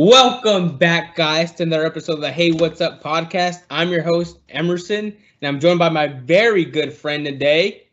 Welcome 0.00 0.76
back, 0.78 1.16
guys, 1.16 1.50
to 1.54 1.64
another 1.64 1.84
episode 1.84 2.12
of 2.12 2.20
the 2.20 2.30
Hey 2.30 2.52
What's 2.52 2.80
Up 2.80 3.02
podcast. 3.02 3.64
I'm 3.68 3.88
your 3.88 4.04
host, 4.04 4.38
Emerson, 4.48 5.06
and 5.06 5.48
I'm 5.48 5.58
joined 5.58 5.80
by 5.80 5.88
my 5.88 6.06
very 6.06 6.64
good 6.64 6.92
friend 6.92 7.24
today, 7.24 7.88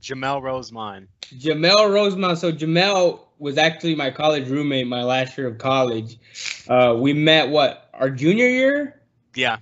Jamel 0.00 0.42
Rosemont. 0.42 1.08
Jamel 1.38 1.94
Rosemont. 1.94 2.38
So, 2.38 2.50
Jamel 2.50 3.20
was 3.38 3.56
actually 3.56 3.94
my 3.94 4.10
college 4.10 4.48
roommate 4.48 4.88
my 4.88 5.04
last 5.04 5.38
year 5.38 5.46
of 5.46 5.58
college. 5.58 6.18
Uh, 6.66 6.96
we 6.98 7.12
met, 7.12 7.50
what, 7.50 7.88
our 7.94 8.10
junior 8.10 8.48
year? 8.48 9.00
Yeah. 9.36 9.58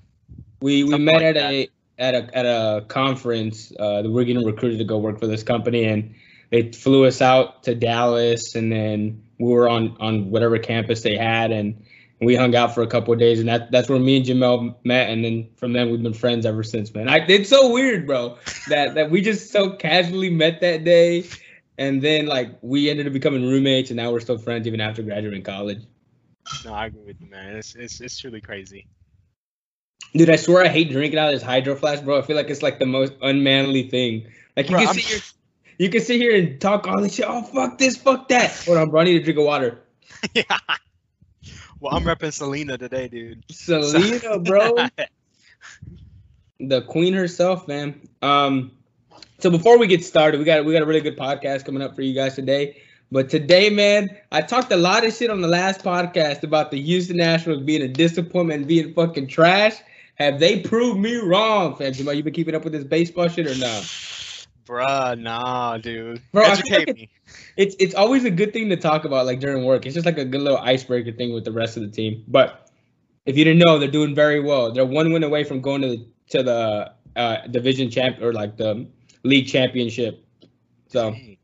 We, 0.62 0.84
we 0.84 0.92
Something 0.92 1.04
met 1.04 1.14
like 1.16 1.24
at 1.24 1.34
that. 1.34 1.52
a 1.52 1.68
at 1.98 2.14
a 2.14 2.38
at 2.38 2.46
a 2.46 2.86
conference. 2.88 3.70
Uh, 3.79 4.04
we're 4.06 4.24
getting 4.24 4.46
recruited 4.46 4.79
to 4.79 4.84
go 4.84 4.96
work 4.96 5.20
for 5.20 5.27
this 5.27 5.42
company, 5.42 5.84
and 5.84 6.14
they 6.48 6.72
flew 6.72 7.04
us 7.04 7.20
out 7.20 7.64
to 7.64 7.74
Dallas, 7.74 8.54
and 8.54 8.72
then 8.72 9.24
we 9.41 9.52
were 9.52 9.68
on 9.68 9.96
on 10.00 10.30
whatever 10.30 10.59
campus 10.59 11.02
they 11.02 11.16
had, 11.16 11.50
and 11.50 11.82
we 12.20 12.36
hung 12.36 12.54
out 12.54 12.75
for 12.75 12.82
a 12.82 12.86
couple 12.86 13.12
of 13.14 13.18
days, 13.18 13.40
and 13.40 13.49
that 13.49 13.71
that's 13.72 13.89
where 13.89 13.99
me 13.99 14.18
and 14.18 14.26
Jamel 14.26 14.76
met, 14.85 15.08
and 15.11 15.25
then 15.25 15.49
from 15.57 15.72
then 15.72 15.90
we've 15.90 16.03
been 16.03 16.13
friends 16.14 16.44
ever 16.46 16.63
since, 16.63 16.94
man. 16.94 17.08
I 17.08 17.25
it's 17.26 17.49
so 17.49 17.72
weird, 17.72 18.07
bro, 18.07 18.36
that 18.68 18.94
that 18.94 19.11
we 19.11 19.22
just 19.22 19.50
so 19.50 19.71
casually 19.71 20.30
met 20.30 20.61
that 20.61 20.85
day, 20.85 21.25
and 21.79 22.03
then 22.03 22.26
like 22.26 22.58
we 22.61 22.90
ended 22.90 23.07
up 23.07 23.13
becoming 23.13 23.43
roommates, 23.43 23.90
and 23.90 23.96
now 23.96 24.13
we're 24.13 24.21
still 24.21 24.39
friends 24.39 24.66
even 24.66 24.80
after 24.80 25.03
graduating 25.03 25.43
college. 25.43 25.82
No, 26.64 26.75
I 26.75 26.86
agree 26.86 27.04
with 27.07 27.21
you, 27.21 27.30
man. 27.30 27.57
It's 27.57 27.75
it's 27.75 28.00
it's 28.00 28.18
truly 28.18 28.41
crazy. 28.41 28.86
Dude, 30.14 30.29
I 30.29 30.36
swear 30.36 30.64
I 30.64 30.68
hate 30.68 30.91
drinking 30.91 31.18
out 31.21 31.29
of 31.29 31.35
this 31.35 31.43
hydro 31.43 31.77
flask, 31.77 32.05
bro. 32.05 32.19
I 32.19 32.22
feel 32.22 32.34
like 32.36 32.50
it's 32.50 32.62
like 32.62 32.78
the 32.80 32.86
most 32.86 33.12
unmanly 33.22 33.88
thing. 33.88 34.27
Like 34.56 34.66
you 34.66 34.72
Bro, 34.72 34.78
can 34.80 34.88
I'm- 34.88 34.94
sit 34.97 35.05
here, 35.05 35.20
you 35.80 35.89
can 35.89 36.02
sit 36.02 36.20
here 36.20 36.36
and 36.36 36.61
talk 36.61 36.86
all 36.86 37.00
this 37.00 37.14
shit. 37.14 37.25
Oh 37.27 37.41
fuck 37.41 37.78
this, 37.78 37.97
fuck 37.97 38.28
that. 38.28 38.52
Hold 38.66 38.77
on, 38.77 38.91
bro. 38.91 39.00
I 39.00 39.05
need 39.05 39.22
a 39.22 39.25
drink 39.25 39.38
of 39.38 39.47
water. 39.47 39.80
yeah. 40.34 40.42
Well, 41.80 41.97
I'm 41.97 42.05
repping 42.05 42.34
Selena 42.34 42.77
today, 42.77 43.08
dude. 43.08 43.42
Selena, 43.50 44.38
bro, 44.41 44.77
the 46.60 46.82
queen 46.82 47.14
herself, 47.14 47.66
man. 47.66 47.98
Um, 48.20 48.72
so 49.38 49.48
before 49.48 49.78
we 49.78 49.86
get 49.86 50.05
started, 50.05 50.36
we 50.36 50.44
got 50.44 50.66
we 50.66 50.74
got 50.74 50.82
a 50.82 50.84
really 50.84 51.00
good 51.00 51.16
podcast 51.16 51.64
coming 51.64 51.80
up 51.80 51.96
for 51.96 52.02
you 52.02 52.12
guys 52.12 52.34
today. 52.34 52.83
But 53.10 53.30
today, 53.30 53.70
man, 53.70 54.14
I 54.30 54.42
talked 54.42 54.70
a 54.72 54.77
lot 54.77 55.06
of 55.06 55.14
shit 55.14 55.30
on 55.30 55.40
the 55.40 55.48
last 55.48 55.80
podcast 55.80 56.42
about 56.42 56.70
the 56.70 56.80
Houston 56.83 57.16
Nationals 57.16 57.62
being 57.62 57.80
a 57.80 57.88
disappointment 57.88 58.58
and 58.58 58.68
being 58.68 58.92
fucking 58.92 59.28
trash. 59.28 59.77
Have 60.16 60.40
they 60.40 60.60
proved 60.60 61.00
me 61.00 61.16
wrong, 61.16 61.74
fam? 61.74 61.94
You 61.94 62.22
been 62.22 62.34
keeping 62.34 62.55
up 62.55 62.64
with 62.64 62.74
this 62.74 62.84
baseball 62.84 63.28
shit 63.28 63.46
or 63.46 63.56
not? 63.56 64.19
Bruh, 64.70 65.18
nah, 65.18 65.78
dude. 65.78 66.22
Bro, 66.30 66.44
Educate 66.44 66.86
like 66.86 66.96
me. 66.96 67.10
it's 67.56 67.74
it's 67.80 67.92
always 67.92 68.24
a 68.24 68.30
good 68.30 68.52
thing 68.52 68.68
to 68.68 68.77
talk 68.77 69.04
about 69.04 69.27
like 69.27 69.40
during 69.40 69.64
work. 69.64 69.84
It's 69.84 69.94
just 69.94 70.06
like 70.06 70.16
a 70.16 70.24
good 70.24 70.40
little 70.40 70.58
icebreaker 70.58 71.10
thing 71.10 71.34
with 71.34 71.44
the 71.44 71.50
rest 71.50 71.77
of 71.77 71.82
the 71.82 71.88
team. 71.88 72.22
But 72.28 72.70
if 73.27 73.36
you 73.36 73.42
didn't 73.42 73.58
know, 73.58 73.80
they're 73.80 73.90
doing 73.90 74.14
very 74.14 74.38
well. 74.38 74.70
They're 74.70 74.86
one 74.86 75.12
win 75.12 75.24
away 75.24 75.42
from 75.42 75.60
going 75.60 75.82
to 75.82 75.88
the 75.88 76.06
to 76.28 76.42
the 76.44 76.92
uh, 77.16 77.46
division 77.48 77.90
champ 77.90 78.22
or 78.22 78.32
like 78.32 78.56
the 78.56 78.86
league 79.24 79.48
championship. 79.48 80.24
So 80.86 81.10
Dang. 81.10 81.36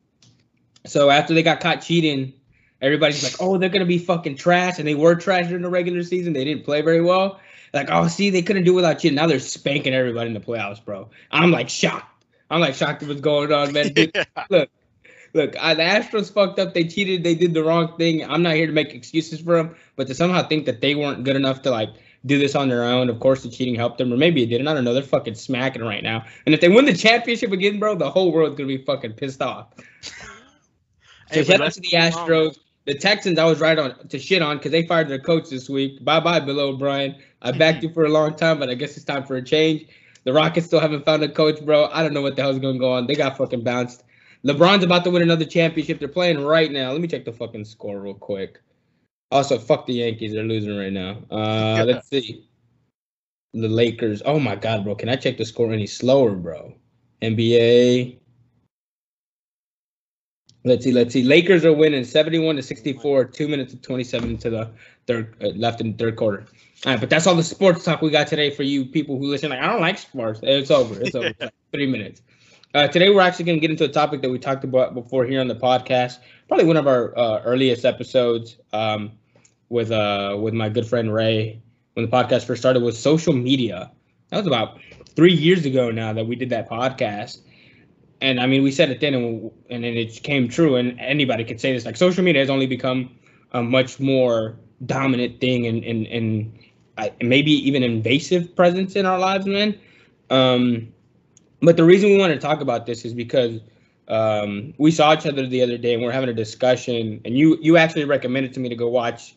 so 0.87 1.11
after 1.11 1.35
they 1.35 1.43
got 1.43 1.59
caught 1.59 1.83
cheating, 1.83 2.33
everybody's 2.81 3.25
like, 3.25 3.35
oh, 3.41 3.59
they're 3.59 3.71
gonna 3.71 3.87
be 3.87 3.99
fucking 3.99 4.37
trash, 4.37 4.79
and 4.79 4.87
they 4.87 4.95
were 4.95 5.17
trash 5.17 5.49
during 5.49 5.63
the 5.63 5.71
regular 5.71 6.05
season. 6.05 6.33
They 6.33 6.45
didn't 6.45 6.65
play 6.65 6.81
very 6.81 7.03
well. 7.03 7.41
Like, 7.75 7.89
oh, 7.91 8.07
see, 8.07 8.31
they 8.31 8.43
couldn't 8.43 8.63
do 8.63 8.73
it 8.75 8.77
without 8.77 9.01
cheating. 9.01 9.17
Now 9.17 9.27
they're 9.27 9.41
spanking 9.41 9.95
everybody 9.95 10.29
in 10.29 10.35
the 10.35 10.41
playoffs, 10.41 10.83
bro. 10.83 11.11
I'm 11.33 11.51
like 11.51 11.69
shocked. 11.69 12.13
I'm 12.51 12.61
like 12.61 12.75
shocked 12.75 13.03
at 13.03 13.09
what's 13.09 13.21
going 13.21 13.53
on, 13.53 13.73
man. 13.73 13.93
Dude, 13.93 14.13
look, 14.51 14.71
look, 15.35 15.57
I, 15.61 15.75
the 15.75 15.83
Astros 15.83 16.33
fucked 16.33 16.59
up. 16.59 16.75
They 16.75 16.85
cheated. 16.85 17.25
They 17.25 17.35
did 17.35 17.55
the 17.55 17.65
wrong 17.65 17.97
thing. 17.97 18.25
I'm 18.25 18.43
not 18.43 18.55
here 18.55 18.67
to 18.67 18.73
make 18.73 18.95
excuses 18.95 19.41
for 19.41 19.57
them, 19.57 19.77
but 19.97 20.07
to 20.09 20.15
somehow 20.15 20.47
think 20.47 20.67
that 20.67 20.81
they 20.81 20.95
weren't 20.95 21.25
good 21.25 21.37
enough 21.37 21.63
to 21.63 21.71
like 21.71 21.91
do 22.25 22.39
this 22.39 22.55
on 22.55 22.69
their 22.69 22.85
own. 22.85 23.09
Of 23.09 23.21
course, 23.21 23.43
the 23.43 23.51
cheating 23.51 23.75
helped 23.75 23.99
them, 23.99 24.13
or 24.13 24.17
maybe 24.17 24.43
it 24.43 24.47
didn't. 24.47 24.69
I 24.69 24.75
don't 24.75 24.85
know. 24.85 24.95
They're 24.95 25.03
fucking 25.03 25.35
smacking 25.35 25.83
right 25.83 26.03
now. 26.03 26.25
And 26.45 26.55
if 26.55 26.61
they 26.61 26.69
win 26.69 26.85
the 26.85 26.95
championship 26.95 27.53
again, 27.53 27.79
bro, 27.79 27.95
the 27.95 28.11
whole 28.11 28.33
world's 28.33 28.57
gonna 28.57 28.69
be 28.69 28.79
fucking 28.79 29.15
pissed 29.15 29.43
off. 29.43 29.69
So 31.33 31.43
shout 31.43 31.61
out 31.61 31.73
to 31.73 31.81
the 31.81 31.97
on. 31.97 32.13
Astros. 32.13 32.59
The 32.85 32.95
Texans, 32.95 33.37
I 33.37 33.45
was 33.47 33.59
right 33.59 33.77
on 33.77 34.07
to 34.09 34.19
shit 34.19 34.43
on 34.43 34.59
because 34.59 34.71
they 34.71 34.87
fired 34.87 35.09
their 35.09 35.19
coach 35.19 35.51
this 35.51 35.69
week. 35.69 36.05
Bye 36.05 36.21
bye, 36.21 36.39
Bill 36.39 36.61
O'Brien. 36.61 37.17
I 37.43 37.51
backed 37.59 37.83
you 37.83 37.93
for 37.93 38.05
a 38.05 38.09
long 38.09 38.37
time, 38.37 38.61
but 38.61 38.71
I 38.71 38.75
guess 38.75 38.97
it's 38.97 39.05
time 39.05 39.25
for 39.25 39.35
a 39.35 39.43
change. 39.43 39.89
The 40.27 40.33
Rockets 40.33 40.67
still 40.67 40.81
haven't 40.81 41.05
found 41.05 41.23
a 41.23 41.29
coach, 41.29 41.65
bro. 41.65 41.89
I 41.93 42.03
don't 42.03 42.13
know 42.13 42.21
what 42.21 42.35
the 42.35 42.43
hell's 42.43 42.59
going 42.59 42.75
to 42.75 42.81
go 42.81 42.93
on. 42.93 43.07
They 43.07 43.15
got 43.15 43.39
fucking 43.39 43.63
bounced. 43.63 44.03
LeBron's 44.45 44.83
about 44.83 45.05
to 45.05 45.11
win 45.11 45.23
another 45.23 45.45
championship. 45.45 46.01
They're 46.01 46.09
playing 46.09 46.41
right 46.41 46.71
now. 46.71 46.91
Let 46.91 47.01
me 47.01 47.07
check 47.07 47.25
the 47.25 47.33
fucking 47.33 47.65
score 47.65 48.01
real 48.01 48.15
quick. 48.15 48.61
Also, 49.31 49.57
fuck 49.57 49.87
the 49.87 49.95
Yankees. 49.95 50.33
They're 50.33 50.43
losing 50.43 50.77
right 50.77 50.93
now. 50.93 51.19
Uh, 51.31 51.85
let's 51.87 52.09
see. 52.09 52.45
The 53.55 53.69
Lakers. 53.69 54.21
Oh 54.25 54.41
my 54.41 54.57
god, 54.57 54.83
bro. 54.83 54.97
Can 54.97 55.09
I 55.09 55.15
check 55.15 55.39
the 55.39 55.45
score 55.45 55.73
any 55.73 55.87
slower, 55.87 56.33
bro? 56.33 56.75
NBA. 57.23 58.19
Let's 60.67 60.83
see. 60.83 60.91
Let's 60.91 61.13
see. 61.13 61.23
Lakers 61.23 61.65
are 61.65 61.73
winning 61.73 62.03
71 62.03 62.57
to 62.57 62.63
64. 62.63 63.27
Two 63.27 63.47
minutes 63.47 63.73
and 63.73 63.81
27 63.85 64.31
into 64.31 64.51
the 64.51 64.69
third 65.07 65.37
uh, 65.41 65.51
left 65.51 65.81
in 65.81 65.93
the 65.93 65.97
third 65.97 66.17
quarter. 66.17 66.45
All 66.85 66.93
right, 66.93 67.01
but 67.01 67.09
that's 67.09 67.25
all 67.29 67.37
the 67.37 67.45
sports 67.45 67.85
talk 67.85 68.03
we 68.03 68.11
got 68.11 68.27
today 68.27 68.51
for 68.51 68.65
you 68.65 68.85
people 68.85 69.17
who 69.17 69.27
listen. 69.27 69.51
Like, 69.51 69.61
I 69.61 69.69
don't 69.69 69.81
like 69.81 69.97
sports. 69.97 70.41
It's 70.43 70.73
over. 70.73 71.01
It's 71.01 71.15
over. 71.15 71.29
It's 71.39 71.41
like 71.41 71.53
three 71.73 71.87
minutes. 71.87 72.21
Uh, 72.75 72.89
today 72.89 73.11
we're 73.11 73.21
actually 73.21 73.45
going 73.45 73.59
to 73.59 73.61
get 73.61 73.71
into 73.71 73.85
a 73.85 73.89
topic 73.89 74.23
that 74.23 74.31
we 74.31 74.41
talked 74.41 74.65
about 74.65 74.93
before 74.93 75.25
here 75.25 75.41
on 75.41 75.47
the 75.47 75.55
podcast. 75.55 76.19
Probably 76.49 76.67
one 76.67 76.77
of 76.77 76.89
our 76.89 77.17
uh, 77.17 77.43
earliest 77.45 77.85
episodes 77.85 78.57
um, 78.73 79.13
with 79.69 79.93
uh, 79.93 80.37
with 80.41 80.53
my 80.53 80.69
good 80.69 80.87
friend 80.87 81.15
Ray 81.15 81.63
when 81.95 82.05
the 82.05 82.11
podcast 82.11 82.45
first 82.45 82.61
started 82.61 82.83
was 82.83 82.99
social 82.99 83.33
media. 83.33 83.93
That 84.31 84.39
was 84.39 84.49
about 84.49 84.81
three 85.15 85.33
years 85.33 85.65
ago 85.65 85.93
now 85.93 86.13
that 86.13 86.27
we 86.27 86.35
did 86.35 86.51
that 86.51 86.69
podcast. 86.69 87.39
And 88.21 88.41
I 88.41 88.47
mean, 88.47 88.63
we 88.63 88.71
said 88.71 88.91
it 88.91 89.01
then, 89.01 89.15
and, 89.15 89.51
and 89.69 89.85
then 89.85 89.95
it 89.95 90.23
came 90.23 90.49
true. 90.49 90.77
And 90.77 90.99
anybody 91.01 91.45
could 91.45 91.61
say 91.61 91.73
this: 91.73 91.85
like, 91.85 91.97
social 91.97 92.25
media 92.25 92.41
has 92.43 92.51
only 92.51 92.67
become 92.67 93.11
a 93.53 93.63
much 93.63 94.01
more 94.01 94.57
dominant 94.85 95.41
thing, 95.41 95.67
and 95.67 95.85
and 95.85 96.07
and 96.07 96.59
maybe 97.23 97.53
even 97.53 97.83
invasive 97.83 98.55
presence 98.57 98.97
in 98.97 99.07
our 99.07 99.19
lives, 99.19 99.47
man. 99.47 99.79
Um, 100.31 100.93
but 101.61 101.77
the 101.77 101.85
reason 101.85 102.11
we 102.11 102.19
want 102.19 102.33
to 102.33 102.39
talk 102.39 102.61
about 102.61 102.87
this 102.87 103.05
is 103.05 103.15
because 103.15 103.61
um, 104.09 104.75
we 104.79 104.91
saw 104.91 105.15
each 105.15 105.27
other 105.27 105.47
the 105.47 105.63
other 105.63 105.79
day, 105.79 105.95
and 105.95 106.03
we're 106.03 106.13
having 106.13 106.29
a 106.31 106.35
discussion. 106.35 107.21
And 107.25 107.37
you 107.37 107.59
you 107.61 107.77
actually 107.77 108.05
recommended 108.05 108.53
to 108.55 108.61
me 108.61 108.69
to 108.69 108.77
go 108.77 108.89
watch 108.89 109.37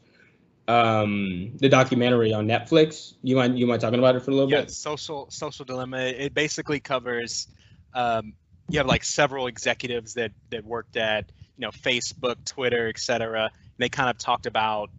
um, 0.67 1.51
the 1.57 1.69
documentary 1.69 2.33
on 2.33 2.47
Netflix. 2.47 3.15
You 3.23 3.35
mind 3.35 3.59
you 3.59 3.67
mind 3.67 3.81
talking 3.81 3.99
about 3.99 4.15
it 4.15 4.23
for 4.23 4.31
a 4.31 4.35
little 4.35 4.49
Yeah, 4.49 4.57
bit? 4.61 4.69
Yeah, 4.69 4.73
social 4.73 5.29
social 5.29 5.65
dilemma. 5.65 5.99
It 5.99 6.33
basically 6.33 6.79
covers. 6.79 7.47
Um, 7.93 8.33
you 8.69 8.77
have 8.77 8.87
like 8.87 9.03
several 9.03 9.47
executives 9.47 10.13
that 10.13 10.31
that 10.49 10.63
worked 10.63 10.97
at 10.97 11.25
you 11.57 11.61
know 11.61 11.71
Facebook, 11.71 12.43
Twitter, 12.45 12.87
etc. 12.87 13.43
And 13.43 13.51
they 13.77 13.89
kind 13.89 14.09
of 14.09 14.17
talked 14.17 14.45
about 14.45 14.89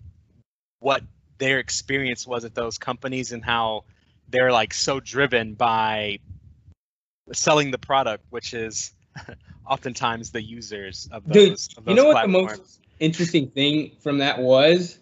what 0.81 1.03
their 1.38 1.58
experience 1.58 2.26
was 2.26 2.44
at 2.44 2.54
those 2.54 2.78
companies 2.78 3.32
and 3.32 3.44
how 3.44 3.84
they're 4.28 4.53
like 4.53 4.75
so 4.75 5.00
driven 5.00 5.54
by 5.54 6.19
selling 7.32 7.70
the 7.70 7.78
product, 7.78 8.25
which 8.30 8.54
is 8.54 8.92
oftentimes 9.66 10.30
the 10.30 10.42
users 10.42 11.09
of 11.12 11.25
Dude, 11.30 11.53
those. 11.53 11.69
of 11.76 11.86
You 11.86 11.94
those 11.94 12.04
know 12.04 12.10
what 12.10 12.22
the 12.22 12.28
most 12.28 12.80
interesting 12.98 13.50
thing 13.50 13.92
from 14.00 14.19
that 14.19 14.38
was? 14.38 14.98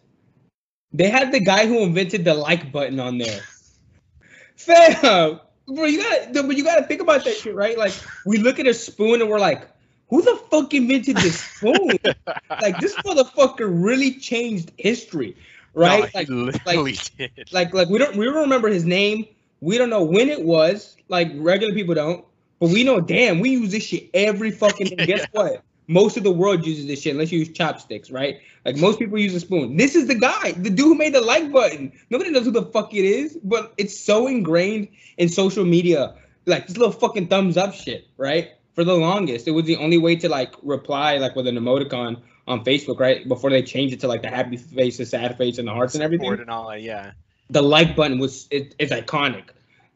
They 0.92 1.10
had 1.10 1.32
the 1.32 1.40
guy 1.40 1.66
who 1.66 1.80
invented 1.80 2.24
the 2.24 2.34
like 2.34 2.72
button 2.72 2.98
on 2.98 3.18
there. 3.18 3.42
Fam, 4.56 5.40
bro, 5.74 5.84
you 5.84 6.02
gotta, 6.02 6.42
but 6.42 6.56
you 6.56 6.64
got 6.64 6.76
to 6.76 6.84
think 6.84 7.00
about 7.00 7.24
that 7.24 7.36
shit, 7.36 7.54
right? 7.54 7.76
Like 7.76 7.92
we 8.24 8.38
look 8.38 8.58
at 8.58 8.66
a 8.66 8.74
spoon 8.74 9.20
and 9.20 9.30
we're 9.30 9.38
like, 9.38 9.68
who 10.08 10.22
the 10.22 10.36
fuck 10.50 10.72
invented 10.74 11.16
this 11.16 11.40
spoon? 11.40 11.98
like 12.60 12.78
this 12.80 12.94
motherfucker 12.96 13.68
really 13.70 14.14
changed 14.14 14.72
history, 14.78 15.36
right? 15.74 16.10
No, 16.14 16.18
like, 16.18 16.28
literally 16.28 16.96
did. 17.16 17.52
like 17.52 17.75
like 17.75 17.88
we 17.88 17.98
don't 17.98 18.16
we 18.16 18.25
don't 18.25 18.37
remember 18.37 18.69
his 18.69 18.84
name. 18.84 19.26
We 19.60 19.76
don't 19.76 19.90
know 19.90 20.04
when 20.04 20.28
it 20.28 20.43
was. 20.43 20.96
Like 21.08 21.31
regular 21.37 21.75
people 21.75 21.94
don't. 21.94 22.25
But 22.60 22.70
we 22.70 22.82
know, 22.82 23.00
damn, 23.00 23.40
we 23.40 23.50
use 23.50 23.70
this 23.70 23.84
shit 23.84 24.10
every 24.14 24.50
fucking 24.50 24.96
day. 24.96 25.06
Guess 25.06 25.26
what? 25.32 25.62
Most 25.88 26.19
of 26.19 26.23
the 26.23 26.31
world 26.31 26.67
uses 26.67 26.87
this 26.87 27.00
shit 27.00 27.12
unless 27.14 27.32
you 27.32 27.38
use 27.38 27.50
chopsticks, 27.50 28.11
right? 28.11 28.40
Like 28.67 28.76
most 28.76 28.99
people 28.99 29.19
use 29.19 29.35
a 29.35 29.40
spoon. 29.40 29.79
This 29.79 29.94
is 29.94 30.06
the 30.06 30.14
guy, 30.14 30.52
the 30.52 30.69
dude 30.69 30.81
who 30.81 30.94
made 30.94 31.14
the 31.14 31.23
like 31.23 31.50
button. 31.50 31.93
Nobody 32.11 32.31
knows 32.31 32.44
who 32.44 32.50
the 32.50 32.67
fuck 32.67 32.93
it 32.93 33.06
is, 33.06 33.38
but 33.43 33.73
it's 33.79 33.99
so 33.99 34.26
ingrained 34.26 34.88
in 35.17 35.31
social 35.31 35.64
media. 35.64 36.14
Like 36.44 36.67
this 36.67 36.76
little 36.76 36.93
fucking 36.93 37.29
thumbs 37.29 37.56
up 37.56 37.73
shit, 37.73 38.06
right? 38.19 38.50
For 38.75 38.85
the 38.85 38.94
longest, 38.94 39.49
it 39.49 39.52
was 39.52 39.64
the 39.64 39.76
only 39.76 39.96
way 39.96 40.14
to 40.17 40.29
like 40.29 40.55
reply 40.62 41.17
like 41.17 41.35
with 41.35 41.46
an 41.46 41.56
emoticon 41.56 42.20
on 42.46 42.64
Facebook, 42.64 43.00
right? 43.00 43.26
Before 43.26 43.49
they 43.49 43.62
changed 43.62 43.94
it 43.94 44.00
to 44.00 44.08
like 44.08 44.20
the 44.20 44.29
happy 44.29 44.58
face, 44.58 44.99
the 44.99 45.06
sad 45.06 45.38
face, 45.38 45.56
and 45.56 45.67
the 45.67 45.73
hearts 45.73 45.94
and 45.94 46.02
everything 46.05 46.32
and 46.32 46.50
all 46.50 46.69
that, 46.69 46.82
yeah. 46.82 47.12
the 47.49 47.62
like 47.62 47.96
button 47.96 48.19
was 48.19 48.46
it, 48.50 48.75
it's 48.79 48.93
iconic. 48.93 49.44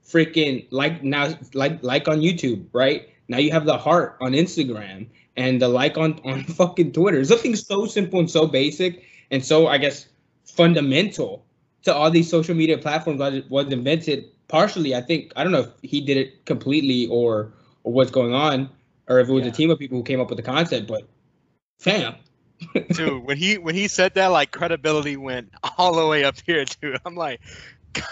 Freaking 0.07 0.67
like 0.71 1.03
now 1.03 1.35
like 1.53 1.83
like 1.83 2.09
on 2.09 2.21
YouTube, 2.21 2.67
right? 2.73 3.09
Now 3.29 3.39
you 3.39 3.53
have 3.53 3.67
the 3.67 3.79
heart 3.79 4.17
on 4.21 4.33
Instagram 4.33 5.09
and 5.37 5.61
the 5.61 5.69
like 5.69 5.97
on 5.99 6.21
on 6.25 6.45
fucking 6.61 6.93
Twitter. 6.93 7.21
It's 7.21 7.29
something 7.29 7.57
so 7.57 7.87
simple 7.87 8.21
and 8.21 8.31
so 8.31 8.47
basic 8.47 9.05
and 9.31 9.45
so 9.45 9.67
I 9.69 9.79
guess 9.79 10.07
fundamental 10.45 11.45
to 11.85 11.95
all 11.95 12.11
these 12.11 12.29
social 12.31 12.55
media 12.55 12.79
platforms 12.79 13.19
was, 13.21 13.43
was 13.49 13.73
invented 13.73 14.27
partially. 14.49 14.95
I 14.95 15.01
think 15.01 15.33
I 15.37 15.43
don't 15.43 15.53
know 15.53 15.61
if 15.61 15.71
he 15.83 16.01
did 16.01 16.17
it 16.17 16.45
completely 16.47 17.07
or 17.09 17.53
or 17.85 17.93
what's 17.93 18.11
going 18.11 18.33
on, 18.35 18.71
or 19.09 19.19
if 19.21 19.29
it 19.29 19.33
was 19.33 19.45
Yeah. 19.45 19.51
a 19.51 19.53
team 19.53 19.71
of 19.71 19.79
people 19.79 19.99
who 19.99 20.05
came 20.05 20.21
up 20.21 20.29
with 20.29 20.37
the 20.37 20.43
concept. 20.43 20.87
But 20.87 21.09
fam, 21.81 22.15
dude 22.93 23.25
when 23.25 23.37
he 23.37 23.59
when 23.59 23.75
he 23.75 23.89
said 23.89 24.15
that 24.15 24.29
like 24.29 24.51
credibility 24.51 25.17
went 25.17 25.51
all 25.79 25.95
the 25.95 26.07
way 26.07 26.25
up 26.25 26.37
here 26.47 26.65
dude 26.81 26.99
i'm 27.05 27.17
like 27.17 27.41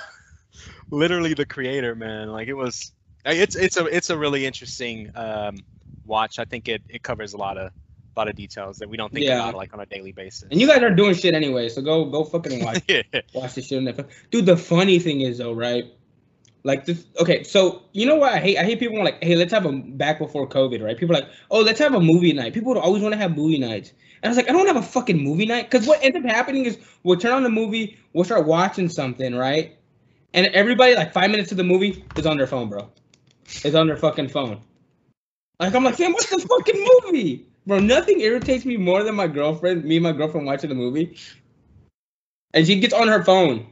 literally 0.90 1.34
the 1.34 1.46
creator 1.46 1.94
man 1.94 2.30
like 2.30 2.48
it 2.48 2.54
was 2.54 2.92
it's 3.24 3.56
it's 3.56 3.76
a 3.76 3.84
it's 3.86 4.10
a 4.10 4.18
really 4.18 4.46
interesting 4.46 5.10
um 5.14 5.56
watch 6.10 6.38
i 6.38 6.44
think 6.44 6.68
it 6.68 6.82
it 6.88 7.02
covers 7.02 7.32
a 7.32 7.36
lot 7.38 7.56
of 7.56 7.70
a 8.16 8.18
lot 8.20 8.28
of 8.28 8.34
details 8.34 8.78
that 8.78 8.88
we 8.90 8.96
don't 8.96 9.12
think 9.12 9.24
Yeah. 9.24 9.38
about 9.40 9.54
like 9.54 9.72
on 9.72 9.80
a 9.80 9.86
daily 9.86 10.12
basis 10.12 10.48
and 10.50 10.60
you 10.60 10.66
guys 10.66 10.82
are 10.82 10.90
doing 10.90 11.14
shit 11.14 11.32
anyway, 11.32 11.68
so 11.68 11.80
go 11.80 12.04
go 12.16 12.24
fucking 12.24 12.62
watch 12.66 12.82
yeah 12.88 13.02
watch 13.32 13.54
this 13.54 13.66
shit 13.68 13.78
on 13.78 13.84
Netflix. 13.84 14.10
Dude, 14.32 14.44
the 14.46 14.56
funny 14.56 14.98
thing 14.98 15.20
is 15.28 15.38
though, 15.38 15.52
right? 15.52 15.84
Like 16.64 16.84
this 16.84 17.06
okay, 17.22 17.42
so 17.44 17.84
you 17.92 18.04
know 18.04 18.16
what 18.16 18.32
I 18.32 18.38
hate? 18.40 18.58
I 18.58 18.64
hate 18.64 18.78
people 18.80 19.02
like, 19.02 19.22
hey, 19.24 19.36
let's 19.36 19.52
have 19.52 19.64
a 19.64 19.72
back 19.72 20.18
before 20.18 20.46
COVID, 20.48 20.82
right? 20.82 20.98
People 20.98 21.16
are 21.16 21.20
like, 21.20 21.30
oh, 21.50 21.60
let's 21.60 21.78
have 21.78 21.94
a 21.94 22.00
movie 22.00 22.32
night. 22.34 22.52
People 22.52 22.74
would 22.74 22.82
always 22.82 23.00
want 23.02 23.14
to 23.14 23.18
have 23.18 23.34
movie 23.36 23.58
nights. 23.58 23.92
And 24.22 24.24
I 24.24 24.28
was 24.28 24.36
like, 24.36 24.50
I 24.50 24.52
don't 24.52 24.66
have 24.66 24.76
a 24.76 24.82
fucking 24.82 25.22
movie 25.22 25.46
night. 25.46 25.70
Cause 25.70 25.86
what 25.86 26.02
ends 26.04 26.16
up 26.18 26.24
happening 26.24 26.66
is 26.66 26.78
we'll 27.04 27.16
turn 27.18 27.32
on 27.32 27.44
the 27.44 27.48
movie, 27.60 27.96
we'll 28.12 28.24
start 28.24 28.44
watching 28.46 28.88
something, 28.90 29.34
right? 29.34 29.78
And 30.34 30.48
everybody, 30.48 30.94
like 30.96 31.12
five 31.14 31.30
minutes 31.30 31.50
of 31.52 31.56
the 31.56 31.64
movie, 31.64 32.04
is 32.16 32.26
on 32.26 32.36
their 32.36 32.46
phone, 32.48 32.68
bro. 32.68 32.90
Is 33.64 33.74
on 33.74 33.86
their 33.86 33.96
fucking 33.96 34.28
phone. 34.28 34.60
Like 35.60 35.74
I'm 35.74 35.84
like, 35.84 35.96
Sam, 35.96 36.12
what's 36.14 36.30
the 36.30 36.38
fucking 36.40 36.88
movie? 37.04 37.46
Bro, 37.66 37.80
nothing 37.80 38.20
irritates 38.20 38.64
me 38.64 38.78
more 38.78 39.02
than 39.04 39.14
my 39.14 39.26
girlfriend, 39.26 39.84
me 39.84 39.96
and 39.96 40.02
my 40.02 40.12
girlfriend 40.12 40.46
watching 40.46 40.70
the 40.70 40.74
movie. 40.74 41.18
And 42.54 42.66
she 42.66 42.80
gets 42.80 42.94
on 42.94 43.08
her 43.08 43.22
phone, 43.22 43.66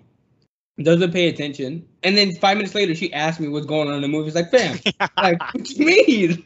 doesn't 0.78 1.12
pay 1.12 1.28
attention. 1.28 1.88
And 2.02 2.16
then 2.16 2.34
five 2.36 2.58
minutes 2.58 2.74
later, 2.74 2.94
she 2.94 3.12
asks 3.14 3.40
me 3.40 3.48
what's 3.48 3.64
going 3.66 3.88
on 3.88 3.94
in 3.94 4.02
the 4.02 4.08
movie. 4.08 4.28
It's 4.28 4.36
like, 4.36 4.50
fam, 4.50 4.78
like, 5.16 5.42
what 5.54 5.70
you 5.70 5.86
mean? 5.86 6.44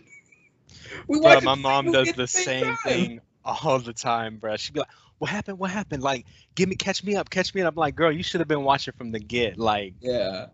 We 1.09 1.19
Bro, 1.19 1.21
watched 1.21 1.45
my 1.45 1.57
mom 1.57 1.91
does 1.91 2.13
the 2.13 2.27
same 2.29 2.61
time. 2.63 2.77
thing 2.77 3.21
all 3.45 3.81
the 3.81 3.93
time, 3.93 4.37
bro. 4.37 4.57
She'd 4.57 4.73
be 4.75 4.81
like, 4.81 4.89
"What 5.19 5.31
happened? 5.31 5.59
What 5.59 5.71
happened? 5.71 6.03
Like, 6.03 6.27
give 6.55 6.69
me, 6.69 6.77
catch 6.77 7.03
me 7.03 7.17
up, 7.17 7.29
catch 7.29 7.55
me 7.55 7.63
up." 7.63 7.75
I'm 7.75 7.81
like, 7.81 7.97
"Girl, 7.97 8.13
you 8.13 8.23
should 8.23 8.41
have 8.41 8.49
been 8.49 8.63
watching 8.63 8.95
from 8.97 9.11
the 9.11 9.19
get." 9.19 9.59
Like, 9.59 9.95
Yeah. 10.01 10.47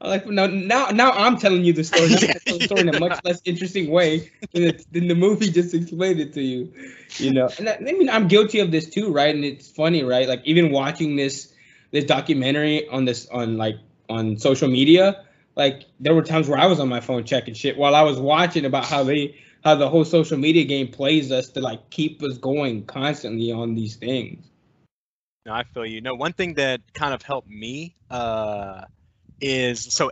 I 0.00 0.08
like 0.08 0.26
now, 0.26 0.46
now, 0.46 0.88
now 0.88 1.10
I'm 1.12 1.38
telling 1.38 1.64
you 1.64 1.72
the 1.72 1.84
story. 1.84 2.10
Yeah, 2.10 2.34
the 2.46 2.60
story 2.60 2.82
in 2.82 2.94
a 2.94 3.00
much 3.00 3.18
less 3.24 3.40
interesting 3.44 3.90
way 3.90 4.30
than 4.52 4.64
the, 4.64 4.84
than 4.92 5.08
the 5.08 5.14
movie 5.14 5.50
just 5.50 5.72
explained 5.72 6.20
it 6.20 6.34
to 6.34 6.42
you. 6.42 6.72
You 7.18 7.32
know, 7.32 7.48
and 7.58 7.68
I, 7.68 7.76
I 7.76 7.80
mean, 7.80 8.10
I'm 8.10 8.28
guilty 8.28 8.60
of 8.60 8.70
this 8.70 8.90
too, 8.90 9.10
right? 9.10 9.34
And 9.34 9.44
it's 9.44 9.68
funny, 9.68 10.04
right? 10.04 10.28
Like 10.28 10.42
even 10.44 10.70
watching 10.70 11.16
this 11.16 11.52
this 11.92 12.04
documentary 12.04 12.86
on 12.88 13.06
this 13.06 13.26
on 13.28 13.56
like 13.56 13.76
on 14.10 14.36
social 14.36 14.68
media, 14.68 15.24
like 15.54 15.84
there 15.98 16.14
were 16.14 16.22
times 16.22 16.46
where 16.46 16.58
I 16.58 16.66
was 16.66 16.78
on 16.78 16.88
my 16.88 17.00
phone 17.00 17.24
checking 17.24 17.54
shit 17.54 17.78
while 17.78 17.94
I 17.94 18.02
was 18.02 18.18
watching 18.18 18.66
about 18.66 18.84
how 18.84 19.02
they 19.02 19.36
how 19.64 19.76
the 19.76 19.88
whole 19.88 20.04
social 20.04 20.36
media 20.36 20.64
game 20.64 20.88
plays 20.88 21.32
us 21.32 21.48
to 21.50 21.60
like 21.60 21.88
keep 21.88 22.22
us 22.22 22.36
going 22.36 22.84
constantly 22.84 23.50
on 23.50 23.74
these 23.74 23.96
things. 23.96 24.46
No, 25.46 25.54
I 25.54 25.64
feel 25.64 25.86
you. 25.86 26.00
No, 26.00 26.14
one 26.14 26.34
thing 26.34 26.54
that 26.54 26.80
kind 26.92 27.14
of 27.14 27.22
helped 27.22 27.48
me 27.48 27.94
uh, 28.10 28.82
is 29.40 29.82
so 29.92 30.10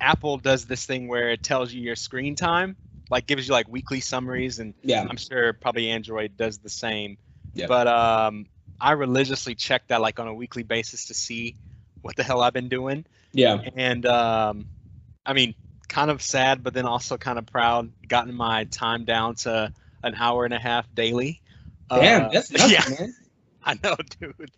Apple 0.00 0.36
does 0.38 0.66
this 0.66 0.84
thing 0.84 1.08
where 1.08 1.30
it 1.30 1.42
tells 1.42 1.72
you 1.72 1.80
your 1.80 1.96
screen 1.96 2.34
time, 2.34 2.76
like 3.10 3.26
gives 3.26 3.46
you 3.46 3.52
like 3.52 3.68
weekly 3.68 4.00
summaries, 4.00 4.58
and 4.58 4.74
Yeah. 4.82 5.06
I'm 5.08 5.16
sure 5.16 5.52
probably 5.52 5.90
Android 5.90 6.36
does 6.36 6.58
the 6.58 6.68
same. 6.70 7.18
Yeah. 7.54 7.66
But 7.68 7.86
um, 7.86 8.46
I 8.80 8.92
religiously 8.92 9.54
check 9.54 9.86
that 9.88 10.00
like 10.00 10.18
on 10.18 10.26
a 10.26 10.34
weekly 10.34 10.62
basis 10.64 11.06
to 11.06 11.14
see 11.14 11.56
what 12.00 12.16
the 12.16 12.24
hell 12.24 12.40
I've 12.42 12.52
been 12.52 12.68
doing, 12.68 13.04
Yeah. 13.32 13.60
and 13.76 14.04
um, 14.06 14.66
I 15.24 15.34
mean, 15.34 15.54
kind 15.88 16.10
of 16.10 16.20
sad, 16.20 16.64
but 16.64 16.74
then 16.74 16.84
also 16.86 17.16
kind 17.16 17.38
of 17.38 17.46
proud. 17.46 17.92
Gotten 18.08 18.34
my 18.34 18.64
time 18.64 19.04
down 19.04 19.36
to 19.36 19.72
an 20.02 20.14
hour 20.16 20.44
and 20.44 20.52
a 20.54 20.58
half 20.58 20.92
daily. 20.94 21.40
Damn, 21.90 22.24
Uh, 22.24 22.28
that's 22.30 22.50
nothing, 22.50 22.70
yeah, 22.72 22.84
man. 22.98 23.14
I 23.62 23.74
know, 23.84 23.94
dude. 24.18 24.50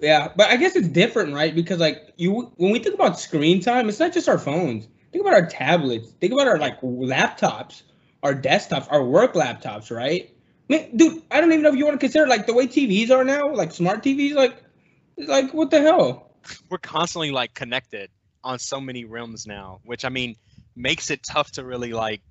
Yeah, 0.00 0.28
but 0.34 0.48
I 0.48 0.56
guess 0.56 0.76
it's 0.76 0.88
different, 0.88 1.34
right? 1.34 1.54
Because 1.54 1.78
like 1.78 2.12
you, 2.16 2.52
when 2.56 2.72
we 2.72 2.78
think 2.78 2.94
about 2.94 3.20
screen 3.20 3.60
time, 3.60 3.88
it's 3.88 4.00
not 4.00 4.12
just 4.12 4.28
our 4.28 4.38
phones. 4.38 4.88
Think 5.12 5.22
about 5.22 5.34
our 5.34 5.46
tablets. 5.46 6.12
Think 6.20 6.32
about 6.32 6.48
our 6.48 6.58
like 6.58 6.80
laptops, 6.80 7.82
our 8.22 8.34
desktops, 8.34 8.86
our 8.90 9.04
work 9.04 9.34
laptops, 9.34 9.94
right? 9.94 10.34
Man, 10.68 10.96
dude, 10.96 11.22
I 11.30 11.40
don't 11.40 11.52
even 11.52 11.62
know 11.62 11.70
if 11.70 11.76
you 11.76 11.84
want 11.84 12.00
to 12.00 12.04
consider 12.04 12.26
like 12.26 12.46
the 12.46 12.54
way 12.54 12.66
TVs 12.66 13.10
are 13.10 13.24
now, 13.24 13.52
like 13.52 13.72
smart 13.72 14.02
TVs, 14.02 14.34
like, 14.34 14.62
like 15.18 15.52
what 15.52 15.70
the 15.70 15.80
hell? 15.80 16.30
we're 16.68 16.78
constantly 16.78 17.30
like 17.30 17.54
connected 17.54 18.10
on 18.44 18.58
so 18.58 18.80
many 18.80 19.04
realms 19.04 19.46
now, 19.46 19.80
which 19.84 20.04
I 20.04 20.08
mean 20.08 20.36
makes 20.76 21.10
it 21.10 21.22
tough 21.22 21.50
to 21.52 21.64
really 21.64 21.92
like 21.92 22.22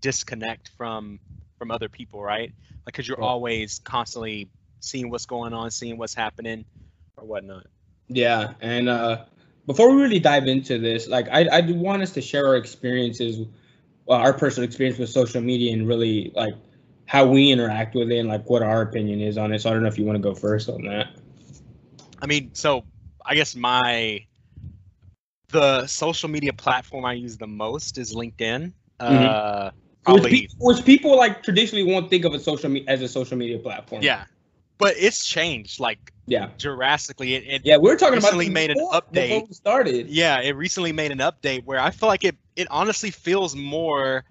disconnect 0.00 0.70
from 0.76 1.18
from 1.58 1.70
other 1.70 1.88
people, 1.88 2.22
right? 2.22 2.52
Like 2.70 2.86
because 2.86 3.08
you're 3.08 3.20
always 3.20 3.80
constantly 3.80 4.48
seeing 4.80 5.10
what's 5.10 5.26
going 5.26 5.52
on, 5.52 5.70
seeing 5.70 5.98
what's 5.98 6.14
happening, 6.14 6.64
or 7.16 7.24
whatnot. 7.24 7.66
Yeah, 8.08 8.54
and 8.60 8.88
uh, 8.88 9.24
before 9.66 9.94
we 9.94 10.00
really 10.02 10.20
dive 10.20 10.46
into 10.46 10.78
this, 10.78 11.08
like 11.08 11.28
I, 11.30 11.48
I 11.50 11.60
do 11.60 11.74
want 11.74 12.02
us 12.02 12.12
to 12.12 12.20
share 12.20 12.46
our 12.46 12.56
experiences, 12.56 13.46
well, 14.06 14.20
our 14.20 14.32
personal 14.32 14.66
experience 14.66 14.98
with 14.98 15.08
social 15.08 15.40
media, 15.40 15.72
and 15.72 15.88
really 15.88 16.32
like 16.34 16.54
how 17.06 17.26
we 17.26 17.50
interact 17.50 17.94
with 17.94 18.10
it, 18.10 18.18
and 18.18 18.28
like 18.28 18.48
what 18.48 18.62
our 18.62 18.82
opinion 18.82 19.20
is 19.20 19.38
on 19.38 19.52
it. 19.52 19.60
So 19.60 19.70
I 19.70 19.72
don't 19.72 19.82
know 19.82 19.88
if 19.88 19.98
you 19.98 20.04
want 20.04 20.16
to 20.16 20.22
go 20.22 20.34
first 20.34 20.68
on 20.68 20.82
that. 20.84 21.08
I 22.20 22.26
mean, 22.26 22.50
so 22.54 22.84
I 23.24 23.34
guess 23.34 23.56
my 23.56 24.24
the 25.50 25.86
social 25.86 26.28
media 26.28 26.52
platform 26.52 27.04
I 27.04 27.12
use 27.14 27.36
the 27.36 27.46
most 27.46 27.98
is 27.98 28.14
LinkedIn. 28.14 28.72
Uh, 29.00 29.70
Which, 30.06 30.22
probably 30.22 30.30
pe- 30.30 30.46
which 30.58 30.84
people 30.84 31.16
like 31.16 31.42
traditionally 31.42 31.84
won't 31.84 32.10
think 32.10 32.24
of 32.24 32.34
a 32.34 32.38
social 32.38 32.70
me- 32.70 32.84
as 32.86 33.02
a 33.02 33.08
social 33.08 33.36
media 33.36 33.58
platform. 33.58 34.02
yeah, 34.02 34.24
but 34.78 34.94
it's 34.98 35.24
changed 35.24 35.80
like 35.80 35.98
yeah, 36.26 36.48
drastically. 36.58 37.34
It, 37.34 37.44
it 37.46 37.62
yeah. 37.64 37.76
we 37.76 37.90
are 37.90 37.96
talking 37.96 38.18
about 38.18 38.32
Recently 38.32 38.46
this 38.46 38.54
made 38.54 38.70
an 38.70 38.88
update. 38.92 39.54
started. 39.54 40.08
yeah 40.08 40.40
it 40.40 40.52
recently 40.56 40.92
made 40.92 41.12
an 41.12 41.18
update 41.18 41.64
where 41.64 41.78
i 41.78 41.90
feel 41.90 42.08
like 42.08 42.24
it 42.24 42.36
it 42.56 42.66
honestly 42.70 43.10
feels 43.10 43.54
more 43.54 44.24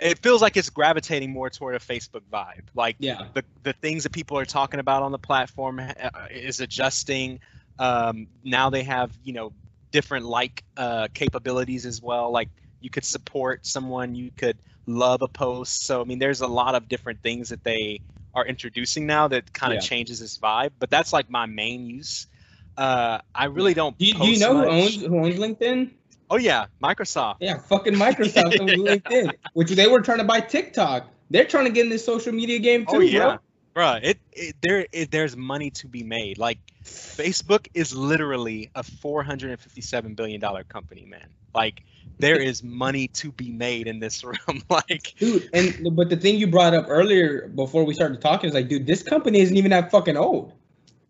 it 0.00 0.18
feels 0.18 0.42
like 0.42 0.56
it's 0.56 0.70
gravitating 0.70 1.32
more 1.32 1.50
toward 1.50 1.74
a 1.74 1.78
facebook 1.78 2.22
vibe 2.32 2.62
like 2.74 2.96
Yeah, 2.98 3.26
the, 3.34 3.44
the 3.62 3.72
things 3.74 4.02
that 4.02 4.12
people 4.12 4.38
are 4.38 4.44
talking 4.44 4.80
about 4.80 5.02
on 5.02 5.12
the 5.12 5.18
platform 5.18 5.80
uh, 5.80 6.10
is 6.30 6.60
adjusting 6.60 7.40
um, 7.78 8.26
now 8.44 8.70
they 8.70 8.82
have 8.82 9.12
you 9.22 9.32
know 9.32 9.52
different 9.92 10.24
like 10.26 10.62
uh, 10.76 11.08
capabilities 11.14 11.86
as 11.86 12.02
well 12.02 12.30
like 12.30 12.48
you 12.80 12.90
could 12.90 13.04
support 13.04 13.66
someone 13.66 14.14
you 14.14 14.30
could 14.36 14.58
love 14.86 15.22
a 15.22 15.28
post 15.28 15.84
so 15.86 16.00
i 16.00 16.04
mean 16.04 16.18
there's 16.18 16.40
a 16.42 16.46
lot 16.46 16.74
of 16.74 16.88
different 16.88 17.20
things 17.22 17.48
that 17.48 17.62
they 17.64 18.00
are 18.36 18.46
introducing 18.46 19.06
now 19.06 19.26
that 19.26 19.52
kind 19.52 19.72
of 19.72 19.80
Yeah. 19.80 19.88
changes 19.88 20.20
this 20.20 20.38
vibe 20.38 20.70
but 20.78 20.90
that's 20.90 21.12
like 21.12 21.28
my 21.28 21.46
main 21.46 21.86
use 21.86 22.28
uh, 22.76 23.18
i 23.34 23.46
really 23.46 23.74
don't 23.74 23.96
do 23.98 24.04
you, 24.06 24.14
do 24.14 24.28
you 24.30 24.38
know 24.38 24.54
who 24.54 24.68
owns 24.68 25.00
who 25.00 25.18
owns 25.18 25.36
LinkedIn? 25.36 25.90
Oh 26.28 26.36
yeah, 26.36 26.66
Microsoft. 26.82 27.36
Yeah, 27.40 27.58
fucking 27.58 27.94
Microsoft 27.94 28.58
owns 28.60 28.72
LinkedIn, 28.74 29.34
which 29.54 29.70
they 29.70 29.86
were 29.86 30.00
trying 30.00 30.18
to 30.18 30.24
buy 30.24 30.40
TikTok. 30.40 31.08
They're 31.30 31.44
trying 31.44 31.66
to 31.66 31.70
get 31.70 31.84
in 31.84 31.90
this 31.90 32.04
social 32.04 32.32
media 32.32 32.58
game 32.58 32.84
too, 32.84 32.96
Oh 32.96 33.00
yeah, 33.00 33.38
bro. 33.74 33.82
bruh. 33.82 34.00
It, 34.02 34.18
it 34.32 34.56
there 34.60 34.86
it, 34.92 35.10
there's 35.10 35.36
money 35.36 35.70
to 35.70 35.88
be 35.88 36.02
made. 36.02 36.38
Like 36.38 36.58
Facebook 36.84 37.68
is 37.74 37.94
literally 37.94 38.70
a 38.74 38.82
457 38.82 40.14
billion 40.14 40.40
dollar 40.40 40.64
company, 40.64 41.06
man. 41.06 41.28
Like 41.54 41.82
there 42.18 42.40
is 42.40 42.62
money 42.62 43.08
to 43.08 43.32
be 43.32 43.50
made 43.50 43.86
in 43.86 43.98
this 43.98 44.24
room. 44.24 44.62
like 44.70 45.14
Dude, 45.18 45.48
and 45.52 45.94
but 45.94 46.08
the 46.08 46.16
thing 46.16 46.36
you 46.36 46.46
brought 46.46 46.74
up 46.74 46.86
earlier 46.88 47.48
before 47.48 47.84
we 47.84 47.94
started 47.94 48.20
talking 48.20 48.48
is 48.48 48.54
like, 48.54 48.68
dude, 48.68 48.86
this 48.86 49.02
company 49.02 49.40
isn't 49.40 49.56
even 49.56 49.70
that 49.70 49.90
fucking 49.90 50.16
old. 50.16 50.52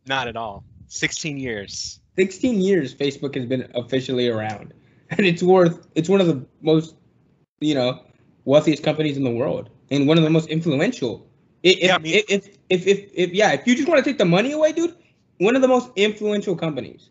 not 0.06 0.28
at 0.28 0.36
all. 0.36 0.64
16 0.88 1.38
years. 1.38 2.00
16 2.16 2.60
years 2.60 2.94
Facebook 2.94 3.34
has 3.34 3.46
been 3.46 3.70
officially 3.74 4.28
around. 4.28 4.72
And 5.08 5.24
it's 5.24 5.40
worth 5.40 5.86
it's 5.94 6.08
one 6.08 6.20
of 6.20 6.26
the 6.26 6.44
most, 6.62 6.96
you 7.60 7.76
know, 7.76 8.02
wealthiest 8.44 8.82
companies 8.82 9.16
in 9.16 9.22
the 9.22 9.30
world 9.30 9.70
and 9.92 10.08
one 10.08 10.18
of 10.18 10.24
the 10.24 10.30
most 10.30 10.48
influential. 10.48 11.28
If 11.62 11.78
Yeah, 11.78 11.94
I 11.94 12.00
if, 12.02 12.24
if, 12.28 12.58
if, 12.70 12.86
if, 12.88 13.10
if 13.14 13.32
yeah, 13.32 13.52
if 13.52 13.68
you 13.68 13.76
just 13.76 13.86
want 13.86 14.02
to 14.02 14.10
take 14.10 14.18
the 14.18 14.24
money 14.24 14.50
away, 14.50 14.72
dude, 14.72 14.96
one 15.38 15.54
of 15.54 15.62
the 15.62 15.68
most 15.68 15.92
influential 15.94 16.56
companies. 16.56 17.10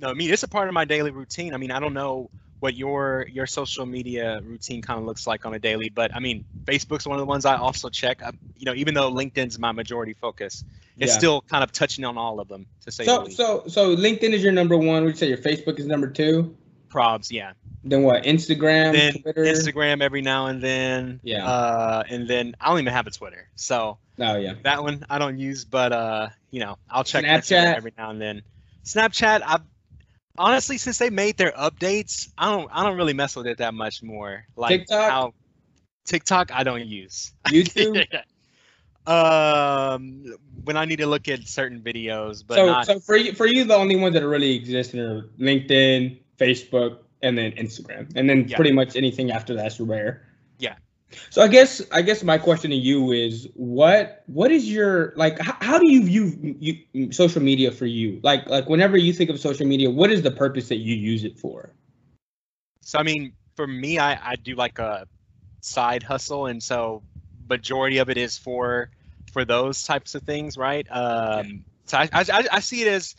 No, 0.00 0.08
I 0.08 0.14
mean 0.14 0.32
it's 0.32 0.42
a 0.42 0.48
part 0.48 0.66
of 0.66 0.74
my 0.74 0.84
daily 0.84 1.12
routine. 1.12 1.54
I 1.54 1.58
mean 1.58 1.70
I 1.70 1.78
don't 1.78 1.94
know 1.94 2.28
what 2.62 2.74
your 2.76 3.26
your 3.28 3.44
social 3.46 3.84
media 3.84 4.40
routine 4.44 4.82
kind 4.82 5.00
of 5.00 5.04
looks 5.04 5.26
like 5.26 5.44
on 5.44 5.52
a 5.52 5.58
daily, 5.58 5.88
but 5.88 6.14
I 6.14 6.20
mean 6.20 6.44
Facebook's 6.64 7.06
one 7.06 7.16
of 7.16 7.20
the 7.20 7.26
ones 7.26 7.44
I 7.44 7.56
also 7.56 7.88
check. 7.88 8.22
I, 8.22 8.30
you 8.56 8.66
know, 8.66 8.74
even 8.74 8.94
though 8.94 9.10
LinkedIn's 9.12 9.58
my 9.58 9.72
majority 9.72 10.12
focus, 10.14 10.62
it's 10.96 11.12
Yeah. 11.12 11.18
still 11.18 11.40
kind 11.42 11.64
of 11.64 11.72
touching 11.72 12.04
on 12.04 12.16
all 12.16 12.38
of 12.38 12.46
them 12.46 12.66
to 12.84 12.92
say 12.92 13.04
So 13.04 13.26
so 13.28 13.64
so 13.66 13.96
LinkedIn 13.96 14.30
is 14.30 14.44
your 14.44 14.52
number 14.52 14.76
one. 14.76 15.04
Would 15.04 15.14
you 15.14 15.18
say 15.18 15.28
your 15.28 15.38
Facebook 15.38 15.80
is 15.80 15.86
number 15.86 16.06
two? 16.08 16.56
Probs, 16.88 17.32
yeah. 17.32 17.54
Then 17.82 18.04
what? 18.04 18.22
Instagram, 18.22 18.92
then 18.92 19.14
Twitter. 19.14 19.42
Instagram 19.42 20.00
every 20.00 20.22
now 20.22 20.46
and 20.46 20.62
then. 20.62 21.18
Yeah. 21.24 21.44
Uh, 21.44 22.04
and 22.08 22.28
then 22.28 22.54
I 22.60 22.68
don't 22.68 22.78
even 22.78 22.92
have 22.92 23.08
a 23.08 23.10
Twitter, 23.10 23.48
so 23.56 23.98
Oh 24.20 24.36
yeah. 24.36 24.54
that 24.62 24.84
one 24.84 25.04
I 25.10 25.18
don't 25.18 25.38
use. 25.38 25.64
But 25.64 25.92
uh, 25.92 26.28
you 26.52 26.60
know, 26.60 26.78
I'll 26.88 27.02
check 27.02 27.24
Snapchat? 27.24 27.74
Every 27.74 27.92
now 27.98 28.10
and 28.10 28.20
then. 28.20 28.42
Snapchat, 28.84 29.42
I 29.44 29.58
honestly 30.38 30.78
since 30.78 30.98
they 30.98 31.10
made 31.10 31.36
their 31.36 31.52
updates, 31.52 32.30
I 32.36 32.50
don't 32.50 32.68
I 32.72 32.82
don't 32.84 32.96
really 32.96 33.14
mess 33.14 33.36
with 33.36 33.46
it 33.46 33.58
that 33.58 33.74
much 33.74 34.02
more. 34.02 34.44
Like 34.56 34.80
TikTok? 34.80 35.10
how 35.10 35.34
TikTok 36.04 36.52
I 36.52 36.62
don't 36.62 36.86
use. 36.86 37.32
YouTube. 37.46 38.06
um, 39.06 40.24
when 40.64 40.76
I 40.76 40.84
need 40.84 40.96
to 40.96 41.06
look 41.06 41.28
at 41.28 41.46
certain 41.46 41.80
videos, 41.80 42.44
but 42.46 42.56
so 42.56 42.66
not 42.66 42.86
so 42.86 43.00
for 43.00 43.16
you 43.16 43.32
for 43.32 43.46
you 43.46 43.64
the 43.64 43.74
only 43.74 43.96
ones 43.96 44.14
that 44.14 44.26
really 44.26 44.54
exist 44.54 44.94
are 44.94 45.30
LinkedIn, 45.38 46.18
Facebook, 46.38 46.98
and 47.22 47.36
then 47.36 47.52
Instagram, 47.52 48.12
and 48.16 48.28
then 48.28 48.48
Yeah. 48.48 48.56
pretty 48.56 48.72
much 48.72 48.96
anything 48.96 49.30
after 49.30 49.54
that's 49.54 49.80
rare. 49.80 50.26
Yeah. 50.58 50.76
So 51.30 51.42
I 51.42 51.48
guess 51.48 51.82
I 51.90 52.02
guess 52.02 52.22
my 52.22 52.38
question 52.38 52.70
to 52.70 52.76
you 52.76 53.12
is 53.12 53.48
what 53.54 54.22
what 54.26 54.50
is 54.50 54.70
your 54.70 55.12
like 55.16 55.38
how, 55.38 55.56
how 55.60 55.78
do 55.78 55.90
you 55.90 56.04
view 56.04 56.56
you, 56.92 57.12
social 57.12 57.42
media 57.42 57.70
for 57.70 57.86
you? 57.86 58.20
Like 58.22 58.48
like 58.48 58.68
whenever 58.68 58.96
you 58.96 59.12
think 59.12 59.30
of 59.30 59.38
social 59.40 59.66
media 59.66 59.90
what 59.90 60.10
is 60.10 60.22
the 60.22 60.30
purpose 60.30 60.68
that 60.68 60.78
you 60.78 60.94
use 60.94 61.24
it 61.24 61.38
for? 61.38 61.72
So 62.82 62.98
I 62.98 63.02
mean, 63.02 63.32
for 63.56 63.66
me, 63.66 63.98
I, 63.98 64.32
I 64.32 64.36
do 64.36 64.54
like 64.54 64.78
a 64.78 65.06
side 65.60 66.02
hustle, 66.02 66.46
and 66.46 66.62
so 66.62 67.02
majority 67.48 67.98
of 67.98 68.10
it 68.10 68.16
is 68.16 68.38
for 68.38 68.90
for 69.32 69.44
those 69.44 69.84
types 69.84 70.14
of 70.14 70.22
things, 70.22 70.56
right? 70.56 70.86
Um, 70.90 71.64
So 71.86 71.98
I, 71.98 72.08
I 72.12 72.46
I 72.52 72.60
see 72.60 72.82
it 72.82 72.88
as 72.88 73.14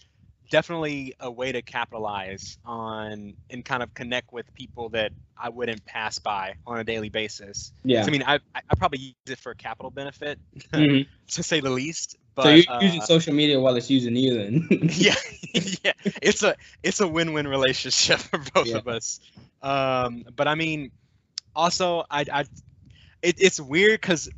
definitely 0.53 1.15
a 1.21 1.31
way 1.31 1.51
to 1.53 1.63
capitalize 1.63 2.59
on 2.65 3.35
and 3.49 3.65
kind 3.65 3.83
of 3.83 3.93
connect 3.95 4.33
with 4.33 4.53
people 4.55 4.89
that 4.91 5.13
I 5.37 5.49
wouldn't 5.49 5.85
pass 5.85 6.19
by 6.19 6.55
on 6.67 6.79
a 6.79 6.85
daily 6.85 7.09
basis. 7.09 7.73
yeah 7.83 8.07
So, 8.07 8.11
I 8.11 8.13
mean, 8.13 8.23
I 8.27 8.39
I 8.55 8.75
probably 8.77 8.99
use 8.99 9.15
it 9.29 9.39
for 9.39 9.55
capital 9.55 9.91
benefit, 9.91 10.39
Mhm. 10.75 11.07
to 11.33 11.43
say 11.43 11.61
the 11.61 11.71
least. 11.71 12.17
But 12.35 12.43
so 12.43 12.49
you're 12.49 12.65
uh, 12.67 12.79
using 12.79 13.01
social 13.01 13.33
media 13.33 13.59
while 13.59 13.75
it's 13.75 13.89
using 13.89 14.15
you 14.15 14.33
then 14.35 14.67
yeah 14.97 15.15
yeah 15.83 15.93
it's 16.21 16.43
a 16.43 16.55
it's 16.83 17.01
a 17.01 17.07
win-win 17.07 17.47
relationship 17.47 18.19
for 18.19 18.39
both 18.53 18.67
Yeah. 18.67 18.75
of 18.75 18.87
us 18.87 19.19
um 19.61 20.23
but 20.35 20.47
i 20.47 20.55
mean 20.55 20.91
also 21.55 22.03
i 22.09 22.25
i 22.31 22.41
it, 23.21 23.35
it's 23.39 23.59
weird 23.59 23.99
because 24.01 24.29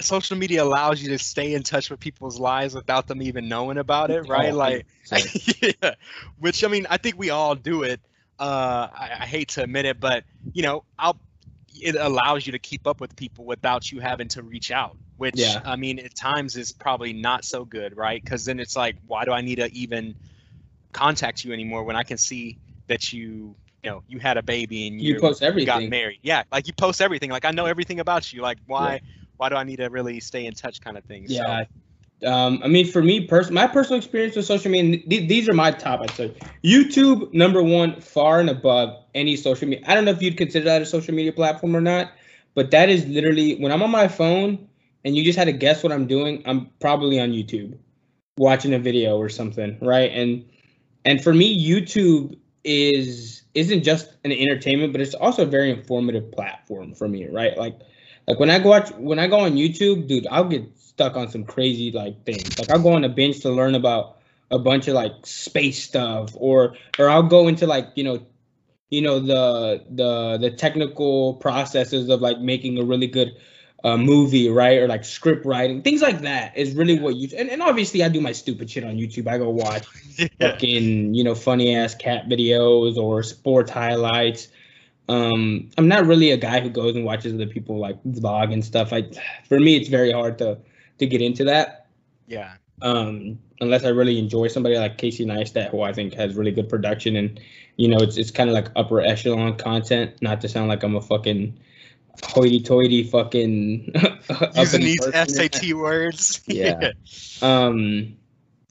social 0.00 0.36
media 0.36 0.62
allows 0.62 1.02
you 1.02 1.08
to 1.10 1.18
stay 1.18 1.54
in 1.54 1.62
touch 1.62 1.90
with 1.90 2.00
people's 2.00 2.38
lives 2.38 2.74
without 2.74 3.06
them 3.06 3.22
even 3.22 3.48
knowing 3.48 3.78
about 3.78 4.10
it 4.10 4.22
right? 4.22 4.52
Oh, 4.52 4.56
like 4.56 4.86
yeah. 5.62 5.94
Which 6.38 6.64
i 6.64 6.68
mean 6.68 6.86
i 6.90 6.96
think 6.96 7.18
we 7.18 7.30
all 7.30 7.54
do 7.54 7.82
it. 7.82 8.00
Uh 8.38 8.88
I, 8.92 9.10
I 9.20 9.26
hate 9.26 9.48
to 9.50 9.62
admit 9.62 9.84
it 9.84 10.00
but 10.00 10.24
you 10.52 10.62
know 10.62 10.84
i'll 10.98 11.18
it 11.82 11.94
allows 11.94 12.46
you 12.46 12.52
to 12.52 12.58
keep 12.58 12.86
up 12.86 13.00
with 13.00 13.14
people 13.16 13.44
without 13.44 13.90
you 13.92 14.00
having 14.00 14.28
to 14.28 14.42
reach 14.42 14.70
out 14.70 14.96
which 15.16 15.36
Yeah. 15.36 15.60
i 15.64 15.76
mean 15.76 15.98
at 15.98 16.14
times 16.14 16.56
is 16.56 16.72
probably 16.72 17.12
not 17.12 17.44
so 17.44 17.64
good 17.64 17.96
right? 17.96 18.22
Because 18.22 18.44
then 18.44 18.60
it's 18.60 18.76
like 18.76 18.96
why 19.06 19.24
do 19.24 19.32
i 19.32 19.40
need 19.40 19.56
to 19.56 19.72
even 19.72 20.14
contact 20.92 21.44
you 21.44 21.52
anymore 21.52 21.84
when 21.84 21.96
i 21.96 22.02
can 22.02 22.18
see 22.18 22.58
that 22.88 23.12
you 23.12 23.54
you 23.82 23.90
know 23.90 24.02
you 24.08 24.18
had 24.18 24.36
a 24.36 24.42
baby 24.42 24.88
and 24.88 25.00
you 25.00 25.14
you 25.14 25.20
post 25.20 25.42
got 25.64 25.82
married? 25.84 26.18
Yeah 26.22 26.42
like 26.52 26.66
you 26.66 26.72
post 26.72 27.00
everything. 27.00 27.30
Like 27.30 27.44
i 27.44 27.50
know 27.50 27.66
everything 27.66 28.00
about 28.00 28.32
you. 28.32 28.42
Like 28.42 28.58
why 28.66 29.00
why 29.40 29.48
do 29.48 29.56
i 29.56 29.64
need 29.64 29.76
to 29.76 29.88
really 29.88 30.20
stay 30.20 30.44
in 30.44 30.52
touch 30.52 30.80
kind 30.82 30.98
of 30.98 31.04
thing 31.04 31.24
Yeah. 31.26 31.64
Um, 32.26 32.60
I 32.62 32.68
mean, 32.68 32.86
for 32.86 33.02
me, 33.02 33.26
pers- 33.26 33.50
my 33.50 33.66
personal 33.66 33.96
experience 33.96 34.36
with 34.36 34.44
social 34.44 34.70
media, 34.70 35.00
th- 35.08 35.26
these 35.26 35.48
are 35.48 35.54
my 35.54 35.70
top. 35.70 36.02
I'd 36.02 36.10
say 36.10 36.34
YouTube 36.62 37.32
number 37.32 37.62
one, 37.62 37.98
far 37.98 38.40
and 38.40 38.50
above 38.50 39.02
any 39.14 39.36
social 39.36 39.66
media. 39.66 39.82
I 39.88 39.94
don't 39.94 40.04
know 40.04 40.10
if 40.10 40.20
you'd 40.20 40.36
consider 40.36 40.66
that 40.66 40.82
a 40.82 40.84
social 40.84 41.14
media 41.14 41.32
platform 41.32 41.74
or 41.74 41.80
not, 41.80 42.12
but 42.54 42.72
that 42.72 42.90
is 42.90 43.06
literally 43.06 43.54
when 43.54 43.72
I'm 43.72 43.82
on 43.82 43.90
my 43.90 44.06
phone 44.06 44.68
and 45.02 45.16
you 45.16 45.24
just 45.24 45.38
had 45.38 45.46
to 45.46 45.52
guess 45.52 45.82
what 45.82 45.92
I'm 45.92 46.06
doing. 46.06 46.42
I'm 46.44 46.68
probably 46.78 47.18
on 47.18 47.30
YouTube, 47.30 47.78
watching 48.36 48.74
a 48.74 48.78
video 48.78 49.16
or 49.16 49.30
something, 49.30 49.78
right? 49.80 50.10
And 50.12 50.44
and 51.06 51.24
for 51.24 51.32
me, 51.32 51.48
YouTube 51.58 52.38
is 52.64 53.44
isn't 53.54 53.82
just 53.82 54.12
an 54.24 54.32
entertainment, 54.32 54.92
but 54.92 55.00
it's 55.00 55.14
also 55.14 55.44
a 55.44 55.46
very 55.46 55.70
informative 55.70 56.30
platform 56.32 56.92
for 56.92 57.08
me, 57.08 57.26
right? 57.28 57.56
Like 57.56 57.80
like 58.30 58.38
when 58.38 58.48
I 58.48 58.60
go 58.60 58.68
watch 58.68 58.90
when 58.92 59.18
I 59.18 59.26
go 59.26 59.40
on 59.40 59.54
YouTube, 59.54 60.06
dude, 60.06 60.28
I'll 60.30 60.44
get 60.44 60.64
stuck 60.78 61.16
on 61.16 61.28
some 61.28 61.44
crazy 61.44 61.90
like 61.90 62.24
things. 62.24 62.56
Like 62.60 62.70
I'll 62.70 62.82
go 62.82 62.92
on 62.92 63.02
a 63.02 63.08
bench 63.08 63.40
to 63.40 63.50
learn 63.50 63.74
about 63.74 64.18
a 64.52 64.58
bunch 64.58 64.86
of 64.86 64.94
like 64.94 65.12
space 65.24 65.82
stuff, 65.82 66.30
or 66.34 66.76
or 66.96 67.08
I'll 67.08 67.24
go 67.24 67.48
into 67.48 67.66
like 67.66 67.88
you 67.96 68.04
know, 68.04 68.24
you 68.88 69.02
know 69.02 69.18
the 69.18 69.84
the 69.90 70.38
the 70.38 70.50
technical 70.52 71.34
processes 71.34 72.08
of 72.08 72.20
like 72.20 72.38
making 72.38 72.78
a 72.78 72.84
really 72.84 73.08
good 73.08 73.36
uh, 73.82 73.96
movie, 73.96 74.48
right? 74.48 74.78
Or 74.78 74.86
like 74.86 75.04
script 75.04 75.44
writing, 75.44 75.82
things 75.82 76.00
like 76.00 76.20
that 76.20 76.56
is 76.56 76.76
really 76.76 77.00
what 77.00 77.16
you. 77.16 77.36
And, 77.36 77.50
and 77.50 77.60
obviously, 77.60 78.04
I 78.04 78.08
do 78.10 78.20
my 78.20 78.32
stupid 78.32 78.70
shit 78.70 78.84
on 78.84 78.94
YouTube. 78.94 79.26
I 79.26 79.38
go 79.38 79.50
watch 79.50 79.88
yeah. 80.16 80.28
fucking 80.38 81.14
you 81.14 81.24
know 81.24 81.34
funny 81.34 81.74
ass 81.74 81.96
cat 81.96 82.28
videos 82.28 82.96
or 82.96 83.24
sports 83.24 83.72
highlights. 83.72 84.46
Um, 85.10 85.68
I'm 85.76 85.88
not 85.88 86.06
really 86.06 86.30
a 86.30 86.36
guy 86.36 86.60
who 86.60 86.70
goes 86.70 86.94
and 86.94 87.04
watches 87.04 87.34
other 87.34 87.46
people 87.46 87.78
like 87.78 88.00
vlog 88.04 88.52
and 88.52 88.64
stuff. 88.64 88.92
I, 88.92 89.10
for 89.48 89.58
me, 89.58 89.74
it's 89.74 89.88
very 89.88 90.12
hard 90.12 90.38
to 90.38 90.56
to 90.98 91.06
get 91.06 91.20
into 91.20 91.42
that. 91.44 91.88
yeah 92.28 92.54
Um, 92.80 93.38
unless 93.60 93.84
I 93.84 93.88
really 93.88 94.18
enjoy 94.18 94.46
somebody 94.46 94.76
like 94.76 94.98
Casey 94.98 95.26
Neistat, 95.26 95.70
who 95.70 95.82
I 95.82 95.92
think 95.92 96.14
has 96.14 96.36
really 96.36 96.52
good 96.52 96.68
production 96.68 97.16
and 97.16 97.40
you 97.76 97.88
know 97.88 97.98
it's 97.98 98.16
it's 98.18 98.30
kind 98.30 98.48
of 98.48 98.54
like 98.54 98.68
upper 98.76 99.00
echelon 99.00 99.56
content. 99.56 100.14
Not 100.22 100.40
to 100.42 100.48
sound 100.48 100.68
like 100.68 100.84
I'm 100.84 100.94
a 100.94 101.02
fucking 101.02 101.58
hoity-toity 102.22 103.04
fucking 103.04 103.92
using 104.54 104.80
these 104.80 105.04
sat 105.04 105.64
words 105.74 106.40
Yeah. 106.46 106.92
Um, 107.42 108.16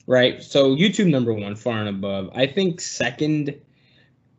right. 0.07 0.41
So 0.41 0.73
YouTube 0.73 1.09
number 1.09 1.33
one, 1.33 1.55
far 1.55 1.79
and 1.79 1.89
above. 1.89 2.29
I 2.33 2.47
think 2.47 2.79
second 2.79 3.59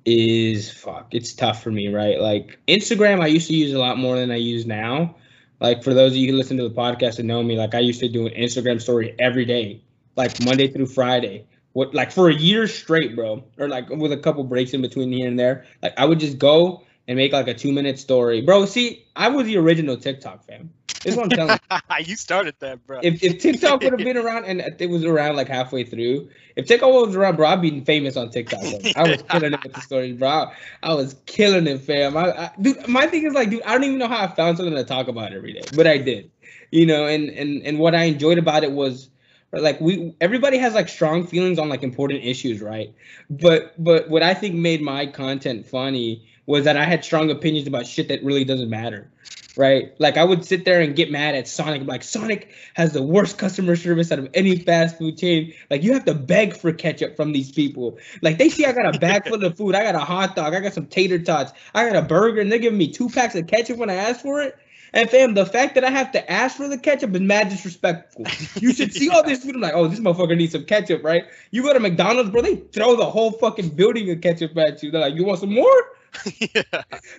is 0.04 0.70
fuck. 0.70 1.08
It's 1.12 1.32
tough 1.32 1.62
for 1.62 1.70
me, 1.70 1.88
right? 1.88 2.20
Like 2.20 2.58
Instagram, 2.68 3.22
I 3.22 3.26
used 3.26 3.48
to 3.48 3.54
use 3.54 3.72
a 3.72 3.78
lot 3.78 3.98
more 3.98 4.16
than 4.16 4.30
I 4.30 4.36
use 4.36 4.66
now. 4.66 5.16
Like 5.60 5.82
for 5.84 5.92
those 5.92 6.12
of 6.12 6.16
you 6.16 6.30
who 6.30 6.38
listen 6.38 6.56
to 6.56 6.68
the 6.68 6.74
podcast 6.74 7.18
and 7.18 7.28
know 7.28 7.42
me, 7.42 7.56
like 7.56 7.74
I 7.74 7.80
used 7.80 8.00
to 8.00 8.08
do 8.08 8.26
an 8.26 8.34
Instagram 8.34 8.80
story 8.80 9.14
every 9.18 9.44
day, 9.44 9.82
like 10.16 10.42
Monday 10.42 10.68
through 10.68 10.86
Friday. 10.86 11.46
What 11.72 11.94
like 11.94 12.10
for 12.10 12.28
a 12.28 12.34
year 12.34 12.66
straight, 12.66 13.14
bro, 13.14 13.44
or 13.58 13.68
like 13.68 13.88
with 13.90 14.12
a 14.12 14.16
couple 14.16 14.42
breaks 14.44 14.72
in 14.72 14.82
between 14.82 15.12
here 15.12 15.28
and 15.28 15.38
there. 15.38 15.66
Like 15.82 15.94
I 15.96 16.04
would 16.04 16.18
just 16.18 16.38
go 16.38 16.82
and 17.10 17.16
make 17.16 17.32
like 17.32 17.48
a 17.48 17.54
two 17.54 17.72
minute 17.72 17.98
story, 17.98 18.40
bro. 18.40 18.66
See, 18.66 19.04
I 19.16 19.30
was 19.30 19.44
the 19.44 19.56
original 19.56 19.96
TikTok 19.96 20.44
fam. 20.44 20.70
This 21.02 21.14
is 21.14 21.16
what 21.16 21.24
I'm 21.24 21.30
telling 21.30 21.58
you 21.98 22.04
you 22.06 22.14
started 22.14 22.54
that 22.60 22.86
bro 22.86 23.00
if, 23.02 23.20
if 23.24 23.40
TikTok 23.40 23.82
would 23.82 23.92
have 23.92 23.98
been 23.98 24.16
around 24.24 24.44
and 24.44 24.60
it 24.78 24.88
was 24.88 25.04
around 25.04 25.34
like 25.34 25.48
halfway 25.48 25.82
through, 25.82 26.28
if 26.54 26.66
TikTok 26.66 26.88
was 26.88 27.16
around, 27.16 27.34
bro, 27.34 27.48
I'd 27.48 27.60
be 27.60 27.80
famous 27.80 28.16
on 28.16 28.30
TikTok. 28.30 28.60
Bro. 28.60 28.92
I 28.94 29.10
was 29.10 29.22
killing 29.28 29.52
it 29.52 29.60
with 29.60 29.72
the 29.72 29.80
stories, 29.80 30.16
bro. 30.18 30.28
I, 30.28 30.52
I 30.84 30.94
was 30.94 31.16
killing 31.26 31.66
it, 31.66 31.80
fam. 31.80 32.16
I, 32.16 32.30
I, 32.30 32.50
dude, 32.60 32.86
my 32.86 33.08
thing 33.08 33.26
is 33.26 33.34
like, 33.34 33.50
dude, 33.50 33.62
I 33.62 33.72
don't 33.72 33.82
even 33.82 33.98
know 33.98 34.06
how 34.06 34.22
I 34.22 34.28
found 34.28 34.58
something 34.58 34.76
to 34.76 34.84
talk 34.84 35.08
about 35.08 35.32
every 35.32 35.52
day, 35.52 35.62
but 35.74 35.88
I 35.88 35.98
did, 35.98 36.30
you 36.70 36.86
know. 36.86 37.06
And 37.06 37.28
and 37.28 37.66
and 37.66 37.80
what 37.80 37.96
I 37.96 38.04
enjoyed 38.04 38.38
about 38.38 38.62
it 38.62 38.70
was 38.70 39.10
like 39.50 39.80
we 39.80 40.14
everybody 40.20 40.58
has 40.58 40.74
like 40.74 40.88
strong 40.88 41.26
feelings 41.26 41.58
on 41.58 41.68
like 41.68 41.82
important 41.82 42.22
issues, 42.22 42.62
right? 42.62 42.94
But 43.28 43.74
but 43.82 44.08
what 44.08 44.22
I 44.22 44.34
think 44.34 44.54
made 44.54 44.80
my 44.80 45.06
content 45.06 45.66
funny 45.66 46.28
was 46.50 46.64
that 46.64 46.76
I 46.76 46.84
had 46.84 47.04
strong 47.04 47.30
opinions 47.30 47.66
about 47.66 47.86
shit 47.86 48.08
that 48.08 48.22
really 48.22 48.44
doesn't 48.44 48.68
matter 48.68 49.10
right? 49.56 49.94
Like 49.98 50.16
I 50.16 50.24
would 50.24 50.44
sit 50.44 50.64
there 50.64 50.80
and 50.80 50.96
get 50.96 51.10
mad 51.10 51.34
at 51.34 51.48
Sonic. 51.48 51.86
Like 51.86 52.02
Sonic 52.02 52.50
has 52.74 52.92
the 52.92 53.02
worst 53.02 53.38
customer 53.38 53.76
service 53.76 54.10
out 54.12 54.18
of 54.18 54.28
any 54.34 54.56
fast 54.56 54.98
food 54.98 55.18
chain. 55.18 55.52
Like 55.70 55.82
you 55.82 55.92
have 55.92 56.04
to 56.06 56.14
beg 56.14 56.56
for 56.56 56.72
ketchup 56.72 57.16
from 57.16 57.32
these 57.32 57.52
people. 57.52 57.98
Like 58.22 58.38
they 58.38 58.48
see 58.48 58.64
I 58.64 58.72
got 58.72 58.94
a 58.94 58.98
bag 58.98 59.28
full 59.28 59.44
of 59.44 59.56
food. 59.56 59.74
I 59.74 59.82
got 59.82 59.94
a 59.94 60.00
hot 60.00 60.36
dog. 60.36 60.54
I 60.54 60.60
got 60.60 60.72
some 60.72 60.86
tater 60.86 61.18
tots. 61.18 61.52
I 61.74 61.86
got 61.86 61.96
a 61.96 62.02
burger, 62.02 62.40
and 62.40 62.50
they're 62.50 62.58
giving 62.58 62.78
me 62.78 62.90
two 62.90 63.08
packs 63.08 63.34
of 63.34 63.46
ketchup 63.46 63.78
when 63.78 63.90
I 63.90 63.94
ask 63.94 64.20
for 64.20 64.40
it. 64.40 64.56
And 64.92 65.08
fam, 65.08 65.34
the 65.34 65.46
fact 65.46 65.76
that 65.76 65.84
I 65.84 65.90
have 65.90 66.10
to 66.12 66.30
ask 66.32 66.56
for 66.56 66.66
the 66.66 66.76
ketchup 66.76 67.14
is 67.14 67.20
mad 67.20 67.48
disrespectful. 67.48 68.26
You 68.60 68.72
should 68.72 68.92
see 68.92 69.08
all 69.08 69.22
this 69.22 69.44
food. 69.44 69.54
I'm 69.54 69.60
like, 69.60 69.74
oh, 69.74 69.86
this 69.86 70.00
motherfucker 70.00 70.36
needs 70.36 70.52
some 70.52 70.64
ketchup, 70.64 71.04
right? 71.04 71.22
You 71.52 71.62
go 71.62 71.72
to 71.72 71.78
McDonald's, 71.78 72.30
bro, 72.30 72.42
they 72.42 72.56
throw 72.56 72.96
the 72.96 73.08
whole 73.08 73.30
fucking 73.30 73.68
building 73.70 74.10
of 74.10 74.20
ketchup 74.20 74.56
at 74.58 74.82
you. 74.82 74.90
They're 74.90 75.00
like, 75.00 75.14
you 75.14 75.24
want 75.24 75.38
some 75.38 75.54
more? 75.54 75.84
yeah. 76.54 76.62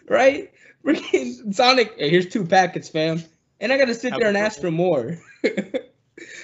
right? 0.07 0.51
Freaking 0.83 1.53
Sonic, 1.53 1.93
hey, 1.97 2.09
here's 2.09 2.27
two 2.27 2.45
packets, 2.45 2.89
fam. 2.89 3.23
And 3.59 3.71
I 3.71 3.77
gotta 3.77 3.93
sit 3.93 4.13
there 4.17 4.27
and 4.27 4.37
ask 4.37 4.59
for 4.59 4.71
more. 4.71 5.17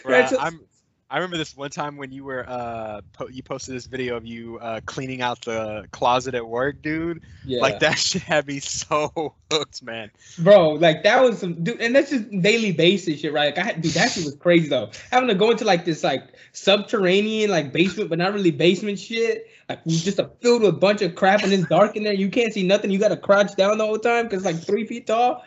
Right, 0.04 0.28
so- 0.28 0.40
I'm 0.40 0.62
I 1.10 1.18
remember 1.18 1.38
this 1.38 1.56
one 1.56 1.70
time 1.70 1.96
when 1.96 2.12
you 2.12 2.26
were 2.26 2.44
uh 2.48 3.02
po- 3.14 3.30
you 3.30 3.42
posted 3.42 3.76
this 3.76 3.86
video 3.86 4.18
of 4.18 4.26
you 4.26 4.60
uh 4.60 4.82
cleaning 4.86 5.22
out 5.22 5.42
the 5.42 5.86
closet 5.92 6.36
at 6.36 6.46
work, 6.46 6.82
dude. 6.82 7.22
Yeah. 7.46 7.62
Like 7.62 7.80
that 7.80 7.98
shit 8.00 8.24
had 8.24 8.46
me 8.46 8.60
so 8.60 9.34
hooked, 9.50 9.84
man. 9.84 10.12
Bro, 10.38 10.72
like 10.72 11.04
that 11.04 11.24
was 11.24 11.40
some 11.40 11.64
dude, 11.64 11.80
and 11.80 11.96
that's 11.96 12.10
just 12.10 12.30
daily 12.42 12.74
basis 12.74 13.22
shit, 13.22 13.32
right? 13.32 13.56
Like 13.56 13.58
I 13.58 13.68
had, 13.68 13.82
dude, 13.82 13.94
that 13.94 14.12
shit 14.12 14.26
was 14.26 14.36
crazy 14.36 14.68
though. 14.68 14.90
Having 15.12 15.30
to 15.30 15.36
go 15.36 15.52
into 15.52 15.64
like 15.64 15.86
this 15.86 16.04
like 16.04 16.24
subterranean 16.52 17.50
like 17.50 17.72
basement, 17.72 18.10
but 18.10 18.18
not 18.18 18.34
really 18.34 18.52
basement 18.52 19.00
shit. 19.00 19.48
Like 19.70 19.86
just 19.86 20.20
a 20.20 20.32
filled 20.42 20.62
with 20.62 20.76
a 20.76 20.78
bunch 20.78 21.02
of 21.02 21.16
crap, 21.16 21.44
and 21.44 21.52
it's 21.52 21.68
dark 21.68 21.96
in 21.98 22.04
there. 22.04 22.14
You 22.14 22.30
can't 22.30 22.54
see 22.54 22.64
nothing. 22.64 22.90
You 22.90 23.00
got 23.00 23.10
to 23.10 23.18
crouch 23.18 23.56
down 23.56 23.78
the 23.78 23.86
whole 23.86 24.00
time 24.00 24.26
because 24.26 24.46
like 24.46 24.62
three 24.64 24.86
feet 24.88 25.08
tall. 25.08 25.44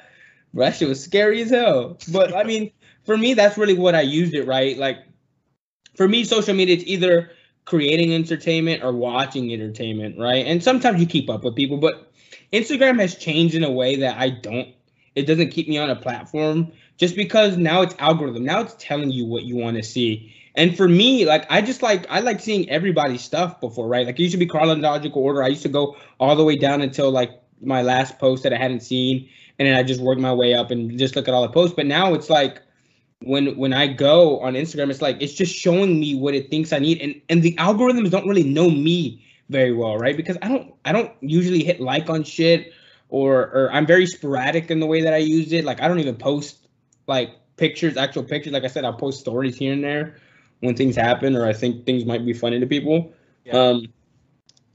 Bro, 0.53 0.67
that 0.67 0.77
shit 0.77 0.89
was 0.89 1.03
scary 1.03 1.41
as 1.43 1.51
hell. 1.51 1.99
But 2.13 2.37
I 2.37 2.45
mean, 2.45 2.73
for 3.05 3.17
me, 3.17 3.35
that's 3.35 3.57
really 3.57 3.79
what 3.79 3.95
I 3.95 4.03
used 4.03 4.35
it, 4.35 4.47
right? 4.47 4.77
Like 4.77 4.99
for 5.97 6.07
me, 6.07 6.25
social 6.25 6.55
media 6.55 6.77
it's 6.77 6.85
either 6.87 7.31
creating 7.65 8.13
entertainment 8.13 8.83
or 8.83 8.93
watching 8.93 9.53
entertainment, 9.53 10.19
right? 10.19 10.47
And 10.47 10.63
sometimes 10.63 11.01
you 11.01 11.07
keep 11.07 11.31
up 11.31 11.45
with 11.45 11.55
people, 11.55 11.79
but 11.79 12.13
Instagram 12.53 13.01
has 13.01 13.15
changed 13.15 13.55
in 13.55 13.65
a 13.65 13.71
way 13.71 13.97
that 13.97 14.19
I 14.19 14.31
don't. 14.31 14.69
It 15.15 15.23
doesn't 15.27 15.51
keep 15.51 15.69
me 15.69 15.79
on 15.79 15.91
a 15.91 15.97
platform 15.97 16.73
just 16.97 17.17
because 17.17 17.57
now 17.57 17.83
it's 17.83 17.95
algorithm. 17.99 18.45
Now 18.45 18.61
it's 18.61 18.75
telling 18.79 19.11
you 19.11 19.25
what 19.25 19.45
you 19.45 19.57
want 19.57 19.77
to 19.77 19.83
see. 19.83 20.35
And 20.57 20.77
for 20.77 20.89
me, 20.89 21.25
like 21.27 21.47
I 21.51 21.63
just 21.63 21.83
like 21.83 22.07
I 22.11 22.21
like 22.21 22.41
seeing 22.41 22.69
everybody's 22.69 23.23
stuff 23.23 23.61
before, 23.61 23.87
right? 23.87 24.07
Like 24.07 24.19
it 24.19 24.23
used 24.23 24.33
to 24.33 24.39
be 24.39 24.47
chronological 24.47 25.23
order. 25.23 25.43
I 25.43 25.49
used 25.49 25.63
to 25.63 25.69
go 25.69 25.97
all 26.19 26.35
the 26.35 26.45
way 26.45 26.57
down 26.57 26.83
until 26.83 27.11
like 27.11 27.31
my 27.63 27.83
last 27.83 28.19
post 28.19 28.43
that 28.43 28.53
I 28.53 28.57
hadn't 28.57 28.81
seen, 28.81 29.29
and 29.59 29.69
then 29.69 29.77
I 29.77 29.83
just 29.83 30.01
work 30.01 30.19
my 30.19 30.33
way 30.33 30.55
up 30.55 30.71
and 30.71 30.99
just 30.99 31.15
look 31.15 31.29
at 31.29 31.35
all 31.35 31.43
the 31.43 31.53
posts. 31.53 31.77
But 31.77 31.87
now 31.87 32.15
it's 32.15 32.29
like 32.29 32.63
when 33.21 33.57
when 33.57 33.73
I 33.73 33.87
go 33.87 34.41
on 34.41 34.55
Instagram, 34.55 34.91
it's 34.91 35.03
like 35.03 35.19
it's 35.21 35.35
just 35.35 35.55
showing 35.55 36.01
me 36.01 36.17
what 36.17 36.35
it 36.35 36.51
thinks 36.51 36.73
I 36.73 36.81
need, 36.81 37.01
and 37.01 37.21
and 37.29 37.43
the 37.43 37.55
algorithms 37.55 38.11
don't 38.11 38.27
really 38.27 38.45
know 38.45 38.71
me 38.71 39.25
very 39.51 39.73
well, 39.73 39.99
right? 39.99 40.17
Because 40.17 40.37
I 40.43 40.49
don't 40.49 40.75
I 40.85 40.91
don't 40.91 41.13
usually 41.21 41.63
hit 41.63 41.81
like 41.81 42.11
on 42.11 42.25
shit, 42.25 42.73
or 43.09 43.51
or 43.53 43.71
I'm 43.73 43.87
very 43.87 44.07
sporadic 44.07 44.69
in 44.69 44.81
the 44.81 44.87
way 44.87 45.01
that 45.03 45.15
I 45.15 45.19
use 45.19 45.53
it. 45.53 45.65
Like 45.65 45.81
I 45.81 45.87
don't 45.87 46.01
even 46.01 46.17
post 46.17 46.67
like 47.07 47.31
pictures, 47.57 47.97
actual 47.97 48.25
pictures. 48.25 48.53
Like 48.53 48.65
I 48.65 48.69
said, 48.69 48.85
I'll 48.85 48.95
post 48.95 49.21
stories 49.21 49.57
here 49.57 49.73
and 49.73 49.85
there 49.85 50.17
when 50.61 50.77
things 50.77 50.97
happen, 50.97 51.37
or 51.37 51.47
I 51.47 51.53
think 51.53 51.87
things 51.87 52.05
might 52.05 52.25
be 52.25 52.33
funny 52.33 52.61
to 52.61 52.67
people. 52.67 53.13
Yeah. 53.45 53.59
Um, 53.59 53.87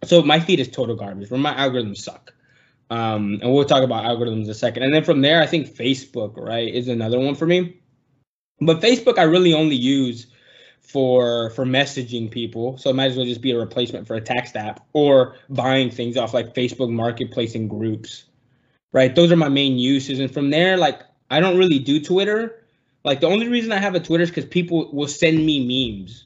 so 0.03 0.21
my 0.21 0.39
feed 0.39 0.59
is 0.59 0.69
total 0.69 0.95
garbage. 0.95 1.29
Where 1.29 1.39
my 1.39 1.53
algorithms 1.53 1.97
suck. 1.97 2.33
Um, 2.89 3.39
and 3.41 3.51
we'll 3.51 3.65
talk 3.65 3.83
about 3.83 4.03
algorithms 4.05 4.45
in 4.45 4.49
a 4.49 4.53
second. 4.53 4.83
And 4.83 4.93
then 4.93 5.03
from 5.03 5.21
there, 5.21 5.41
I 5.41 5.47
think 5.47 5.67
Facebook, 5.67 6.37
right, 6.37 6.71
is 6.71 6.87
another 6.87 7.19
one 7.19 7.35
for 7.35 7.47
me. 7.47 7.81
But 8.61 8.79
Facebook, 8.79 9.17
I 9.17 9.23
really 9.23 9.53
only 9.53 9.75
use 9.75 10.27
for 10.81 11.49
for 11.51 11.65
messaging 11.65 12.29
people. 12.29 12.77
So 12.77 12.89
it 12.89 12.95
might 12.95 13.11
as 13.11 13.17
well 13.17 13.25
just 13.25 13.41
be 13.41 13.51
a 13.51 13.57
replacement 13.57 14.07
for 14.07 14.15
a 14.15 14.21
text 14.21 14.55
app 14.55 14.85
or 14.93 15.35
buying 15.49 15.89
things 15.89 16.15
off 16.15 16.33
like 16.33 16.53
Facebook 16.53 16.91
Marketplace 16.91 17.55
and 17.55 17.69
groups. 17.69 18.25
Right? 18.93 19.13
Those 19.13 19.31
are 19.31 19.35
my 19.35 19.49
main 19.49 19.77
uses. 19.77 20.19
And 20.19 20.31
from 20.31 20.51
there, 20.51 20.77
like 20.77 21.01
I 21.29 21.39
don't 21.39 21.57
really 21.57 21.79
do 21.79 21.99
Twitter. 21.99 22.64
Like 23.05 23.21
the 23.21 23.27
only 23.27 23.47
reason 23.47 23.71
I 23.71 23.77
have 23.77 23.95
a 23.95 23.99
Twitter 23.99 24.23
is 24.23 24.29
because 24.29 24.45
people 24.45 24.89
will 24.91 25.07
send 25.07 25.37
me 25.45 25.65
memes. 25.65 26.25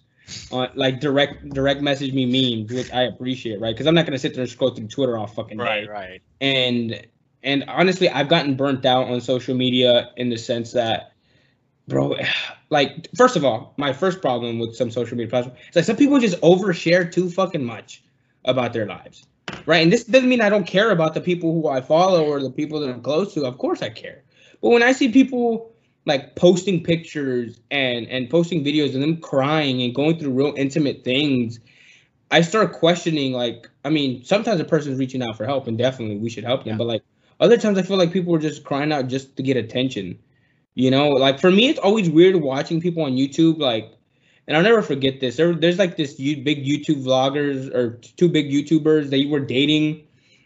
Uh, 0.51 0.67
like 0.75 0.99
direct 0.99 1.49
direct 1.49 1.81
message 1.81 2.13
me 2.13 2.25
memes, 2.25 2.71
which 2.71 2.91
I 2.93 3.03
appreciate, 3.03 3.59
right? 3.59 3.73
Because 3.75 3.87
I'm 3.87 3.95
not 3.95 4.05
gonna 4.05 4.19
sit 4.19 4.33
there 4.33 4.41
and 4.43 4.49
scroll 4.49 4.71
through 4.71 4.87
Twitter 4.87 5.17
all 5.17 5.27
fucking 5.27 5.57
day 5.57 5.63
Right, 5.63 5.89
right. 5.89 6.21
and 6.39 7.05
and 7.43 7.63
honestly 7.67 8.09
i've 8.09 8.27
gotten 8.27 8.55
burnt 8.55 8.85
out 8.85 9.07
on 9.07 9.21
social 9.21 9.55
media 9.55 10.09
in 10.17 10.29
the 10.29 10.37
sense 10.37 10.73
that 10.73 11.13
bro 11.87 12.15
like 12.69 13.07
first 13.15 13.35
of 13.35 13.45
all 13.45 13.73
my 13.77 13.93
first 13.93 14.21
problem 14.21 14.59
with 14.59 14.75
some 14.75 14.91
social 14.91 15.15
media 15.17 15.29
platforms 15.29 15.57
is 15.69 15.75
like 15.75 15.85
some 15.85 15.95
people 15.95 16.19
just 16.19 16.39
overshare 16.41 17.09
too 17.11 17.29
fucking 17.29 17.63
much 17.63 18.03
about 18.45 18.73
their 18.73 18.85
lives 18.85 19.25
right 19.65 19.81
and 19.83 19.91
this 19.91 20.03
doesn't 20.03 20.29
mean 20.29 20.41
i 20.41 20.49
don't 20.49 20.67
care 20.67 20.91
about 20.91 21.13
the 21.13 21.21
people 21.21 21.53
who 21.53 21.67
i 21.69 21.79
follow 21.81 22.25
or 22.25 22.41
the 22.41 22.49
people 22.51 22.79
that 22.79 22.89
i'm 22.89 23.01
close 23.01 23.33
to 23.33 23.45
of 23.45 23.57
course 23.57 23.81
i 23.81 23.89
care 23.89 24.21
but 24.61 24.69
when 24.69 24.83
i 24.83 24.91
see 24.91 25.09
people 25.11 25.71
like 26.09 26.35
posting 26.35 26.83
pictures 26.83 27.59
and 27.71 28.07
and 28.07 28.29
posting 28.29 28.63
videos 28.65 28.93
and 28.93 29.01
them 29.03 29.17
crying 29.21 29.81
and 29.81 29.95
going 29.95 30.19
through 30.19 30.31
real 30.31 30.53
intimate 30.57 31.03
things 31.05 31.59
I 32.31 32.41
start 32.41 32.73
questioning 32.73 33.31
like 33.31 33.69
I 33.85 33.89
mean 33.89 34.23
sometimes 34.25 34.59
a 34.59 34.65
person's 34.65 34.99
reaching 34.99 35.21
out 35.23 35.37
for 35.37 35.45
help 35.45 35.67
and 35.67 35.77
definitely 35.77 36.17
we 36.17 36.29
should 36.29 36.43
help 36.43 36.63
them 36.65 36.73
Yeah. 36.73 36.77
but 36.77 36.87
like 36.87 37.03
other 37.39 37.57
times 37.57 37.77
I 37.77 37.83
feel 37.83 37.97
like 37.97 38.11
people 38.11 38.35
are 38.35 38.39
just 38.39 38.63
crying 38.65 38.91
out 38.91 39.07
just 39.07 39.37
to 39.37 39.43
get 39.43 39.55
attention 39.55 40.19
you 40.75 40.91
know 40.91 41.09
like 41.09 41.39
for 41.39 41.51
me 41.51 41.69
it's 41.69 41.79
always 41.79 42.09
weird 42.09 42.35
watching 42.37 42.81
people 42.81 43.03
on 43.03 43.13
YouTube 43.13 43.59
like 43.59 43.93
and 44.47 44.57
I'll 44.57 44.63
never 44.63 44.81
forget 44.81 45.19
this 45.19 45.37
there, 45.37 45.53
there's 45.53 45.77
like 45.79 45.95
this 45.95 46.15
big 46.15 46.65
YouTube 46.65 47.03
vloggers 47.03 47.73
or 47.73 47.99
two 48.17 48.27
big 48.27 48.49
YouTubers 48.51 49.09
they 49.09 49.25
were 49.25 49.39
dating 49.39 50.05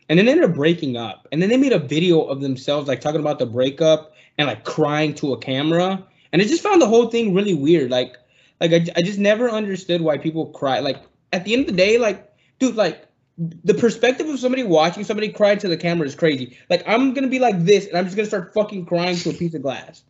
and 0.10 0.20
then 0.20 0.26
they 0.26 0.34
ended 0.34 0.50
up 0.50 0.56
breaking 0.56 0.98
up 0.98 1.28
and 1.32 1.42
then 1.42 1.50
they 1.50 1.58
made 1.58 1.74
a 1.74 1.80
video 1.80 2.22
of 2.22 2.42
themselves 2.42 2.88
like 2.88 3.02
talking 3.02 3.22
about 3.22 3.40
the 3.40 3.46
breakup 3.46 4.13
and 4.38 4.48
like 4.48 4.64
crying 4.64 5.14
to 5.16 5.34
a 5.34 5.38
camera 5.38 6.04
and 6.32 6.42
I 6.42 6.46
just 6.46 6.64
found 6.64 6.82
the 6.82 6.88
whole 6.88 7.10
thing 7.10 7.34
really 7.34 7.54
weird 7.54 7.92
like 7.92 8.18
like 8.60 8.72
I, 8.72 8.86
I 8.96 9.02
just 9.02 9.20
never 9.20 9.50
understood 9.50 10.02
why 10.02 10.18
people 10.18 10.48
cry 10.48 10.80
like 10.80 10.98
at 11.34 11.44
the 11.44 11.54
end 11.54 11.62
of 11.62 11.68
the 11.68 11.74
day, 11.74 11.98
like, 11.98 12.32
dude, 12.60 12.76
like 12.76 13.08
the 13.38 13.74
perspective 13.74 14.30
of 14.30 14.40
somebody 14.40 14.64
watching 14.64 15.04
somebody 15.04 15.30
cry 15.30 15.56
to 15.56 15.68
the 15.68 15.76
camera 15.76 16.08
is 16.08 16.16
crazy. 16.16 16.56
Like, 16.70 16.88
I'm 16.88 17.14
gonna 17.14 17.28
be 17.28 17.40
like 17.40 17.60
this, 17.66 17.88
and 17.88 17.98
I'm 17.98 18.06
just 18.06 18.16
gonna 18.16 18.28
start 18.28 18.54
fucking 18.54 18.86
crying 18.86 19.18
to 19.18 19.32
a 19.32 19.34
piece 19.34 19.56
of 19.56 19.64
glass, 19.64 20.04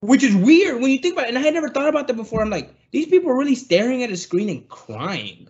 which 0.00 0.24
is 0.24 0.34
weird 0.34 0.82
when 0.82 0.90
you 0.90 0.98
think 0.98 1.14
about 1.14 1.26
it. 1.26 1.28
And 1.28 1.38
I 1.38 1.42
had 1.42 1.54
never 1.54 1.68
thought 1.68 1.88
about 1.88 2.08
that 2.08 2.16
before. 2.16 2.42
I'm 2.42 2.50
like, 2.50 2.74
these 2.90 3.06
people 3.06 3.30
are 3.30 3.38
really 3.38 3.54
staring 3.54 4.02
at 4.02 4.10
a 4.10 4.16
screen 4.16 4.50
and 4.50 4.68
crying. 4.68 5.48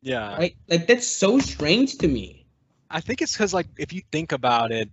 Yeah. 0.00 0.36
Like, 0.38 0.56
like 0.68 0.86
that's 0.86 1.06
so 1.06 1.38
strange 1.38 1.98
to 1.98 2.08
me. 2.08 2.46
I 2.90 3.02
think 3.02 3.20
it's 3.20 3.32
because 3.32 3.52
like 3.52 3.66
if 3.76 3.92
you 3.92 4.00
think 4.10 4.32
about 4.32 4.72
it, 4.72 4.88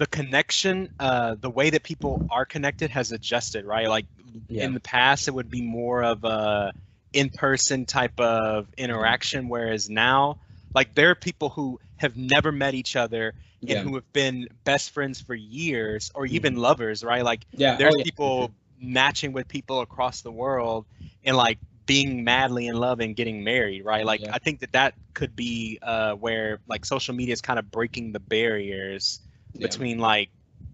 the 0.00 0.06
connection, 0.06 0.88
uh, 0.98 1.36
the 1.38 1.50
way 1.50 1.68
that 1.68 1.84
people 1.84 2.22
are 2.30 2.46
connected 2.46 2.90
has 2.90 3.12
adjusted, 3.12 3.66
right? 3.66 3.86
Like 3.86 4.06
Yeah. 4.48 4.64
in 4.64 4.72
the 4.72 4.80
past, 4.80 5.28
it 5.28 5.34
would 5.34 5.50
be 5.50 5.60
more 5.60 6.02
of 6.02 6.24
a 6.24 6.72
in-person 7.12 7.84
type 7.84 8.18
of 8.18 8.68
interaction, 8.78 9.50
whereas 9.50 9.90
now, 9.90 10.38
like 10.74 10.94
there 10.94 11.10
are 11.10 11.14
people 11.14 11.50
who 11.50 11.78
have 11.96 12.16
never 12.16 12.50
met 12.50 12.74
each 12.74 12.96
other 12.96 13.34
and 13.66 13.78
Yeah. 13.78 13.82
who 13.82 13.94
have 13.96 14.10
been 14.14 14.48
best 14.64 14.90
friends 14.90 15.20
for 15.20 15.34
years, 15.34 16.10
or 16.14 16.24
even 16.24 16.56
lovers, 16.56 17.04
right? 17.04 17.22
Like 17.22 17.44
Yeah. 17.52 17.76
there's 17.76 17.94
oh, 17.98 18.02
people 18.02 18.54
matching 18.78 19.32
with 19.34 19.48
people 19.48 19.80
across 19.82 20.22
the 20.22 20.32
world 20.32 20.86
and 21.24 21.36
like 21.36 21.58
being 21.84 22.24
madly 22.24 22.68
in 22.68 22.74
love 22.76 23.00
and 23.00 23.14
getting 23.16 23.44
married 23.44 23.84
right 23.84 24.06
like 24.06 24.22
i 24.32 24.38
think 24.38 24.60
that 24.60 24.72
that 24.72 24.94
could 25.12 25.36
be 25.36 25.78
uh 25.82 26.14
where 26.14 26.60
like 26.66 26.86
social 26.86 27.14
media 27.14 27.32
is 27.34 27.42
kind 27.42 27.58
of 27.58 27.70
breaking 27.70 28.12
the 28.12 28.20
barriers 28.20 29.20
Yeah. 29.54 29.66
between 29.66 29.98
like 29.98 30.30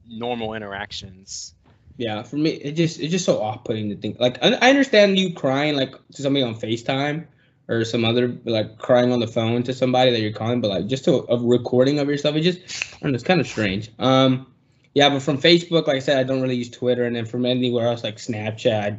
normal 0.09 0.55
interactions 0.55 1.55
Yeah, 1.97 2.23
for 2.23 2.37
me, 2.37 2.51
it 2.51 2.73
just 2.73 3.01
it's 3.01 3.11
just 3.11 3.25
so 3.25 3.41
off 3.43 3.65
putting 3.65 3.89
to 3.91 3.97
think. 3.97 4.21
Like 4.21 4.43
I, 4.43 4.53
I 4.55 4.69
understand 4.71 5.19
you 5.19 5.33
crying 5.33 5.77
like 5.77 5.93
to 6.13 6.23
somebody 6.23 6.45
on 6.45 6.55
Facetime 6.55 7.27
or 7.69 7.85
some 7.85 8.05
other 8.05 8.37
like 8.45 8.79
crying 8.79 9.13
on 9.13 9.21
the 9.21 9.27
phone 9.27 9.63
to 9.65 9.73
somebody 9.73 10.11
that 10.11 10.21
you're 10.21 10.33
calling, 10.33 10.61
but 10.61 10.69
like 10.69 10.87
just 10.87 11.05
to 11.07 11.25
a 11.29 11.39
recording 11.39 11.99
of 11.99 12.09
yourself, 12.09 12.37
it 12.37 12.43
just 12.43 12.59
I 12.95 12.99
don't 13.01 13.13
know, 13.13 13.15
it's 13.15 13.25
kind 13.25 13.41
of 13.41 13.47
strange. 13.47 13.91
Um, 13.99 14.47
yeah, 14.95 15.09
but 15.09 15.23
from 15.23 15.39
Facebook, 15.39 15.87
like 15.87 15.97
I 15.97 16.01
said, 16.01 16.19
I 16.19 16.23
don't 16.23 16.41
really 16.41 16.57
use 16.57 16.71
Twitter, 16.71 17.05
and 17.05 17.17
then 17.17 17.27
from 17.27 17.45
anywhere 17.45 17.87
else 17.87 18.03
like 18.05 18.17
Snapchat, 18.17 18.83
I 18.83 18.99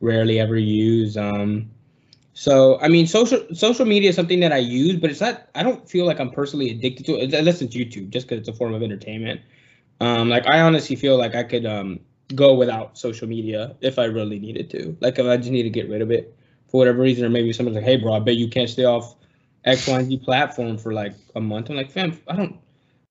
rarely 0.00 0.40
ever 0.40 0.56
use. 0.56 1.16
Um, 1.16 1.70
so 2.38 2.78
I 2.80 2.86
mean, 2.86 3.08
social 3.08 3.44
social 3.52 3.84
media 3.84 4.10
is 4.10 4.14
something 4.14 4.38
that 4.40 4.52
I 4.52 4.58
use, 4.58 4.94
but 4.94 5.10
it's 5.10 5.20
not. 5.20 5.48
I 5.56 5.64
don't 5.64 5.90
feel 5.90 6.06
like 6.06 6.20
I'm 6.20 6.30
personally 6.30 6.70
addicted 6.70 7.04
to 7.06 7.16
it 7.16 7.34
unless 7.34 7.60
it's 7.60 7.74
YouTube, 7.74 8.10
just 8.10 8.28
because 8.28 8.38
it's 8.38 8.48
a 8.48 8.52
form 8.52 8.74
of 8.74 8.82
entertainment. 8.84 9.40
Um, 10.00 10.28
like 10.28 10.46
I 10.48 10.60
honestly 10.60 10.94
feel 10.94 11.18
like 11.18 11.34
I 11.34 11.42
could 11.42 11.66
um 11.66 11.98
go 12.36 12.54
without 12.54 12.96
social 12.96 13.26
media 13.26 13.74
if 13.80 13.98
I 13.98 14.04
really 14.04 14.38
needed 14.38 14.70
to. 14.70 14.96
Like 15.00 15.18
if 15.18 15.26
I 15.26 15.36
just 15.36 15.50
need 15.50 15.64
to 15.64 15.70
get 15.70 15.88
rid 15.88 16.00
of 16.00 16.12
it 16.12 16.32
for 16.68 16.78
whatever 16.78 17.00
reason, 17.00 17.24
or 17.24 17.28
maybe 17.28 17.52
someone's 17.52 17.74
like, 17.74 17.84
"Hey, 17.84 17.96
bro, 17.96 18.12
I 18.12 18.20
bet 18.20 18.36
you 18.36 18.46
can't 18.46 18.70
stay 18.70 18.84
off 18.84 19.16
X, 19.64 19.88
Y, 19.88 19.98
and 19.98 20.06
Z 20.06 20.18
platform 20.18 20.78
for 20.78 20.92
like 20.92 21.14
a 21.34 21.40
month." 21.40 21.70
I'm 21.70 21.76
like, 21.76 21.90
"Fam, 21.90 22.20
I 22.28 22.36
don't." 22.36 22.56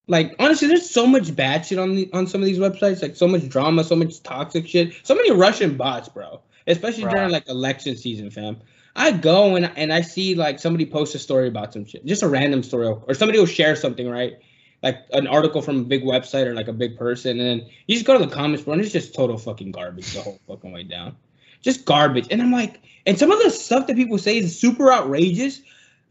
Like 0.08 0.38
honestly, 0.40 0.70
there's 0.70 0.90
so 0.90 1.06
much 1.06 1.36
bad 1.36 1.66
shit 1.66 1.80
on 1.80 1.96
the 1.96 2.10
on 2.14 2.28
some 2.28 2.40
of 2.42 2.46
these 2.46 2.60
websites. 2.60 3.02
Like 3.02 3.18
so 3.18 3.28
much 3.28 3.50
drama, 3.50 3.84
so 3.84 3.98
much 3.98 4.24
toxic 4.24 4.70
shit, 4.70 4.94
so 5.04 5.16
many 5.16 5.32
Russian 5.32 5.76
bots, 5.76 6.08
bro. 6.08 6.40
Especially 6.66 7.04
during 7.04 7.30
like 7.30 7.50
election 7.50 7.98
season, 7.98 8.32
fam. 8.32 8.62
I 8.98 9.12
go 9.12 9.56
and 9.56 9.72
and 9.78 9.94
I 9.94 10.02
see 10.02 10.34
like 10.34 10.60
somebody 10.60 10.86
post 10.86 11.14
a 11.14 11.20
story 11.20 11.48
about 11.48 11.72
some 11.72 11.86
shit, 11.86 12.04
just 12.06 12.24
a 12.24 12.28
random 12.28 12.64
story, 12.64 12.88
or 12.88 13.14
somebody 13.14 13.38
will 13.38 13.46
share 13.46 13.76
something, 13.76 14.10
right? 14.10 14.40
Like 14.82 15.06
an 15.14 15.28
article 15.28 15.62
from 15.62 15.82
a 15.82 15.84
big 15.84 16.04
website 16.04 16.48
or 16.48 16.56
like 16.56 16.68
a 16.68 16.74
big 16.74 16.98
person, 16.98 17.40
and 17.40 17.62
then 17.62 17.70
you 17.86 17.96
just 17.96 18.08
go 18.08 18.18
to 18.18 18.26
the 18.26 18.34
comments, 18.34 18.64
bro, 18.64 18.74
and 18.74 18.82
it's 18.82 18.92
just 18.92 19.14
total 19.14 19.38
fucking 19.38 19.72
garbage 19.72 20.14
the 20.14 20.22
whole 20.22 20.40
fucking 20.48 20.72
way 20.72 20.82
down, 20.84 21.16
just 21.62 21.86
garbage. 21.86 22.28
And 22.32 22.42
I'm 22.42 22.52
like, 22.52 22.82
and 23.06 23.20
some 23.20 23.32
of 23.32 23.42
the 23.44 23.52
stuff 23.52 23.86
that 23.86 23.96
people 23.96 24.18
say 24.18 24.40
is 24.40 24.60
super 24.60 24.92
outrageous, 24.92 25.62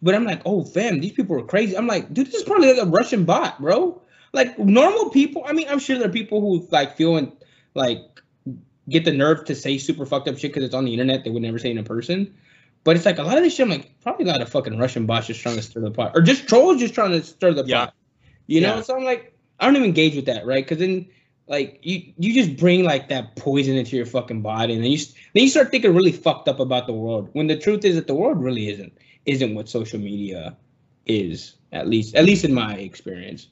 but 0.00 0.14
I'm 0.14 0.24
like, 0.24 0.42
oh 0.46 0.62
fam, 0.62 1.00
these 1.00 1.12
people 1.12 1.40
are 1.40 1.44
crazy. 1.44 1.76
I'm 1.76 1.88
like, 1.88 2.14
dude, 2.14 2.28
this 2.28 2.34
is 2.36 2.44
probably 2.44 2.72
like 2.72 2.86
a 2.86 2.88
Russian 2.88 3.24
bot, 3.24 3.60
bro. 3.60 4.00
Like 4.32 4.60
normal 4.60 5.10
people. 5.10 5.44
I 5.44 5.52
mean, 5.52 5.66
I'm 5.68 5.80
sure 5.80 5.98
there 5.98 6.08
are 6.08 6.12
people 6.12 6.40
who 6.40 6.68
like 6.70 6.96
feel 6.96 7.16
in, 7.16 7.32
like 7.74 7.98
get 8.88 9.04
the 9.04 9.12
nerve 9.12 9.44
to 9.46 9.56
say 9.56 9.78
super 9.78 10.06
fucked 10.06 10.28
up 10.28 10.38
shit 10.38 10.52
because 10.52 10.62
it's 10.62 10.74
on 10.74 10.84
the 10.84 10.92
internet 10.92 11.24
they 11.24 11.30
would 11.30 11.42
never 11.42 11.58
say 11.58 11.72
in 11.72 11.78
a 11.78 11.82
person. 11.82 12.32
But 12.86 12.94
it's 12.94 13.04
like 13.04 13.18
a 13.18 13.24
lot 13.24 13.36
of 13.36 13.42
this 13.42 13.56
shit. 13.56 13.64
I'm 13.64 13.70
like 13.70 14.00
probably 14.00 14.26
a 14.26 14.28
lot 14.28 14.40
of 14.40 14.48
fucking 14.48 14.78
Russian 14.78 15.06
bots 15.06 15.26
just 15.26 15.40
trying 15.40 15.56
to 15.56 15.62
stir 15.62 15.80
the 15.80 15.90
pot, 15.90 16.12
or 16.14 16.22
just 16.22 16.46
trolls 16.46 16.78
just 16.78 16.94
trying 16.94 17.10
to 17.10 17.22
stir 17.22 17.52
the 17.52 17.64
Yeah. 17.64 17.86
pot. 17.86 17.94
You 18.46 18.60
know, 18.60 18.76
Yeah. 18.76 18.82
so 18.82 18.96
I'm 18.96 19.02
like, 19.02 19.36
I 19.58 19.64
don't 19.66 19.74
even 19.74 19.88
engage 19.88 20.14
with 20.14 20.26
that, 20.26 20.46
right? 20.46 20.64
Because 20.64 20.78
then, 20.78 21.08
like, 21.48 21.80
you 21.82 22.12
you 22.16 22.32
just 22.32 22.56
bring 22.56 22.84
like 22.84 23.08
that 23.08 23.34
poison 23.34 23.74
into 23.76 23.96
your 23.96 24.06
fucking 24.06 24.40
body, 24.40 24.74
and 24.74 24.84
then 24.84 24.92
you 24.92 24.98
then 24.98 25.42
you 25.42 25.48
start 25.48 25.72
thinking 25.72 25.92
really 25.96 26.12
fucked 26.12 26.48
up 26.48 26.60
about 26.60 26.86
the 26.86 26.92
world. 26.92 27.28
When 27.32 27.48
the 27.48 27.56
truth 27.56 27.84
is 27.84 27.96
that 27.96 28.06
the 28.06 28.14
world 28.14 28.40
really 28.40 28.68
isn't 28.68 28.96
isn't 29.24 29.52
what 29.56 29.68
social 29.68 29.98
media 29.98 30.56
is. 31.06 31.56
At 31.72 31.88
least 31.88 32.14
at 32.14 32.24
least 32.24 32.44
in 32.44 32.54
my 32.54 32.74
experience. 32.76 33.48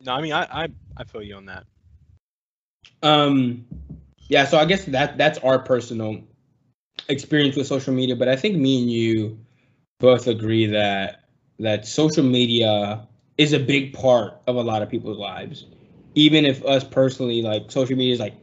No, 0.00 0.14
I 0.14 0.22
mean 0.22 0.32
I 0.32 0.64
I, 0.64 0.68
I 0.96 1.04
feel 1.04 1.22
you 1.22 1.34
on 1.34 1.44
that. 1.44 1.64
Um, 3.02 3.66
yeah. 4.28 4.46
So 4.46 4.56
I 4.56 4.64
guess 4.64 4.86
that 4.86 5.18
that's 5.18 5.38
our 5.40 5.58
personal 5.58 6.22
experience 7.08 7.56
with 7.56 7.66
social 7.66 7.94
media. 7.94 8.16
But 8.16 8.28
I 8.28 8.36
think 8.36 8.56
me 8.56 8.82
and 8.82 8.90
you 8.90 9.38
both 9.98 10.26
agree 10.26 10.66
that 10.66 11.24
that 11.58 11.86
social 11.86 12.24
media 12.24 13.06
is 13.38 13.52
a 13.52 13.58
big 13.58 13.92
part 13.92 14.40
of 14.46 14.56
a 14.56 14.62
lot 14.62 14.82
of 14.82 14.90
people's 14.90 15.18
lives. 15.18 15.66
Even 16.14 16.44
if 16.44 16.64
us 16.64 16.84
personally, 16.84 17.42
like 17.42 17.70
social 17.70 17.96
media 17.96 18.14
is 18.14 18.20
like 18.20 18.34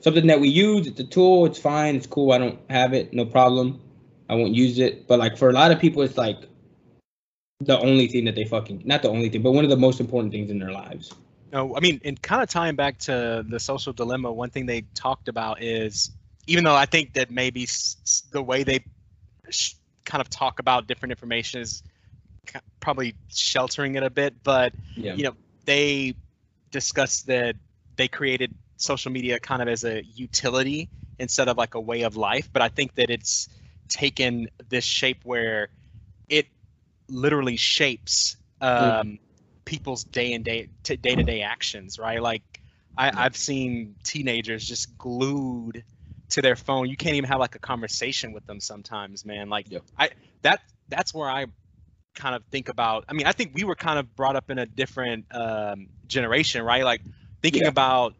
something 0.00 0.26
that 0.26 0.40
we 0.40 0.48
use. 0.48 0.86
It's 0.86 1.00
a 1.00 1.04
tool. 1.04 1.46
It's 1.46 1.58
fine. 1.58 1.96
It's 1.96 2.06
cool. 2.06 2.32
I 2.32 2.38
don't 2.38 2.58
have 2.70 2.92
it. 2.92 3.12
No 3.12 3.24
problem. 3.24 3.80
I 4.28 4.34
won't 4.34 4.54
use 4.54 4.78
it. 4.78 5.06
But 5.06 5.18
like 5.18 5.36
for 5.36 5.48
a 5.48 5.52
lot 5.52 5.70
of 5.70 5.80
people, 5.80 6.02
it's 6.02 6.16
like 6.16 6.38
the 7.60 7.78
only 7.78 8.08
thing 8.08 8.24
that 8.24 8.34
they 8.34 8.44
fucking 8.44 8.82
not 8.84 9.02
the 9.02 9.08
only 9.08 9.28
thing, 9.28 9.42
but 9.42 9.52
one 9.52 9.64
of 9.64 9.70
the 9.70 9.76
most 9.76 10.00
important 10.00 10.32
things 10.32 10.50
in 10.50 10.58
their 10.58 10.72
lives. 10.72 11.12
No, 11.52 11.76
I 11.76 11.80
mean, 11.80 12.00
and 12.04 12.20
kind 12.20 12.42
of 12.42 12.48
tying 12.48 12.74
back 12.74 12.98
to 13.00 13.44
the 13.48 13.60
social 13.60 13.92
dilemma, 13.92 14.32
one 14.32 14.50
thing 14.50 14.66
they 14.66 14.82
talked 14.94 15.28
about 15.28 15.62
is 15.62 16.10
even 16.46 16.64
though 16.64 16.74
I 16.74 16.86
think 16.86 17.14
that 17.14 17.30
maybe 17.30 17.64
s- 17.64 18.22
the 18.32 18.42
way 18.42 18.62
they 18.62 18.84
sh- 19.50 19.74
kind 20.04 20.20
of 20.20 20.28
talk 20.30 20.58
about 20.60 20.86
different 20.86 21.12
information 21.12 21.60
is 21.60 21.82
probably 22.80 23.14
sheltering 23.28 23.94
it 23.94 24.02
a 24.02 24.10
bit, 24.10 24.34
but 24.42 24.72
Yeah. 24.96 25.14
you 25.14 25.24
know, 25.24 25.34
they 25.64 26.14
discussed 26.70 27.26
that 27.26 27.56
they 27.96 28.08
created 28.08 28.52
social 28.76 29.10
media 29.12 29.38
kind 29.38 29.62
of 29.62 29.68
as 29.68 29.84
a 29.84 30.04
utility 30.04 30.88
instead 31.18 31.48
of 31.48 31.56
like 31.56 31.74
a 31.74 31.80
way 31.80 32.02
of 32.02 32.16
life. 32.16 32.48
But 32.52 32.62
I 32.62 32.68
think 32.68 32.94
that 32.96 33.10
it's 33.10 33.48
taken 33.88 34.48
this 34.68 34.84
shape 34.84 35.24
where 35.24 35.70
it 36.28 36.46
literally 37.08 37.56
shapes 37.56 38.36
um, 38.60 39.18
people's 39.64 40.04
day 40.04 40.32
and 40.32 40.44
day 40.44 40.68
to 40.84 40.96
day 40.96 41.14
to 41.14 41.22
day 41.22 41.42
actions, 41.42 41.98
right? 41.98 42.20
Like 42.22 42.42
I, 42.96 43.12
I've 43.14 43.36
seen 43.36 43.96
teenagers 44.04 44.66
just 44.66 44.96
glued 44.98 45.84
to 46.30 46.42
their 46.42 46.56
phone. 46.56 46.88
You 46.88 46.96
can't 46.96 47.16
even 47.16 47.28
have 47.28 47.40
like 47.40 47.54
a 47.54 47.58
conversation 47.60 48.32
with 48.32 48.46
them 48.46 48.60
sometimes, 48.60 49.24
man. 49.24 49.48
Like 49.48 49.66
Yep. 49.70 49.82
I 49.98 50.10
that 50.42 50.60
that's 50.88 51.14
where 51.14 51.28
I 51.28 51.46
kind 52.14 52.34
of 52.34 52.44
think 52.50 52.68
about. 52.68 53.04
I 53.08 53.12
mean, 53.12 53.26
I 53.26 53.32
think 53.32 53.52
we 53.54 53.64
were 53.64 53.74
kind 53.74 53.98
of 53.98 54.14
brought 54.16 54.36
up 54.36 54.50
in 54.50 54.58
a 54.58 54.66
different 54.66 55.26
um, 55.32 55.88
generation, 56.06 56.62
right? 56.62 56.84
Like 56.84 57.02
thinking 57.42 57.62
Yeah. 57.62 57.68
about 57.68 58.14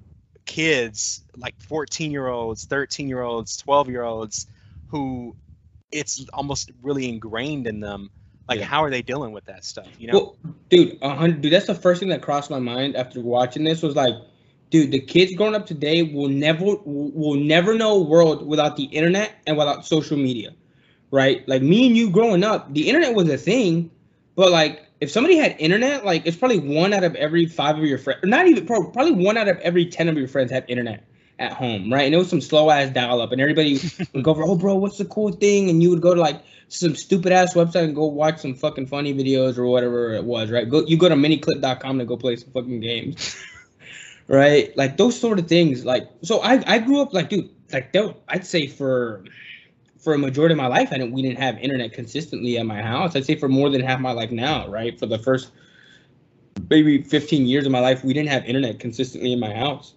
kids 0.47 1.23
like 1.39 1.55
14 1.63 2.11
year 2.11 2.27
olds 2.27 2.67
13 2.67 3.09
year 3.09 3.23
olds 3.23 3.57
12 3.57 3.89
year 3.89 4.03
olds 4.03 4.47
who 4.89 5.35
it's 5.91 6.27
almost 6.35 6.71
really 6.83 7.09
ingrained 7.09 7.67
in 7.67 7.81
them 7.81 8.11
like 8.47 8.59
Yeah. 8.59 8.67
how 8.67 8.85
are 8.85 8.91
they 8.91 9.01
dealing 9.01 9.33
with 9.33 9.47
that 9.47 9.65
stuff 9.65 9.89
you 9.99 10.09
know 10.09 10.37
Well, 10.43 10.55
dude, 10.69 11.01
dude, 11.41 11.53
that's 11.53 11.67
the 11.67 11.75
first 11.75 12.01
thing 12.01 12.11
that 12.11 12.21
crossed 12.21 12.51
my 12.51 12.59
mind 12.59 12.95
after 12.95 13.21
watching 13.21 13.65
this 13.65 13.81
was 13.81 13.97
like, 13.97 14.15
dude, 14.75 14.91
the 14.91 14.99
kids 14.99 15.33
growing 15.37 15.55
up 15.55 15.67
today 15.67 16.03
will 16.03 16.29
never 16.29 16.65
will 16.85 17.39
never 17.39 17.75
know 17.77 17.93
a 17.93 18.03
world 18.03 18.45
without 18.45 18.77
the 18.77 18.87
internet 18.87 19.33
and 19.47 19.57
without 19.57 19.87
social 19.87 20.17
media, 20.17 20.53
right? 21.13 21.49
Like 21.49 21.63
me 21.63 21.87
and 21.87 21.97
you 21.97 22.11
growing 22.11 22.43
up, 22.43 22.75
the 22.75 22.89
internet 22.89 23.15
was 23.15 23.29
a 23.29 23.39
thing, 23.39 23.89
but 24.35 24.51
like 24.51 24.85
if 25.01 25.13
somebody 25.13 25.37
had 25.37 25.55
internet, 25.61 26.05
like 26.05 26.27
it's 26.27 26.37
probably 26.37 26.59
one 26.59 26.93
out 26.93 27.05
of 27.05 27.15
every 27.15 27.47
five 27.47 27.79
of 27.79 27.85
your 27.85 27.99
friends, 27.99 28.19
not 28.25 28.49
even 28.49 28.67
probably 28.67 29.13
one 29.13 29.37
out 29.37 29.47
of 29.47 29.59
every 29.59 29.87
ten 29.87 30.09
of 30.09 30.19
your 30.19 30.27
friends 30.27 30.51
have 30.51 30.65
internet 30.67 31.05
at 31.39 31.53
home, 31.53 31.93
right? 31.93 32.07
And 32.07 32.13
it 32.13 32.19
was 32.19 32.29
some 32.29 32.41
slow 32.41 32.69
ass 32.69 32.91
dial 32.91 33.21
up, 33.21 33.31
and 33.31 33.41
everybody 33.41 33.79
would 34.13 34.25
go 34.25 34.33
over, 34.33 34.43
oh, 34.43 34.57
bro, 34.57 34.75
what's 34.75 34.99
the 34.99 35.05
cool 35.05 35.31
thing? 35.31 35.71
And 35.71 35.85
you 35.85 35.91
would 35.91 36.01
go 36.01 36.15
to 36.15 36.21
like 36.21 36.43
some 36.67 36.97
stupid 36.97 37.31
ass 37.31 37.55
website 37.55 37.85
and 37.85 37.95
go 37.95 38.07
watch 38.07 38.41
some 38.41 38.57
fucking 38.57 38.89
funny 38.89 39.15
videos 39.15 39.57
or 39.57 39.67
whatever 39.67 40.15
it 40.15 40.25
was, 40.25 40.51
right? 40.51 40.69
Go 40.69 40.85
you 40.85 40.97
go 40.97 41.09
to 41.09 41.15
miniclip.com 41.15 42.01
to 42.01 42.05
go 42.05 42.17
play 42.17 42.35
some 42.35 42.51
fucking 42.51 42.81
games. 42.81 43.37
Right? 44.29 44.77
Like 44.77 44.97
those 44.97 45.19
sort 45.19 45.39
of 45.39 45.49
things. 45.49 45.85
Like 45.85 46.09
so 46.23 46.41
I 46.41 46.63
I 46.67 46.79
grew 46.79 47.01
up 47.01 47.13
like 47.13 47.29
dude, 47.31 47.51
like 47.73 47.93
that 47.93 48.17
I'd 48.29 48.47
say 48.47 48.67
for 48.67 49.25
for 49.99 50.15
a 50.15 50.19
majority 50.19 50.53
of 50.53 50.59
my 50.59 50.67
life 50.67 50.89
I 50.93 50.99
didn't 50.99 51.13
we 51.13 51.23
didn't 51.23 51.39
have 51.39 51.59
internet 51.59 51.93
consistently 51.93 52.59
at 52.59 52.67
my 52.67 52.83
house. 52.83 53.17
I'd 53.17 53.25
say 53.25 53.37
for 53.37 53.49
more 53.49 53.71
than 53.71 53.81
half 53.81 54.01
my 54.01 54.13
life 54.13 54.31
now, 54.31 54.69
right? 54.69 54.99
For 54.99 55.07
the 55.07 55.19
first 55.19 55.51
maybe 56.71 57.03
15 57.03 57.47
years 57.47 57.67
of 57.67 57.73
my 57.73 57.81
life, 57.81 58.05
we 58.05 58.13
didn't 58.13 58.31
have 58.31 58.45
internet 58.45 58.79
consistently 58.79 59.33
in 59.33 59.41
my 59.41 59.53
house. 59.53 59.95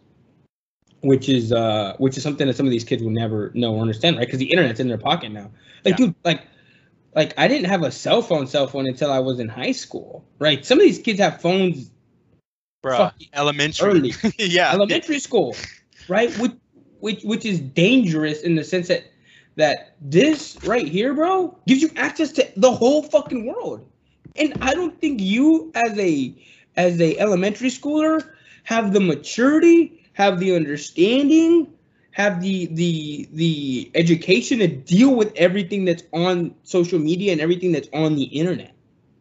Which 1.02 1.30
is 1.30 1.52
uh 1.54 1.94
which 2.00 2.18
is 2.18 2.24
something 2.24 2.48
that 2.48 2.56
some 2.56 2.66
of 2.66 2.72
these 2.72 2.84
kids 2.84 3.04
will 3.04 3.12
never 3.12 3.52
know 3.54 3.76
or 3.76 3.82
understand, 3.82 4.18
right? 4.18 4.26
Because 4.26 4.40
the 4.40 4.52
internet's 4.52 4.80
in 4.80 4.88
their 4.88 4.98
pocket 4.98 5.32
now. 5.32 5.52
Like, 5.86 6.00
Yeah. 6.00 6.08
dude, 6.08 6.16
like 6.24 6.42
like 7.16 7.34
I 7.38 7.48
didn't 7.48 7.68
have 7.68 7.84
a 7.84 7.92
cell 7.92 8.22
phone 8.22 8.48
cell 8.48 8.68
phone 8.68 8.88
until 8.88 9.12
I 9.12 9.20
was 9.20 9.40
in 9.40 9.48
high 9.48 9.72
school, 9.74 10.26
right? 10.40 10.66
Some 10.66 10.80
of 10.80 10.84
these 10.86 11.00
kids 11.00 11.20
have 11.20 11.40
phones 11.40 11.92
Fuck, 12.84 13.16
elementary 13.34 13.90
early. 13.90 14.14
yeah 14.38 14.72
elementary 14.72 15.20
school, 15.20 15.56
right? 16.08 16.36
Which, 16.38 16.54
which 17.00 17.24
which 17.24 17.46
is 17.46 17.60
dangerous 17.60 18.42
in 18.42 18.56
the 18.56 18.64
sense 18.64 18.88
that 18.88 19.06
that 19.56 19.96
this 20.00 20.58
right 20.64 20.88
here, 20.88 21.14
bro, 21.14 21.58
gives 21.68 21.82
you 21.82 21.92
access 21.96 22.32
to 22.34 22.48
the 22.56 22.72
whole 22.72 23.04
fucking 23.04 23.46
world. 23.46 23.88
And 24.36 24.54
I 24.62 24.76
don't 24.76 25.00
think 25.02 25.20
you 25.20 25.72
as 25.76 25.98
a 25.98 26.34
as 26.76 27.02
a 27.02 27.18
elementary 27.18 27.70
schooler 27.70 28.32
have 28.64 28.94
the 28.94 29.00
maturity, 29.00 30.10
have 30.14 30.40
the 30.40 30.56
understanding, 30.56 31.68
have 32.12 32.42
the 32.42 32.68
the 32.68 33.28
the 33.34 33.92
education 33.96 34.60
to 34.60 34.68
deal 34.68 35.16
with 35.16 35.32
everything 35.36 35.86
that's 35.86 36.04
on 36.14 36.54
social 36.64 37.00
media 37.00 37.32
and 37.32 37.42
everything 37.42 37.72
that's 37.72 37.90
on 37.94 38.16
the 38.16 38.24
internet 38.24 38.74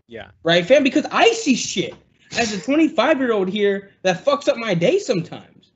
yeah 0.09 0.31
right, 0.43 0.65
fam? 0.67 0.83
Because 0.83 1.07
I 1.11 1.31
see 1.33 1.57
shit 1.57 1.95
as 2.39 2.53
a 2.53 2.61
25 2.61 3.19
year 3.19 3.33
old 3.33 3.49
here 3.49 3.91
that 4.03 4.25
fucks 4.25 4.49
up 4.49 4.57
my 4.57 4.75
day 4.75 4.99
sometimes, 4.99 5.71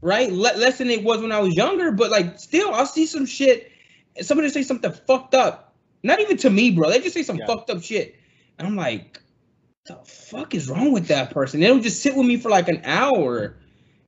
right? 0.00 0.30
Le- 0.30 0.56
less 0.56 0.78
than 0.78 0.90
it 0.90 1.02
was 1.02 1.20
when 1.20 1.32
I 1.32 1.40
was 1.40 1.54
younger, 1.54 1.92
but 1.92 2.10
like 2.10 2.38
still, 2.38 2.72
I'll 2.74 2.86
see 2.86 3.06
some 3.06 3.26
shit. 3.26 3.70
Somebody 4.20 4.50
say 4.50 4.62
something 4.62 4.92
fucked 4.92 5.34
up, 5.34 5.74
not 6.02 6.20
even 6.20 6.36
to 6.38 6.50
me, 6.50 6.70
bro. 6.70 6.90
They 6.90 7.00
just 7.00 7.14
say 7.14 7.22
some 7.22 7.36
Yeah. 7.38 7.46
fucked 7.46 7.70
up 7.70 7.82
shit, 7.82 8.14
and 8.58 8.68
I'm 8.68 8.76
like, 8.76 9.20
the 9.86 9.96
fuck 10.04 10.54
is 10.54 10.68
wrong 10.68 10.92
with 10.92 11.08
that 11.08 11.30
person? 11.30 11.60
They'll 11.60 11.80
just 11.80 12.02
sit 12.02 12.14
with 12.14 12.26
me 12.26 12.36
for 12.36 12.50
like 12.50 12.68
an 12.68 12.82
hour, 12.84 13.56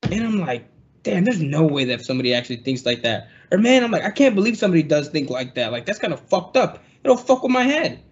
and 0.02 0.22
I'm 0.22 0.38
like, 0.38 0.66
damn, 1.02 1.24
there's 1.24 1.40
no 1.40 1.64
way 1.64 1.84
that 1.84 2.04
somebody 2.04 2.34
actually 2.34 2.58
thinks 2.58 2.84
like 2.84 3.02
that. 3.02 3.28
Or 3.50 3.58
man, 3.58 3.82
I'm 3.82 3.90
like, 3.90 4.04
I 4.04 4.10
can't 4.10 4.34
believe 4.34 4.56
somebody 4.58 4.82
does 4.82 5.08
think 5.08 5.30
like 5.30 5.54
that. 5.54 5.72
Like 5.72 5.86
that's 5.86 5.98
kind 5.98 6.12
of 6.12 6.20
fucked 6.20 6.56
up. 6.56 6.84
It'll 7.02 7.16
fuck 7.16 7.42
with 7.42 7.52
my 7.52 7.62
head 7.64 8.02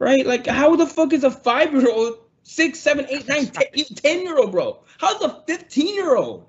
right? 0.00 0.26
Like, 0.26 0.46
how 0.46 0.74
the 0.74 0.86
fuck 0.86 1.12
is 1.12 1.22
a 1.22 1.30
five 1.30 1.72
year 1.72 1.88
old, 1.88 2.14
six, 2.44 2.78
seven, 2.78 3.06
eight, 3.08 3.26
nine, 3.26 3.46
ten, 3.46 3.64
even 3.74 3.96
10 3.96 4.22
year 4.22 4.38
old, 4.38 4.52
bro? 4.52 4.78
How's 4.98 5.20
a 5.22 5.42
15 5.46 5.94
year 5.94 6.16
old 6.16 6.48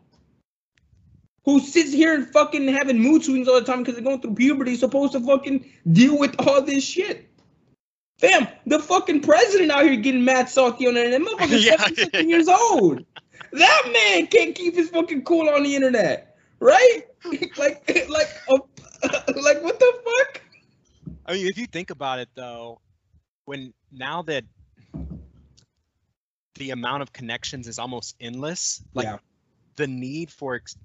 who 1.44 1.60
sits 1.60 1.92
here 1.92 2.14
and 2.14 2.28
fucking 2.28 2.68
having 2.68 3.00
mood 3.00 3.24
swings 3.24 3.48
all 3.48 3.56
the 3.56 3.66
time 3.66 3.80
because 3.80 3.96
they're 3.96 4.04
going 4.04 4.22
through 4.22 4.36
puberty 4.36 4.76
supposed 4.76 5.14
to 5.14 5.20
fucking 5.20 5.66
deal 5.92 6.18
with 6.20 6.36
all 6.40 6.62
this 6.62 6.84
shit? 6.84 7.30
Fam, 8.20 8.48
the 8.66 8.80
fucking 8.80 9.22
president 9.22 9.72
out 9.72 9.84
here 9.84 9.96
getting 9.98 10.24
mad 10.24 10.48
salty 10.48 10.88
on 10.88 10.94
the 10.94 11.04
internet. 11.06 11.28
Motherfucker's 11.28 11.66
Yeah, 11.66 11.78
17 11.78 12.30
years 12.30 12.48
old. 12.48 13.04
That 13.52 13.90
man 13.92 14.28
can't 14.28 14.56
keep 14.56 14.76
his 14.76 14.90
fucking 14.90 15.24
cool 15.24 15.50
on 15.50 15.64
the 15.64 15.76
internet, 15.76 16.38
right? 16.60 17.02
like, 17.58 18.10
like, 18.10 18.30
uh, 18.50 18.58
like, 19.36 19.62
what 19.64 19.80
the 19.80 19.94
fuck? 20.04 20.42
I 21.26 21.34
mean, 21.34 21.48
if 21.48 21.58
you 21.58 21.66
think 21.68 21.90
about 21.90 22.20
it, 22.20 22.30
though, 22.36 22.80
when 23.46 23.74
now 23.92 24.22
that 24.24 24.46
the 26.56 26.72
amount 26.72 27.04
of 27.04 27.14
connections 27.14 27.68
is 27.68 27.80
almost 27.80 28.16
endless, 28.20 28.82
like 28.94 29.06
Yeah. 29.06 29.18
the 29.76 29.88
need 29.88 30.32
for 30.32 30.56
ex- 30.56 30.76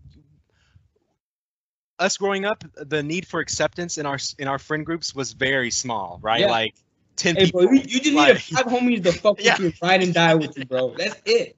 us 1.99 2.17
growing 2.17 2.45
up, 2.45 2.65
the 2.75 3.03
need 3.03 3.27
for 3.27 3.41
acceptance 3.41 3.99
in 3.99 4.07
our 4.07 4.19
in 4.39 4.49
our 4.49 4.59
friend 4.59 4.85
groups 4.87 5.15
was 5.15 5.33
very 5.33 5.71
small, 5.71 6.19
right? 6.23 6.41
Yeah. 6.41 6.51
Like 6.51 6.75
ten 7.17 7.37
Hey, 7.37 7.47
people. 7.47 7.63
bro, 7.63 7.73
you, 7.73 7.81
you 7.81 8.01
just 8.01 8.05
need 8.07 8.15
like, 8.17 8.39
five 8.41 8.67
homies 8.67 9.03
to 9.05 9.13
fuck 9.13 9.37
with 9.43 9.59
you 9.61 9.73
ride 9.83 10.03
and 10.03 10.15
die 10.15 10.35
with 10.35 10.57
you, 10.57 10.65
bro. 10.65 10.95
That's 10.97 11.21
it. 11.25 11.57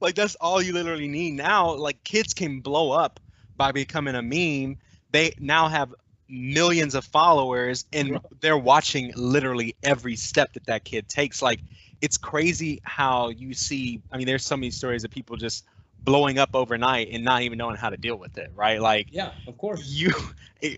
like 0.00 0.14
that's 0.14 0.34
all 0.36 0.60
you 0.60 0.72
literally 0.72 1.08
need 1.08 1.32
now 1.32 1.74
like 1.74 2.02
kids 2.04 2.34
can 2.34 2.60
blow 2.60 2.90
up 2.90 3.18
by 3.56 3.72
becoming 3.72 4.14
a 4.14 4.22
meme 4.22 4.76
they 5.10 5.32
now 5.40 5.66
have 5.68 5.94
millions 6.28 6.94
of 6.94 7.04
followers 7.04 7.86
and 7.92 8.18
they're 8.40 8.58
watching 8.58 9.12
literally 9.16 9.74
every 9.82 10.14
step 10.16 10.52
that 10.52 10.66
that 10.66 10.84
kid 10.84 11.08
takes 11.08 11.40
like 11.40 11.60
it's 12.02 12.16
crazy 12.16 12.80
how 12.84 13.28
you 13.30 13.54
see 13.54 14.00
i 14.12 14.16
mean 14.16 14.26
there's 14.26 14.44
so 14.44 14.56
many 14.56 14.70
stories 14.70 15.04
of 15.04 15.10
people 15.10 15.36
just 15.36 15.64
blowing 16.06 16.38
up 16.38 16.50
overnight 16.54 17.08
and 17.12 17.22
not 17.24 17.42
even 17.42 17.58
knowing 17.58 17.76
how 17.76 17.90
to 17.90 17.96
deal 17.96 18.16
with 18.16 18.38
it, 18.38 18.50
right? 18.54 18.80
Like 18.80 19.08
Yeah, 19.10 19.32
of 19.46 19.58
course. 19.58 19.86
you 19.86 20.12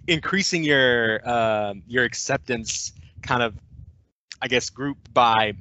increasing 0.09 0.65
your 0.65 1.29
um, 1.29 1.83
your 1.87 2.05
acceptance 2.05 2.93
kind 3.23 3.43
of 3.43 3.55
I 4.43 4.49
guess 4.49 4.71
group 4.71 4.99
by 5.13 5.53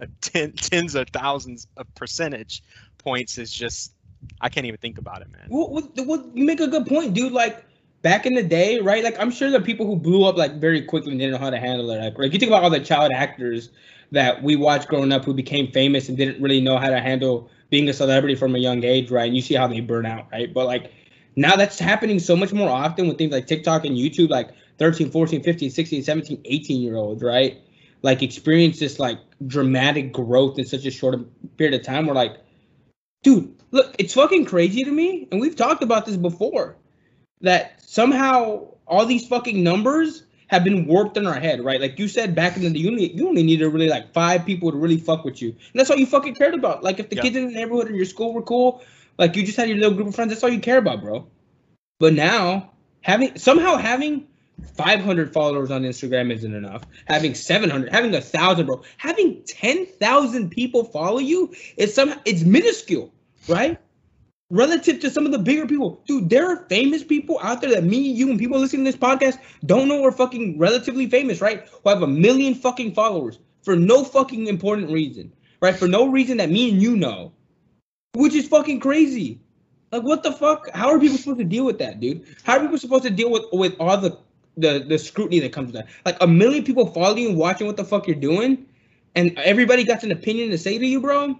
a 0.00 0.06
ten, 0.20 0.52
tens 0.52 0.94
of 0.94 1.08
thousands 1.08 1.66
of 1.76 1.92
percentage 1.94 2.62
points 2.98 3.38
is 3.38 3.50
just 3.50 3.92
I 4.40 4.48
can't 4.48 4.66
even 4.66 4.78
think 4.78 4.98
about 4.98 5.22
it, 5.22 5.30
man. 5.32 5.46
Well, 5.48 5.70
well, 5.70 5.88
well, 6.06 6.30
you 6.34 6.44
make 6.44 6.60
a 6.60 6.68
good 6.68 6.86
point, 6.86 7.14
dude. 7.14 7.32
Like 7.32 7.64
back 8.02 8.26
in 8.26 8.34
the 8.34 8.42
day, 8.42 8.78
right? 8.80 9.02
Like 9.02 9.18
I'm 9.18 9.30
sure 9.30 9.50
the 9.50 9.60
people 9.60 9.86
who 9.86 9.96
blew 9.96 10.24
up 10.24 10.36
like 10.36 10.60
very 10.60 10.82
quickly 10.82 11.12
and 11.12 11.20
didn't 11.20 11.32
know 11.32 11.38
how 11.38 11.50
to 11.50 11.58
handle 11.58 11.90
it. 11.90 11.98
Like, 11.98 12.18
like 12.18 12.32
you 12.32 12.38
think 12.38 12.50
about 12.50 12.62
all 12.62 12.70
the 12.70 12.80
child 12.80 13.12
actors 13.12 13.70
that 14.12 14.42
we 14.42 14.56
watched 14.56 14.88
growing 14.88 15.12
up 15.12 15.24
who 15.24 15.34
became 15.34 15.70
famous 15.72 16.08
and 16.08 16.16
didn't 16.16 16.42
really 16.42 16.60
know 16.60 16.78
how 16.78 16.90
to 16.90 17.00
handle 17.00 17.50
being 17.70 17.88
a 17.88 17.92
celebrity 17.92 18.34
from 18.34 18.54
a 18.54 18.58
young 18.58 18.84
age, 18.84 19.10
right? 19.10 19.26
And 19.26 19.36
you 19.36 19.42
see 19.42 19.54
how 19.54 19.66
they 19.66 19.80
burn 19.80 20.06
out, 20.06 20.26
right? 20.30 20.52
But 20.52 20.66
like 20.66 20.92
now 21.36 21.56
that's 21.56 21.78
happening 21.78 22.18
so 22.18 22.36
much 22.36 22.52
more 22.52 22.68
often 22.68 23.08
with 23.08 23.18
things 23.18 23.32
like 23.32 23.46
TikTok 23.46 23.84
and 23.84 23.96
YouTube, 23.96 24.30
like 24.30 24.50
13, 24.78 25.10
14, 25.10 25.42
15, 25.42 25.70
16, 25.70 26.02
17, 26.02 26.40
18 26.44 26.80
year 26.80 26.96
olds, 26.96 27.22
right? 27.22 27.58
Like 28.02 28.22
experience 28.22 28.78
this 28.78 28.98
like 28.98 29.18
dramatic 29.46 30.12
growth 30.12 30.58
in 30.58 30.64
such 30.64 30.84
a 30.84 30.90
short 30.90 31.18
period 31.56 31.78
of 31.78 31.84
time. 31.84 32.06
We're 32.06 32.14
like, 32.14 32.36
dude, 33.22 33.54
look, 33.70 33.94
it's 33.98 34.14
fucking 34.14 34.44
crazy 34.44 34.84
to 34.84 34.90
me, 34.90 35.26
and 35.32 35.40
we've 35.40 35.56
talked 35.56 35.82
about 35.82 36.06
this 36.06 36.16
before, 36.16 36.76
that 37.40 37.82
somehow 37.82 38.68
all 38.86 39.06
these 39.06 39.26
fucking 39.26 39.62
numbers 39.62 40.23
have 40.48 40.64
been 40.64 40.86
warped 40.86 41.16
in 41.16 41.26
our 41.26 41.38
head, 41.40 41.64
right? 41.64 41.80
Like 41.80 41.98
you 41.98 42.08
said 42.08 42.34
back 42.34 42.56
in 42.56 42.62
the 42.62 42.78
you 42.78 42.90
only 42.90 43.12
you 43.12 43.28
only 43.28 43.42
needed 43.42 43.68
really 43.68 43.88
like 43.88 44.12
five 44.12 44.44
people 44.44 44.70
to 44.70 44.76
really 44.76 44.96
fuck 44.98 45.24
with 45.24 45.40
you, 45.42 45.48
and 45.50 45.74
that's 45.74 45.90
all 45.90 45.96
you 45.96 46.06
fucking 46.06 46.34
cared 46.34 46.54
about. 46.54 46.82
Like 46.82 46.98
if 47.00 47.08
the 47.10 47.16
Yeah. 47.16 47.22
kids 47.22 47.36
in 47.36 47.46
the 47.46 47.52
neighborhood 47.52 47.90
or 47.90 47.94
your 47.94 48.04
school 48.04 48.32
were 48.32 48.42
cool, 48.42 48.82
like 49.18 49.36
you 49.36 49.44
just 49.44 49.56
had 49.56 49.68
your 49.68 49.78
little 49.78 49.94
group 49.94 50.08
of 50.08 50.14
friends. 50.14 50.30
That's 50.30 50.42
all 50.42 50.50
you 50.50 50.60
care 50.60 50.78
about, 50.78 51.02
bro. 51.02 51.26
But 51.98 52.14
now 52.14 52.70
having 53.02 53.36
somehow 53.38 53.76
having 53.76 54.26
500 54.76 55.32
followers 55.32 55.70
on 55.70 55.82
Instagram 55.82 56.32
isn't 56.32 56.54
enough. 56.54 56.82
Having 57.06 57.34
700, 57.34 57.92
having 57.92 58.14
a 58.14 58.20
thousand, 58.20 58.66
bro, 58.66 58.82
having 58.98 59.42
10,000 59.46 60.50
people 60.50 60.84
follow 60.84 61.18
you 61.18 61.52
is 61.76 61.94
somehow 61.94 62.18
it's 62.24 62.42
minuscule, 62.42 63.12
right? 63.48 63.78
Relative 64.50 65.00
to 65.00 65.10
some 65.10 65.24
of 65.24 65.32
the 65.32 65.38
bigger 65.38 65.66
people, 65.66 66.02
dude, 66.06 66.28
there 66.28 66.46
are 66.50 66.66
famous 66.68 67.02
people 67.02 67.40
out 67.42 67.60
there 67.60 67.70
that 67.70 67.84
me, 67.84 67.98
you, 67.98 68.28
and 68.30 68.38
people 68.38 68.58
listening 68.58 68.84
to 68.84 68.92
this 68.92 69.00
podcast 69.00 69.38
don't 69.64 69.88
know 69.88 70.04
are 70.04 70.12
fucking 70.12 70.58
relatively 70.58 71.08
famous, 71.08 71.40
right? 71.40 71.66
Who 71.82 71.88
have 71.88 72.02
a 72.02 72.06
million 72.06 72.54
fucking 72.54 72.94
followers 72.94 73.38
for 73.62 73.74
no 73.74 74.04
fucking 74.04 74.46
important 74.46 74.90
reason, 74.90 75.32
right? 75.62 75.74
For 75.74 75.88
no 75.88 76.08
reason 76.08 76.36
that 76.36 76.50
me 76.50 76.70
and 76.70 76.80
you 76.80 76.94
know, 76.94 77.32
which 78.12 78.34
is 78.34 78.46
fucking 78.46 78.80
crazy. 78.80 79.40
Like, 79.90 80.02
what 80.02 80.22
the 80.22 80.32
fuck? 80.32 80.68
How 80.74 80.90
are 80.90 80.98
people 80.98 81.16
supposed 81.16 81.38
to 81.38 81.44
deal 81.44 81.64
with 81.64 81.78
that, 81.78 82.00
dude? 82.00 82.26
How 82.42 82.56
are 82.56 82.60
people 82.60 82.78
supposed 82.78 83.04
to 83.04 83.10
deal 83.10 83.30
with 83.30 83.44
with 83.52 83.74
all 83.80 83.96
the 83.96 84.18
the 84.56 84.84
the 84.86 84.98
scrutiny 84.98 85.40
that 85.40 85.52
comes 85.52 85.72
with 85.72 85.76
that? 85.76 85.88
Like 86.04 86.16
a 86.20 86.26
million 86.26 86.64
people 86.64 86.86
following 86.86 87.22
you 87.22 87.28
and 87.30 87.38
watching 87.38 87.66
what 87.66 87.76
the 87.76 87.84
fuck 87.84 88.06
you're 88.06 88.16
doing, 88.16 88.66
and 89.14 89.38
everybody 89.38 89.84
got 89.84 90.02
an 90.02 90.12
opinion 90.12 90.50
to 90.50 90.58
say 90.58 90.78
to 90.78 90.86
you, 90.86 91.00
bro. 91.00 91.38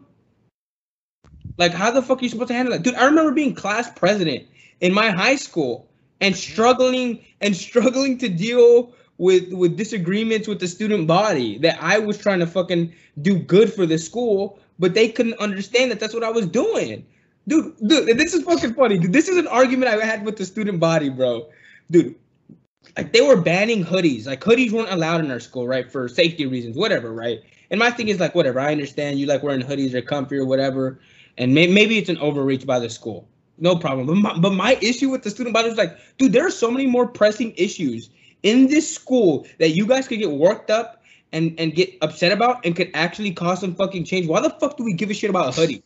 Like, 1.56 1.72
how 1.72 1.90
the 1.90 2.02
fuck 2.02 2.20
are 2.20 2.22
you 2.22 2.28
supposed 2.28 2.48
to 2.48 2.54
handle 2.54 2.72
that, 2.72 2.82
dude? 2.82 2.94
I 2.94 3.04
remember 3.04 3.32
being 3.32 3.54
class 3.54 3.90
president 3.90 4.46
in 4.80 4.92
my 4.92 5.10
high 5.10 5.36
school 5.36 5.88
and 6.20 6.34
struggling 6.34 7.24
and 7.40 7.54
struggling 7.56 8.18
to 8.18 8.28
deal 8.28 8.92
with 9.18 9.52
with 9.52 9.76
disagreements 9.76 10.48
with 10.48 10.58
the 10.58 10.66
student 10.66 11.06
body 11.06 11.58
that 11.58 11.78
I 11.80 11.98
was 11.98 12.18
trying 12.18 12.40
to 12.40 12.46
fucking 12.46 12.92
do 13.22 13.38
good 13.38 13.72
for 13.72 13.86
the 13.86 13.98
school, 13.98 14.58
but 14.78 14.94
they 14.94 15.08
couldn't 15.08 15.38
understand 15.38 15.90
that 15.90 16.00
that's 16.00 16.14
what 16.14 16.24
I 16.24 16.30
was 16.30 16.46
doing. 16.46 17.06
Dude, 17.46 17.76
dude, 17.86 18.18
this 18.18 18.34
is 18.34 18.42
fucking 18.42 18.74
funny. 18.74 18.98
Dude, 18.98 19.12
this 19.12 19.28
is 19.28 19.36
an 19.36 19.46
argument 19.46 19.92
I 19.92 20.04
had 20.04 20.24
with 20.24 20.36
the 20.36 20.46
student 20.46 20.80
body, 20.80 21.10
bro. 21.10 21.48
Dude, 21.90 22.16
like 22.96 23.12
they 23.12 23.20
were 23.20 23.36
banning 23.36 23.84
hoodies. 23.84 24.26
Like 24.26 24.40
hoodies 24.40 24.72
weren't 24.72 24.90
allowed 24.90 25.24
in 25.24 25.30
our 25.30 25.40
school, 25.40 25.68
right? 25.68 25.90
For 25.90 26.08
safety 26.08 26.46
reasons, 26.46 26.76
whatever, 26.76 27.12
right? 27.12 27.40
And 27.70 27.78
my 27.78 27.90
thing 27.90 28.08
is 28.08 28.18
like, 28.18 28.34
whatever. 28.34 28.60
I 28.60 28.72
understand 28.72 29.18
you 29.18 29.26
like 29.26 29.42
wearing 29.42 29.62
hoodies, 29.62 29.92
they're 29.92 30.02
comfy 30.02 30.36
or 30.36 30.46
whatever. 30.46 31.00
And 31.38 31.54
may- 31.54 31.66
maybe 31.66 31.98
it's 31.98 32.08
an 32.08 32.18
overreach 32.18 32.66
by 32.66 32.78
the 32.78 32.90
school. 32.90 33.28
No 33.58 33.76
problem. 33.76 34.06
But 34.06 34.16
my, 34.16 34.38
but 34.38 34.52
my 34.52 34.78
issue 34.80 35.10
with 35.10 35.22
the 35.22 35.30
student 35.30 35.54
body 35.54 35.68
is 35.68 35.76
like, 35.76 35.96
dude, 36.18 36.32
there 36.32 36.46
are 36.46 36.50
so 36.50 36.70
many 36.70 36.86
more 36.86 37.06
pressing 37.06 37.54
issues 37.56 38.10
in 38.42 38.66
this 38.66 38.92
school 38.92 39.46
that 39.58 39.70
you 39.70 39.86
guys 39.86 40.08
could 40.08 40.18
get 40.18 40.30
worked 40.30 40.70
up 40.70 41.02
and 41.32 41.58
and 41.58 41.74
get 41.74 41.90
upset 42.00 42.32
about 42.32 42.64
and 42.64 42.76
could 42.76 42.90
actually 42.94 43.32
cause 43.32 43.60
some 43.60 43.74
fucking 43.74 44.04
change. 44.04 44.26
Why 44.26 44.40
the 44.40 44.50
fuck 44.50 44.76
do 44.76 44.84
we 44.84 44.92
give 44.92 45.10
a 45.10 45.14
shit 45.14 45.30
about 45.30 45.48
a 45.48 45.52
hoodie? 45.52 45.82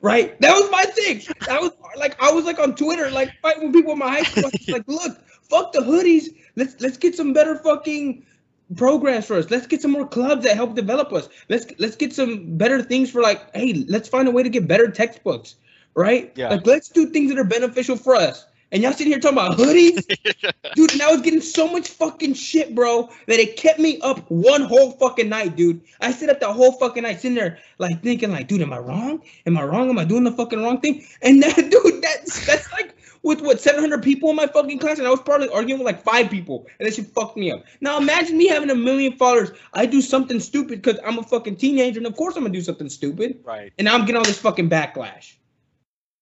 Right? 0.00 0.40
That 0.40 0.52
was 0.52 0.70
my 0.70 0.84
thing. 0.84 1.22
That 1.46 1.60
was 1.60 1.72
like 1.96 2.20
I 2.22 2.30
was 2.30 2.44
like 2.44 2.58
on 2.58 2.74
Twitter, 2.74 3.10
like 3.10 3.30
fighting 3.42 3.64
with 3.64 3.72
people 3.72 3.92
in 3.92 3.98
my 3.98 4.08
high 4.08 4.22
school. 4.22 4.50
Like, 4.68 4.84
look, 4.86 5.18
fuck 5.42 5.72
the 5.72 5.80
hoodies. 5.80 6.28
Let's 6.56 6.80
let's 6.80 6.96
get 6.96 7.14
some 7.14 7.32
better 7.32 7.56
fucking 7.56 8.24
programs 8.74 9.26
for 9.26 9.36
us. 9.36 9.50
Let's 9.50 9.66
get 9.66 9.82
some 9.82 9.92
more 9.92 10.06
clubs 10.06 10.44
that 10.44 10.56
help 10.56 10.74
develop 10.74 11.12
us. 11.12 11.28
Let's 11.48 11.66
let's 11.78 11.96
get 11.96 12.12
some 12.12 12.56
better 12.56 12.82
things 12.82 13.10
for 13.10 13.22
like, 13.22 13.54
hey, 13.54 13.84
let's 13.88 14.08
find 14.08 14.26
a 14.26 14.30
way 14.30 14.42
to 14.42 14.48
get 14.48 14.66
better 14.66 14.90
textbooks, 14.90 15.56
right? 15.94 16.32
Yeah. 16.34 16.50
Like 16.50 16.66
let's 16.66 16.88
do 16.88 17.06
things 17.06 17.30
that 17.30 17.38
are 17.38 17.44
beneficial 17.44 17.96
for 17.96 18.14
us. 18.14 18.46
And 18.72 18.82
y'all 18.82 18.92
sitting 18.92 19.12
here 19.12 19.20
talking 19.20 19.38
about 19.38 19.56
hoodies, 19.56 20.04
dude. 20.74 20.92
And 20.92 21.00
I 21.00 21.12
was 21.12 21.20
getting 21.20 21.40
so 21.40 21.68
much 21.68 21.88
fucking 21.88 22.34
shit, 22.34 22.74
bro, 22.74 23.08
that 23.28 23.38
it 23.38 23.56
kept 23.56 23.78
me 23.78 24.00
up 24.00 24.28
one 24.28 24.62
whole 24.62 24.90
fucking 24.92 25.28
night, 25.28 25.54
dude. 25.54 25.80
I 26.00 26.10
sit 26.10 26.30
up 26.30 26.40
the 26.40 26.52
whole 26.52 26.72
fucking 26.72 27.04
night 27.04 27.20
sitting 27.20 27.36
there, 27.36 27.58
like 27.78 28.02
thinking, 28.02 28.32
like, 28.32 28.48
dude, 28.48 28.62
am 28.62 28.72
I 28.72 28.78
wrong? 28.78 29.22
Am 29.46 29.56
I 29.56 29.62
wrong? 29.62 29.88
Am 29.88 29.98
I 30.00 30.04
doing 30.04 30.24
the 30.24 30.32
fucking 30.32 30.60
wrong 30.60 30.80
thing? 30.80 31.06
And 31.22 31.40
that, 31.44 31.54
dude, 31.70 32.02
that's 32.02 32.44
that's 32.44 32.72
like 32.72 32.95
with 33.26 33.40
what 33.40 33.60
700 33.60 34.02
people 34.04 34.30
in 34.30 34.36
my 34.36 34.46
fucking 34.46 34.78
class, 34.78 34.98
and 34.98 35.06
I 35.06 35.10
was 35.10 35.20
probably 35.20 35.48
arguing 35.48 35.80
with 35.80 35.86
like 35.86 36.02
five 36.02 36.30
people, 36.30 36.64
and 36.78 36.86
that 36.86 36.94
shit 36.94 37.06
fucked 37.08 37.36
me 37.36 37.50
up. 37.50 37.64
Now 37.80 37.98
imagine 37.98 38.38
me 38.38 38.46
having 38.46 38.70
a 38.70 38.74
million 38.74 39.16
followers. 39.16 39.50
I 39.74 39.84
do 39.84 40.00
something 40.00 40.38
stupid 40.38 40.80
because 40.80 41.00
I'm 41.04 41.18
a 41.18 41.24
fucking 41.24 41.56
teenager, 41.56 41.98
and 41.98 42.06
of 42.06 42.14
course 42.14 42.36
I'm 42.36 42.44
gonna 42.44 42.54
do 42.54 42.60
something 42.62 42.88
stupid, 42.88 43.40
right. 43.44 43.72
and 43.78 43.84
now 43.86 43.94
I'm 43.94 44.02
getting 44.02 44.16
all 44.16 44.24
this 44.24 44.38
fucking 44.38 44.70
backlash. 44.70 45.34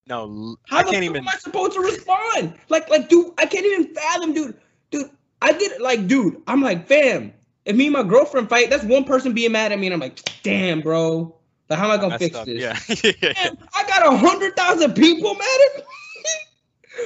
No, 0.07 0.57
How 0.67 0.79
I 0.79 0.83
the 0.83 0.91
can't 0.93 1.05
fuck 1.05 1.11
even. 1.11 1.17
am 1.19 1.29
I 1.29 1.37
supposed 1.37 1.73
to 1.75 1.81
respond? 1.81 2.55
Like, 2.69 2.89
like, 2.89 3.09
dude, 3.09 3.33
I 3.39 3.47
can't 3.47 3.65
even 3.67 3.95
fathom, 3.95 4.33
dude. 4.33 4.57
Dude, 4.91 5.11
I 5.43 5.53
get 5.53 5.73
it. 5.73 5.81
Like, 5.83 6.07
dude, 6.07 6.43
I'm 6.47 6.63
like, 6.63 6.87
fam. 6.87 7.33
If 7.65 7.77
me 7.77 7.87
and 7.87 7.95
my 7.95 8.03
girlfriend 8.03 8.49
fight, 8.51 8.69
that's 8.69 8.85
one 8.85 9.05
person 9.05 9.33
being 9.33 9.53
mad 9.53 9.73
at 9.73 9.79
me, 9.79 9.87
and 9.87 9.95
I'm 9.95 10.01
like, 10.01 10.21
damn, 10.43 10.81
bro. 10.81 11.35
Like, 11.69 11.79
how 11.79 11.87
am 11.87 11.99
I 11.99 12.01
gonna 12.01 12.19
fix 12.19 12.37
up. 12.37 12.47
this? 12.47 12.61
Yeah. 12.61 12.79
Man, 13.45 13.59
I 13.75 13.87
got 13.87 14.07
a 14.07 14.17
hundred 14.17 14.57
thousand 14.57 14.95
people 14.95 15.35
mad 15.35 15.59
at 15.71 15.79
me. 15.79 15.83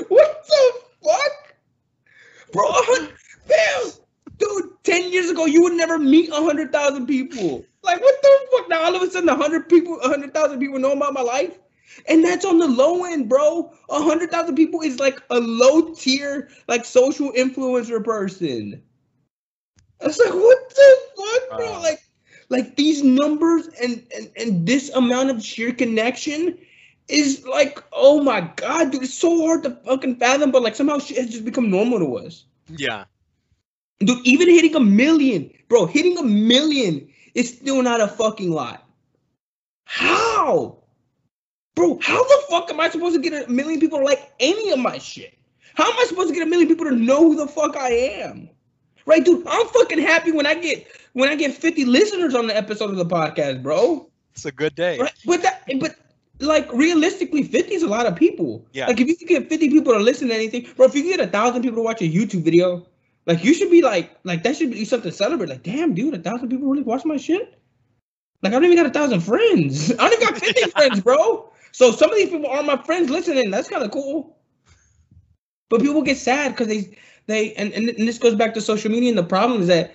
What 0.08 0.46
the 0.46 0.72
fuck, 1.02 1.54
bro? 2.52 2.72
Fam, 3.46 3.92
dude, 4.36 4.70
ten 4.84 5.10
years 5.10 5.30
ago, 5.30 5.46
you 5.46 5.62
would 5.62 5.74
never 5.74 5.98
meet 5.98 6.30
a 6.30 6.34
hundred 6.34 6.72
thousand 6.72 7.06
people. 7.06 7.64
Like, 7.82 8.00
what 8.00 8.22
the 8.22 8.38
fuck? 8.52 8.68
Now 8.68 8.82
all 8.84 8.96
of 8.96 9.02
a 9.02 9.10
sudden, 9.10 9.28
a 9.28 9.36
hundred 9.36 9.68
people, 9.68 10.00
a 10.00 10.08
hundred 10.08 10.34
thousand 10.34 10.60
people 10.60 10.78
know 10.78 10.92
about 10.92 11.14
my 11.14 11.22
life. 11.22 11.58
And 12.06 12.22
that's 12.22 12.44
on 12.44 12.58
the 12.58 12.68
low 12.68 13.04
end, 13.04 13.28
bro. 13.28 13.72
A 13.88 14.02
hundred 14.02 14.30
thousand 14.30 14.54
people 14.56 14.82
is 14.82 15.00
like 15.00 15.20
a 15.30 15.40
low 15.40 15.94
tier, 15.94 16.50
like 16.68 16.84
social 16.84 17.32
influencer 17.32 18.04
person. 18.04 18.82
I 20.00 20.06
was 20.06 20.18
like, 20.18 20.34
what 20.34 20.68
the 20.68 20.96
fuck, 21.16 21.58
bro? 21.58 21.72
Wow. 21.72 21.82
Like, 21.82 22.00
like 22.50 22.76
these 22.76 23.02
numbers 23.02 23.68
and, 23.82 24.06
and 24.14 24.30
and 24.36 24.66
this 24.66 24.90
amount 24.90 25.30
of 25.30 25.42
sheer 25.42 25.72
connection 25.72 26.58
is 27.08 27.44
like, 27.46 27.82
oh 27.92 28.22
my 28.22 28.40
god, 28.56 28.92
dude, 28.92 29.02
it's 29.02 29.14
so 29.14 29.46
hard 29.46 29.62
to 29.64 29.70
fucking 29.84 30.16
fathom. 30.16 30.50
But 30.50 30.62
like 30.62 30.76
somehow 30.76 30.98
shit 30.98 31.18
has 31.18 31.30
just 31.30 31.44
become 31.44 31.70
normal 31.70 31.98
to 31.98 32.26
us. 32.26 32.44
yeah. 32.68 33.04
Dude, 34.00 34.24
even 34.24 34.48
hitting 34.48 34.76
a 34.76 34.80
million, 34.80 35.50
bro, 35.68 35.86
hitting 35.86 36.16
a 36.18 36.22
million 36.22 37.08
is 37.34 37.48
still 37.48 37.82
not 37.82 38.00
a 38.00 38.06
fucking 38.06 38.52
lot. 38.52 38.84
How? 39.86 40.78
Bro, 41.74 41.98
how 42.02 42.22
the 42.22 42.42
fuck 42.48 42.70
am 42.70 42.78
I 42.78 42.90
supposed 42.90 43.16
to 43.16 43.20
get 43.20 43.48
a 43.48 43.50
million 43.50 43.80
people 43.80 43.98
to 43.98 44.04
like 44.04 44.32
any 44.38 44.70
of 44.70 44.78
my 44.78 44.98
shit? 44.98 45.36
How 45.74 45.90
am 45.90 45.98
I 45.98 46.04
supposed 46.04 46.28
to 46.28 46.34
get 46.34 46.46
a 46.46 46.50
million 46.50 46.68
people 46.68 46.86
to 46.86 46.94
know 46.94 47.22
who 47.22 47.36
the 47.36 47.48
fuck 47.48 47.76
I 47.76 47.90
am? 47.90 48.50
Right, 49.06 49.24
dude, 49.24 49.46
I'm 49.48 49.66
fucking 49.68 50.00
happy 50.00 50.32
when 50.32 50.46
I 50.46 50.54
get 50.54 50.86
when 51.14 51.28
I 51.28 51.34
get 51.34 51.54
50 51.54 51.84
listeners 51.86 52.34
on 52.34 52.46
the 52.46 52.56
episode 52.56 52.90
of 52.90 52.96
the 52.96 53.06
podcast, 53.06 53.62
bro. 53.62 54.10
It's 54.34 54.44
a 54.44 54.52
good 54.52 54.74
day. 54.74 54.98
Right? 54.98 55.12
But 55.24 55.42
that 55.42 55.62
but 55.80 55.96
like 56.40 56.72
realistically, 56.72 57.42
50 57.42 57.74
is 57.74 57.82
a 57.82 57.88
lot 57.88 58.06
of 58.06 58.16
people. 58.16 58.66
Yeah. 58.72 58.86
Like 58.86 59.00
if 59.00 59.08
you 59.08 59.16
can 59.16 59.26
get 59.26 59.48
50 59.48 59.70
people 59.70 59.92
to 59.92 59.98
listen 59.98 60.28
to 60.28 60.34
anything, 60.34 60.66
bro, 60.76 60.86
if 60.86 60.94
you 60.94 61.02
can 61.02 61.10
get 61.10 61.20
a 61.20 61.26
thousand 61.26 61.62
people 61.62 61.76
to 61.76 61.82
watch 61.82 62.00
a 62.00 62.04
YouTube 62.04 62.42
video, 62.42 62.86
like 63.26 63.44
you 63.44 63.54
should 63.54 63.70
be 63.70 63.82
like, 63.82 64.16
like 64.24 64.42
that 64.44 64.56
should 64.56 64.70
be 64.70 64.84
something 64.84 65.10
to 65.10 65.16
celebrate. 65.16 65.48
Like, 65.48 65.62
damn, 65.62 65.94
dude, 65.94 66.14
a 66.14 66.18
thousand 66.18 66.48
people 66.48 66.68
really 66.68 66.82
watch 66.82 67.04
my 67.04 67.16
shit. 67.16 67.58
Like 68.42 68.52
I 68.52 68.56
don't 68.56 68.64
even 68.64 68.76
got 68.76 68.86
a 68.86 68.90
thousand 68.90 69.20
friends. 69.20 69.92
I 69.98 70.08
don't 70.08 70.12
even 70.14 70.28
got 70.28 70.38
50 70.38 70.70
friends, 70.70 71.00
bro. 71.00 71.50
So 71.72 71.92
some 71.92 72.10
of 72.10 72.16
these 72.16 72.30
people 72.30 72.48
are 72.48 72.62
my 72.62 72.76
friends 72.82 73.10
listening. 73.10 73.50
That's 73.50 73.68
kind 73.68 73.82
of 73.82 73.90
cool. 73.90 74.36
But 75.68 75.80
people 75.80 76.02
get 76.02 76.16
sad 76.16 76.52
because 76.52 76.68
they 76.68 76.96
they 77.26 77.52
and, 77.54 77.72
and 77.72 77.88
and 77.90 78.08
this 78.08 78.18
goes 78.18 78.34
back 78.34 78.54
to 78.54 78.60
social 78.60 78.90
media 78.90 79.10
and 79.10 79.18
the 79.18 79.24
problem 79.24 79.60
is 79.60 79.66
that 79.66 79.94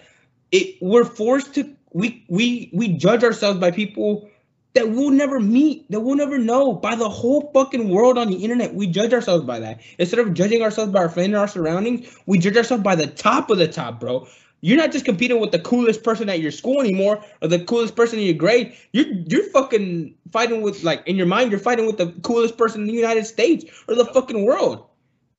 it 0.51 0.77
we're 0.81 1.03
forced 1.03 1.55
to 1.55 1.75
we 1.93 2.23
we 2.29 2.69
we 2.73 2.89
judge 2.89 3.23
ourselves 3.23 3.59
by 3.59 3.71
people 3.71 4.29
that 4.73 4.89
we'll 4.89 5.11
never 5.11 5.39
meet, 5.39 5.89
that 5.91 5.99
we'll 5.99 6.15
never 6.15 6.37
know 6.37 6.73
by 6.73 6.95
the 6.95 7.09
whole 7.09 7.51
fucking 7.53 7.89
world 7.89 8.17
on 8.17 8.29
the 8.29 8.43
internet. 8.43 8.73
We 8.73 8.87
judge 8.87 9.13
ourselves 9.13 9.45
by 9.45 9.59
that. 9.59 9.81
Instead 9.99 10.19
of 10.19 10.33
judging 10.33 10.61
ourselves 10.61 10.91
by 10.91 10.99
our 10.99 11.09
friends 11.09 11.27
and 11.27 11.37
our 11.37 11.47
surroundings, 11.47 12.17
we 12.25 12.39
judge 12.39 12.57
ourselves 12.57 12.83
by 12.83 12.95
the 12.95 13.07
top 13.07 13.49
of 13.49 13.57
the 13.57 13.67
top, 13.67 13.99
bro. 13.99 14.27
You're 14.61 14.77
not 14.77 14.93
just 14.93 15.03
competing 15.03 15.41
with 15.41 15.51
the 15.51 15.59
coolest 15.59 16.03
person 16.03 16.29
at 16.29 16.39
your 16.39 16.51
school 16.51 16.79
anymore 16.79 17.23
or 17.41 17.49
the 17.49 17.59
coolest 17.65 17.97
person 17.97 18.17
in 18.17 18.25
your 18.25 18.33
grade. 18.33 18.73
You're 18.93 19.07
you're 19.27 19.49
fucking 19.49 20.15
fighting 20.31 20.61
with 20.61 20.83
like 20.83 21.05
in 21.05 21.17
your 21.17 21.25
mind, 21.27 21.51
you're 21.51 21.59
fighting 21.59 21.85
with 21.85 21.97
the 21.97 22.13
coolest 22.23 22.57
person 22.57 22.81
in 22.81 22.87
the 22.87 22.93
United 22.93 23.25
States 23.25 23.65
or 23.89 23.95
the 23.95 24.05
fucking 24.05 24.45
world. 24.45 24.85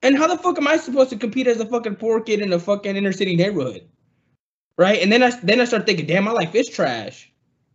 And 0.02 0.18
how 0.18 0.26
the 0.26 0.36
fuck 0.36 0.58
am 0.58 0.68
I 0.68 0.76
supposed 0.76 1.08
to 1.10 1.16
compete 1.16 1.46
as 1.46 1.58
a 1.58 1.64
fucking 1.64 1.96
poor 1.96 2.20
kid 2.20 2.40
in 2.40 2.52
a 2.52 2.58
fucking 2.58 2.94
inner 2.94 3.12
city 3.12 3.34
neighborhood? 3.34 3.88
Right? 4.76 5.00
And 5.02 5.10
then 5.10 5.22
I 5.22 5.30
then 5.42 5.58
I 5.58 5.64
start 5.64 5.86
thinking, 5.86 6.06
damn, 6.06 6.24
my 6.24 6.32
life 6.32 6.54
is 6.54 6.68
trash. 6.68 7.32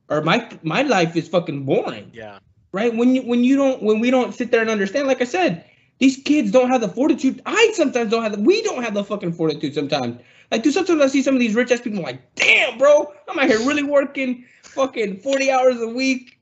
Or 0.09 0.21
my 0.21 0.49
my 0.63 0.81
life 0.81 1.15
is 1.15 1.27
fucking 1.27 1.65
boring. 1.65 2.11
Yeah. 2.13 2.39
Right? 2.71 2.93
When 2.95 3.15
you 3.15 3.21
when 3.23 3.43
you 3.43 3.55
don't 3.55 3.81
when 3.83 3.99
we 3.99 4.11
don't 4.11 4.33
sit 4.33 4.51
there 4.51 4.61
and 4.61 4.69
understand, 4.69 5.07
like 5.07 5.21
I 5.21 5.25
said, 5.25 5.65
these 5.99 6.17
kids 6.17 6.51
don't 6.51 6.69
have 6.69 6.81
the 6.81 6.89
fortitude. 6.89 7.41
I 7.45 7.71
sometimes 7.75 8.11
don't 8.11 8.23
have 8.23 8.35
the 8.35 8.41
we 8.41 8.61
don't 8.63 8.83
have 8.83 8.93
the 8.93 9.03
fucking 9.03 9.33
fortitude 9.33 9.73
sometimes. 9.73 10.19
Like, 10.51 10.63
dude, 10.63 10.73
sometimes 10.73 11.01
I 11.01 11.07
see 11.07 11.21
some 11.21 11.35
of 11.35 11.39
these 11.39 11.53
rich 11.53 11.71
ass 11.71 11.81
people 11.81 11.99
I'm 11.99 12.05
like, 12.05 12.35
damn, 12.35 12.77
bro, 12.77 13.13
I'm 13.27 13.37
out 13.37 13.47
here 13.47 13.59
really 13.59 13.83
working 13.83 14.45
fucking 14.63 15.19
40 15.19 15.51
hours 15.51 15.81
a 15.81 15.87
week. 15.87 16.39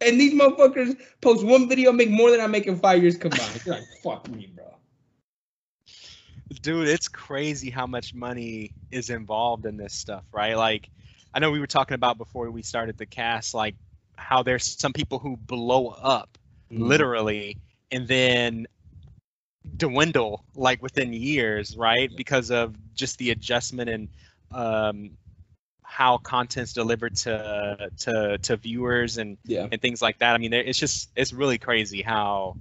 And 0.00 0.18
these 0.18 0.32
motherfuckers 0.32 0.98
post 1.20 1.44
one 1.44 1.68
video, 1.68 1.92
make 1.92 2.08
more 2.08 2.30
than 2.30 2.40
I 2.40 2.46
make 2.46 2.66
in 2.66 2.78
five 2.78 3.02
years 3.02 3.18
combined. 3.18 3.60
You're 3.66 3.74
like, 3.74 3.84
fuck 4.02 4.28
me, 4.30 4.50
bro. 4.54 4.64
Dude, 6.62 6.88
it's 6.88 7.06
crazy 7.06 7.68
how 7.68 7.86
much 7.86 8.14
money 8.14 8.72
is 8.90 9.10
involved 9.10 9.66
in 9.66 9.76
this 9.76 9.92
stuff, 9.92 10.24
right? 10.32 10.56
Like, 10.56 10.88
I 11.34 11.38
know 11.38 11.50
we 11.50 11.60
were 11.60 11.66
talking 11.66 11.94
about 11.94 12.18
before 12.18 12.50
we 12.50 12.62
started 12.62 12.98
the 12.98 13.06
cast, 13.06 13.54
like 13.54 13.74
how 14.16 14.42
there's 14.42 14.64
some 14.64 14.92
people 14.92 15.18
who 15.18 15.36
blow 15.36 15.88
up 15.88 16.38
Mm-hmm. 16.72 16.84
literally 16.84 17.56
and 17.90 18.06
then 18.06 18.66
dwindle 19.76 20.44
like 20.54 20.82
within 20.82 21.12
years, 21.12 21.76
right? 21.76 22.10
Because 22.16 22.50
of 22.50 22.76
just 22.94 23.18
the 23.18 23.30
adjustment 23.30 23.90
and 23.90 24.08
um, 24.52 25.10
how 25.82 26.18
content's 26.18 26.72
delivered 26.72 27.16
to 27.16 27.90
to 27.98 28.38
to 28.38 28.56
viewers 28.56 29.18
and 29.18 29.36
Yeah. 29.44 29.66
and 29.70 29.80
things 29.80 30.00
like 30.00 30.18
that. 30.20 30.34
I 30.34 30.38
mean, 30.38 30.52
it's 30.52 30.78
just 30.78 31.10
it's 31.16 31.32
really 31.32 31.58
crazy 31.58 32.02
how 32.02 32.56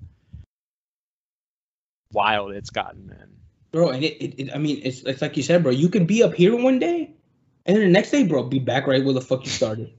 wild 2.11 2.51
it's 2.53 2.69
gotten, 2.71 3.07
man. 3.07 3.29
Bro, 3.71 3.89
and 3.91 4.03
it, 4.03 4.17
it, 4.23 4.39
it 4.39 4.55
I 4.55 4.57
mean, 4.57 4.81
it's 4.83 5.01
it's 5.03 5.21
like 5.21 5.37
you 5.37 5.43
said, 5.43 5.63
bro. 5.63 5.71
You 5.71 5.89
can 5.89 6.05
be 6.05 6.23
up 6.23 6.33
here 6.33 6.55
one 6.55 6.79
day, 6.79 7.11
and 7.69 7.77
then 7.77 7.83
the 7.83 7.91
next 7.91 8.09
day, 8.09 8.23
bro, 8.23 8.41
be 8.41 8.57
back 8.57 8.87
right 8.87 9.05
where 9.05 9.13
the 9.13 9.21
fuck 9.21 9.45
you 9.45 9.51
started. 9.51 9.93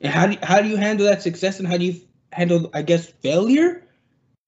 And 0.00 0.10
how 0.10 0.24
do 0.26 0.32
you, 0.32 0.38
how 0.42 0.62
do 0.62 0.68
you 0.68 0.76
handle 0.78 1.04
that 1.04 1.20
success, 1.20 1.58
and 1.58 1.68
how 1.68 1.76
do 1.76 1.84
you 1.84 2.00
handle, 2.32 2.70
I 2.72 2.80
guess, 2.80 3.04
failure? 3.04 3.86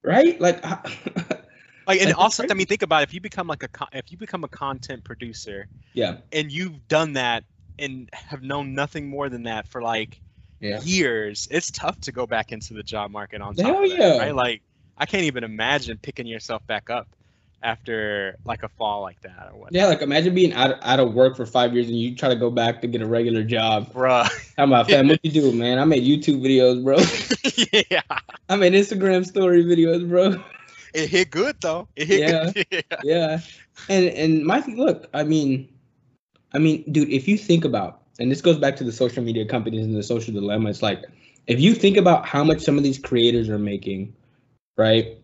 Right? 0.02 0.40
Like, 0.40 0.64
how- 0.64 0.82
Like, 1.87 2.00
and 2.00 2.14
also, 2.14 2.44
I 2.48 2.54
mean, 2.54 2.66
think 2.66 2.82
about 2.82 3.02
it, 3.02 3.08
if 3.08 3.14
you 3.14 3.20
become 3.20 3.48
like 3.48 3.64
a 3.64 3.68
con- 3.68 3.88
if 3.92 4.11
you 4.12 4.16
become 4.16 4.44
a 4.44 4.48
content 4.48 5.02
producer 5.02 5.66
yeah, 5.92 6.18
and 6.30 6.50
you've 6.50 6.87
done 6.87 7.14
that 7.14 7.42
and 7.76 8.08
have 8.12 8.40
known 8.40 8.72
nothing 8.72 9.11
more 9.11 9.28
than 9.28 9.42
that 9.42 9.66
for 9.66 9.82
like 9.82 10.20
yeah. 10.61 10.80
years, 10.80 11.48
it's 11.50 11.72
tough 11.72 12.00
to 12.02 12.12
go 12.12 12.24
back 12.24 12.52
into 12.52 12.72
the 12.72 12.85
job 12.85 13.11
market 13.11 13.42
on 13.42 13.56
top 13.56 13.66
Hell 13.66 13.82
of 13.82 13.90
that, 13.90 13.98
yeah. 13.98 14.18
right? 14.18 14.35
Like, 14.35 14.62
I 14.96 15.06
can't 15.06 15.24
even 15.24 15.42
imagine 15.42 15.98
picking 16.00 16.26
yourself 16.26 16.64
back 16.68 16.88
up 16.88 17.08
after 17.62 18.37
like 18.44 18.62
a 18.62 18.68
fall 18.68 19.03
like 19.03 19.20
that 19.22 19.51
or 19.53 19.59
what. 19.59 19.72
Yeah, 19.72 19.87
like 19.87 20.03
imagine 20.03 20.35
being 20.35 20.53
out, 20.53 20.79
out 20.83 21.01
of 21.01 21.14
work 21.14 21.37
for 21.37 21.46
five 21.46 21.75
years 21.75 21.88
and 21.88 21.98
you 21.98 22.14
try 22.14 22.29
to 22.29 22.37
go 22.37 22.51
back 22.51 22.81
to 22.83 22.87
get 22.87 23.03
a 23.03 23.07
regular 23.07 23.42
job. 23.44 23.92
Bruh. 23.92 24.29
How 24.57 24.64
about 24.64 24.88
fam, 24.88 25.09
what 25.09 25.20
you 25.25 25.31
do, 25.31 25.53
man? 25.53 25.79
I 25.79 25.85
made 25.85 26.03
YouTube 26.03 26.42
videos, 26.42 26.83
bro. 26.83 26.98
yeah. 27.90 28.18
I 28.48 28.57
made 28.57 28.72
Instagram 28.72 29.27
story 29.27 29.64
videos, 29.64 30.09
bro. 30.09 30.42
It 30.94 31.09
hit 31.09 31.31
good 31.31 31.57
though. 31.61 31.88
It 31.96 32.07
hit 32.09 32.55
good. 32.55 32.66
yeah. 32.90 33.01
yeah 33.03 33.40
and 33.88 34.07
and 34.07 34.44
my 34.44 34.61
thing 34.61 34.77
look 34.77 35.09
i 35.14 35.22
mean 35.22 35.68
i 36.55 36.59
mean 36.59 36.85
dude 36.92 37.09
if 37.11 37.27
you 37.27 37.37
think 37.37 37.64
about 37.64 38.03
and 38.18 38.31
this 38.31 38.40
goes 38.40 38.59
back 38.59 38.77
to 38.77 38.85
the 38.85 38.92
social 38.92 39.22
media 39.22 39.46
companies 39.46 39.85
and 39.85 39.94
the 39.94 40.03
social 40.03 40.33
dilemma 40.33 40.70
it's 40.70 40.83
like 40.83 41.05
if 41.46 41.61
you 41.61 41.75
think 41.75 41.96
about 41.96 42.27
how 42.27 42.44
much 42.44 42.61
some 42.61 42.77
of 42.77 42.85
these 42.85 42.98
creators 42.98 43.48
are 43.48 43.59
making 43.59 44.14
right 44.77 45.18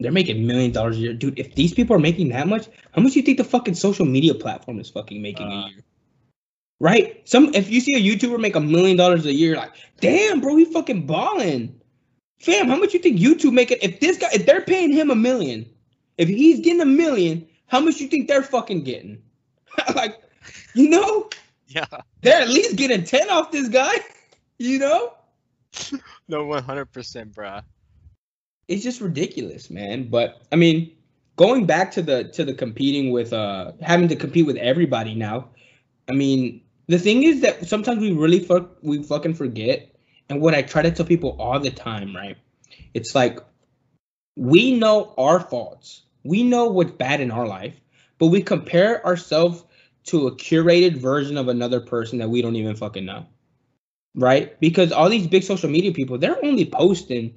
they're 0.00 0.12
making 0.12 0.46
million 0.46 0.72
dollars 0.72 0.96
a 0.96 1.00
year 1.00 1.12
dude 1.12 1.38
if 1.38 1.54
these 1.54 1.72
people 1.74 1.94
are 1.96 2.00
making 2.00 2.28
that 2.28 2.46
much 2.48 2.68
how 2.92 3.02
much 3.02 3.12
do 3.14 3.18
you 3.20 3.24
think 3.24 3.38
the 3.38 3.44
fucking 3.44 3.74
social 3.74 4.04
media 4.06 4.34
platform 4.34 4.78
is 4.78 4.90
fucking 4.90 5.20
making 5.22 5.46
Uh. 5.46 5.50
a 5.66 5.68
year 5.70 5.82
right 6.80 7.26
some 7.28 7.52
if 7.54 7.70
you 7.70 7.80
see 7.80 7.94
a 7.94 8.00
youtuber 8.00 8.38
make 8.38 8.54
a 8.56 8.60
million 8.60 8.96
dollars 8.96 9.24
a 9.26 9.32
year 9.32 9.56
like 9.56 9.72
damn 10.00 10.40
bro 10.40 10.56
he 10.56 10.64
fucking 10.66 11.06
balling 11.06 11.80
fam 12.40 12.68
how 12.68 12.76
much 12.76 12.92
you 12.92 13.00
think 13.00 13.18
youtube 13.18 13.52
making 13.52 13.78
if 13.82 13.98
this 14.00 14.18
guy 14.18 14.28
if 14.32 14.44
they're 14.44 14.60
paying 14.60 14.92
him 14.92 15.10
a 15.10 15.14
million 15.14 15.64
if 16.18 16.28
he's 16.28 16.60
getting 16.60 16.80
a 16.80 16.86
million, 16.86 17.46
how 17.66 17.78
much 17.78 18.00
you 18.00 18.08
think 18.08 18.26
they're 18.26 18.42
fucking 18.42 18.84
getting? 18.84 19.20
like, 19.94 20.18
you 20.74 20.88
know, 20.88 21.28
Yeah. 21.68 21.84
they're 22.22 22.40
at 22.40 22.48
least 22.48 22.76
getting 22.76 23.04
10 23.04 23.28
off 23.28 23.50
this 23.50 23.68
guy. 23.68 23.92
You 24.58 24.78
know? 24.78 25.12
No, 26.28 26.46
one 26.46 26.62
hundred 26.62 26.86
percent, 26.86 27.34
bruh. 27.34 27.62
It's 28.68 28.82
just 28.82 29.00
ridiculous, 29.00 29.70
man. 29.70 30.08
But 30.08 30.42
I 30.52 30.56
mean, 30.56 30.92
going 31.36 31.66
back 31.66 31.92
to 31.92 32.02
the 32.02 32.24
to 32.24 32.44
the 32.44 32.54
competing 32.54 33.10
with 33.10 33.32
uh 33.32 33.72
having 33.80 34.08
to 34.08 34.16
compete 34.16 34.46
with 34.46 34.56
everybody 34.56 35.14
now. 35.14 35.48
I 36.08 36.12
mean, 36.12 36.62
the 36.88 36.98
thing 36.98 37.24
is 37.24 37.40
that 37.42 37.66
sometimes 37.66 38.00
we 38.00 38.12
really 38.12 38.40
fuck 38.40 38.76
we 38.82 39.02
fucking 39.02 39.34
forget. 39.34 39.92
And 40.28 40.40
what 40.40 40.54
I 40.54 40.62
try 40.62 40.82
to 40.82 40.90
tell 40.90 41.06
people 41.06 41.36
all 41.38 41.60
the 41.60 41.70
time, 41.70 42.14
right? 42.14 42.36
It's 42.94 43.14
like 43.14 43.38
we 44.36 44.76
know 44.76 45.14
our 45.16 45.40
faults. 45.40 46.02
We 46.24 46.42
know 46.42 46.66
what's 46.66 46.90
bad 46.90 47.20
in 47.20 47.30
our 47.30 47.46
life, 47.46 47.80
but 48.18 48.26
we 48.26 48.42
compare 48.42 49.04
ourselves 49.06 49.64
to 50.06 50.26
a 50.26 50.32
curated 50.34 50.96
version 50.96 51.36
of 51.36 51.48
another 51.48 51.80
person 51.80 52.18
that 52.18 52.28
we 52.28 52.42
don't 52.42 52.56
even 52.56 52.74
fucking 52.74 53.04
know. 53.04 53.26
Right? 54.14 54.58
Because 54.60 54.92
all 54.92 55.08
these 55.08 55.26
big 55.26 55.42
social 55.42 55.68
media 55.68 55.92
people, 55.92 56.18
they're 56.18 56.42
only 56.44 56.64
posting 56.64 57.34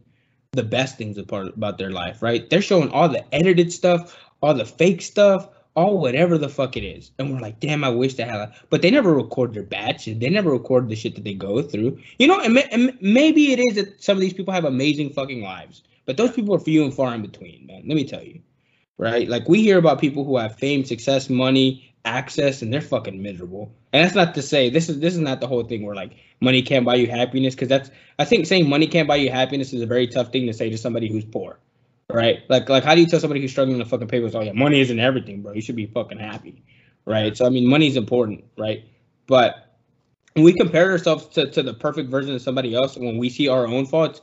the 0.52 0.64
best 0.64 0.98
things 0.98 1.18
about, 1.18 1.54
about 1.56 1.78
their 1.78 1.92
life, 1.92 2.22
right? 2.22 2.50
They're 2.50 2.62
showing 2.62 2.90
all 2.90 3.10
the 3.10 3.24
edited 3.34 3.72
stuff, 3.72 4.18
all 4.42 4.54
the 4.54 4.66
fake 4.66 5.02
stuff, 5.02 5.48
all 5.76 6.00
whatever 6.00 6.38
the 6.38 6.50
fuck 6.50 6.76
it 6.76 6.84
is. 6.84 7.12
And 7.20 7.32
we're 7.32 7.40
like, 7.40 7.60
damn, 7.60 7.84
I 7.84 7.90
wish 7.90 8.16
they 8.16 8.24
had. 8.24 8.54
But 8.70 8.82
they 8.82 8.90
never 8.90 9.14
record 9.14 9.54
their 9.54 9.68
shit. 10.00 10.20
They 10.20 10.30
never 10.30 10.52
record 10.52 10.90
the 10.90 10.96
shit 10.96 11.16
that 11.16 11.24
they 11.24 11.36
go 11.36 11.62
through. 11.62 12.00
You 12.18 12.28
know, 12.28 12.42
and, 12.42 12.58
and 12.58 12.98
maybe 13.00 13.54
it 13.54 13.60
is 13.60 13.76
that 13.76 14.02
some 14.04 14.18
of 14.18 14.22
these 14.22 14.34
people 14.34 14.54
have 14.54 14.66
amazing 14.66 15.12
fucking 15.12 15.42
lives. 15.42 15.84
But 16.06 16.18
those 16.18 16.32
people 16.32 16.56
are 16.56 16.60
few 16.60 16.84
and 16.84 16.94
far 16.94 17.14
in 17.14 17.22
between, 17.22 17.68
man. 17.68 17.84
Let 17.86 17.96
me 17.96 18.04
tell 18.04 18.24
you. 18.24 18.42
Right? 18.98 19.30
Like 19.30 19.48
we 19.48 19.62
hear 19.62 19.78
about 19.78 20.02
people 20.02 20.26
who 20.26 20.38
have 20.38 20.58
fame, 20.58 20.84
success, 20.84 21.30
money, 21.30 21.88
access, 22.06 22.62
and 22.62 22.74
they're 22.74 22.82
fucking 22.82 23.22
miserable. 23.22 23.72
And 23.94 24.04
that's 24.04 24.16
not 24.16 24.34
to 24.36 24.42
say 24.42 24.70
this 24.70 24.90
is 24.90 25.00
this 25.00 25.14
is 25.14 25.20
not 25.20 25.42
the 25.42 25.48
whole 25.48 25.64
thing 25.64 25.84
where 25.84 25.96
like 25.96 26.16
money 26.42 26.62
can't 26.62 26.86
buy 26.86 26.96
you 26.96 27.08
happiness, 27.08 27.56
because 27.56 27.70
that's 27.70 27.92
I 28.18 28.26
think 28.26 28.46
saying 28.46 28.70
money 28.70 28.88
can't 28.88 29.08
buy 29.08 29.18
you 29.18 29.30
happiness 29.30 29.74
is 29.74 29.82
a 29.82 29.86
very 29.86 30.08
tough 30.08 30.32
thing 30.32 30.48
to 30.48 30.54
say 30.54 30.70
to 30.70 30.78
somebody 30.78 31.10
who's 31.12 31.26
poor. 31.26 31.60
Right? 32.12 32.40
Like 32.50 32.70
like 32.70 32.84
how 32.84 32.96
do 32.96 33.02
you 33.02 33.08
tell 33.08 33.20
somebody 33.20 33.42
who's 33.42 33.52
struggling 33.52 33.80
to 33.80 33.86
fucking 33.86 34.08
pay 34.08 34.20
bills, 34.20 34.36
oh 34.36 34.42
yeah, 34.42 34.54
money 34.54 34.80
isn't 34.82 35.00
everything, 35.00 35.42
bro. 35.42 35.54
You 35.54 35.62
should 35.62 35.76
be 35.76 35.86
fucking 35.86 36.20
happy. 36.20 36.64
Right? 37.06 37.36
So 37.38 37.46
I 37.46 37.50
mean 37.50 37.68
money's 37.68 37.98
important, 37.98 38.46
right? 38.58 38.84
But 39.28 39.76
we 40.36 40.54
compare 40.54 40.92
ourselves 40.92 41.28
to, 41.30 41.50
to 41.52 41.64
the 41.64 41.74
perfect 41.74 42.10
version 42.10 42.34
of 42.34 42.42
somebody 42.42 42.74
else, 42.74 42.98
when 42.98 43.18
we 43.18 43.30
see 43.30 43.48
our 43.48 43.68
own 43.68 43.86
faults, 43.86 44.22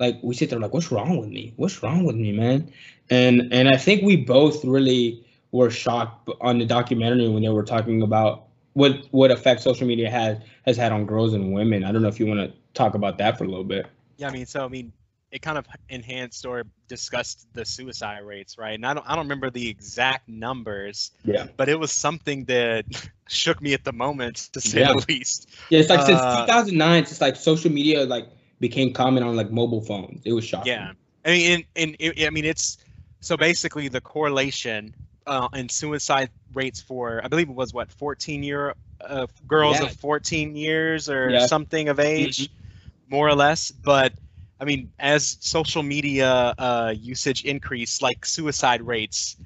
like 0.00 0.16
we 0.22 0.34
sit 0.34 0.50
there 0.50 0.60
like, 0.60 0.72
what's 0.72 0.90
wrong 0.90 1.18
with 1.18 1.28
me? 1.28 1.52
What's 1.56 1.82
wrong 1.82 2.04
with 2.04 2.16
me, 2.16 2.32
man? 2.32 2.72
And 3.10 3.52
and 3.52 3.68
I 3.68 3.76
think 3.76 4.02
we 4.02 4.16
both 4.16 4.64
really 4.64 5.24
were 5.52 5.70
shocked 5.70 6.28
on 6.40 6.58
the 6.58 6.64
documentary 6.66 7.28
when 7.28 7.42
they 7.42 7.48
were 7.48 7.64
talking 7.64 8.02
about 8.02 8.46
what 8.74 8.92
what 9.10 9.30
effect 9.30 9.62
social 9.62 9.86
media 9.86 10.10
has 10.10 10.38
has 10.64 10.76
had 10.76 10.92
on 10.92 11.06
girls 11.06 11.34
and 11.34 11.52
women. 11.52 11.84
I 11.84 11.92
don't 11.92 12.02
know 12.02 12.08
if 12.08 12.20
you 12.20 12.26
want 12.26 12.40
to 12.40 12.52
talk 12.74 12.94
about 12.94 13.18
that 13.18 13.38
for 13.38 13.44
a 13.44 13.48
little 13.48 13.64
bit. 13.64 13.86
Yeah, 14.16 14.28
I 14.28 14.30
mean, 14.30 14.46
so 14.46 14.64
I 14.64 14.68
mean, 14.68 14.92
it 15.30 15.42
kind 15.42 15.58
of 15.58 15.66
enhanced 15.88 16.44
or 16.46 16.64
discussed 16.88 17.46
the 17.54 17.64
suicide 17.64 18.20
rates, 18.24 18.58
right? 18.58 18.74
And 18.74 18.86
I 18.86 18.94
don't, 18.94 19.08
I 19.08 19.14
don't 19.14 19.24
remember 19.26 19.50
the 19.50 19.68
exact 19.68 20.28
numbers, 20.28 21.10
Yeah. 21.24 21.46
but 21.56 21.68
it 21.68 21.78
was 21.78 21.92
something 21.92 22.44
that 22.46 22.84
shook 23.28 23.60
me 23.60 23.74
at 23.74 23.84
the 23.84 23.92
moment, 23.92 24.36
to 24.52 24.60
say 24.60 24.80
Yeah. 24.80 24.88
the 24.88 25.04
least. 25.08 25.48
Yeah, 25.70 25.80
it's 25.80 25.88
like 25.90 26.02
since 26.02 26.20
Uh, 26.20 26.46
2009, 26.46 27.02
it's 27.02 27.20
like 27.20 27.36
social 27.36 27.70
media 27.70 28.04
like 28.04 28.28
became 28.60 28.92
common 28.92 29.22
on 29.22 29.36
like 29.36 29.50
mobile 29.50 29.80
phones. 29.82 30.22
It 30.24 30.32
was 30.32 30.44
shocking. 30.44 30.72
Yeah, 30.72 30.92
I 31.24 31.28
mean, 31.30 31.50
and, 31.52 31.64
and 31.76 31.96
it, 31.98 32.26
I 32.26 32.30
mean, 32.30 32.44
it's 32.44 32.78
so 33.20 33.36
basically 33.36 33.88
the 33.88 34.00
correlation 34.00 34.94
uh, 35.28 35.48
in 35.54 35.68
suicide 35.68 36.30
rates 36.54 36.80
for, 36.80 37.20
I 37.22 37.28
believe 37.28 37.48
it 37.48 37.54
was 37.54 37.72
what, 37.72 37.90
14 37.92 38.42
year 38.42 38.74
uh, 39.00 39.26
girls 39.46 39.80
Yeah. 39.80 39.86
of 39.86 39.92
14 39.92 40.56
years 40.56 41.08
or 41.08 41.30
Yeah. 41.30 41.46
something 41.46 41.88
of 41.88 42.00
age, 42.00 42.50
more 43.08 43.28
or 43.28 43.34
less. 43.34 43.70
But 43.70 44.12
I 44.60 44.64
mean, 44.64 44.90
as 44.98 45.36
social 45.40 45.82
media 45.82 46.54
uh, 46.58 46.94
usage 46.96 47.44
increased, 47.44 48.02
like 48.02 48.24
suicide 48.26 48.82
rates 48.82 49.36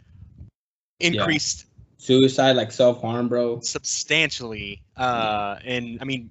increased 1.01 1.66
Suicide, 1.99 2.57
like 2.57 2.72
self 2.72 3.01
harm, 3.01 3.28
bro. 3.28 3.61
substantially. 3.61 4.83
Uh, 4.97 5.57
and 5.64 5.99
I 6.01 6.05
mean, 6.05 6.30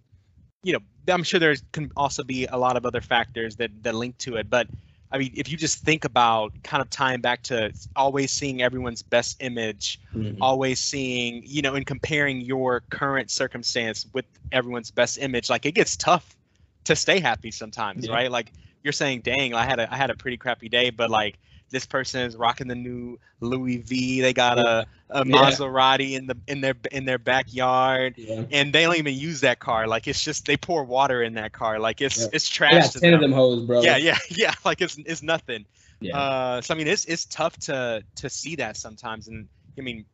you 0.63 0.73
know, 0.73 0.79
I'm 1.07 1.23
sure 1.23 1.39
there 1.39 1.55
can 1.71 1.91
also 1.95 2.23
be 2.23 2.45
a 2.45 2.57
lot 2.57 2.75
of 2.75 2.85
other 2.85 3.01
factors 3.01 3.55
that 3.57 3.71
that 3.83 3.95
link 3.95 4.17
to 4.19 4.35
it, 4.35 4.49
but 4.49 4.67
I 5.11 5.17
mean, 5.17 5.31
if 5.35 5.51
you 5.51 5.57
just 5.57 5.79
think 5.79 6.05
about 6.05 6.53
kind 6.63 6.81
of 6.81 6.89
tying 6.89 7.19
back 7.21 7.43
to 7.43 7.73
always 7.95 8.31
seeing 8.31 8.61
everyone's 8.61 9.01
best 9.01 9.41
image, 9.41 9.99
mm-hmm. 10.15 10.41
always 10.41 10.79
seeing, 10.79 11.43
you 11.45 11.61
know, 11.61 11.75
and 11.75 11.85
comparing 11.85 12.39
your 12.39 12.81
current 12.89 13.29
circumstance 13.29 14.05
with 14.13 14.25
everyone's 14.51 14.89
best 14.89 15.17
image, 15.17 15.49
like 15.49 15.65
it 15.65 15.73
gets 15.73 15.97
tough 15.97 16.37
to 16.85 16.95
stay 16.95 17.19
happy 17.19 17.51
sometimes, 17.51 18.07
yeah. 18.07 18.13
right? 18.13 18.31
Like 18.31 18.53
you're 18.83 18.93
saying, 18.93 19.21
dang, 19.21 19.53
I 19.53 19.65
had 19.65 19.79
a 19.79 19.91
I 19.91 19.97
had 19.97 20.09
a 20.09 20.15
pretty 20.15 20.37
crappy 20.37 20.69
day, 20.69 20.89
but 20.89 21.09
like 21.09 21.37
this 21.71 21.85
person 21.85 22.21
is 22.21 22.35
rocking 22.35 22.67
the 22.67 22.75
new 22.75 23.19
Louis 23.39 23.77
V. 23.77 24.21
They 24.21 24.33
got 24.33 24.59
a, 24.59 24.85
a 25.11 25.23
Maserati 25.25 26.11
yeah. 26.11 26.17
in 26.17 26.27
the 26.27 26.37
in 26.47 26.61
their 26.61 26.75
in 26.91 27.05
their 27.05 27.17
backyard, 27.17 28.15
yeah. 28.17 28.43
and 28.51 28.73
they 28.73 28.83
don't 28.83 28.97
even 28.97 29.13
use 29.13 29.41
that 29.41 29.59
car. 29.59 29.87
Like 29.87 30.07
it's 30.07 30.23
just 30.23 30.45
they 30.45 30.57
pour 30.57 30.83
water 30.83 31.21
in 31.21 31.33
that 31.35 31.51
car. 31.51 31.79
Like 31.79 32.01
it's 32.01 32.19
yeah. 32.19 32.27
it's 32.33 32.47
trash. 32.47 32.95
Yeah, 32.95 33.01
ten 33.01 33.11
them. 33.11 33.13
of 33.15 33.21
them 33.21 33.31
hoes, 33.31 33.63
bro. 33.63 33.81
Yeah, 33.81 33.97
yeah, 33.97 34.17
yeah. 34.29 34.53
Like 34.65 34.81
it's 34.81 34.97
it's 34.97 35.21
nothing. 35.21 35.65
Yeah. 35.99 36.17
Uh, 36.17 36.61
so 36.61 36.73
I 36.73 36.77
mean, 36.77 36.87
it's 36.87 37.05
it's 37.05 37.25
tough 37.25 37.57
to 37.59 38.03
to 38.15 38.29
see 38.29 38.55
that 38.55 38.77
sometimes, 38.77 39.27
and 39.27 39.47
I 39.77 39.81
mean, 39.81 40.05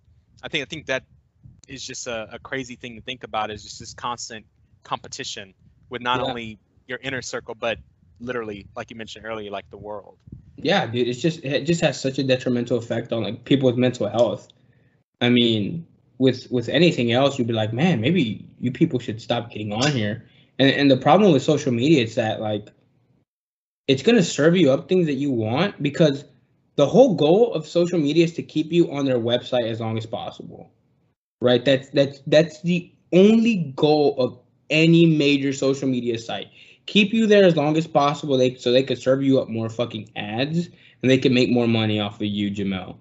I 0.44 0.48
think 0.50 0.64
I 0.64 0.66
think 0.66 0.88
that 0.88 1.04
is 1.68 1.84
just 1.84 2.08
a, 2.08 2.28
a 2.34 2.40
crazy 2.40 2.76
thing 2.76 2.96
to 2.96 3.02
think 3.02 3.24
about. 3.24 3.52
Is 3.52 3.64
just 3.64 3.80
this 3.80 3.94
constant 3.94 4.46
competition 4.84 5.54
with 5.90 6.02
not 6.02 6.22
only 6.22 6.60
your 6.88 7.00
inner 7.02 7.22
circle, 7.22 7.56
but 7.56 7.78
literally, 8.20 8.66
like 8.76 8.90
you 8.90 8.96
mentioned 8.96 9.26
earlier, 9.26 9.52
like 9.52 9.70
the 9.70 9.78
world 9.78 10.18
yeah, 10.58 10.88
dude, 10.88 11.08
it's 11.08 11.22
just 11.22 11.44
it 11.44 11.64
just 11.66 11.82
has 11.82 12.00
such 12.00 12.18
a 12.18 12.24
detrimental 12.24 12.78
effect 12.78 13.14
on 13.14 13.24
like 13.24 13.46
people 13.46 13.68
with 13.68 13.78
mental 13.78 14.10
health. 14.10 14.48
I 15.22 15.30
mean, 15.30 15.86
with 16.18 16.50
with 16.52 16.70
anything 16.70 17.12
else, 17.12 17.38
you'd 17.38 17.48
be 17.48 17.54
like, 17.54 17.74
man, 17.74 18.02
maybe 18.02 18.46
you 18.60 18.72
people 18.72 19.00
should 19.00 19.22
stop 19.22 19.50
getting 19.52 19.74
on 19.74 19.92
here. 19.92 20.26
And 20.60 20.72
and 20.72 20.92
the 20.92 20.98
problem 20.98 21.32
with 21.32 21.44
social 21.44 21.72
media 21.72 22.04
is 22.04 22.16
that 22.16 22.42
like 22.42 22.70
it's 23.88 24.04
gonna 24.04 24.24
serve 24.24 24.56
you 24.56 24.72
up 24.72 24.90
things 24.90 25.06
that 25.08 25.14
you 25.14 25.32
want 25.32 25.82
because 25.82 26.26
the 26.76 26.86
whole 26.86 27.16
goal 27.16 27.54
of 27.54 27.66
social 27.68 28.00
media 28.00 28.26
is 28.26 28.34
to 28.34 28.44
keep 28.44 28.72
you 28.72 28.92
on 28.92 29.06
their 29.06 29.20
website 29.20 29.70
as 29.70 29.80
long 29.80 29.98
as 29.98 30.06
possible. 30.06 30.72
Right? 31.42 31.64
That's 31.64 31.90
that's 31.90 32.22
that's 32.28 32.62
the 32.62 32.92
only 33.14 33.74
goal 33.76 34.16
of 34.18 34.40
any 34.70 35.06
major 35.06 35.54
social 35.54 35.88
media 35.88 36.18
site 36.18 36.48
keep 36.88 37.14
you 37.14 37.28
there 37.28 37.44
as 37.44 37.56
long 37.56 37.78
as 37.78 37.86
possible 37.86 38.38
they 38.38 38.56
so 38.56 38.72
they 38.72 38.82
could 38.82 38.98
serve 38.98 39.22
you 39.22 39.40
up 39.40 39.48
more 39.48 39.70
fucking 39.70 40.10
ads 40.16 40.68
and 41.02 41.12
they 41.12 41.18
can 41.18 41.34
make 41.34 41.52
more 41.52 41.68
money 41.68 42.00
off 42.00 42.16
of 42.16 42.24
you, 42.24 42.50
Jamel. 42.50 42.98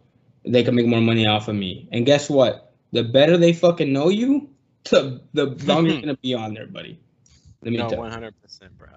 They 0.47 0.63
can 0.63 0.75
make 0.75 0.87
more 0.87 1.01
money 1.01 1.27
off 1.27 1.49
of 1.49 1.57
me. 1.57 1.89
And 1.93 2.07
guess 2.07 2.31
what? 2.31 2.73
The 2.93 3.03
better 3.03 3.37
they 3.37 3.53
fucking 3.53 3.93
know 3.93 4.09
you, 4.09 4.51
the 4.91 5.21
the 5.35 5.47
longer 5.65 5.91
you're 5.91 6.01
gonna 6.03 6.17
be 6.17 6.35
on 6.35 6.55
there, 6.55 6.67
buddy. 6.67 6.99
Let 7.63 7.73
me 7.73 7.79
no, 7.79 7.89
one 7.89 8.11
hundred 8.11 8.41
percent, 8.41 8.77
bro. 8.79 8.89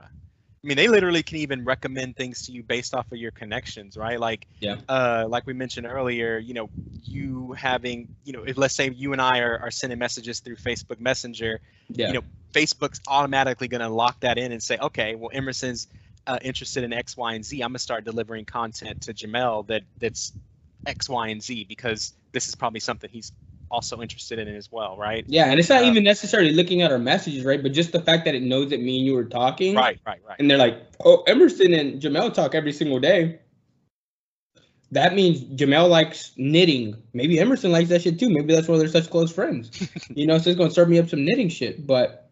I 0.62 0.68
mean, 0.68 0.76
they 0.76 0.90
literally 0.90 1.24
can 1.24 1.38
even 1.38 1.64
recommend 1.64 2.18
things 2.18 2.46
to 2.48 2.52
you 2.52 2.64
based 2.64 2.94
off 2.94 3.10
of 3.14 3.18
your 3.18 3.32
connections, 3.32 3.96
right? 3.96 4.20
Like, 4.20 4.46
yeah, 4.60 4.76
uh, 4.90 5.26
like 5.30 5.48
we 5.48 5.54
mentioned 5.54 5.88
earlier, 5.88 6.38
you 6.38 6.54
know, 6.54 6.70
you 7.04 7.54
having, 7.54 8.14
you 8.26 8.34
know, 8.34 8.44
if 8.44 8.58
let's 8.58 8.76
say 8.76 8.90
you 8.90 9.14
and 9.14 9.22
I 9.22 9.40
are, 9.40 9.58
are 9.58 9.72
sending 9.72 9.98
messages 9.98 10.42
through 10.42 10.58
Facebook 10.58 11.00
Messenger, 11.00 11.62
yeah. 11.88 12.08
you 12.08 12.14
know, 12.16 12.24
Facebook's 12.54 13.00
automatically 13.08 13.70
going 13.70 13.82
to 13.82 13.88
lock 13.88 14.20
that 14.20 14.38
in 14.38 14.52
and 14.52 14.62
say, 14.62 14.78
okay, 14.78 15.16
well, 15.16 15.30
Emerson's 15.34 15.88
uh, 16.28 16.40
interested 16.42 16.84
in 16.84 16.92
X, 16.92 17.16
Y, 17.16 17.34
and 17.34 17.46
Z. 17.46 17.62
I'm 17.62 17.70
going 17.70 17.76
to 17.76 17.80
start 17.80 18.04
delivering 18.04 18.44
content 18.44 19.04
to 19.04 19.14
Jamel 19.14 19.66
that 19.68 19.84
that's 19.98 20.34
X, 20.86 21.10
Y, 21.10 21.28
and 21.28 21.44
Z 21.44 21.66
because 21.68 22.14
this 22.32 22.48
is 22.48 22.56
probably 22.56 22.80
something 22.80 23.10
he's 23.10 23.32
also 23.72 24.02
interested 24.02 24.40
in 24.40 24.48
as 24.56 24.72
well, 24.72 24.98
right? 24.98 25.26
Yeah, 25.28 25.46
and 25.46 25.60
it's 25.60 25.70
not 25.70 25.84
uh, 25.84 25.88
even 25.88 26.04
necessarily 26.04 26.52
looking 26.54 26.82
at 26.82 26.92
our 26.92 26.98
messages, 26.98 27.46
right? 27.46 27.62
But 27.62 27.74
just 27.74 27.92
the 27.92 28.02
fact 28.02 28.26
that 28.26 28.36
it 28.36 28.44
knows 28.44 28.72
that 28.72 28.82
me 28.82 28.98
and 28.98 29.06
you 29.06 29.14
were 29.14 29.26
talking. 29.26 29.76
Right, 29.76 30.00
right, 30.06 30.20
right. 30.28 30.38
And 30.40 30.50
they're 30.50 30.58
like, 30.58 30.82
oh, 31.04 31.24
Emerson 31.24 31.74
and 31.74 32.02
Jamel 32.02 32.34
talk 32.34 32.56
every 32.56 32.74
single 32.74 33.00
day. 33.00 33.40
That 34.92 35.14
means 35.14 35.44
Jamel 35.44 35.88
likes 35.88 36.32
knitting. 36.36 36.96
Maybe 37.14 37.40
Emerson 37.40 37.72
likes 37.72 37.90
that 37.90 38.02
shit 38.02 38.20
too. 38.20 38.30
Maybe 38.30 38.56
that's 38.56 38.68
why 38.68 38.78
they're 38.80 38.88
such 38.88 39.10
close 39.10 39.32
friends. 39.32 39.88
you 40.10 40.26
know, 40.26 40.40
so 40.40 40.50
it's 40.50 40.58
gonna 40.58 40.72
serve 40.72 40.90
me 40.90 40.98
up 40.98 41.10
some 41.10 41.24
knitting 41.24 41.50
shit. 41.50 41.86
But 41.86 42.32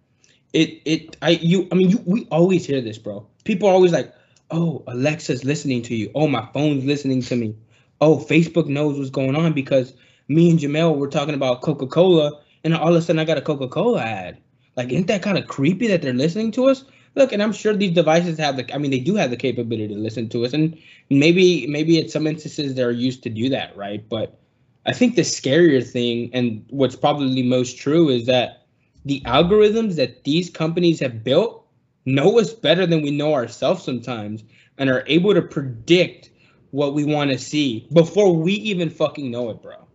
it 0.54 0.82
it 0.86 1.18
I 1.22 1.32
you 1.32 1.68
I 1.72 1.76
mean 1.76 1.92
you 1.92 2.04
we 2.06 2.28
always 2.32 2.66
hear 2.66 2.82
this, 2.82 2.98
bro. 2.98 3.28
People 3.44 3.70
are 3.70 3.74
always 3.74 3.92
like, 3.92 4.12
"Oh, 4.50 4.84
Alexa's 4.88 5.46
listening 5.46 5.84
to 5.84 5.96
you. 5.96 6.10
Oh, 6.16 6.28
my 6.28 6.50
phone's 6.52 6.84
listening 6.84 7.22
to 7.24 7.36
me. 7.36 7.56
Oh, 8.00 8.18
Facebook 8.18 8.68
knows 8.68 8.98
what's 8.98 9.10
going 9.10 9.36
on 9.36 9.54
because 9.54 9.94
me 10.28 10.50
and 10.50 10.60
Jamel 10.60 10.98
were 10.98 11.08
talking 11.08 11.36
about 11.36 11.62
Coca-Cola 11.62 12.42
and 12.64 12.76
all 12.76 12.90
of 12.90 12.96
a 12.96 13.02
sudden 13.02 13.20
I 13.20 13.26
got 13.26 13.38
a 13.38 13.42
Coca-Cola 13.42 14.02
ad." 14.02 14.38
Like, 14.76 14.92
isn't 14.92 15.08
that 15.08 15.24
kind 15.24 15.38
of 15.38 15.48
creepy 15.48 15.88
that 15.88 16.02
they're 16.02 16.14
listening 16.14 16.52
to 16.52 16.66
us? 16.66 16.86
Look, 17.16 17.34
and 17.34 17.42
I'm 17.42 17.54
sure 17.54 17.76
these 17.76 17.96
devices 17.96 18.38
have 18.38 18.58
the 18.58 18.74
I 18.74 18.78
mean 18.78 18.92
they 18.92 19.00
do 19.00 19.16
have 19.16 19.32
the 19.32 19.38
capability 19.38 19.88
to 19.88 20.00
listen 20.00 20.30
to 20.30 20.46
us 20.46 20.54
and 20.54 20.78
maybe 21.10 21.66
maybe 21.66 22.00
at 22.00 22.12
some 22.12 22.28
instances 22.28 22.76
they're 22.76 22.92
used 22.92 23.24
to 23.24 23.30
do 23.30 23.50
that, 23.50 23.76
right? 23.76 24.08
But 24.08 24.38
I 24.86 24.94
think 24.94 25.16
the 25.16 25.24
scarier 25.24 25.84
thing 25.84 26.30
and 26.34 26.64
what's 26.70 26.96
probably 26.96 27.42
most 27.42 27.78
true 27.80 28.10
is 28.10 28.28
that 28.28 28.68
the 29.06 29.22
algorithms 29.22 29.96
that 29.96 30.24
these 30.26 30.50
companies 30.50 31.00
have 31.00 31.24
built 31.24 31.66
know 32.06 32.40
us 32.40 32.54
better 32.54 32.86
than 32.86 33.02
we 33.02 33.12
know 33.12 33.34
ourselves 33.34 33.84
sometimes 33.84 34.44
and 34.78 34.90
are 34.90 35.04
able 35.08 35.34
to 35.34 35.42
predict 35.42 36.30
what 36.72 36.94
we 36.94 37.06
want 37.06 37.32
to 37.32 37.38
see 37.38 37.88
before 37.94 38.36
we 38.36 38.54
even 38.54 38.90
fucking 38.90 39.32
know 39.32 39.50
it, 39.50 39.62
bro. 39.62 39.88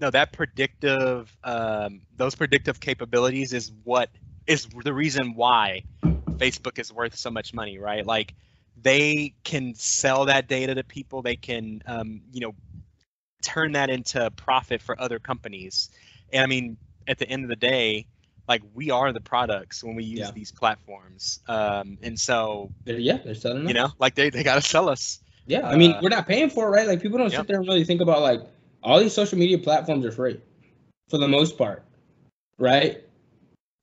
No, 0.00 0.10
that 0.10 0.32
predictive, 0.32 1.36
um, 1.44 2.00
those 2.16 2.34
predictive 2.34 2.80
capabilities 2.80 3.52
is 3.52 3.70
what 3.84 4.10
is 4.46 4.66
the 4.82 4.92
reason 4.92 5.34
why 5.34 5.84
Facebook 6.02 6.78
is 6.78 6.92
worth 6.92 7.16
so 7.16 7.30
much 7.30 7.54
money, 7.54 7.78
right? 7.78 8.04
Like 8.04 8.34
they 8.80 9.34
can 9.44 9.74
sell 9.74 10.24
that 10.26 10.48
data 10.48 10.74
to 10.74 10.84
people. 10.84 11.22
They 11.22 11.36
can, 11.36 11.82
um, 11.86 12.22
you 12.32 12.40
know, 12.40 12.54
turn 13.42 13.72
that 13.72 13.88
into 13.88 14.30
profit 14.32 14.82
for 14.82 15.00
other 15.00 15.18
companies. 15.18 15.90
And 16.32 16.42
I 16.42 16.46
mean, 16.46 16.76
at 17.06 17.18
the 17.18 17.28
end 17.28 17.44
of 17.44 17.48
the 17.48 17.56
day, 17.56 18.08
like 18.48 18.62
we 18.74 18.90
are 18.90 19.12
the 19.12 19.20
products 19.20 19.82
when 19.82 19.94
we 19.94 20.04
use 20.04 20.20
yeah. 20.20 20.30
these 20.30 20.52
platforms. 20.52 21.40
Um, 21.48 21.98
and 22.02 22.18
so 22.18 22.70
they're, 22.84 22.98
yeah, 22.98 23.18
they're 23.24 23.34
selling. 23.34 23.68
You 23.68 23.74
know, 23.74 23.92
like 23.98 24.14
they, 24.14 24.30
they 24.30 24.42
got 24.42 24.56
to 24.56 24.62
sell 24.62 24.88
us. 24.88 25.20
Yeah, 25.46 25.68
I 25.68 25.76
mean, 25.76 25.92
uh, 25.92 26.00
we're 26.02 26.08
not 26.08 26.26
paying 26.26 26.50
for 26.50 26.68
it, 26.68 26.70
right? 26.70 26.88
Like 26.88 27.02
people 27.02 27.18
don't 27.18 27.30
yep. 27.30 27.40
sit 27.40 27.48
there 27.48 27.58
and 27.58 27.68
really 27.68 27.84
think 27.84 28.00
about 28.00 28.22
like 28.22 28.40
all 28.82 28.98
these 29.00 29.12
social 29.12 29.38
media 29.38 29.58
platforms 29.58 30.04
are 30.04 30.12
free 30.12 30.40
for 31.08 31.18
the 31.18 31.28
most 31.28 31.58
part, 31.58 31.82
right? 32.58 33.02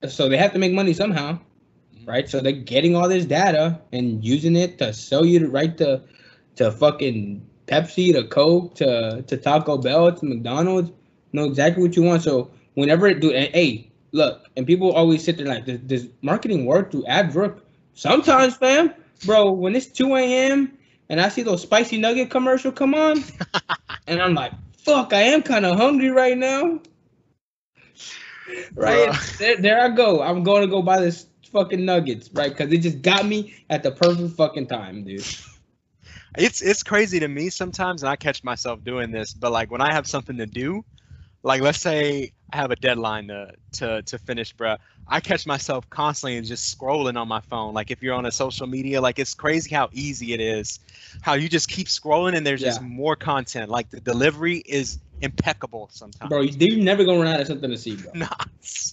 So 0.08 0.28
they 0.28 0.38
have 0.38 0.54
to 0.54 0.60
make 0.60 0.74
money 0.74 0.94
somehow, 0.94 1.34
mm-hmm. 1.96 2.10
right? 2.10 2.28
So 2.28 2.40
they're 2.40 2.52
getting 2.52 2.96
all 2.96 3.08
this 3.08 3.26
data 3.26 3.80
and 3.92 4.24
using 4.26 4.56
it 4.56 4.80
to 4.80 4.94
sell 4.94 5.26
you 5.26 5.40
to 5.40 5.48
right 5.50 5.78
to 5.78 6.02
to 6.56 6.72
fucking 6.72 7.48
Pepsi 7.68 8.12
to 8.14 8.24
Coke 8.24 8.76
to 8.76 9.22
to 9.22 9.38
Taco 9.38 9.78
Bell 9.78 10.12
to 10.12 10.26
McDonald's 10.26 10.92
know 11.34 11.46
exactly 11.46 11.84
what 11.84 11.96
you 11.96 12.04
want. 12.04 12.24
So 12.24 12.52
whenever 12.74 13.08
it 13.08 13.20
do, 13.20 13.32
and 13.32 13.54
hey, 13.54 13.91
look, 14.12 14.50
and 14.56 14.66
people 14.66 14.92
always 14.92 15.24
sit 15.24 15.38
there 15.38 15.48
like, 15.48 15.66
does, 15.66 15.80
does 15.80 16.08
marketing 16.22 16.66
work? 16.66 16.92
Do 16.92 17.06
ads 17.06 17.36
work? 17.36 17.66
Sometimes, 17.94 18.56
fam, 18.58 18.94
bro. 19.26 19.52
When 19.52 19.76
it's 19.76 19.88
2 19.88 20.16
a.m. 20.16 20.78
and 21.10 21.20
I 21.22 21.30
see 21.30 21.42
those 21.42 21.62
spicy 21.62 21.98
nugget 21.98 22.30
commercial 22.30 22.72
come 22.72 22.94
on, 22.94 23.24
and 24.08 24.22
I'm 24.22 24.34
like, 24.34 24.54
fuck, 24.78 25.14
I 25.14 25.22
am 25.22 25.42
kind 25.42 25.66
of 25.66 25.78
hungry 25.78 26.10
right 26.10 26.38
now. 26.38 26.80
Right 28.74 29.14
there, 29.40 29.58
there 29.58 29.82
I 29.82 29.90
go. 29.90 30.22
I'm 30.22 30.44
going 30.44 30.62
to 30.62 30.68
go 30.68 30.82
buy 30.82 31.00
this 31.00 31.28
fucking 31.52 31.84
nuggets, 31.84 32.30
right? 32.34 32.50
Because 32.50 32.72
it 32.72 32.80
just 32.80 33.02
got 33.02 33.26
me 33.26 33.54
at 33.70 33.84
the 33.84 33.92
perfect 33.92 34.36
fucking 34.36 34.68
time, 34.68 35.04
dude 35.04 35.26
it's 36.38 36.62
it's 36.62 36.84
crazy 36.84 37.20
to 37.20 37.28
me 37.28 37.50
sometimes 37.50 38.04
and 38.04 38.10
i 38.10 38.16
catch 38.16 38.44
myself 38.44 38.84
doing 38.84 39.12
this 39.12 39.34
but 39.34 39.52
like 39.52 39.70
when 39.70 39.82
i 39.82 39.94
have 39.94 40.08
something 40.08 40.38
to 40.38 40.46
do 40.46 40.84
like 41.44 41.62
let's 41.62 41.80
say 41.80 42.32
I 42.54 42.58
have 42.58 42.72
a 42.72 42.76
deadline 42.76 43.28
to 43.28 43.54
to 43.74 44.02
to 44.02 44.18
finish, 44.18 44.54
bro. 44.54 44.76
I 45.08 45.20
catch 45.20 45.46
myself 45.46 45.90
constantly 45.90 46.38
and 46.38 46.46
just 46.46 46.78
scrolling 46.78 47.20
on 47.20 47.28
my 47.28 47.42
phone. 47.42 47.74
Like 47.74 47.92
if 47.92 48.02
you're 48.02 48.14
on 48.14 48.26
a 48.26 48.32
social 48.32 48.68
media, 48.68 49.02
like 49.02 49.20
it's 49.20 49.34
crazy 49.34 49.74
how 49.74 49.90
easy 49.94 50.34
it 50.34 50.40
is, 50.40 50.80
how 51.22 51.34
you 51.34 51.50
just 51.50 51.68
keep 51.70 51.88
scrolling 51.88 52.36
and 52.36 52.46
there's 52.46 52.62
yeah. 52.62 52.70
just 52.70 52.82
more 52.82 53.16
content. 53.16 53.70
Like 53.70 53.90
the 53.90 54.00
delivery 54.00 54.58
is 54.66 55.00
impeccable 55.22 55.90
sometimes. 55.92 56.30
Bro, 56.30 56.42
you're 56.42 56.78
never 56.78 57.04
gonna 57.04 57.20
run 57.20 57.28
out 57.28 57.42
of 57.42 57.48
something 57.48 57.70
to 57.70 57.78
see, 57.78 57.96
bro. 57.96 58.12
Nah. 58.16 58.28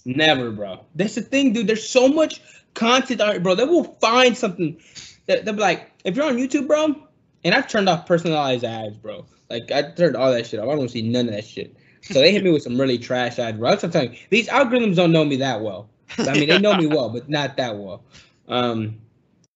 Never, 0.05 0.51
bro. 0.51 0.85
That's 0.95 1.15
the 1.15 1.21
thing, 1.21 1.53
dude. 1.53 1.67
There's 1.67 1.87
so 1.87 2.07
much 2.07 2.41
content 2.73 3.21
out 3.21 3.41
bro. 3.43 3.55
They 3.55 3.65
will 3.65 3.95
find 4.01 4.37
something 4.37 4.79
that 5.25 5.45
they'll 5.45 5.55
be 5.55 5.61
like, 5.61 5.91
if 6.03 6.15
you're 6.15 6.25
on 6.25 6.37
YouTube, 6.37 6.67
bro, 6.67 6.95
and 7.43 7.55
I've 7.55 7.67
turned 7.67 7.89
off 7.89 8.05
personalized 8.05 8.63
ads, 8.63 8.97
bro. 8.97 9.25
Like 9.49 9.71
I 9.71 9.91
turned 9.91 10.15
all 10.15 10.31
that 10.31 10.47
shit 10.47 10.59
off. 10.59 10.69
I 10.69 10.75
don't 10.75 10.89
see 10.89 11.01
none 11.01 11.27
of 11.27 11.33
that 11.33 11.45
shit. 11.45 11.75
So 12.01 12.15
they 12.15 12.31
hit 12.31 12.43
me 12.43 12.51
with 12.51 12.63
some 12.63 12.79
really 12.79 12.97
trash. 12.97 13.35
Bro. 13.35 13.69
I'm 13.69 13.77
telling 13.91 14.13
you, 14.13 14.19
these 14.29 14.47
algorithms 14.47 14.95
don't 14.95 15.11
know 15.11 15.25
me 15.25 15.37
that 15.37 15.61
well. 15.61 15.89
I 16.17 16.33
mean, 16.33 16.49
they 16.49 16.59
know 16.59 16.75
me 16.75 16.87
well, 16.87 17.09
but 17.09 17.29
not 17.29 17.57
that 17.57 17.77
well. 17.77 18.03
Um, 18.47 18.99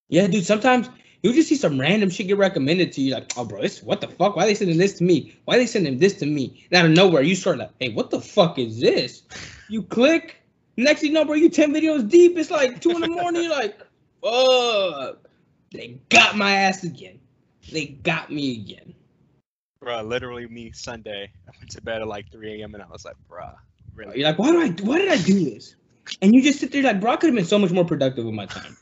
yeah, 0.09 0.27
dude. 0.27 0.45
Sometimes 0.45 0.89
you 1.23 1.33
just 1.33 1.49
see 1.49 1.55
some 1.55 1.79
random 1.79 2.09
shit 2.09 2.27
get 2.27 2.37
recommended 2.37 2.91
to 2.93 3.01
you, 3.01 3.13
like, 3.13 3.31
oh, 3.37 3.45
bro, 3.45 3.61
this 3.61 3.81
what 3.81 4.01
the 4.01 4.07
fuck? 4.07 4.35
Why 4.35 4.43
are 4.43 4.47
they 4.47 4.55
sending 4.55 4.77
this 4.77 4.97
to 4.99 5.03
me? 5.03 5.35
Why 5.45 5.57
they 5.57 5.65
sending 5.65 5.97
this 5.97 6.13
to 6.19 6.25
me? 6.25 6.65
And 6.69 6.79
out 6.79 6.85
of 6.85 6.91
nowhere, 6.91 7.23
you 7.23 7.35
start 7.35 7.57
like, 7.57 7.71
hey, 7.79 7.89
what 7.89 8.11
the 8.11 8.21
fuck 8.21 8.59
is 8.59 8.79
this? 8.79 9.23
You 9.69 9.83
click, 9.83 10.43
Next 10.77 11.01
thing 11.01 11.09
you 11.09 11.13
know, 11.13 11.25
bro, 11.25 11.35
you 11.35 11.49
10 11.49 11.73
videos 11.73 12.09
deep. 12.09 12.37
It's 12.37 12.49
like 12.49 12.81
two 12.81 12.91
in 12.91 13.01
the 13.01 13.07
morning. 13.07 13.43
You're 13.43 13.51
like, 13.51 13.77
fuck. 14.23 15.19
They 15.71 15.99
got 16.09 16.35
my 16.35 16.51
ass 16.51 16.83
again. 16.83 17.19
They 17.71 17.85
got 17.85 18.31
me 18.31 18.53
again. 18.53 18.93
Bruh, 19.83 20.07
literally 20.07 20.47
me 20.47 20.71
Sunday. 20.71 21.29
I 21.47 21.51
went 21.59 21.71
to 21.71 21.81
bed 21.81 22.01
at 22.01 22.07
like 22.07 22.31
3 22.31 22.61
a.m. 22.61 22.73
and 22.73 22.81
I 22.81 22.87
was 22.87 23.03
like, 23.03 23.15
bruh, 23.29 23.53
really? 23.95 24.19
You're 24.19 24.29
like, 24.29 24.39
why 24.39 24.51
do 24.51 24.61
I 24.61 24.69
why 24.87 24.97
did 24.97 25.09
I 25.09 25.17
do 25.17 25.43
this? 25.43 25.75
And 26.21 26.33
you 26.33 26.41
just 26.41 26.59
sit 26.59 26.71
there 26.71 26.83
like, 26.83 27.01
bro, 27.01 27.11
I 27.11 27.17
could 27.17 27.27
have 27.27 27.35
been 27.35 27.45
so 27.45 27.59
much 27.59 27.71
more 27.71 27.83
productive 27.83 28.25
with 28.25 28.33
my 28.33 28.45
time. 28.45 28.77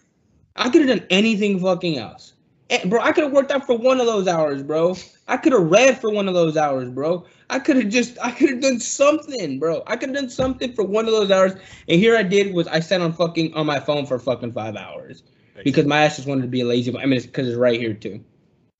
I 0.55 0.69
could 0.69 0.87
have 0.87 0.99
done 0.99 1.07
anything 1.09 1.59
fucking 1.59 1.97
else. 1.97 2.33
Eh, 2.69 2.79
and, 2.81 2.89
bro, 2.89 3.01
I 3.01 3.13
could 3.13 3.23
have 3.23 3.33
worked 3.33 3.51
out 3.51 3.65
for 3.65 3.77
one 3.77 3.99
of 3.99 4.05
those 4.05 4.27
hours, 4.27 4.61
bro. 4.61 4.95
I 5.27 5.37
could 5.37 5.53
have 5.53 5.71
read 5.71 5.99
for 5.99 6.11
one 6.11 6.27
of 6.27 6.33
those 6.33 6.55
hours, 6.55 6.89
bro. 6.89 7.25
I 7.49 7.59
could 7.59 7.77
have 7.77 7.89
just, 7.89 8.17
I 8.21 8.31
could 8.31 8.49
have 8.49 8.61
done 8.61 8.79
something, 8.79 9.59
bro. 9.59 9.83
I 9.87 9.95
could 9.95 10.09
have 10.09 10.17
done 10.17 10.29
something 10.29 10.73
for 10.73 10.83
one 10.83 11.05
of 11.05 11.11
those 11.11 11.31
hours. 11.31 11.53
And 11.87 11.99
here 11.99 12.15
I 12.15 12.23
did 12.23 12.53
was 12.53 12.67
I 12.67 12.79
sat 12.79 13.01
on 13.01 13.13
fucking 13.13 13.53
on 13.55 13.65
my 13.65 13.79
phone 13.79 14.05
for 14.05 14.19
fucking 14.19 14.53
five 14.53 14.75
hours 14.75 15.23
because 15.63 15.85
my 15.85 16.03
ass 16.03 16.17
just 16.17 16.27
wanted 16.27 16.43
to 16.43 16.47
be 16.47 16.63
lazy. 16.63 16.95
I 16.95 17.05
mean, 17.05 17.13
it's 17.13 17.25
because 17.25 17.47
it's 17.47 17.57
right 17.57 17.79
here 17.79 17.93
too. 17.93 18.23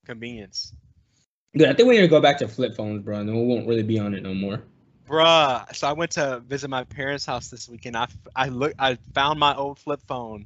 Convenience. 0.05 0.73
Dude, 1.53 1.67
I 1.67 1.73
think 1.73 1.89
we 1.89 1.95
need 1.95 2.01
to 2.01 2.07
go 2.07 2.21
back 2.21 2.37
to 2.39 2.47
flip 2.47 2.75
phones, 2.75 3.03
bro. 3.03 3.19
And 3.19 3.27
then 3.27 3.35
we 3.35 3.45
won't 3.45 3.67
really 3.67 3.83
be 3.83 3.99
on 3.99 4.13
it 4.13 4.23
no 4.23 4.33
more. 4.33 4.61
Bruh, 5.07 5.75
so 5.75 5.87
I 5.87 5.91
went 5.93 6.11
to 6.11 6.41
visit 6.47 6.69
my 6.69 6.85
parents' 6.85 7.25
house 7.25 7.49
this 7.49 7.67
weekend. 7.67 7.97
I, 7.97 8.07
I 8.35 8.47
look, 8.47 8.73
I 8.79 8.97
found 9.13 9.39
my 9.39 9.53
old 9.55 9.77
flip 9.79 9.99
phone. 10.07 10.45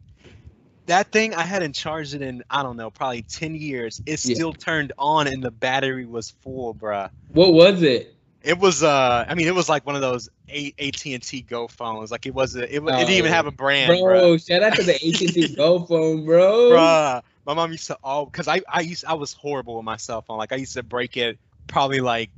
That 0.88 1.12
thing 1.12 1.34
I 1.36 1.44
hadn't 1.44 1.74
charged 1.74 2.14
it 2.16 2.22
in 2.22 2.44
I 2.50 2.64
don't 2.64 2.78
know 2.78 2.90
probably 2.90 3.22
ten 3.24 3.56
years. 3.56 4.02
It 4.06 4.24
Yeah. 4.26 4.36
still 4.36 4.54
turned 4.54 4.94
on 4.98 5.28
and 5.28 5.44
the 5.44 5.52
battery 5.52 6.06
was 6.06 6.32
full, 6.42 6.74
bruh. 6.74 7.10
What 7.30 7.54
was 7.54 7.84
it? 7.84 8.16
It 8.44 8.60
was 8.60 8.84
uh, 8.84 9.26
I 9.28 9.34
mean, 9.36 9.48
it 9.48 9.56
was 9.56 9.68
like 9.68 9.86
one 9.86 9.96
of 9.96 10.02
those 10.02 10.30
AT 10.50 11.06
and 11.06 11.22
T 11.24 11.42
Go 11.42 11.68
phones. 11.68 12.12
Like 12.12 12.26
it 12.28 12.34
was, 12.36 12.56
a, 12.56 12.74
it, 12.74 12.84
wa- 12.84 12.90
it 12.94 13.00
didn't 13.00 13.10
even 13.12 13.32
Oh, 13.32 13.36
have 13.36 13.48
a 13.48 13.52
brand, 13.52 14.00
Bro, 14.00 14.36
bruh. 14.36 14.48
shout 14.48 14.62
out 14.64 14.76
to 14.76 14.84
the 14.84 14.94
AT&T 14.94 15.56
Go 15.56 15.80
phone, 15.86 16.26
bro. 16.26 16.70
Bruh, 16.72 17.24
my 17.46 17.54
mom 17.54 17.72
used 17.72 17.88
to 17.88 17.98
all 18.04 18.26
because 18.26 18.48
I 18.48 18.62
I 18.68 18.82
used 18.82 19.06
I 19.06 19.14
was 19.14 19.34
horrible 19.34 19.76
with 19.76 19.86
my 19.86 19.98
cell 19.98 20.22
phone. 20.22 20.38
Like 20.38 20.52
I 20.52 20.56
used 20.58 20.74
to 20.74 20.84
break 20.84 21.18
it 21.18 21.38
probably 21.68 22.02
like 22.02 22.30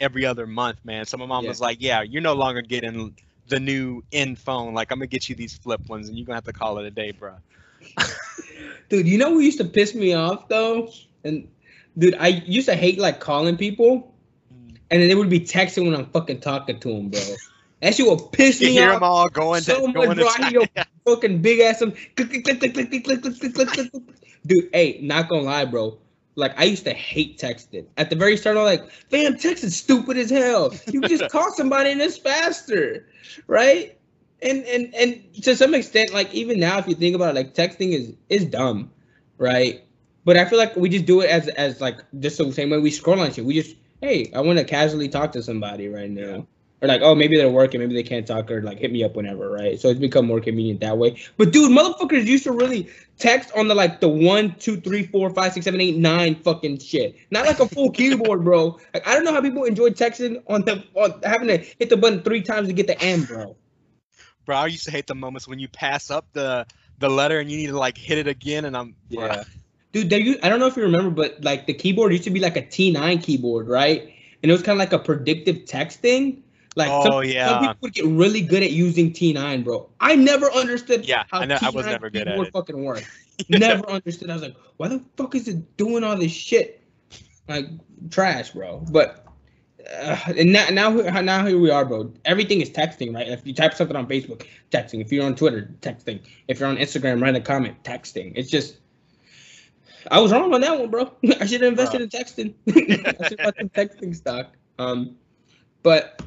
every 0.00 0.24
other 0.24 0.46
month, 0.46 0.84
man. 0.84 1.06
So 1.06 1.16
my 1.16 1.26
mom 1.26 1.44
Yeah. 1.44 1.50
was 1.50 1.60
like, 1.60 1.78
"Yeah, 1.80 2.02
you're 2.02 2.22
no 2.22 2.34
longer 2.34 2.62
getting 2.62 3.16
the 3.48 3.60
new 3.60 4.02
in 4.10 4.36
phone. 4.36 4.74
Like 4.74 4.90
I'm 4.90 4.98
gonna 4.98 5.06
get 5.06 5.28
you 5.28 5.34
these 5.34 5.56
flip 5.56 5.88
ones, 5.88 6.08
and 6.08 6.18
you're 6.18 6.26
gonna 6.26 6.36
have 6.36 6.44
to 6.44 6.52
call 6.52 6.78
it 6.78 6.86
a 6.86 6.90
day, 6.90 7.12
bro." 7.12 7.34
Dude, 8.88 9.06
you 9.06 9.18
know 9.18 9.30
who 9.30 9.40
used 9.40 9.58
to 9.58 9.64
piss 9.64 9.94
me 9.94 10.14
off 10.14 10.48
though? 10.48 10.90
And 11.24 11.48
dude, 11.96 12.14
I 12.18 12.28
used 12.28 12.68
to 12.68 12.74
hate 12.74 12.98
like 12.98 13.20
calling 13.20 13.56
people, 13.56 14.14
and 14.50 15.00
then 15.02 15.08
they 15.08 15.14
would 15.14 15.30
be 15.30 15.40
texting 15.40 15.84
when 15.84 15.94
I'm 15.94 16.06
fucking 16.06 16.40
talking 16.40 16.80
to 16.80 16.88
them, 16.88 17.08
bro. 17.10 17.20
That 17.80 17.94
shit 17.94 18.06
will 18.06 18.18
piss 18.18 18.60
You 18.60 18.68
me 18.68 18.72
hear 18.74 18.88
off 18.88 18.94
them 18.94 19.02
all 19.04 19.28
going, 19.28 19.62
so 19.62 19.80
to, 19.80 19.86
much, 19.86 19.94
going 19.94 20.16
bro. 20.16 20.26
to 20.26 20.30
I 20.30 20.42
hear 20.48 20.60
your 20.60 20.68
fucking 21.06 21.42
big 21.42 21.60
ass 21.60 21.78
some 21.78 21.92
click, 21.92 22.30
click, 22.30 22.44
click, 22.44 22.58
click, 22.60 22.74
click, 22.74 22.90
click, 22.90 23.04
click, 23.04 23.22
click, 23.22 23.38
click, 23.38 23.54
click, 23.54 23.68
click, 23.68 23.92
click. 23.92 24.02
Dude, 24.48 24.70
hey, 24.72 24.98
not 25.02 25.28
gonna 25.28 25.42
lie, 25.42 25.64
bro. 25.64 25.98
Like 26.34 26.58
I 26.58 26.64
used 26.64 26.84
to 26.84 26.92
hate 26.94 27.38
texting. 27.38 27.86
At 27.96 28.10
the 28.10 28.16
very 28.16 28.36
start, 28.36 28.56
I'm 28.56 28.64
like, 28.64 28.90
fam, 28.90 29.36
text 29.36 29.62
is 29.62 29.76
stupid 29.76 30.16
as 30.16 30.30
hell. 30.30 30.72
You 30.86 31.02
just 31.02 31.28
call 31.30 31.52
somebody 31.52 31.92
and 31.92 32.00
it's 32.00 32.16
faster, 32.16 33.06
right? 33.46 33.98
And 34.40 34.64
and 34.64 34.94
and 34.94 35.34
to 35.42 35.54
some 35.54 35.74
extent, 35.74 36.12
like 36.12 36.32
even 36.32 36.58
now, 36.58 36.78
if 36.78 36.88
you 36.88 36.94
think 36.94 37.14
about 37.14 37.30
it, 37.30 37.34
like 37.36 37.54
texting 37.54 37.92
is 37.92 38.14
is 38.28 38.44
dumb, 38.46 38.90
right? 39.36 39.84
But 40.24 40.36
I 40.36 40.44
feel 40.44 40.58
like 40.58 40.76
we 40.76 40.88
just 40.88 41.06
do 41.06 41.20
it 41.20 41.28
as 41.28 41.48
as 41.48 41.80
like 41.80 41.98
just 42.20 42.38
the 42.38 42.52
same 42.52 42.70
way 42.70 42.78
we 42.78 42.90
scroll 42.90 43.20
on 43.20 43.32
shit. 43.32 43.44
We 43.44 43.54
just, 43.54 43.76
hey, 44.00 44.30
I 44.34 44.40
want 44.40 44.58
to 44.58 44.64
casually 44.64 45.08
talk 45.08 45.32
to 45.32 45.42
somebody 45.42 45.88
right 45.88 46.10
now. 46.10 46.46
Or 46.80 46.86
like, 46.86 47.00
oh, 47.02 47.14
maybe 47.14 47.36
they're 47.36 47.50
working, 47.50 47.80
maybe 47.80 47.94
they 47.94 48.04
can't 48.04 48.26
talk, 48.26 48.50
or 48.50 48.62
like 48.62 48.78
hit 48.78 48.92
me 48.92 49.02
up 49.02 49.16
whenever, 49.16 49.50
right? 49.50 49.80
So 49.80 49.88
it's 49.88 49.98
become 49.98 50.26
more 50.26 50.40
convenient 50.40 50.80
that 50.80 50.96
way. 50.96 51.20
But 51.36 51.52
dude, 51.52 51.72
motherfuckers 51.72 52.24
used 52.24 52.44
to 52.44 52.52
really 52.52 52.88
text 53.18 53.50
on 53.56 53.66
the 53.66 53.74
like 53.74 54.00
the 54.00 54.08
one, 54.08 54.54
two, 54.60 54.80
three, 54.80 55.04
four, 55.04 55.30
five, 55.30 55.52
six, 55.52 55.64
seven, 55.64 55.80
eight, 55.80 55.96
nine 55.96 56.36
fucking 56.36 56.78
shit. 56.78 57.16
Not 57.30 57.46
like 57.46 57.58
a 57.58 57.68
full 57.68 57.90
keyboard, 57.92 58.44
bro. 58.44 58.78
Like 58.94 59.06
I 59.06 59.14
don't 59.14 59.24
know 59.24 59.32
how 59.32 59.40
people 59.40 59.64
enjoy 59.64 59.90
texting 59.90 60.42
on 60.46 60.62
the 60.62 60.84
on 60.94 61.20
having 61.24 61.48
to 61.48 61.58
hit 61.58 61.90
the 61.90 61.96
button 61.96 62.22
three 62.22 62.42
times 62.42 62.68
to 62.68 62.74
get 62.74 62.86
the 62.86 63.00
M, 63.02 63.24
bro. 63.24 63.56
Bro, 64.46 64.56
I 64.56 64.66
used 64.66 64.84
to 64.84 64.90
hate 64.90 65.06
the 65.06 65.14
moments 65.14 65.48
when 65.48 65.58
you 65.58 65.68
pass 65.68 66.10
up 66.10 66.26
the 66.32 66.64
the 66.98 67.08
letter 67.08 67.40
and 67.40 67.50
you 67.50 67.56
need 67.56 67.66
to 67.68 67.78
like 67.78 67.98
hit 67.98 68.18
it 68.18 68.28
again, 68.28 68.64
and 68.64 68.76
I'm 68.76 68.94
Yeah. 69.08 69.44
Dude, 69.92 70.10
there 70.10 70.20
you 70.20 70.38
I 70.42 70.48
don't 70.48 70.60
know 70.60 70.66
if 70.66 70.76
you 70.76 70.82
remember, 70.82 71.10
but 71.10 71.42
like 71.42 71.66
the 71.66 71.74
keyboard 71.74 72.12
used 72.12 72.24
to 72.24 72.30
be 72.30 72.40
like 72.40 72.56
a 72.56 72.62
T9 72.62 73.22
keyboard, 73.22 73.68
right? 73.68 74.02
And 74.42 74.50
it 74.50 74.52
was 74.52 74.62
kind 74.62 74.76
of 74.76 74.78
like 74.78 74.92
a 74.92 74.98
predictive 74.98 75.64
texting. 75.64 76.42
Like 76.76 76.88
some, 76.88 77.12
Oh, 77.12 77.20
yeah. 77.20 77.48
some 77.48 77.60
people 77.60 77.76
would 77.82 77.94
get 77.94 78.04
really 78.06 78.40
good 78.40 78.62
at 78.62 78.70
using 78.70 79.12
T9, 79.12 79.64
bro. 79.64 79.88
I 80.00 80.14
never 80.14 80.50
understood 80.52 81.06
Yeah, 81.08 81.24
how 81.30 81.40
I 81.40 81.44
know- 81.46 81.58
I 81.60 81.70
was 81.70 81.86
T9 81.86 81.90
never 81.90 82.10
good 82.10 82.28
at 82.28 82.38
it. 82.38 82.52
fucking 82.52 82.82
worked. 82.84 83.06
Never 83.48 83.88
understood. 83.88 84.30
I 84.30 84.32
was 84.32 84.42
like, 84.42 84.56
why 84.78 84.88
the 84.88 85.00
fuck 85.16 85.36
is 85.36 85.46
it 85.46 85.76
doing 85.76 86.02
all 86.02 86.16
this 86.16 86.32
shit? 86.32 86.82
Like 87.48 87.66
trash, 88.10 88.50
bro. 88.50 88.84
But 88.90 89.24
uh, 89.96 90.18
and 90.36 90.52
now 90.52 90.68
now 90.70 90.90
now 90.90 91.46
here 91.46 91.56
we 91.60 91.70
are, 91.70 91.84
bro. 91.84 92.12
Everything 92.24 92.60
is 92.60 92.68
texting, 92.68 93.14
right? 93.14 93.28
If 93.28 93.46
you 93.46 93.54
type 93.54 93.74
something 93.74 93.94
on 93.96 94.08
Facebook, 94.08 94.44
texting. 94.72 95.00
If 95.00 95.12
you're 95.12 95.24
on 95.24 95.36
Twitter, 95.36 95.72
texting. 95.82 96.18
If 96.48 96.58
you're 96.58 96.68
on 96.68 96.78
Instagram, 96.78 97.22
write 97.22 97.36
a 97.36 97.40
comment, 97.40 97.80
texting. 97.84 98.32
It's 98.34 98.50
just 98.50 98.78
I 100.10 100.18
was 100.18 100.32
wrong 100.32 100.52
on 100.52 100.60
that 100.62 100.76
one, 100.76 100.90
bro. 100.90 101.12
I 101.40 101.46
should 101.46 101.60
have 101.60 101.70
invested 101.70 102.00
in 102.00 102.08
texting. 102.08 102.54
I 103.22 103.28
should 103.28 103.38
have 103.38 103.54
some 103.56 103.68
texting 103.68 104.16
stock. 104.16 104.56
Um, 104.80 105.14
but 105.84 106.17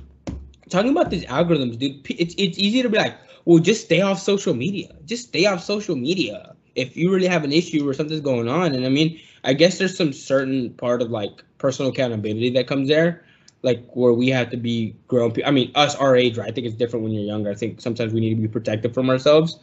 talking 0.72 0.91
about 0.91 1.09
these 1.11 1.26
algorithms, 1.26 1.78
dude, 1.78 2.05
it's 2.09 2.34
it's 2.38 2.57
easy 2.57 2.82
to 2.82 2.89
be 2.89 2.97
like, 2.97 3.15
well, 3.45 3.59
just 3.59 3.86
stay 3.86 4.01
off 4.01 4.19
social 4.19 4.53
media. 4.53 4.88
Just 5.05 5.28
stay 5.28 5.45
off 5.45 5.63
social 5.63 5.95
media 5.95 6.55
if 6.76 6.95
you 6.95 7.13
really 7.13 7.28
have 7.28 7.43
an 7.43 7.51
issue 7.51 7.88
or 7.88 7.93
something's 7.93 8.22
going 8.22 8.47
on. 8.47 8.74
And 8.74 8.86
I 8.86 8.89
mean, 8.89 9.19
I 9.43 9.53
guess 9.53 9.78
there's 9.78 9.95
some 9.95 10.13
certain 10.13 10.72
part 10.76 11.01
of 11.01 11.11
like 11.11 11.43
personal 11.57 11.91
accountability 11.91 12.49
that 12.51 12.67
comes 12.67 12.88
there, 12.88 13.26
like 13.61 13.84
where 13.93 14.13
we 14.13 14.30
have 14.30 14.49
to 14.51 14.57
be 14.57 14.95
grown. 15.07 15.34
I 15.45 15.51
mean, 15.51 15.72
us 15.76 15.95
our 15.95 16.15
age, 16.15 16.38
right? 16.38 16.49
I 16.49 16.51
think 16.51 16.65
it's 16.65 16.76
different 16.76 17.03
when 17.03 17.11
you're 17.13 17.24
younger. 17.24 17.51
I 17.51 17.55
think 17.55 17.82
sometimes 17.82 18.13
we 18.13 18.22
need 18.22 18.36
to 18.36 18.41
be 18.41 18.47
protected 18.47 18.93
from 18.93 19.09
ourselves, 19.09 19.59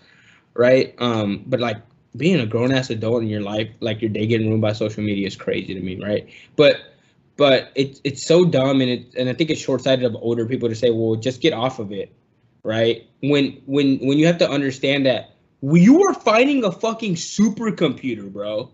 right? 0.55 0.95
Um, 0.99 1.45
but 1.47 1.61
like 1.61 1.79
being 2.17 2.41
a 2.41 2.47
grown 2.47 2.73
ass 2.73 2.91
adult 2.91 3.23
in 3.23 3.29
your 3.29 3.43
life, 3.43 3.69
like 3.81 4.03
your 4.03 4.11
day 4.11 4.27
getting 4.27 4.49
ruined 4.49 4.63
by 4.63 4.73
social 4.73 5.03
media 5.03 5.27
is 5.27 5.37
crazy 5.37 5.75
to 5.75 5.81
me, 5.81 6.01
right? 6.03 6.29
But 6.57 6.98
but 7.39 7.71
it's 7.77 8.01
it's 8.05 8.27
so 8.27 8.45
dumb 8.45 8.83
and 8.83 8.91
it 8.91 9.15
and 9.17 9.29
I 9.31 9.33
think 9.33 9.49
it's 9.49 9.61
short 9.61 9.81
sighted 9.81 10.05
of 10.05 10.15
older 10.17 10.45
people 10.45 10.69
to 10.69 10.75
say, 10.75 10.91
well, 10.91 11.15
just 11.15 11.41
get 11.41 11.55
off 11.55 11.79
of 11.79 11.93
it, 11.93 12.13
right? 12.65 13.07
When 13.23 13.63
when 13.65 13.99
when 14.01 14.19
you 14.19 14.27
have 14.27 14.39
to 14.39 14.51
understand 14.51 15.07
that 15.07 15.31
you 15.63 16.05
are 16.05 16.15
fighting 16.15 16.65
a 16.65 16.73
fucking 16.73 17.15
supercomputer, 17.15 18.31
bro. 18.31 18.71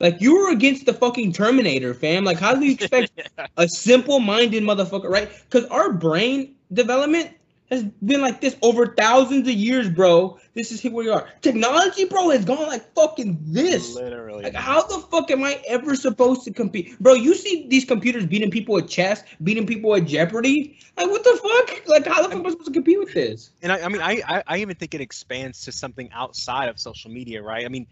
Like 0.00 0.20
you 0.20 0.36
were 0.36 0.50
against 0.50 0.86
the 0.86 0.92
fucking 0.92 1.32
Terminator, 1.32 1.94
fam. 1.94 2.24
Like 2.24 2.40
how 2.40 2.54
do 2.54 2.66
you 2.66 2.72
expect 2.72 3.12
a 3.56 3.68
simple-minded 3.68 4.62
motherfucker, 4.64 5.08
right? 5.08 5.30
Because 5.48 5.66
our 5.66 5.92
brain 5.92 6.56
development 6.72 7.30
has 7.70 7.84
been 7.84 8.20
like 8.20 8.40
this 8.40 8.56
over 8.62 8.94
thousands 8.94 9.48
of 9.48 9.54
years, 9.54 9.88
bro. 9.88 10.38
This 10.54 10.72
is 10.72 10.82
where 10.82 10.92
we 10.92 11.08
are. 11.08 11.28
Technology, 11.40 12.04
bro, 12.04 12.30
has 12.30 12.44
gone 12.44 12.66
like 12.66 12.92
fucking 12.94 13.38
this. 13.42 13.94
literally. 13.94 14.44
Like, 14.44 14.54
how 14.54 14.82
the 14.82 14.98
fuck 15.10 15.30
am 15.30 15.44
I 15.44 15.62
ever 15.68 15.94
supposed 15.94 16.44
to 16.44 16.52
compete, 16.52 16.98
bro? 16.98 17.14
You 17.14 17.34
see 17.34 17.66
these 17.68 17.84
computers 17.84 18.26
beating 18.26 18.50
people 18.50 18.76
at 18.78 18.88
chess, 18.88 19.22
beating 19.42 19.66
people 19.66 19.94
at 19.94 20.06
Jeopardy. 20.06 20.78
Like, 20.96 21.08
what 21.08 21.22
the 21.22 21.38
fuck? 21.42 21.88
Like, 21.88 22.06
how 22.06 22.22
the 22.22 22.28
fuck 22.28 22.38
am 22.38 22.46
I 22.46 22.50
supposed 22.50 22.66
to 22.68 22.72
compete 22.72 22.98
with 22.98 23.14
this? 23.14 23.50
and 23.62 23.72
I, 23.72 23.82
I 23.82 23.88
mean, 23.88 24.02
I, 24.02 24.22
I, 24.26 24.42
I 24.46 24.56
even 24.58 24.74
think 24.76 24.94
it 24.94 25.00
expands 25.00 25.62
to 25.62 25.72
something 25.72 26.10
outside 26.12 26.68
of 26.68 26.78
social 26.78 27.10
media, 27.10 27.42
right? 27.42 27.64
I 27.64 27.68
mean, 27.68 27.86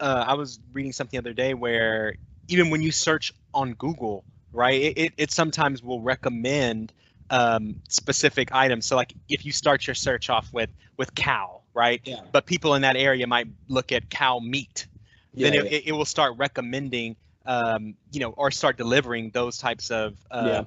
uh, 0.00 0.24
I 0.26 0.34
was 0.34 0.60
reading 0.72 0.92
something 0.92 1.20
the 1.20 1.22
other 1.22 1.34
day 1.34 1.54
where 1.54 2.14
even 2.48 2.70
when 2.70 2.82
you 2.82 2.92
search 2.92 3.32
on 3.52 3.74
Google, 3.74 4.24
right, 4.52 4.80
it, 4.80 4.98
it, 4.98 5.12
it 5.16 5.30
sometimes 5.30 5.82
will 5.82 6.00
recommend 6.00 6.92
um, 7.30 7.76
specific 7.88 8.52
items. 8.52 8.86
So, 8.86 8.96
like, 8.96 9.12
if 9.28 9.44
you 9.44 9.52
start 9.52 9.86
your 9.86 9.94
search 9.94 10.30
off 10.30 10.52
with 10.52 10.70
with 10.96 11.14
cow, 11.14 11.62
right, 11.74 12.00
Yeah. 12.04 12.20
but 12.32 12.46
people 12.46 12.74
in 12.74 12.82
that 12.82 12.96
area 12.96 13.26
might 13.26 13.48
look 13.68 13.92
at 13.92 14.10
cow 14.10 14.38
meat, 14.40 14.86
then 15.34 15.54
Yeah, 15.54 15.60
it, 15.60 15.72
it, 15.72 15.86
it 15.88 15.92
will 15.92 16.04
start 16.04 16.36
recommending, 16.36 17.16
um, 17.46 17.94
you 18.12 18.20
know, 18.20 18.30
or 18.30 18.50
start 18.50 18.76
delivering 18.76 19.30
those 19.30 19.58
types 19.58 19.90
of 19.90 20.16
uh, 20.30 20.46
Yeah. 20.46 20.64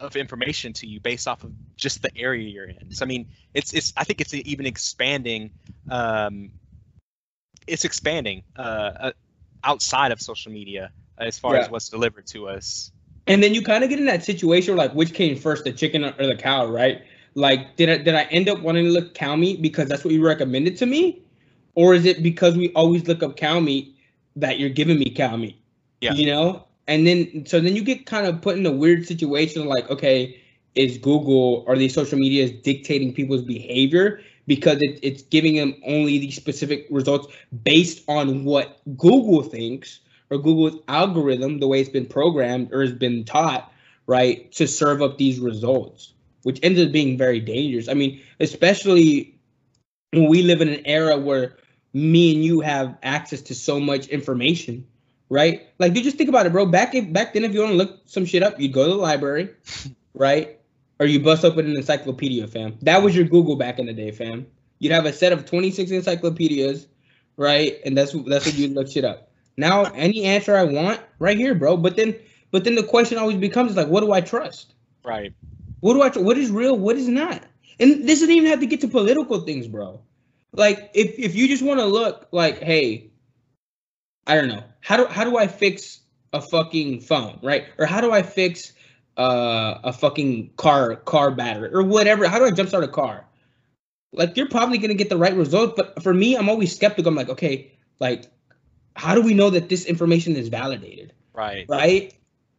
of 0.00 0.16
information 0.16 0.72
to 0.74 0.86
you 0.86 1.00
based 1.00 1.28
off 1.28 1.44
of 1.44 1.52
just 1.76 2.02
the 2.02 2.16
area 2.16 2.48
you're 2.48 2.68
in. 2.68 2.92
So 2.92 3.04
I 3.04 3.08
mean, 3.08 3.28
it's 3.54 3.72
it's 3.72 3.92
I 3.96 4.04
think 4.04 4.20
it's 4.20 4.34
even 4.34 4.66
expanding. 4.66 5.52
Um, 5.88 6.50
it's 7.66 7.84
expanding 7.84 8.42
uh, 8.56 8.60
uh, 8.60 9.12
outside 9.62 10.10
of 10.12 10.20
social 10.20 10.50
media 10.52 10.90
as 11.18 11.38
far 11.38 11.54
Yeah. 11.54 11.60
as 11.60 11.70
what's 11.70 11.88
delivered 11.88 12.26
to 12.28 12.48
us. 12.48 12.90
And 13.26 13.42
then 13.42 13.54
you 13.54 13.62
kind 13.62 13.84
of 13.84 13.90
get 13.90 13.98
in 13.98 14.06
that 14.06 14.24
situation 14.24 14.76
like, 14.76 14.92
which 14.92 15.14
came 15.14 15.36
first, 15.36 15.64
the 15.64 15.72
chicken 15.72 16.04
or 16.04 16.26
the 16.26 16.36
cow, 16.36 16.66
right? 16.66 17.02
Like, 17.34 17.76
did 17.76 17.88
I 17.88 17.98
did 17.98 18.14
I 18.14 18.22
end 18.24 18.48
up 18.48 18.60
wanting 18.60 18.84
to 18.84 18.90
look 18.90 19.14
cow 19.14 19.36
meat 19.36 19.62
because 19.62 19.88
that's 19.88 20.04
what 20.04 20.12
you 20.12 20.24
recommended 20.24 20.76
to 20.78 20.86
me, 20.86 21.22
or 21.74 21.94
is 21.94 22.04
it 22.04 22.22
because 22.22 22.56
we 22.56 22.70
always 22.74 23.06
look 23.08 23.22
up 23.22 23.36
cow 23.36 23.58
meat 23.60 23.96
that 24.36 24.58
you're 24.58 24.70
giving 24.70 24.98
me 24.98 25.10
cow 25.10 25.36
meat? 25.36 25.56
Yeah. 26.00 26.12
You 26.12 26.26
know, 26.26 26.66
and 26.88 27.06
then 27.06 27.46
so 27.46 27.60
then 27.60 27.74
you 27.74 27.82
get 27.82 28.06
kind 28.06 28.26
of 28.26 28.42
put 28.42 28.58
in 28.58 28.66
a 28.66 28.72
weird 28.72 29.06
situation, 29.06 29.66
like, 29.66 29.88
okay, 29.88 30.38
is 30.74 30.98
Google 30.98 31.64
or 31.66 31.76
these 31.76 31.94
social 31.94 32.18
medias 32.18 32.50
dictating 32.50 33.14
people's 33.14 33.42
behavior 33.42 34.20
because 34.46 34.78
it, 34.80 34.98
it's 35.02 35.22
giving 35.22 35.56
them 35.56 35.74
only 35.86 36.18
these 36.18 36.36
specific 36.36 36.86
results 36.90 37.32
based 37.62 38.02
on 38.08 38.44
what 38.44 38.80
Google 38.96 39.42
thinks 39.42 40.00
or 40.32 40.38
Google's 40.38 40.80
algorithm, 40.88 41.58
the 41.58 41.68
way 41.68 41.78
it's 41.78 41.90
been 41.90 42.06
programmed 42.06 42.72
or 42.72 42.80
has 42.80 42.94
been 42.94 43.22
taught, 43.22 43.70
right, 44.06 44.50
to 44.52 44.66
serve 44.66 45.02
up 45.02 45.18
these 45.18 45.38
results, 45.38 46.14
which 46.42 46.58
ends 46.62 46.80
up 46.80 46.90
being 46.90 47.18
very 47.18 47.38
dangerous. 47.38 47.86
I 47.86 47.92
mean, 47.92 48.18
especially 48.40 49.38
when 50.12 50.30
we 50.30 50.42
live 50.42 50.62
in 50.62 50.70
an 50.70 50.80
era 50.86 51.18
where 51.18 51.58
me 51.92 52.34
and 52.34 52.42
you 52.42 52.60
have 52.60 52.96
access 53.02 53.42
to 53.42 53.54
so 53.54 53.78
much 53.78 54.06
information, 54.06 54.86
right? 55.28 55.68
Like, 55.78 55.94
you 55.94 56.02
just 56.02 56.16
think 56.16 56.30
about 56.30 56.46
it, 56.46 56.52
bro. 56.52 56.64
Back 56.64 56.94
if, 56.94 57.12
back 57.12 57.34
then, 57.34 57.44
if 57.44 57.52
you 57.52 57.60
want 57.60 57.72
to 57.72 57.76
look 57.76 58.00
some 58.06 58.24
shit 58.24 58.42
up, 58.42 58.58
you'd 58.58 58.72
go 58.72 58.84
to 58.84 58.90
the 58.90 58.96
library, 58.96 59.50
right? 60.14 60.58
Or 60.98 61.04
you 61.04 61.20
bust 61.20 61.44
open 61.44 61.66
an 61.66 61.76
encyclopedia, 61.76 62.46
fam. 62.46 62.78
That 62.80 63.02
was 63.02 63.14
your 63.14 63.26
Google 63.26 63.56
back 63.56 63.78
in 63.78 63.84
the 63.84 63.92
day, 63.92 64.12
fam. 64.12 64.46
You'd 64.78 64.92
have 64.92 65.04
a 65.04 65.12
set 65.12 65.32
of 65.32 65.44
26 65.44 65.90
encyclopedias, 65.90 66.86
right? 67.36 67.76
And 67.84 67.98
that's 67.98 68.12
that's 68.12 68.46
what 68.46 68.54
you'd 68.54 68.72
look 68.72 68.90
shit 68.90 69.04
up. 69.04 69.31
Now, 69.56 69.84
any 69.94 70.24
answer 70.24 70.56
I 70.56 70.64
want, 70.64 71.00
right 71.18 71.36
here, 71.36 71.54
bro. 71.54 71.76
But 71.76 71.96
then, 71.96 72.14
but 72.50 72.64
then 72.64 72.74
the 72.74 72.82
question 72.82 73.18
always 73.18 73.36
becomes 73.36 73.76
like, 73.76 73.88
what 73.88 74.00
do 74.00 74.12
I 74.12 74.20
trust? 74.20 74.74
Right. 75.04 75.32
What 75.80 75.94
do 75.94 76.02
I? 76.02 76.08
Tr- 76.08 76.20
what 76.20 76.38
is 76.38 76.50
real? 76.50 76.78
What 76.78 76.96
is 76.96 77.08
not? 77.08 77.42
And 77.80 78.08
this 78.08 78.20
doesn't 78.20 78.34
even 78.34 78.50
have 78.50 78.60
to 78.60 78.66
get 78.66 78.80
to 78.82 78.88
political 78.88 79.40
things, 79.40 79.66
bro. 79.66 80.00
Like, 80.52 80.90
if 80.94 81.18
if 81.18 81.34
you 81.34 81.48
just 81.48 81.62
want 81.62 81.80
to 81.80 81.86
look 81.86 82.28
like, 82.30 82.62
hey, 82.62 83.10
I 84.26 84.36
don't 84.36 84.48
know, 84.48 84.62
how 84.80 84.96
do 84.96 85.06
how 85.06 85.24
do 85.24 85.36
I 85.36 85.46
fix 85.46 86.00
a 86.32 86.40
fucking 86.40 87.00
phone, 87.00 87.38
right? 87.42 87.66
Or 87.78 87.86
how 87.86 88.00
do 88.00 88.12
I 88.12 88.22
fix 88.22 88.72
uh, 89.16 89.78
a 89.82 89.92
fucking 89.92 90.52
car 90.56 90.96
car 90.96 91.30
battery 91.30 91.70
or 91.72 91.82
whatever? 91.82 92.28
How 92.28 92.38
do 92.38 92.44
I 92.44 92.50
jumpstart 92.50 92.84
a 92.84 92.88
car? 92.88 93.24
Like, 94.12 94.36
you're 94.36 94.48
probably 94.48 94.78
gonna 94.78 94.94
get 94.94 95.08
the 95.08 95.16
right 95.16 95.34
result, 95.34 95.76
but 95.76 96.02
for 96.02 96.14
me, 96.14 96.36
I'm 96.36 96.48
always 96.48 96.74
skeptical. 96.74 97.08
I'm 97.08 97.16
like, 97.16 97.30
okay, 97.30 97.72
like 97.98 98.26
how 98.96 99.14
do 99.14 99.22
we 99.22 99.34
know 99.34 99.50
that 99.50 99.68
this 99.68 99.84
information 99.86 100.36
is 100.36 100.48
validated? 100.48 101.12
Right. 101.32 101.66
Right? 101.68 102.14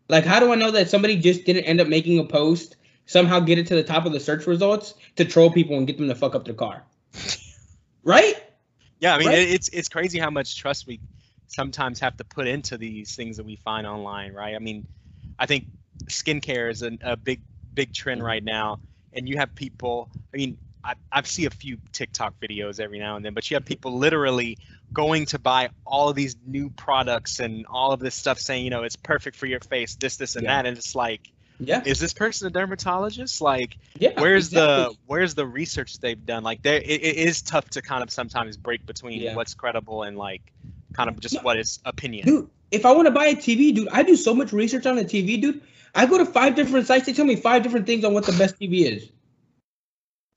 Like, 0.10 0.26
how 0.26 0.40
do 0.40 0.52
I 0.52 0.56
know 0.56 0.72
that 0.72 0.90
somebody 0.90 1.18
just 1.18 1.46
didn't 1.46 1.66
end 1.66 1.82
up 1.82 1.88
making 1.88 2.20
a 2.20 2.24
post, 2.26 2.76
somehow 3.06 3.40
get 3.40 3.58
it 3.60 3.68
to 3.68 3.76
the 3.76 3.84
top 3.84 4.06
of 4.06 4.12
the 4.14 4.20
search 4.20 4.48
results 4.48 4.96
to 5.16 5.26
troll 5.26 5.52
people 5.52 5.78
and 5.78 5.88
get 5.88 5.98
them 5.98 6.08
to 6.10 6.16
fuck 6.16 6.36
up 6.36 6.46
their 6.46 6.54
car? 6.56 6.84
right? 8.04 8.36
Yeah, 9.00 9.16
I 9.16 9.20
mean, 9.20 9.32
Right? 9.32 9.40
it's 9.48 9.70
it's 9.70 9.90
crazy 9.90 10.20
how 10.20 10.30
much 10.30 10.58
trust 10.58 10.88
we 10.88 11.02
sometimes 11.48 12.00
have 12.00 12.16
to 12.18 12.24
put 12.24 12.48
into 12.48 12.78
these 12.78 13.16
things 13.16 13.38
that 13.38 13.46
we 13.46 13.56
find 13.58 13.86
online, 13.86 14.34
right? 14.34 14.56
I 14.56 14.60
mean, 14.60 14.86
I 15.40 15.46
think 15.46 15.66
skincare 16.10 16.70
is 16.72 16.82
a, 16.84 16.98
a 17.02 17.18
big 17.18 17.42
big 17.74 17.94
trend 17.94 18.22
Mm-hmm. 18.22 18.26
right 18.26 18.44
now, 18.44 18.80
and 19.14 19.28
you 19.28 19.38
have 19.38 19.54
people. 19.56 20.10
I 20.34 20.38
mean, 20.38 20.58
I 20.84 20.96
I 21.12 21.22
see 21.24 21.46
a 21.46 21.50
few 21.50 21.78
TikTok 21.92 22.36
videos 22.42 22.80
every 22.80 23.00
now 23.00 23.16
and 23.16 23.26
then, 23.26 23.34
but 23.34 23.50
you 23.50 23.56
have 23.56 23.66
people 23.66 23.98
literally 23.98 24.58
going 24.94 25.26
to 25.28 25.40
buy 25.40 25.70
all 25.86 26.10
of 26.10 26.16
these 26.16 26.36
new 26.46 26.70
products 26.72 27.40
and 27.40 27.66
all 27.68 27.92
of 27.92 28.00
this 28.00 28.16
stuff, 28.16 28.40
saying, 28.40 28.64
you 28.64 28.70
know, 28.70 28.84
it's 28.84 28.96
perfect 28.96 29.36
for 29.36 29.46
your 29.48 29.60
face, 29.62 29.96
this, 29.96 30.18
this, 30.18 30.36
and 30.36 30.44
Yeah. 30.44 30.56
that, 30.58 30.66
and 30.68 30.78
it's 30.78 30.94
like, 30.96 31.22
Yeah. 31.60 31.82
is 31.86 32.00
this 32.00 32.14
person 32.14 32.48
a 32.48 32.50
dermatologist? 32.50 33.42
Like, 33.42 33.78
Yeah. 34.00 34.20
where's 34.20 34.50
the 34.50 34.94
where's 35.06 35.34
the 35.36 35.48
research 35.48 36.00
they've 36.00 36.26
done 36.26 36.44
like 36.44 36.62
there 36.62 36.78
it, 36.78 37.04
it 37.04 37.16
is 37.16 37.42
tough 37.42 37.70
to 37.72 37.82
kind 37.82 38.04
of 38.04 38.12
sometimes 38.12 38.58
break 38.58 38.86
between 38.86 39.22
Yeah. 39.22 39.36
what's 39.36 39.54
credible 39.54 40.04
and 40.04 40.18
like 40.18 40.42
kind 40.94 41.10
of 41.10 41.20
just 41.20 41.36
No. 41.36 41.42
what 41.42 41.58
is 41.58 41.80
opinion 41.86 42.26
dude? 42.26 42.50
If 42.72 42.86
I 42.88 42.92
want 42.92 43.06
to 43.06 43.12
buy 43.12 43.28
a 43.28 43.36
TV, 43.36 43.72
dude, 43.74 43.88
I 43.90 44.02
do 44.02 44.16
so 44.16 44.34
much 44.34 44.52
research 44.52 44.88
on 44.88 44.96
the 44.96 45.06
TV, 45.06 45.40
dude. 45.40 45.62
I 45.94 46.08
go 46.08 46.18
to 46.18 46.26
five 46.26 46.56
different 46.56 46.88
sites. 46.88 47.06
They 47.06 47.14
tell 47.14 47.26
me 47.26 47.36
five 47.36 47.62
different 47.62 47.86
things 47.86 48.04
on 48.04 48.16
what 48.16 48.26
the 48.26 48.32
best 48.32 48.60
TV 48.60 48.86
is. 48.92 49.10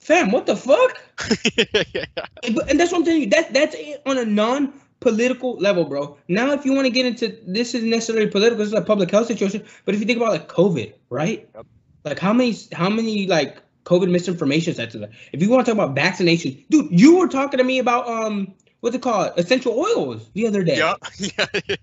Fam, 0.01 0.31
what 0.31 0.47
the 0.47 0.57
fuck? 0.57 1.03
And, 2.43 2.59
and 2.69 2.79
that's 2.79 2.93
what 2.93 2.99
I'm 2.99 3.05
telling 3.05 3.23
you. 3.23 3.31
That 3.31 3.53
that's 3.53 3.75
it 3.77 4.01
on 4.07 4.19
a 4.19 4.25
non-political 4.25 5.57
level, 5.57 5.85
bro. 5.85 6.17
Now, 6.29 6.53
if 6.53 6.65
you 6.65 6.73
want 6.73 6.87
to 6.87 6.91
get 6.91 7.07
into 7.07 7.37
this, 7.47 7.75
isn't 7.75 7.91
necessarily 7.91 8.29
political. 8.29 8.59
This 8.59 8.69
is 8.69 8.75
a 8.75 8.83
public 8.83 9.11
health 9.11 9.27
situation. 9.27 9.65
But 9.85 9.95
if 9.95 10.01
you 10.01 10.07
think 10.07 10.19
about 10.19 10.31
like 10.31 10.49
COVID, 10.49 10.93
right? 11.11 11.49
Yep. 11.55 11.67
Like 12.05 12.19
how 12.21 12.33
many 12.33 12.57
how 12.73 12.89
many 12.89 13.27
like 13.27 13.59
COVID 13.85 14.11
misinformation 14.11 14.75
sets 14.75 14.95
are 14.95 15.01
there? 15.01 15.11
If 15.33 15.43
you 15.43 15.51
want 15.51 15.67
to 15.67 15.73
talk 15.73 15.83
about 15.83 15.97
vaccination, 15.97 16.65
dude, 16.71 16.89
you 16.91 17.19
were 17.19 17.27
talking 17.27 17.59
to 17.59 17.65
me 17.65 17.81
about 17.81 18.07
um 18.09 18.55
what's 18.81 18.95
it 18.95 19.03
called 19.03 19.33
essential 19.37 19.73
oils 19.77 20.31
the 20.35 20.47
other 20.47 20.63
day. 20.63 20.77
yeah, 20.79 20.95
yeah, 21.19 21.47
yeah. 21.69 21.77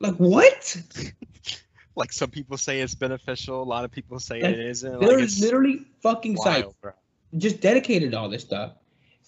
Like 0.00 0.16
what? 0.16 0.76
like 1.96 2.12
some 2.12 2.30
people 2.30 2.56
say 2.56 2.80
it's 2.80 2.94
beneficial 2.94 3.62
a 3.62 3.64
lot 3.64 3.84
of 3.84 3.90
people 3.90 4.18
say 4.18 4.40
Like, 4.42 4.54
it 4.54 4.60
isn't 4.60 5.00
like 5.00 5.18
it's 5.18 5.40
literally 5.40 5.86
fucking 6.02 6.36
sites 6.36 6.74
wild, 6.82 6.94
just 7.36 7.60
dedicated 7.60 8.12
to 8.12 8.18
all 8.18 8.28
this 8.28 8.42
stuff. 8.42 8.72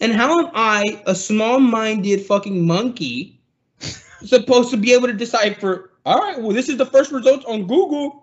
And 0.00 0.12
how 0.12 0.40
am 0.40 0.50
I, 0.54 1.00
a 1.06 1.14
small-minded 1.14 2.26
fucking 2.26 2.66
monkey, 2.66 3.40
supposed 4.24 4.70
to 4.70 4.76
be 4.76 4.92
able 4.92 5.06
to 5.06 5.12
decipher? 5.12 5.90
All 6.04 6.18
right, 6.18 6.40
well, 6.40 6.52
this 6.52 6.68
is 6.68 6.76
the 6.76 6.86
first 6.86 7.12
results 7.12 7.44
on 7.44 7.68
Google. 7.68 8.21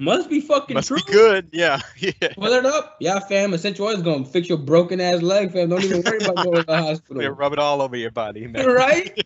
Must 0.00 0.30
be 0.30 0.40
fucking 0.40 0.74
must 0.74 0.88
true. 0.88 0.96
be 0.96 1.12
good 1.12 1.50
yeah 1.52 1.80
yeah 1.98 2.12
Fill 2.34 2.52
it 2.54 2.64
up, 2.64 2.96
yeah, 3.00 3.20
fam. 3.20 3.52
Essential 3.52 3.86
oil 3.86 3.94
is 3.94 4.02
gonna 4.02 4.24
fix 4.24 4.48
your 4.48 4.56
broken 4.56 4.98
ass 4.98 5.20
leg, 5.20 5.52
fam. 5.52 5.68
Don't 5.68 5.84
even 5.84 6.02
worry 6.02 6.16
about 6.24 6.36
going 6.36 6.56
to 6.56 6.62
the 6.62 6.76
hospital. 6.76 7.22
Yeah, 7.22 7.28
hospital, 7.28 7.28
rub 7.32 7.52
it 7.52 7.58
all 7.58 7.82
over 7.82 7.96
your 7.96 8.10
body 8.10 8.46
man 8.46 8.66
right? 8.82 9.22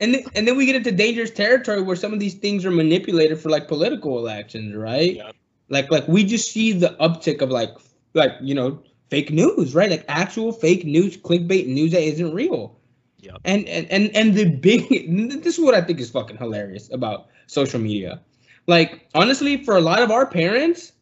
And 0.00 0.14
then, 0.14 0.24
and 0.34 0.46
then 0.46 0.58
we 0.58 0.66
get 0.66 0.76
into 0.76 0.92
dangerous 0.92 1.30
territory 1.30 1.80
where 1.80 1.96
some 1.96 2.12
of 2.12 2.20
these 2.20 2.34
things 2.34 2.66
are 2.66 2.70
manipulated 2.70 3.38
for 3.38 3.48
like 3.48 3.68
political 3.68 4.18
elections, 4.18 4.76
right? 4.76 5.16
Yep. 5.16 5.34
Like 5.70 5.90
like 5.90 6.06
we 6.06 6.24
just 6.24 6.52
see 6.52 6.72
the 6.72 6.90
uptick 7.00 7.40
of 7.40 7.50
like 7.50 7.74
like 8.12 8.32
you 8.42 8.54
know 8.54 8.82
fake 9.08 9.30
news, 9.30 9.74
right? 9.74 9.90
Like 9.90 10.04
actual 10.08 10.52
fake 10.52 10.84
news, 10.84 11.16
clickbait 11.16 11.66
news 11.66 11.92
that 11.92 12.02
isn't 12.02 12.34
real. 12.34 12.78
Yep. 13.18 13.40
And 13.44 13.66
and 13.68 13.90
and 13.90 14.14
and 14.14 14.34
the 14.34 14.44
big 14.44 14.88
this 15.42 15.58
is 15.58 15.64
what 15.64 15.74
I 15.74 15.80
think 15.80 16.00
is 16.00 16.10
fucking 16.10 16.36
hilarious 16.36 16.92
about 16.92 17.28
social 17.46 17.80
media. 17.80 18.20
Like 18.66 19.08
honestly, 19.14 19.64
for 19.64 19.76
a 19.76 19.80
lot 19.80 20.02
of 20.02 20.10
our 20.10 20.26
parents, 20.26 20.92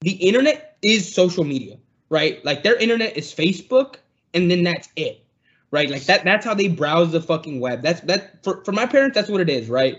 the 0.00 0.12
internet 0.12 0.76
is 0.82 1.12
social 1.12 1.44
media, 1.44 1.76
right? 2.08 2.44
Like 2.44 2.62
their 2.62 2.76
internet 2.76 3.16
is 3.16 3.32
Facebook, 3.32 3.96
and 4.34 4.50
then 4.50 4.64
that's 4.64 4.88
it, 4.96 5.24
right? 5.70 5.88
Like 5.88 6.04
that 6.04 6.24
that's 6.24 6.44
how 6.44 6.54
they 6.54 6.68
browse 6.68 7.12
the 7.12 7.20
fucking 7.20 7.60
web. 7.60 7.82
That's 7.82 8.00
that 8.02 8.42
for 8.42 8.64
for 8.64 8.72
my 8.72 8.86
parents, 8.86 9.14
that's 9.14 9.28
what 9.28 9.40
it 9.40 9.48
is, 9.48 9.68
right? 9.68 9.96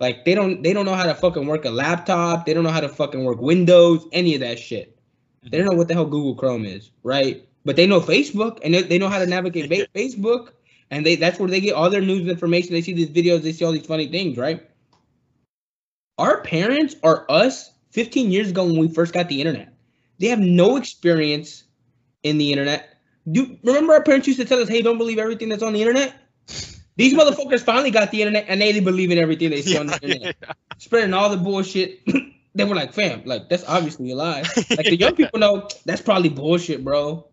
Like 0.00 0.24
they 0.24 0.34
don't 0.34 0.62
they 0.62 0.72
don't 0.72 0.84
know 0.84 0.94
how 0.94 1.04
to 1.04 1.14
fucking 1.14 1.46
work 1.46 1.64
a 1.64 1.70
laptop. 1.70 2.46
They 2.46 2.54
don't 2.54 2.64
know 2.64 2.70
how 2.70 2.80
to 2.80 2.88
fucking 2.88 3.24
work 3.24 3.40
Windows, 3.40 4.06
any 4.12 4.34
of 4.34 4.40
that 4.40 4.58
shit. 4.58 4.96
Mm-hmm. 4.96 5.50
They 5.50 5.58
don't 5.58 5.66
know 5.66 5.76
what 5.76 5.88
the 5.88 5.94
hell 5.94 6.04
Google 6.04 6.34
Chrome 6.34 6.64
is, 6.64 6.90
right? 7.02 7.46
But 7.64 7.76
they 7.76 7.86
know 7.86 8.00
Facebook 8.00 8.58
and 8.64 8.74
they, 8.74 8.82
they 8.82 8.98
know 8.98 9.08
how 9.08 9.18
to 9.18 9.26
navigate 9.26 9.70
Facebook, 9.94 10.50
and 10.90 11.06
they 11.06 11.14
that's 11.16 11.38
where 11.38 11.48
they 11.48 11.60
get 11.60 11.74
all 11.74 11.90
their 11.90 12.00
news 12.00 12.26
information. 12.26 12.72
They 12.72 12.82
see 12.82 12.92
these 12.92 13.10
videos, 13.10 13.42
they 13.42 13.52
see 13.52 13.64
all 13.64 13.72
these 13.72 13.86
funny 13.86 14.08
things, 14.08 14.36
right? 14.36 14.68
Our 16.18 16.42
parents 16.42 16.94
are 17.02 17.26
us 17.28 17.72
15 17.90 18.30
years 18.30 18.50
ago 18.50 18.64
when 18.64 18.78
we 18.78 18.88
first 18.88 19.12
got 19.12 19.28
the 19.28 19.40
internet, 19.40 19.72
they 20.18 20.28
have 20.28 20.38
no 20.38 20.76
experience 20.76 21.64
in 22.22 22.38
the 22.38 22.52
internet. 22.52 22.98
Do 23.30 23.56
remember 23.62 23.94
our 23.94 24.02
parents 24.02 24.26
used 24.26 24.38
to 24.38 24.44
tell 24.44 24.60
us, 24.60 24.68
"Hey, 24.68 24.82
don't 24.82 24.98
believe 24.98 25.18
everything 25.18 25.48
that's 25.48 25.62
on 25.62 25.72
the 25.72 25.80
internet." 25.80 26.14
These 26.96 27.14
motherfuckers 27.18 27.62
finally 27.62 27.90
got 27.90 28.10
the 28.10 28.22
internet 28.22 28.44
and 28.48 28.60
they 28.60 28.78
believe 28.80 29.10
in 29.10 29.18
everything 29.18 29.50
they 29.50 29.62
see 29.62 29.76
on 29.76 29.86
the 29.86 29.98
yeah, 30.02 30.08
internet, 30.08 30.36
yeah. 30.42 30.52
spreading 30.78 31.14
all 31.14 31.30
the 31.30 31.36
bullshit. 31.36 32.00
they 32.54 32.64
were 32.64 32.74
like, 32.74 32.92
"Fam, 32.92 33.22
like 33.24 33.48
that's 33.48 33.64
obviously 33.66 34.10
a 34.12 34.16
lie." 34.16 34.42
Like 34.70 34.86
the 34.86 34.96
young 34.96 35.16
people 35.16 35.40
know 35.40 35.68
that's 35.84 36.02
probably 36.02 36.28
bullshit, 36.28 36.84
bro. 36.84 37.26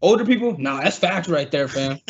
Older 0.00 0.24
people, 0.24 0.58
nah, 0.58 0.80
that's 0.80 0.98
facts 0.98 1.28
right 1.28 1.50
there, 1.50 1.68
fam. 1.68 2.00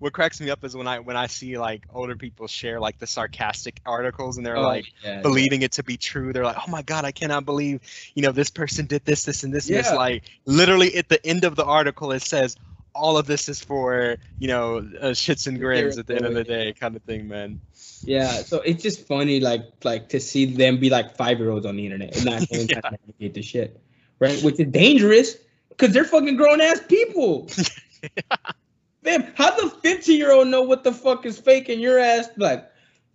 What 0.00 0.12
cracks 0.12 0.40
me 0.40 0.50
up 0.50 0.64
is 0.64 0.74
when 0.74 0.88
i 0.88 0.98
when 0.98 1.16
i 1.16 1.26
see 1.26 1.56
like 1.56 1.84
older 1.92 2.16
people 2.16 2.46
share 2.46 2.80
like 2.80 2.98
the 2.98 3.06
sarcastic 3.06 3.80
articles 3.86 4.36
and 4.36 4.44
they're 4.44 4.56
Oh, 4.56 4.62
like 4.62 4.86
yeah, 5.04 5.22
believing 5.22 5.62
it 5.62 5.72
to 5.72 5.82
be 5.82 5.96
true. 5.96 6.32
They're 6.32 6.44
like, 6.44 6.56
"Oh 6.66 6.70
my 6.70 6.82
god, 6.82 7.04
I 7.04 7.12
cannot 7.12 7.44
believe, 7.44 7.80
you 8.14 8.22
know, 8.22 8.32
this 8.32 8.50
person 8.50 8.86
did 8.86 9.04
this, 9.04 9.24
this, 9.24 9.44
and 9.44 9.52
this." 9.52 9.68
And 9.68 9.76
it's 9.76 9.92
like 9.92 10.24
literally 10.44 10.96
at 10.96 11.08
the 11.08 11.24
end 11.24 11.44
of 11.44 11.54
the 11.54 11.64
article, 11.64 12.12
it 12.12 12.22
says 12.22 12.56
all 12.94 13.16
of 13.16 13.26
this 13.26 13.48
is 13.48 13.62
for 13.62 14.16
you 14.38 14.48
know 14.48 14.78
uh, 14.78 15.10
shits 15.10 15.46
and 15.46 15.58
grins 15.60 15.98
at 15.98 16.06
the 16.06 16.16
end 16.16 16.26
of 16.26 16.34
the 16.34 16.44
day, 16.44 16.72
kind 16.72 16.96
of 16.96 17.02
thing, 17.02 17.28
man. 17.28 17.60
Yeah, 18.02 18.28
so 18.28 18.60
it's 18.60 18.82
just 18.82 19.06
funny, 19.06 19.40
like 19.40 19.62
like 19.84 20.08
to 20.10 20.20
see 20.20 20.46
them 20.46 20.78
be 20.78 20.90
like 20.90 21.16
five 21.16 21.38
year 21.38 21.50
olds 21.50 21.66
on 21.66 21.76
the 21.76 21.84
internet 21.84 22.16
and 22.16 22.24
not 22.24 22.46
knowing 22.50 22.68
how 22.68 22.80
to 22.80 22.98
navigate 23.06 23.34
the 23.34 23.42
shit, 23.42 23.80
right? 24.18 24.42
Which 24.42 24.58
is 24.58 24.68
dangerous 24.68 25.36
because 25.68 25.92
they're 25.92 26.04
fucking 26.04 26.36
grown 26.36 26.60
ass 26.60 26.80
people. 26.88 27.48
Fam, 29.02 29.24
how 29.34 29.50
the 29.56 29.70
fifteen 29.70 30.18
year 30.18 30.32
old 30.32 30.48
know 30.48 30.62
what 30.62 30.84
the 30.84 30.92
fuck 30.92 31.24
is 31.24 31.38
fake 31.38 31.68
and 31.68 31.80
your 31.80 31.98
ass 31.98 32.28
like, 32.36 32.70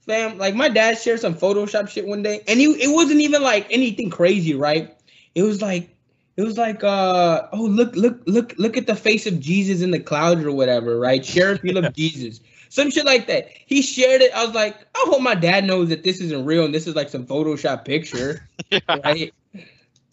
fam? 0.05 0.37
Like 0.37 0.55
my 0.55 0.69
dad 0.69 0.97
shared 0.97 1.19
some 1.19 1.35
Photoshop 1.35 1.89
shit 1.89 2.07
one 2.07 2.23
day, 2.23 2.41
and 2.47 2.59
he 2.59 2.65
it 2.65 2.93
wasn't 2.93 3.21
even 3.21 3.43
like 3.43 3.67
anything 3.69 4.09
crazy, 4.09 4.55
right? 4.55 4.95
It 5.35 5.43
was 5.43 5.61
like 5.61 5.95
it 6.37 6.43
was 6.43 6.57
like 6.57 6.83
uh 6.83 7.47
oh 7.53 7.63
look 7.63 7.95
look 7.95 8.19
look 8.25 8.53
look 8.57 8.77
at 8.77 8.87
the 8.87 8.95
face 8.95 9.27
of 9.27 9.39
Jesus 9.39 9.81
in 9.81 9.91
the 9.91 9.99
clouds 9.99 10.43
or 10.43 10.51
whatever, 10.51 10.99
right? 10.99 11.23
Share 11.23 11.51
if 11.51 11.63
you 11.63 11.71
love 11.73 11.93
Jesus. 11.93 12.39
Some 12.69 12.89
shit 12.89 13.05
like 13.05 13.27
that. 13.27 13.49
He 13.67 13.81
shared 13.81 14.21
it. 14.21 14.33
I 14.33 14.43
was 14.43 14.53
like, 14.53 14.75
I 14.95 15.05
hope 15.07 15.21
my 15.21 15.35
dad 15.35 15.65
knows 15.65 15.89
that 15.89 16.03
this 16.03 16.19
isn't 16.19 16.45
real 16.45 16.65
and 16.65 16.73
this 16.73 16.87
is 16.87 16.95
like 16.95 17.09
some 17.09 17.25
Photoshop 17.25 17.85
picture, 17.85 18.49
right? 18.89 19.33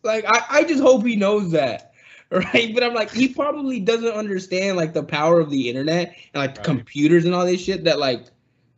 Like 0.05 0.25
I, 0.27 0.59
I 0.59 0.65
just 0.65 0.83
hope 0.83 1.05
he 1.05 1.17
knows 1.17 1.51
that. 1.53 1.92
Right. 2.55 2.75
But 2.75 2.83
I'm 2.83 2.95
like, 2.95 3.11
he 3.11 3.29
probably 3.29 3.79
doesn't 3.79 4.13
understand 4.13 4.79
like 4.79 4.95
the 4.95 5.03
power 5.03 5.39
of 5.39 5.51
the 5.51 5.69
internet 5.69 6.17
and 6.33 6.41
like 6.41 6.57
Right. 6.57 6.65
computers 6.65 7.27
and 7.27 7.35
all 7.35 7.45
this 7.45 7.61
shit 7.61 7.85
that 7.85 7.99
like 7.99 8.25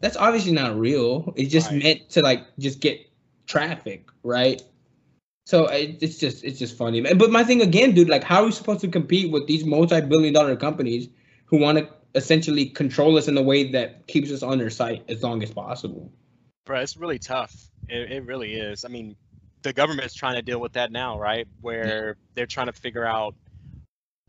that's 0.00 0.16
obviously 0.16 0.52
not 0.52 0.76
real. 0.76 1.32
It's 1.36 1.52
just 1.52 1.70
Right. 1.70 1.82
meant 1.82 2.10
to 2.10 2.22
like 2.22 2.44
just 2.58 2.80
get 2.80 3.00
traffic, 3.46 4.08
right? 4.24 4.60
So 5.46 5.66
it, 5.66 5.98
it's 6.00 6.18
just 6.18 6.42
it's 6.42 6.58
just 6.58 6.76
funny. 6.76 7.00
But 7.00 7.30
my 7.30 7.44
thing 7.44 7.62
again, 7.62 7.94
dude, 7.94 8.08
like 8.08 8.24
how 8.24 8.42
are 8.42 8.46
we 8.46 8.52
supposed 8.52 8.80
to 8.80 8.88
compete 8.88 9.30
with 9.30 9.46
these 9.46 9.64
multi-billion 9.64 10.34
dollar 10.34 10.56
companies 10.56 11.08
who 11.44 11.58
want 11.58 11.78
to 11.78 11.88
essentially 12.16 12.66
control 12.66 13.16
us 13.16 13.28
in 13.28 13.38
a 13.38 13.42
way 13.42 13.70
that 13.70 14.06
keeps 14.08 14.32
us 14.32 14.42
on 14.42 14.58
their 14.58 14.70
site 14.70 15.04
as 15.08 15.22
long 15.22 15.44
as 15.44 15.52
possible? 15.52 16.10
Bro, 16.64 16.80
it's 16.80 16.96
really 16.96 17.20
tough. 17.20 17.70
It, 17.88 18.10
it 18.10 18.24
really 18.24 18.54
is. 18.54 18.84
I 18.84 18.88
mean, 18.88 19.14
the 19.62 19.72
government's 19.72 20.14
trying 20.14 20.34
to 20.36 20.42
deal 20.42 20.60
with 20.60 20.72
that 20.72 20.90
now, 20.90 21.18
right? 21.18 21.46
Where 21.60 22.16
they're 22.34 22.46
trying 22.46 22.66
to 22.66 22.72
figure 22.72 23.04
out 23.04 23.34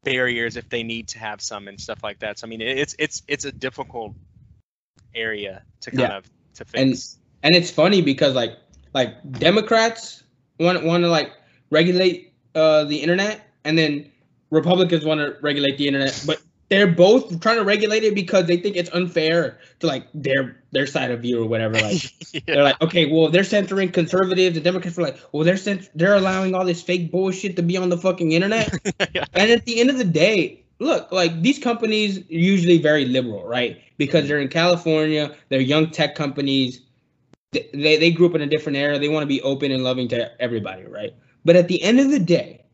barriers 0.05 0.55
if 0.55 0.69
they 0.69 0.83
need 0.83 1.09
to 1.09 1.19
have 1.19 1.41
some 1.41 1.67
and 1.67 1.79
stuff 1.81 2.01
like 2.03 2.19
that. 2.19 2.39
So 2.39 2.47
I 2.47 2.49
mean, 2.49 2.61
it's 2.61 2.95
it's 2.97 3.23
it's 3.27 3.43
a 3.43 3.51
difficult 3.51 4.13
area 5.13 5.63
to 5.81 5.91
kind 5.91 6.01
Yeah. 6.01 6.17
of 6.17 6.23
to 6.55 6.65
And- 6.73 6.91
fix. 6.91 7.17
and 7.43 7.53
it's 7.55 7.69
funny 7.71 8.01
because 8.01 8.33
like 8.35 8.53
like 8.93 9.11
Democrats 9.33 10.23
want 10.59 10.83
want 10.85 11.03
to 11.03 11.09
like 11.09 11.31
regulate 11.69 12.33
uh 12.55 12.85
the 12.85 12.95
internet, 12.97 13.41
and 13.65 13.77
then 13.77 14.09
Republicans 14.51 15.03
want 15.03 15.19
to 15.19 15.35
regulate 15.41 15.77
the 15.77 15.87
internet, 15.87 16.23
but 16.25 16.41
they're 16.69 16.87
both 16.87 17.39
trying 17.41 17.57
to 17.57 17.63
regulate 17.63 18.03
it 18.03 18.15
because 18.15 18.47
they 18.47 18.57
think 18.57 18.75
it's 18.75 18.89
unfair 18.91 19.59
to 19.79 19.87
like 19.87 20.07
their 20.13 20.63
their 20.71 20.87
side 20.87 21.11
of 21.11 21.21
view 21.21 21.43
or 21.43 21.47
whatever. 21.47 21.75
Like 21.75 22.11
they're 22.47 22.63
like, 22.63 22.81
okay, 22.81 23.05
well 23.05 23.29
they're 23.29 23.43
censoring 23.43 23.91
conservatives. 23.91 24.55
The 24.55 24.61
Democrats 24.61 24.97
were 24.97 25.03
like, 25.03 25.19
well 25.31 25.43
they're 25.43 25.57
cent- 25.57 25.89
they're 25.95 26.15
allowing 26.15 26.55
all 26.55 26.65
this 26.65 26.81
fake 26.81 27.11
bullshit 27.11 27.55
to 27.57 27.61
be 27.61 27.77
on 27.77 27.89
the 27.89 27.97
fucking 27.97 28.31
internet. 28.31 28.73
Yeah. 29.13 29.25
And 29.33 29.51
at 29.51 29.65
the 29.65 29.79
end 29.79 29.89
of 29.89 29.97
the 29.97 30.03
day, 30.03 30.63
look, 30.79 31.11
like 31.11 31.41
these 31.41 31.59
companies 31.59 32.19
are 32.19 32.23
usually 32.29 32.77
very 32.77 33.05
liberal, 33.05 33.45
right? 33.47 33.81
Because 33.97 34.21
mm-hmm. 34.21 34.27
they're 34.29 34.39
in 34.39 34.47
California, 34.47 35.35
they're 35.49 35.61
young 35.61 35.89
tech 35.89 36.15
companies. 36.15 36.81
They, 37.51 37.69
they, 37.73 37.97
they 37.97 38.11
grew 38.11 38.27
up 38.27 38.35
in 38.35 38.41
a 38.41 38.47
different 38.47 38.77
era. 38.77 38.99
They 38.99 39.09
want 39.09 39.23
to 39.23 39.27
be 39.27 39.41
open 39.41 39.71
and 39.71 39.83
loving 39.83 40.07
to 40.09 40.41
everybody, 40.41 40.85
right? 40.85 41.13
But 41.45 41.55
at 41.55 41.67
the 41.67 41.81
end 41.81 41.99
of 41.99 42.09
the 42.09 42.19
day, 42.19 42.65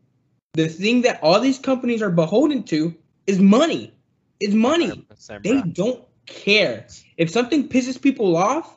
the 0.54 0.68
thing 0.68 1.02
that 1.02 1.20
all 1.22 1.38
these 1.38 1.58
companies 1.58 2.02
are 2.02 2.10
beholden 2.10 2.62
to 2.64 2.94
is 3.26 3.38
money. 3.38 3.92
Is 4.40 4.54
money. 4.54 5.06
They 5.42 5.62
don't 5.62 6.04
care. 6.26 6.86
If 7.16 7.30
something 7.30 7.68
pisses 7.68 8.00
people 8.00 8.36
off, 8.36 8.76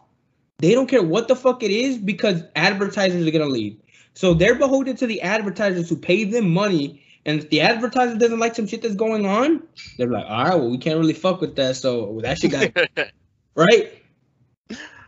they 0.60 0.74
don't 0.74 0.88
care 0.88 1.04
what 1.04 1.28
the 1.28 1.36
fuck 1.36 1.64
it 1.64 1.72
is 1.72 1.98
because 1.98 2.44
advertisers 2.56 3.28
are 3.28 3.32
gonna 3.32 3.46
leave. 3.46 3.80
So 4.14 4.34
they're 4.34 4.56
beholden 4.56 4.96
to 4.98 5.08
the 5.08 5.22
advertisers 5.22 5.90
who 5.90 5.98
pay 5.98 6.24
them 6.24 6.50
money. 6.50 7.04
And 7.26 7.40
if 7.40 7.50
the 7.50 7.62
advertiser 7.62 8.18
doesn't 8.18 8.40
like 8.40 8.56
some 8.56 8.68
shit 8.68 8.82
that's 8.82 8.96
going 8.96 9.26
on, 9.26 9.64
they're 9.98 10.08
like, 10.08 10.26
all 10.28 10.46
right, 10.46 10.56
well, 10.56 10.70
we 10.70 10.78
can't 10.78 10.98
really 10.98 11.14
fuck 11.14 11.42
with 11.42 11.56
that. 11.56 11.76
So 11.76 12.20
that 12.22 12.38
shit 12.38 12.52
got 12.52 13.10
right. 13.56 13.94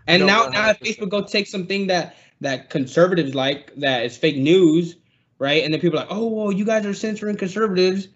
And 0.08 0.22
No, 0.22 0.28
now, 0.28 0.50
now 0.50 0.70
if 0.70 0.80
Facebook 0.80 1.10
go 1.10 1.24
take 1.24 1.48
something 1.48 1.88
that 1.88 2.16
that 2.42 2.70
conservatives 2.70 3.36
like 3.36 3.74
that 3.76 4.06
is 4.06 4.18
fake 4.18 4.38
news, 4.38 4.96
right? 5.40 5.64
And 5.64 5.74
then 5.74 5.82
people 5.82 6.00
are 6.00 6.04
like, 6.04 6.12
oh, 6.12 6.28
well, 6.28 6.52
you 6.52 6.66
guys 6.66 6.86
are 6.86 6.94
censoring 6.94 7.38
conservatives. 7.38 8.08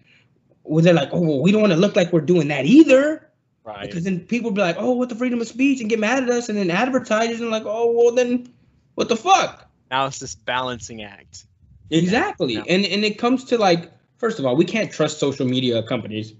Well, 0.64 0.84
they're 0.84 0.94
like, 0.94 1.10
oh, 1.12 1.20
well, 1.20 1.42
we 1.42 1.52
don't 1.52 1.60
want 1.60 1.72
to 1.72 1.78
look 1.78 1.96
like 1.96 2.12
we're 2.12 2.20
doing 2.20 2.48
that 2.48 2.64
either. 2.66 3.28
right. 3.64 3.86
Because 3.86 4.04
then 4.04 4.20
people 4.20 4.50
be 4.50 4.60
like, 4.60 4.76
oh, 4.78 4.92
what 4.92 5.08
the 5.08 5.14
freedom 5.14 5.40
of 5.40 5.48
speech 5.48 5.80
and 5.80 5.88
get 5.90 5.98
mad 5.98 6.22
at 6.22 6.30
us. 6.30 6.48
And 6.48 6.56
then 6.56 6.70
advertisers 6.70 7.40
and 7.40 7.50
like, 7.50 7.64
oh, 7.66 7.92
well, 7.92 8.14
then 8.14 8.52
what 8.94 9.08
the 9.08 9.16
fuck? 9.16 9.68
Now 9.90 10.06
it's 10.06 10.18
this 10.18 10.34
balancing 10.34 11.02
act. 11.02 11.46
Exactly. 11.90 12.54
Yeah. 12.54 12.64
And 12.68 12.86
and 12.86 13.04
it 13.04 13.18
comes 13.18 13.44
to 13.44 13.58
like, 13.58 13.92
first 14.16 14.38
of 14.38 14.46
all, 14.46 14.56
we 14.56 14.64
can't 14.64 14.90
trust 14.90 15.18
social 15.18 15.46
media 15.46 15.82
companies. 15.82 16.32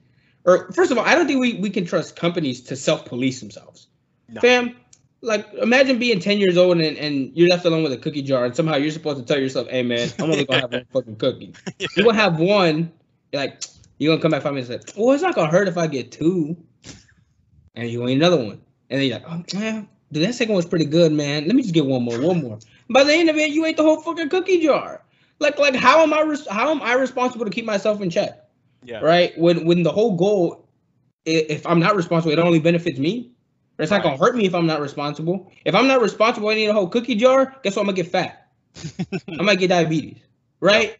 Or 0.45 0.73
first 0.73 0.91
of 0.91 0.99
all, 0.99 1.05
I 1.05 1.14
don't 1.14 1.27
think 1.27 1.41
we, 1.41 1.55
we 1.55 1.70
can 1.70 1.85
trust 1.85 2.16
companies 2.16 2.62
to 2.62 2.77
self-police 2.77 3.41
themselves. 3.41 3.89
No. 4.29 4.41
Fam, 4.41 4.75
like 5.20 5.47
imagine 5.55 5.99
being 5.99 6.18
10 6.18 6.39
years 6.39 6.57
old 6.57 6.79
and, 6.79 6.97
and 6.97 7.31
you're 7.37 7.49
left 7.49 7.64
alone 7.64 7.83
with 7.83 7.93
a 7.93 7.97
cookie 7.97 8.23
jar 8.23 8.45
and 8.45 8.57
somehow 8.57 8.77
you're 8.77 8.91
supposed 8.91 9.18
to 9.18 9.25
tell 9.25 9.41
yourself, 9.41 9.68
hey 9.68 9.83
man, 9.83 10.11
I'm 10.18 10.31
only 10.31 10.45
gonna 10.45 10.61
have 10.62 10.73
one 10.73 10.85
fucking 10.93 11.16
cookie. 11.16 11.55
You're 11.79 12.07
gonna 12.07 12.18
have 12.18 12.41
one, 12.41 12.93
you're 13.33 13.43
like, 13.43 13.62
you're 14.03 14.13
gonna 14.13 14.23
come 14.23 14.33
back 14.33 14.43
five 14.43 14.55
minutes 14.55 14.69
say, 14.69 14.81
well, 14.97 15.15
it's 15.15 15.23
not 15.23 15.35
gonna 15.35 15.51
hurt 15.51 15.69
if 15.69 15.79
I 15.79 15.87
get 15.87 16.11
two. 16.11 16.57
And 17.75 17.89
you 17.89 18.01
want 18.01 18.13
another 18.13 18.37
one. 18.37 18.61
And 18.91 19.01
then 19.01 19.03
you're 19.03 19.19
like, 19.19 19.29
oh 19.29 19.59
man, 19.59 19.89
dude, 20.11 20.25
that 20.25 20.35
second 20.35 20.55
one's 20.55 20.67
pretty 20.67 20.85
good, 20.85 21.13
man. 21.13 21.47
Let 21.47 21.55
me 21.55 21.63
just 21.63 21.75
get 21.75 21.87
one 21.87 22.03
more, 22.03 22.21
one 22.21 22.43
more. 22.43 22.59
By 22.91 23.05
the 23.05 23.15
end 23.15 23.31
of 23.31 23.37
it, 23.37 23.51
you 23.51 23.65
ate 23.65 23.77
the 23.77 23.83
whole 23.83 24.01
fucking 24.01 24.29
cookie 24.29 24.61
jar. 24.61 25.03
Like, 25.39 25.59
like 25.59 25.75
how 25.75 26.01
am 26.01 26.13
I 26.13 26.21
res- 26.23 26.49
how 26.49 26.71
am 26.71 26.83
I 26.83 26.95
responsible 26.95 27.45
to 27.45 27.51
keep 27.51 27.65
myself 27.65 28.01
in 28.01 28.11
check? 28.11 28.45
Yeah. 28.85 29.01
Right? 29.01 29.37
When 29.39 29.65
when 29.65 29.83
the 29.83 29.93
whole 29.93 30.17
goal, 30.17 30.69
if 31.25 31.67
I'm 31.67 31.81
not 31.81 31.97
responsible, 31.97 32.33
it 32.33 32.39
only 32.39 32.61
benefits 32.61 32.99
me. 32.99 33.31
It's 33.79 33.91
not 33.91 34.03
gonna 34.03 34.17
hurt 34.17 34.37
me 34.37 34.47
if 34.47 34.55
I'm 34.55 34.67
not 34.67 34.81
responsible. 34.81 35.51
If 35.65 35.75
I'm 35.75 35.87
not 35.87 36.01
responsible 36.01 36.49
I 36.49 36.55
eat 36.55 36.67
a 36.67 36.73
whole 36.73 36.89
cookie 36.89 37.15
jar, 37.15 37.57
guess 37.63 37.77
what? 37.77 37.83
I'm 37.83 37.87
gonna 37.87 37.97
get 37.97 38.09
fat. 38.09 38.49
I 39.39 39.43
might 39.43 39.59
get 39.59 39.69
diabetes. 39.69 40.19
Right? 40.61 40.99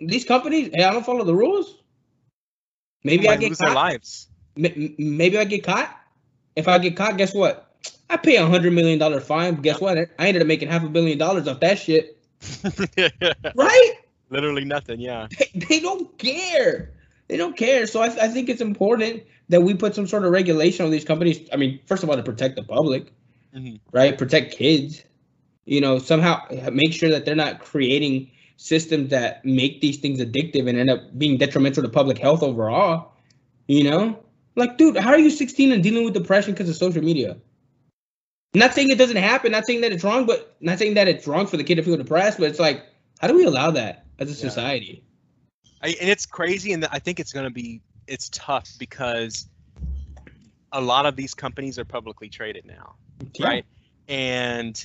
These 0.00 0.24
companies, 0.24 0.70
hey, 0.74 0.84
I 0.84 0.92
don't 0.92 1.04
follow 1.04 1.24
the 1.24 1.34
rules. 1.34 1.82
Maybe 3.04 3.28
I 3.28 3.36
get 3.36 3.56
caught. 3.58 3.74
lives. 3.74 4.28
Maybe 4.56 5.38
I 5.38 5.44
get 5.44 5.62
caught. 5.64 5.94
If 6.56 6.66
I 6.68 6.78
get 6.78 6.96
caught, 6.96 7.16
guess 7.16 7.34
what? 7.34 7.64
I 8.10 8.16
pay 8.16 8.36
a 8.36 8.46
hundred 8.46 8.72
million 8.72 8.98
dollar 8.98 9.20
fine. 9.20 9.56
Guess 9.56 9.80
what? 9.80 9.98
I 9.98 10.26
ended 10.28 10.42
up 10.42 10.48
making 10.48 10.68
half 10.68 10.82
a 10.82 10.88
billion 10.88 11.18
dollars 11.18 11.46
off 11.46 11.60
that 11.60 11.78
shit. 11.78 12.16
Right? 13.54 13.92
Literally 14.30 14.64
nothing. 14.64 15.00
Yeah. 15.00 15.28
They, 15.38 15.50
they 15.68 15.80
don't 15.80 16.16
care. 16.18 16.92
They 17.28 17.36
don't 17.36 17.56
care. 17.56 17.86
So 17.86 18.00
I, 18.00 18.06
I 18.06 18.28
think 18.28 18.48
it's 18.48 18.60
important 18.60 19.22
that 19.48 19.62
we 19.62 19.74
put 19.74 19.94
some 19.94 20.06
sort 20.06 20.24
of 20.24 20.32
regulation 20.32 20.84
on 20.84 20.90
these 20.90 21.04
companies. 21.04 21.48
I 21.52 21.56
mean, 21.56 21.80
first 21.86 22.02
of 22.02 22.10
all, 22.10 22.16
to 22.16 22.22
protect 22.22 22.56
the 22.56 22.62
public, 22.62 23.12
Mhm. 23.54 23.80
right? 23.92 24.16
Protect 24.16 24.54
kids. 24.56 25.02
You 25.64 25.80
know, 25.80 25.98
somehow 25.98 26.42
make 26.72 26.92
sure 26.92 27.10
that 27.10 27.24
they're 27.26 27.34
not 27.36 27.60
creating 27.60 28.30
systems 28.58 29.08
that 29.10 29.44
make 29.44 29.80
these 29.80 29.96
things 29.98 30.20
addictive 30.20 30.68
and 30.68 30.76
end 30.76 30.90
up 30.90 31.16
being 31.16 31.38
detrimental 31.38 31.82
to 31.82 31.88
public 31.88 32.18
health 32.18 32.42
overall. 32.42 33.12
You 33.68 33.84
know, 33.84 34.18
like, 34.56 34.76
dude, 34.76 34.96
how 34.96 35.10
are 35.10 35.18
you 35.18 35.30
16 35.30 35.72
and 35.72 35.82
dealing 35.82 36.04
with 36.04 36.12
depression 36.12 36.52
because 36.52 36.68
of 36.68 36.76
social 36.76 37.02
media? 37.02 37.38
Not 38.54 38.74
saying 38.74 38.90
it 38.90 38.98
doesn't 38.98 39.16
happen, 39.16 39.52
not 39.52 39.64
saying 39.66 39.82
that 39.82 39.92
it's 39.92 40.02
wrong, 40.02 40.26
but 40.26 40.56
not 40.60 40.78
saying 40.78 40.94
that 40.94 41.06
it's 41.06 41.26
wrong 41.26 41.46
for 41.46 41.56
the 41.56 41.64
kid 41.64 41.76
to 41.76 41.82
feel 41.82 41.96
depressed, 41.96 42.38
but 42.38 42.48
it's 42.48 42.58
like, 42.58 42.84
how 43.20 43.28
do 43.28 43.34
we 43.34 43.44
allow 43.44 43.70
that 43.70 44.06
as 44.18 44.28
a 44.28 44.32
Yeah. 44.32 44.50
society? 44.50 45.04
I, 45.82 45.88
and 46.00 46.08
it's 46.10 46.26
crazy, 46.26 46.72
and 46.72 46.84
I 46.86 46.98
think 46.98 47.20
it's 47.20 47.32
going 47.32 47.44
to 47.44 47.52
be 47.52 47.80
it's 48.08 48.30
tough 48.30 48.70
because 48.78 49.46
a 50.72 50.80
lot 50.80 51.06
of 51.06 51.14
these 51.14 51.34
companies 51.34 51.78
are 51.78 51.84
publicly 51.84 52.28
traded 52.28 52.64
now, 52.64 52.94
Yeah. 53.34 53.46
right? 53.46 53.66
And 54.08 54.84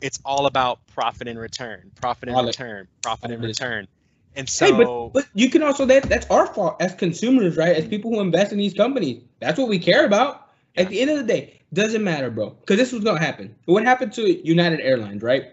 it's 0.00 0.18
all 0.24 0.46
about 0.46 0.84
profit 0.88 1.28
and 1.28 1.38
return, 1.38 1.90
profit 1.94 2.28
and 2.28 2.46
return, 2.46 2.88
profit 3.02 3.30
in 3.30 3.38
all 3.38 3.44
it 3.44 3.50
is. 3.50 3.60
return. 3.60 3.88
And 4.34 4.48
Hey, 4.48 4.70
so, 4.70 4.76
but, 5.12 5.12
but 5.12 5.28
you 5.34 5.50
can 5.50 5.62
also 5.62 5.84
that 5.86 6.04
that's 6.04 6.26
our 6.30 6.46
fault 6.46 6.76
as 6.80 6.94
consumers, 6.94 7.56
right? 7.56 7.76
As 7.76 7.86
people 7.86 8.10
who 8.10 8.20
invest 8.20 8.52
in 8.52 8.58
these 8.58 8.74
companies. 8.74 9.22
That's 9.40 9.58
what 9.58 9.68
we 9.68 9.78
care 9.78 10.06
about. 10.06 10.48
At 10.76 10.88
the 10.88 11.00
end 11.00 11.10
of 11.10 11.18
the 11.18 11.24
day, 11.24 11.60
doesn't 11.74 12.02
matter, 12.02 12.30
bro. 12.30 12.50
Because 12.50 12.78
this 12.78 12.92
was 12.92 13.04
gonna 13.04 13.20
happen. 13.20 13.54
What 13.66 13.84
happened 13.84 14.12
to 14.14 14.46
United 14.46 14.80
Airlines, 14.80 15.22
right? 15.22 15.52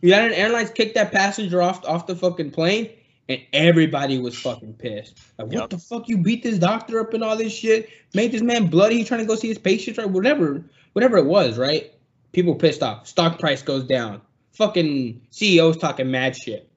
United 0.00 0.32
Airlines 0.34 0.70
kicked 0.70 0.94
that 0.94 1.10
passenger 1.12 1.60
off 1.62 1.84
off 1.84 2.06
the 2.06 2.14
fucking 2.14 2.52
plane, 2.52 2.90
and 3.28 3.40
everybody 3.52 4.18
was 4.18 4.38
fucking 4.38 4.74
pissed. 4.74 5.18
Like, 5.38 5.48
what 5.48 5.56
Yep. 5.56 5.70
the 5.70 5.78
fuck? 5.78 6.08
You 6.08 6.18
beat 6.18 6.42
this 6.42 6.58
doctor 6.58 7.00
up 7.00 7.14
and 7.14 7.24
all 7.24 7.36
this 7.36 7.52
shit, 7.52 7.88
made 8.14 8.30
this 8.32 8.42
man 8.42 8.68
bloody. 8.68 9.02
Trying 9.04 9.20
to 9.20 9.26
go 9.26 9.34
see 9.34 9.48
his 9.48 9.58
patients, 9.58 9.98
right? 9.98 10.08
Whatever, 10.08 10.64
whatever 10.92 11.16
it 11.16 11.26
was, 11.26 11.58
right? 11.58 11.92
People 12.32 12.54
pissed 12.54 12.82
off. 12.82 13.06
Stock 13.06 13.38
price 13.38 13.62
goes 13.62 13.84
down. 13.84 14.20
Fucking 14.52 15.22
CEOs 15.30 15.76
talking 15.78 16.10
mad 16.10 16.36
shit. 16.36 16.68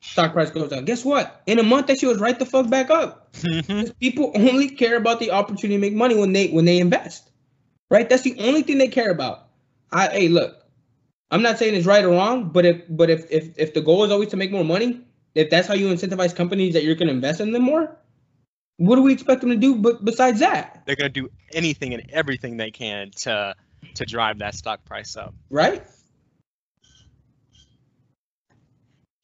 Stock 0.00 0.32
price 0.32 0.50
goes 0.50 0.70
down. 0.70 0.84
Guess 0.84 1.04
what? 1.04 1.42
In 1.46 1.58
a 1.58 1.62
month, 1.62 1.86
that 1.86 1.98
shit 1.98 2.08
was 2.08 2.18
right 2.20 2.38
the 2.38 2.44
fuck 2.46 2.68
back 2.68 2.90
up. 2.90 3.32
Mhm. 3.34 3.66
'Cause 3.66 3.92
People 4.00 4.32
only 4.34 4.68
care 4.68 4.96
about 4.96 5.20
the 5.20 5.30
opportunity 5.30 5.76
to 5.76 5.80
make 5.80 5.94
money 5.94 6.14
when 6.16 6.32
they 6.32 6.48
when 6.48 6.64
they 6.64 6.78
invest, 6.78 7.30
right? 7.90 8.08
That's 8.08 8.22
the 8.22 8.36
only 8.38 8.62
thing 8.62 8.78
they 8.78 8.88
care 8.88 9.10
about. 9.10 9.48
I 9.90 10.08
hey, 10.08 10.28
look, 10.28 10.56
I'm 11.30 11.42
not 11.42 11.58
saying 11.58 11.74
it's 11.74 11.86
right 11.86 12.04
or 12.04 12.10
wrong, 12.10 12.50
but 12.50 12.64
if 12.66 12.82
but 12.88 13.10
if 13.10 13.30
if 13.30 13.58
if 13.58 13.74
the 13.74 13.80
goal 13.80 14.04
is 14.04 14.10
always 14.10 14.28
to 14.30 14.36
make 14.36 14.52
more 14.52 14.64
money, 14.64 15.00
if 15.34 15.50
that's 15.50 15.66
how 15.66 15.74
you 15.74 15.86
incentivize 15.88 16.34
companies 16.36 16.74
that 16.74 16.84
you're 16.84 16.94
going 16.96 17.08
to 17.08 17.14
invest 17.14 17.40
in 17.40 17.52
them 17.52 17.62
more, 17.62 17.96
what 18.76 18.96
do 18.96 19.02
we 19.02 19.12
expect 19.12 19.40
them 19.40 19.50
to 19.50 19.56
do? 19.56 19.74
But 19.76 20.04
besides 20.04 20.40
that, 20.40 20.82
they're 20.86 20.96
going 20.96 21.12
to 21.12 21.20
do 21.20 21.30
anything 21.52 21.94
and 21.94 22.04
everything 22.12 22.56
they 22.58 22.70
can 22.70 23.10
to 23.22 23.54
to 23.94 24.04
drive 24.04 24.38
that 24.38 24.54
stock 24.54 24.84
price 24.84 25.16
up. 25.16 25.34
right? 25.50 25.84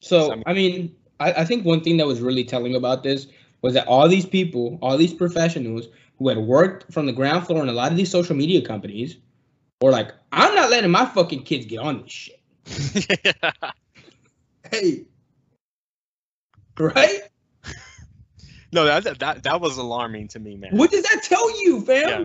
So 0.01 0.41
I 0.45 0.53
mean, 0.53 0.95
I, 1.19 1.33
I 1.33 1.45
think 1.45 1.65
one 1.65 1.81
thing 1.81 1.97
that 1.97 2.07
was 2.07 2.21
really 2.21 2.43
telling 2.43 2.75
about 2.75 3.03
this 3.03 3.27
was 3.61 3.75
that 3.75 3.87
all 3.87 4.07
these 4.07 4.25
people, 4.25 4.79
all 4.81 4.97
these 4.97 5.13
professionals 5.13 5.87
who 6.17 6.27
had 6.27 6.39
worked 6.39 6.91
from 6.91 7.05
the 7.05 7.13
ground 7.13 7.45
floor 7.45 7.61
in 7.61 7.69
a 7.69 7.73
lot 7.73 7.91
of 7.91 7.97
these 7.97 8.09
social 8.09 8.35
media 8.35 8.61
companies, 8.61 9.17
were 9.81 9.91
like, 9.91 10.11
"I'm 10.31 10.55
not 10.55 10.71
letting 10.71 10.89
my 10.89 11.05
fucking 11.05 11.43
kids 11.43 11.65
get 11.65 11.79
on 11.79 12.03
this 12.03 12.11
shit." 12.11 12.39
Hey, 14.69 15.05
right? 16.79 17.19
No, 18.73 18.85
that 18.85 19.19
that 19.19 19.43
that 19.43 19.59
was 19.59 19.77
alarming 19.77 20.29
to 20.29 20.39
me, 20.39 20.55
man. 20.55 20.77
What 20.77 20.91
does 20.91 21.03
that 21.03 21.23
tell 21.23 21.61
you, 21.61 21.81
fam? 21.81 22.09
Yeah. 22.09 22.23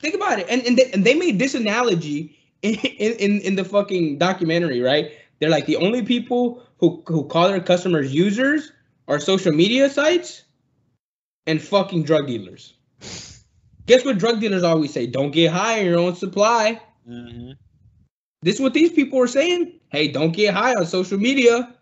Think 0.00 0.14
about 0.14 0.38
it. 0.38 0.46
And 0.48 0.62
and 0.66 0.76
they, 0.76 0.90
and 0.92 1.04
they 1.04 1.14
made 1.14 1.38
this 1.38 1.54
analogy 1.54 2.36
in, 2.62 2.74
in 2.76 3.40
in 3.40 3.54
the 3.56 3.64
fucking 3.64 4.18
documentary, 4.18 4.80
right? 4.80 5.12
They're 5.40 5.50
like 5.50 5.66
the 5.66 5.76
only 5.76 6.02
people 6.02 6.62
who 6.78 7.02
who 7.06 7.24
call 7.24 7.48
their 7.48 7.60
customers 7.60 8.14
users 8.14 8.72
are 9.08 9.18
social 9.20 9.52
media 9.52 9.90
sites 9.90 10.44
and 11.46 11.60
fucking 11.60 12.04
drug 12.04 12.26
dealers. 12.26 12.74
Guess 13.86 14.04
what 14.04 14.18
drug 14.18 14.40
dealers 14.40 14.62
always 14.62 14.92
say? 14.92 15.06
Don't 15.06 15.30
get 15.30 15.50
high 15.52 15.80
on 15.80 15.86
your 15.86 15.98
own 15.98 16.14
supply. 16.14 16.80
hmm 17.06 17.52
This 18.42 18.56
is 18.56 18.60
what 18.60 18.74
these 18.74 18.92
people 18.92 19.20
are 19.20 19.26
saying. 19.26 19.80
Hey, 19.90 20.08
don't 20.08 20.32
get 20.32 20.54
high 20.54 20.74
on 20.74 20.86
social 20.86 21.18
media. 21.18 21.74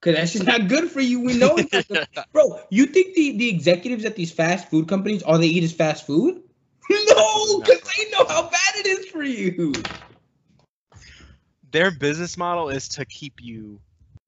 Cause 0.00 0.14
that's 0.14 0.32
just 0.32 0.46
not 0.46 0.68
good 0.68 0.90
for 0.90 1.00
you. 1.00 1.20
We 1.20 1.34
know 1.34 1.56
good. 1.58 2.08
Bro, 2.32 2.60
you 2.70 2.86
think 2.86 3.14
the, 3.14 3.36
the 3.36 3.50
executives 3.50 4.04
at 4.06 4.16
these 4.16 4.32
fast 4.32 4.70
food 4.70 4.88
companies, 4.88 5.22
all 5.22 5.38
they 5.38 5.46
eat 5.46 5.62
is 5.62 5.72
fast 5.72 6.06
food? 6.06 6.42
No, 6.90 7.60
because 7.60 7.80
they 7.96 8.10
know 8.10 8.24
how 8.26 8.42
bad 8.50 8.74
it 8.76 8.86
is 8.86 9.06
for 9.06 9.22
you. 9.22 9.72
Their 11.70 11.90
business 11.92 12.36
model 12.36 12.68
is 12.68 12.88
to 12.90 13.04
keep 13.04 13.34
you 13.40 13.80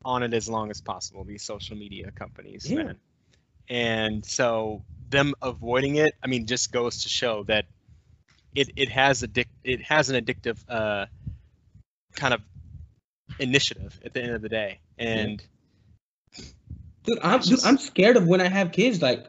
on 0.05 0.23
it 0.23 0.33
as 0.33 0.49
long 0.49 0.71
as 0.71 0.81
possible. 0.81 1.25
These 1.25 1.43
social 1.43 1.77
media 1.77 2.11
companies, 2.13 2.71
Yeah. 2.71 2.85
man, 2.85 2.97
and 3.69 4.25
so 4.25 4.83
them 5.11 5.35
avoiding 5.43 5.97
it, 5.97 6.15
I 6.23 6.29
mean, 6.29 6.47
just 6.47 6.73
goes 6.73 7.03
to 7.03 7.09
show 7.09 7.43
that 7.45 7.67
it 8.55 8.71
it 8.77 8.89
has 8.91 9.23
addic- 9.23 9.47
it 9.65 9.83
has 9.83 10.09
an 10.11 10.25
addictive 10.25 10.59
uh, 10.69 11.07
kind 12.15 12.35
of 12.35 12.41
initiative 13.41 13.99
at 14.05 14.13
the 14.15 14.23
end 14.23 14.33
of 14.33 14.43
the 14.43 14.49
day, 14.49 14.79
and 14.99 15.43
Dude, 17.05 17.19
I'm 17.23 17.41
dude, 17.41 17.65
I'm 17.65 17.79
scared 17.79 18.17
of 18.17 18.29
when 18.29 18.41
I 18.41 18.49
have 18.49 18.71
kids. 18.71 19.03
Like, 19.03 19.27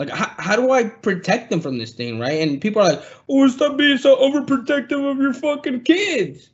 like 0.00 0.08
how, 0.08 0.32
how 0.38 0.56
do 0.56 0.70
I 0.70 0.84
protect 0.84 1.50
them 1.50 1.60
from 1.60 1.76
this 1.76 1.92
thing, 1.92 2.18
right? 2.18 2.40
And 2.40 2.58
people 2.58 2.80
are 2.80 2.92
like, 2.92 3.02
"Oh, 3.28 3.46
stop 3.48 3.76
being 3.76 3.98
so 3.98 4.16
overprotective 4.16 5.10
of 5.10 5.18
your 5.18 5.34
fucking 5.34 5.82
kids." 5.82 6.48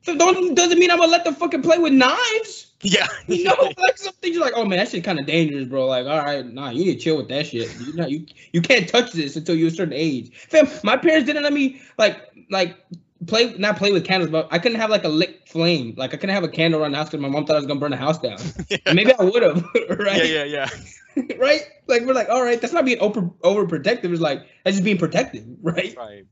So 0.00 0.16
don't 0.16 0.54
doesn't 0.54 0.78
mean 0.78 0.90
I'm 0.90 0.98
gonna 0.98 1.12
let 1.12 1.24
them 1.24 1.34
fucking 1.34 1.60
play 1.60 1.76
with 1.76 1.92
knives. 1.92 2.72
yeah, 2.80 3.06
You 3.26 3.44
know, 3.44 3.54
like 3.60 3.98
some 3.98 4.14
things 4.14 4.34
you're 4.34 4.42
like, 4.42 4.54
"Oh 4.56 4.64
man, 4.64 4.78
that 4.78 4.88
shit 4.88 5.04
kind 5.04 5.20
of 5.20 5.26
dangerous, 5.26 5.68
bro." 5.68 5.86
Like, 5.86 6.06
all 6.06 6.24
right, 6.24 6.46
nah, 6.46 6.70
you 6.70 6.86
need 6.86 6.94
to 6.94 6.98
chill 6.98 7.18
with 7.18 7.28
that 7.28 7.46
shit. 7.46 7.70
You 7.80 7.92
know, 7.92 8.06
you 8.06 8.24
you 8.52 8.62
can't 8.62 8.88
touch 8.88 9.12
this 9.12 9.36
until 9.36 9.56
you're 9.56 9.68
a 9.68 9.72
certain 9.72 9.92
age. 9.92 10.34
Fam, 10.48 10.66
my 10.82 10.96
parents 10.96 11.26
didn't 11.26 11.42
let 11.42 11.52
me 11.52 11.82
like 11.98 12.18
like 12.50 12.78
play 13.26 13.54
not 13.58 13.76
play 13.76 13.92
with 13.92 14.06
candles, 14.06 14.30
but 14.30 14.48
I 14.50 14.58
couldn't 14.58 14.80
have 14.80 14.88
like 14.88 15.04
a 15.04 15.08
lit 15.08 15.46
flame. 15.46 15.92
Like 15.98 16.14
I 16.14 16.16
couldn't 16.16 16.34
have 16.34 16.44
a 16.44 16.48
candle 16.48 16.80
around 16.80 16.92
the 16.92 16.96
house 16.96 17.08
because 17.08 17.20
my 17.20 17.28
mom 17.28 17.44
thought 17.44 17.56
I 17.56 17.58
was 17.58 17.66
gonna 17.66 17.80
burn 17.80 17.90
the 17.90 17.98
house 17.98 18.18
down. 18.18 18.38
And 18.86 18.96
maybe 18.96 19.12
I 19.12 19.22
would 19.22 19.42
have, 19.42 19.62
right? 19.98 20.24
yeah, 20.24 20.44
yeah, 20.44 20.44
yeah. 20.44 20.68
right? 21.38 21.62
Like 21.86 22.02
we're 22.02 22.14
like, 22.14 22.28
all 22.28 22.42
right, 22.42 22.60
that's 22.60 22.72
not 22.72 22.84
being 22.84 22.98
over 23.00 23.22
overprotective. 23.42 24.12
It's 24.12 24.20
like 24.20 24.46
that's 24.64 24.76
just 24.76 24.84
being 24.84 24.98
protective, 24.98 25.44
right? 25.62 25.94
Right. 25.96 26.26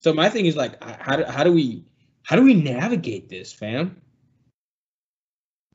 So 0.00 0.12
my 0.12 0.28
thing 0.28 0.46
is 0.46 0.56
like, 0.56 0.82
how 1.00 1.16
do, 1.16 1.24
how 1.24 1.44
do 1.44 1.52
we 1.52 1.84
how 2.22 2.36
do 2.36 2.42
we 2.42 2.54
navigate 2.54 3.28
this, 3.28 3.52
fam? 3.52 4.00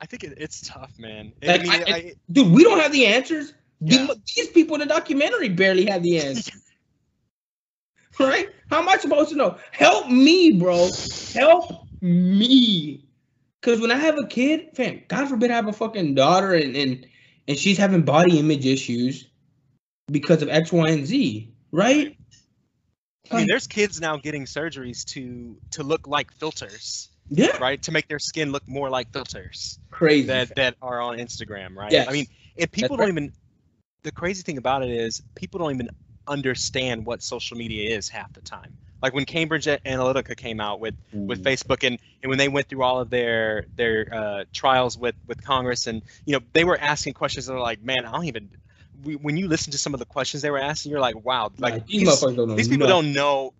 I 0.00 0.06
think 0.06 0.24
it, 0.24 0.34
it's 0.36 0.66
tough, 0.66 0.98
man. 0.98 1.32
Like, 1.42 1.60
I 1.60 1.62
mean, 1.62 1.70
I- 1.72 1.92
I, 1.94 2.14
Dude, 2.32 2.50
we 2.52 2.62
don't 2.64 2.78
have 2.80 2.92
the 2.92 3.06
answers. 3.06 3.54
Yeah. 3.82 4.08
these 4.36 4.48
people 4.48 4.74
in 4.76 4.80
the 4.80 4.86
documentary 4.86 5.48
barely 5.48 5.86
have 5.86 6.02
the 6.02 6.18
answers. 6.26 6.62
right? 8.18 8.48
How 8.70 8.80
am 8.80 8.88
I 8.88 8.96
supposed 8.98 9.30
to 9.30 9.36
know? 9.36 9.58
Help 9.72 10.08
me, 10.08 10.52
bro. 10.52 10.88
Help 11.34 11.86
me. 12.00 13.04
Cause 13.62 13.80
when 13.80 13.90
I 13.90 13.96
have 13.96 14.16
a 14.18 14.26
kid, 14.26 14.70
fam, 14.74 15.02
God 15.08 15.28
forbid 15.28 15.50
I 15.50 15.56
have 15.56 15.68
a 15.68 15.72
fucking 15.72 16.14
daughter 16.14 16.54
and 16.54 16.74
and, 16.74 17.06
and 17.46 17.58
she's 17.58 17.76
having 17.76 18.02
body 18.02 18.38
image 18.38 18.64
issues 18.64 19.28
because 20.10 20.42
of 20.42 20.48
X, 20.48 20.72
Y, 20.72 20.88
and 20.88 21.06
Z, 21.06 21.52
right? 21.70 22.16
I 23.30 23.36
mean, 23.36 23.46
there's 23.48 23.66
kids 23.66 24.00
now 24.00 24.16
getting 24.16 24.44
surgeries 24.44 25.04
to 25.12 25.56
to 25.72 25.82
look 25.82 26.06
like 26.08 26.32
filters, 26.32 27.10
Yeah, 27.28 27.56
right? 27.58 27.80
To 27.82 27.92
make 27.92 28.08
their 28.08 28.18
skin 28.18 28.50
look 28.50 28.66
more 28.66 28.90
like 28.90 29.12
filters 29.12 29.78
crazy. 29.90 30.26
that 30.28 30.56
that 30.56 30.76
are 30.82 31.00
on 31.00 31.18
Instagram, 31.18 31.76
right? 31.76 31.92
Yes. 31.92 32.08
I 32.08 32.12
mean, 32.12 32.26
if 32.56 32.72
people 32.72 32.96
right. 32.96 33.04
don't 33.04 33.16
even 33.16 33.32
the 34.02 34.12
crazy 34.12 34.42
thing 34.42 34.58
about 34.58 34.82
it 34.82 34.90
is 34.90 35.22
people 35.34 35.58
don't 35.58 35.72
even 35.74 35.90
understand 36.26 37.04
what 37.04 37.22
social 37.22 37.56
media 37.56 37.94
is 37.96 38.08
half 38.08 38.32
the 38.32 38.40
time. 38.40 38.76
Like 39.02 39.14
when 39.14 39.24
Cambridge 39.24 39.64
Analytica 39.66 40.36
came 40.36 40.60
out 40.60 40.78
with 40.80 40.94
with 41.28 41.42
Facebook 41.44 41.86
and, 41.86 41.98
and 42.22 42.28
when 42.28 42.38
they 42.38 42.48
went 42.48 42.68
through 42.68 42.82
all 42.82 43.00
of 43.00 43.08
their 43.10 43.64
their 43.76 44.06
uh, 44.12 44.44
trials 44.52 44.98
with 44.98 45.14
with 45.26 45.42
Congress 45.42 45.86
and 45.86 46.02
you 46.26 46.34
know 46.34 46.40
they 46.52 46.64
were 46.64 46.78
asking 46.78 47.14
questions 47.14 47.46
that 47.46 47.54
are 47.54 47.60
like, 47.60 47.82
man, 47.82 48.04
I 48.04 48.12
don't 48.12 48.24
even. 48.26 48.50
We, 49.04 49.16
when 49.16 49.36
you 49.38 49.48
listen 49.48 49.70
to 49.72 49.78
some 49.78 49.94
of 49.94 50.00
the 50.00 50.06
questions 50.06 50.42
they 50.42 50.50
were 50.50 50.58
asking, 50.58 50.90
you're 50.90 51.00
like, 51.00 51.24
wow, 51.24 51.50
like 51.58 51.74
Like, 51.74 51.86
these 51.86 52.00
these, 52.00 52.20
don't 52.20 52.56
these 52.56 52.68
people 52.68 52.86
nothing. 52.88 53.04
don't 53.04 53.12
know 53.14 53.54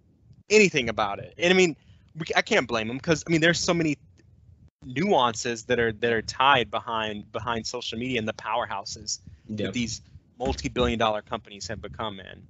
anything 0.50 0.88
about 0.90 1.18
it. 1.20 1.32
And 1.38 1.52
I 1.52 1.56
mean, 1.56 1.76
we, 2.18 2.26
I 2.36 2.42
can't 2.42 2.68
blame 2.68 2.88
them 2.88 2.98
because 2.98 3.24
I 3.26 3.30
mean, 3.30 3.40
there's 3.40 3.58
so 3.58 3.72
many 3.72 3.96
nuances 4.84 5.64
that 5.64 5.78
are 5.78 5.92
that 5.92 6.12
are 6.12 6.22
tied 6.22 6.70
behind 6.70 7.30
behind 7.32 7.66
social 7.66 7.98
media 7.98 8.18
and 8.18 8.28
the 8.28 8.32
powerhouses 8.34 9.20
Yeah. 9.48 9.66
that 9.66 9.72
these 9.74 10.02
multi-billion 10.38 10.98
dollar 10.98 11.22
companies 11.22 11.66
have 11.68 11.80
become, 11.82 12.18
in. 12.20 12.42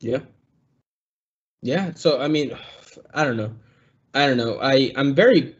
Yeah. 0.00 0.20
Yeah. 1.62 1.92
So 1.94 2.20
I 2.20 2.28
mean, 2.28 2.56
I 3.14 3.24
don't 3.24 3.36
know. 3.36 3.52
I 4.14 4.26
don't 4.26 4.36
know. 4.36 4.58
I 4.60 4.92
I'm 4.96 5.14
very. 5.14 5.54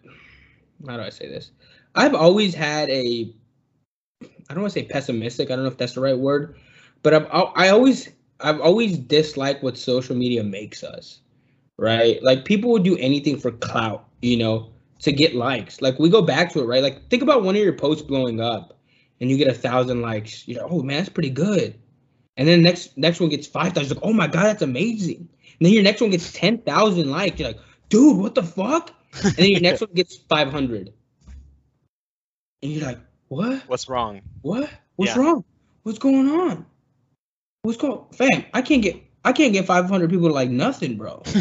How 0.87 0.97
do 0.97 1.03
I 1.03 1.11
say 1.11 1.29
this? 1.29 1.51
I've 1.95 2.15
always 2.15 2.55
had 2.55 2.89
a. 2.91 3.33
I 4.23 4.55
don't 4.55 4.63
want 4.63 4.73
to 4.73 4.81
say 4.81 4.87
pessimistic. 4.87 5.51
I 5.51 5.55
don't 5.55 5.65
know 5.65 5.71
if 5.71 5.77
that's 5.77 5.95
the 5.95 6.01
right 6.01 6.19
word, 6.19 6.57
but 7.03 7.15
I've 7.15 7.27
I 7.33 7.69
always 7.69 8.11
I've 8.41 8.61
always 8.61 8.97
disliked 8.99 9.63
what 9.63 9.77
social 9.77 10.17
media 10.17 10.43
makes 10.43 10.83
us. 10.83 11.21
Right? 11.77 12.23
Like 12.23 12.45
people 12.45 12.71
would 12.73 12.83
do 12.83 12.97
anything 12.97 13.39
for 13.39 13.53
clout, 13.53 14.09
you 14.21 14.37
know, 14.37 14.73
to 15.01 15.13
get 15.13 15.35
likes. 15.35 15.81
Like 15.81 15.99
we 15.99 16.09
go 16.09 16.23
back 16.23 16.53
to 16.53 16.61
it, 16.61 16.67
right? 16.67 16.83
Like 16.83 17.09
think 17.09 17.23
about 17.23 17.45
one 17.45 17.55
of 17.55 17.63
your 17.63 17.73
posts 17.73 18.03
blowing 18.03 18.41
up, 18.41 18.79
and 19.21 19.31
you 19.31 19.37
get 19.37 19.49
a 19.49 19.55
thousand 19.55 20.01
likes. 20.03 20.47
You're 20.49 20.63
like, 20.63 20.73
oh 20.73 20.83
man, 20.83 20.99
that's 20.99 21.09
pretty 21.09 21.31
good. 21.31 21.79
And 22.37 22.49
then 22.49 22.63
next 22.63 22.97
next 22.97 23.21
one 23.21 23.29
gets 23.29 23.47
five 23.47 23.73
thousand. 23.73 23.97
Like, 23.97 24.05
oh 24.05 24.13
my 24.13 24.27
god, 24.27 24.45
that's 24.45 24.63
amazing. 24.63 25.29
And 25.61 25.67
then 25.67 25.73
your 25.73 25.83
next 25.83 26.01
one 26.01 26.11
gets 26.11 26.33
ten 26.33 26.59
thousand 26.59 27.11
likes. 27.11 27.39
You're 27.39 27.49
like, 27.51 27.61
dude, 27.89 28.19
what 28.19 28.35
the 28.35 28.43
fuck? 28.43 28.91
And 29.37 29.45
then 29.45 29.51
your 29.51 29.61
next 29.61 29.81
one 29.81 29.91
gets 29.95 30.17
five 30.17 30.51
hundred. 30.51 30.93
And 32.63 32.73
you're 32.73 32.85
like, 32.85 32.99
what? 33.29 33.63
What's 33.67 33.89
wrong? 33.89 34.23
What? 34.43 34.71
What's 34.97 35.15
Yeah. 35.15 35.17
wrong? 35.17 35.45
What's 35.83 35.99
going 35.99 36.29
on? 36.29 36.67
What's 37.63 37.79
going, 37.79 38.05
fam? 38.13 38.45
I 38.55 38.63
can't 38.63 38.83
get 38.83 38.97
I 39.25 39.33
can't 39.33 39.53
get 39.53 39.67
five 39.67 39.87
hundred 39.89 40.11
people 40.11 40.29
to 40.29 40.35
like 40.35 40.51
nothing, 40.51 40.97
bro. 40.97 41.23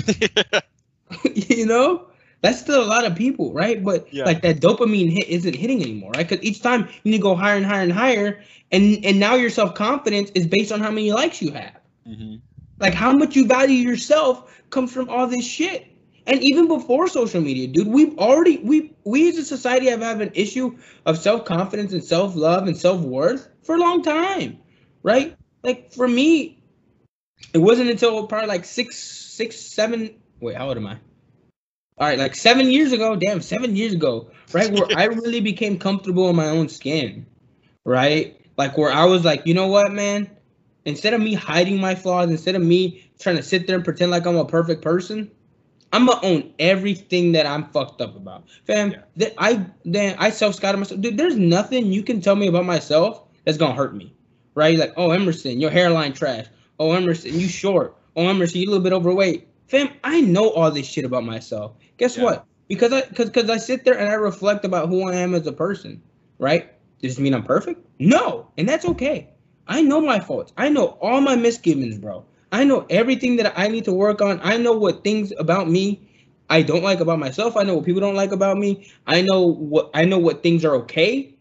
you 1.36 1.66
know, 1.66 2.08
that's 2.42 2.60
still 2.60 2.84
a 2.84 2.86
lot 2.86 3.06
of 3.06 3.16
people, 3.16 3.54
right? 3.54 3.84
But 3.84 4.08
Yeah. 4.12 4.24
like 4.26 4.42
that 4.42 4.58
dopamine 4.60 5.12
hit 5.12 5.28
isn't 5.28 5.56
hitting 5.56 5.82
anymore, 5.82 6.12
right? 6.14 6.28
Because 6.28 6.44
each 6.44 6.62
time 6.62 6.88
you 7.04 7.12
need 7.12 7.18
to 7.18 7.24
go 7.24 7.36
higher 7.36 7.58
and 7.58 7.66
higher 7.66 7.84
and 7.84 7.92
higher, 7.94 8.42
and 8.72 9.04
and 9.06 9.20
now 9.20 9.36
your 9.36 9.50
self 9.50 9.74
confidence 9.76 10.32
is 10.36 10.46
based 10.48 10.72
on 10.72 10.80
how 10.80 10.90
many 10.92 11.12
likes 11.12 11.42
you 11.42 11.52
have. 11.52 11.80
hmm 12.06 12.36
Like 12.80 12.94
how 12.94 13.12
much 13.12 13.36
you 13.36 13.46
value 13.48 13.78
yourself 13.78 14.62
comes 14.70 14.92
from 14.92 15.10
all 15.10 15.28
this 15.28 15.46
shit. 15.46 15.88
And 16.28 16.44
even 16.44 16.68
before 16.68 17.08
social 17.08 17.40
media, 17.40 17.68
dude, 17.68 17.88
we've 17.88 18.18
already 18.18 18.58
we 18.58 18.94
we 19.06 19.30
as 19.30 19.38
a 19.38 19.46
society 19.46 19.88
have 19.88 20.02
had 20.02 20.22
an 20.22 20.32
issue 20.34 20.78
of 21.06 21.18
self 21.18 21.46
confidence 21.46 21.94
and 21.94 22.04
self 22.04 22.36
love 22.36 22.68
and 22.68 22.76
self 22.76 23.00
worth 23.00 23.48
for 23.64 23.76
a 23.76 23.80
long 23.80 24.04
time, 24.04 24.58
right? 25.04 25.38
Like 25.64 25.94
for 25.94 26.08
me, 26.08 26.62
it 27.54 27.60
wasn't 27.60 27.90
until 27.90 28.28
probably 28.28 28.48
like 28.48 28.66
six, 28.66 28.98
six, 28.98 29.56
seven. 29.56 30.16
Wait, 30.42 30.58
how 30.58 30.68
old 30.68 30.78
am 30.78 30.88
I? 30.88 30.98
All 32.00 32.08
right, 32.08 32.20
like 32.20 32.36
seven 32.36 32.70
years 32.70 32.92
ago. 32.92 33.16
Damn, 33.16 33.42
seven 33.42 33.76
years 33.76 33.94
ago, 33.94 34.30
right? 34.52 34.70
Where 34.70 34.86
I 34.96 35.06
really 35.06 35.40
became 35.40 35.80
comfortable 35.80 36.30
in 36.30 36.36
my 36.36 36.50
own 36.50 36.68
skin, 36.68 37.26
right? 37.86 38.40
Like 38.58 38.78
where 38.78 38.92
I 38.92 39.06
was 39.06 39.24
like, 39.24 39.48
you 39.48 39.54
know 39.54 39.68
what, 39.68 39.92
man? 39.94 40.30
Instead 40.88 41.14
of 41.14 41.20
me 41.20 41.34
hiding 41.34 41.82
my 41.82 41.94
flaws, 41.94 42.30
instead 42.30 42.56
of 42.56 42.62
me 42.62 43.04
trying 43.20 43.36
to 43.36 43.44
sit 43.44 43.68
there 43.68 43.76
and 43.76 43.84
pretend 43.84 44.10
like 44.10 44.26
I'm 44.26 44.38
a 44.38 44.46
perfect 44.46 44.82
person, 44.82 45.30
I'm 45.92 46.06
gonna 46.06 46.26
own 46.26 46.54
everything 46.60 47.34
that 47.34 47.46
I'm 47.46 47.66
fucked 47.66 48.02
up 48.02 48.16
about, 48.16 48.46
fam. 48.66 48.92
Yeah. 48.92 49.02
That 49.18 49.34
I 49.38 49.66
then 49.84 50.16
I 50.18 50.30
self 50.30 50.56
scouted 50.56 50.80
myself, 50.80 51.02
dude. 51.02 51.18
There's 51.18 51.36
nothing 51.36 51.92
you 51.92 52.04
can 52.04 52.22
tell 52.22 52.38
me 52.38 52.48
about 52.48 52.64
myself 52.66 53.22
that's 53.44 53.58
gonna 53.58 53.74
hurt 53.76 53.96
me, 53.96 54.14
right? 54.56 54.78
Like, 54.80 54.94
oh 54.96 55.12
Emerson, 55.12 55.60
your 55.60 55.72
hairline 55.72 56.14
trash. 56.14 56.46
Oh 56.80 56.94
Emerson, 56.94 57.38
you 57.38 57.50
short. 57.50 57.98
Oh 58.16 58.26
Emerson, 58.26 58.62
you 58.62 58.68
a 58.68 58.72
little 58.72 58.84
bit 58.84 58.94
overweight, 58.94 59.46
fam. 59.68 59.90
I 60.06 60.22
know 60.22 60.50
all 60.52 60.72
this 60.72 60.88
shit 60.88 61.04
about 61.04 61.26
myself. 61.26 61.74
Guess 61.98 62.16
Yeah. 62.16 62.24
what? 62.24 62.46
Because 62.70 62.94
I 62.94 63.02
because 63.02 63.30
because 63.30 63.50
I 63.50 63.58
sit 63.58 63.84
there 63.84 63.98
and 64.00 64.08
I 64.08 64.14
reflect 64.14 64.64
about 64.64 64.88
who 64.88 65.04
I 65.10 65.16
am 65.16 65.36
as 65.36 65.46
a 65.48 65.52
person, 65.54 66.02
right? 66.40 66.72
Does 67.02 67.20
it 67.20 67.22
mean 67.22 67.34
I'm 67.34 67.44
perfect? 67.44 67.86
No, 68.00 68.48
and 68.58 68.70
that's 68.70 68.86
okay. 68.86 69.28
I 69.68 69.82
know 69.82 70.02
my 70.02 70.20
faults. 70.20 70.54
I 70.58 70.70
know 70.70 70.98
all 71.02 71.22
my 71.22 71.36
misgivings, 71.36 71.98
bro. 71.98 72.26
I 72.52 72.64
know 72.64 72.86
everything 72.90 73.38
that 73.38 73.54
I 73.58 73.68
need 73.68 73.86
to 73.86 73.94
work 73.94 74.22
on. 74.22 74.40
I 74.44 74.58
know 74.58 74.74
what 74.74 75.04
things 75.04 75.34
about 75.38 75.70
me 75.70 76.02
I 76.50 76.62
don't 76.62 76.84
like 76.84 77.00
about 77.00 77.20
myself. 77.20 77.58
I 77.58 77.64
know 77.64 77.76
what 77.76 77.86
people 77.86 78.02
don't 78.02 78.16
like 78.16 78.32
about 78.32 78.58
me. 78.58 78.88
I 79.06 79.22
know 79.22 79.42
what 79.48 79.90
I 79.94 80.06
know 80.06 80.18
what 80.18 80.44
things 80.44 80.64
are 80.66 80.76
okay 80.76 81.34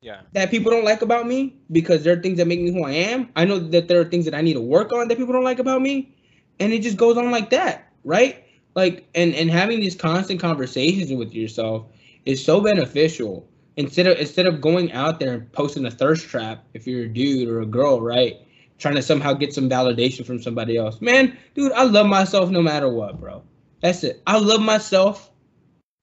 Yeah. 0.00 0.20
that 0.32 0.50
people 0.50 0.70
don't 0.70 0.84
like 0.84 1.02
about 1.02 1.26
me 1.26 1.54
because 1.72 2.02
there 2.04 2.16
are 2.16 2.20
things 2.22 2.38
that 2.38 2.46
make 2.46 2.60
me 2.60 2.72
who 2.72 2.84
I 2.84 2.92
am. 2.92 3.28
I 3.36 3.44
know 3.44 3.58
that 3.58 3.88
there 3.88 4.00
are 4.00 4.04
things 4.04 4.24
that 4.26 4.34
I 4.34 4.40
need 4.42 4.54
to 4.54 4.60
work 4.60 4.92
on 4.92 5.08
that 5.08 5.18
people 5.18 5.32
don't 5.32 5.44
like 5.44 5.58
about 5.58 5.82
me, 5.82 6.14
and 6.60 6.72
it 6.72 6.80
just 6.82 6.96
goes 6.96 7.16
on 7.16 7.30
like 7.30 7.50
that, 7.50 7.92
right? 8.04 8.44
Like, 8.74 9.06
and 9.14 9.34
and 9.34 9.50
having 9.50 9.80
these 9.80 9.94
constant 9.96 10.40
conversations 10.40 11.12
with 11.12 11.32
yourself 11.34 11.86
is 12.26 12.44
so 12.44 12.60
beneficial. 12.60 13.48
Instead 13.76 14.06
of 14.06 14.18
instead 14.18 14.46
of 14.46 14.60
going 14.60 14.92
out 14.92 15.18
there 15.18 15.34
and 15.34 15.52
posting 15.52 15.84
a 15.86 15.90
thirst 15.90 16.28
trap, 16.28 16.64
if 16.74 16.86
you're 16.86 17.04
a 17.04 17.08
dude 17.08 17.48
or 17.48 17.60
a 17.60 17.66
girl, 17.66 18.00
right? 18.00 18.36
Trying 18.78 18.94
to 18.96 19.02
somehow 19.02 19.32
get 19.34 19.52
some 19.54 19.68
validation 19.68 20.24
from 20.26 20.40
somebody 20.42 20.76
else. 20.76 21.00
Man, 21.00 21.36
dude, 21.54 21.72
I 21.72 21.84
love 21.84 22.06
myself 22.06 22.50
no 22.50 22.62
matter 22.62 22.88
what, 22.88 23.20
bro. 23.20 23.42
That's 23.80 24.04
it. 24.04 24.22
I 24.26 24.38
love 24.38 24.60
myself. 24.62 25.30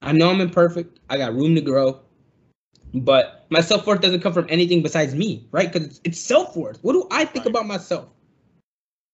I 0.01 0.11
know 0.13 0.29
I'm 0.29 0.41
imperfect. 0.41 0.99
I 1.09 1.17
got 1.17 1.33
room 1.33 1.55
to 1.55 1.61
grow. 1.61 2.01
But 2.93 3.45
my 3.49 3.61
self 3.61 3.87
worth 3.87 4.01
doesn't 4.01 4.21
come 4.21 4.33
from 4.33 4.47
anything 4.49 4.81
besides 4.83 5.15
me, 5.15 5.47
right? 5.51 5.71
Because 5.71 5.87
it's, 5.87 6.01
it's 6.03 6.19
self 6.21 6.55
worth. 6.57 6.79
What 6.83 6.93
do 6.93 7.07
I 7.11 7.25
think 7.25 7.45
Right. 7.45 7.51
about 7.51 7.67
myself? 7.67 8.09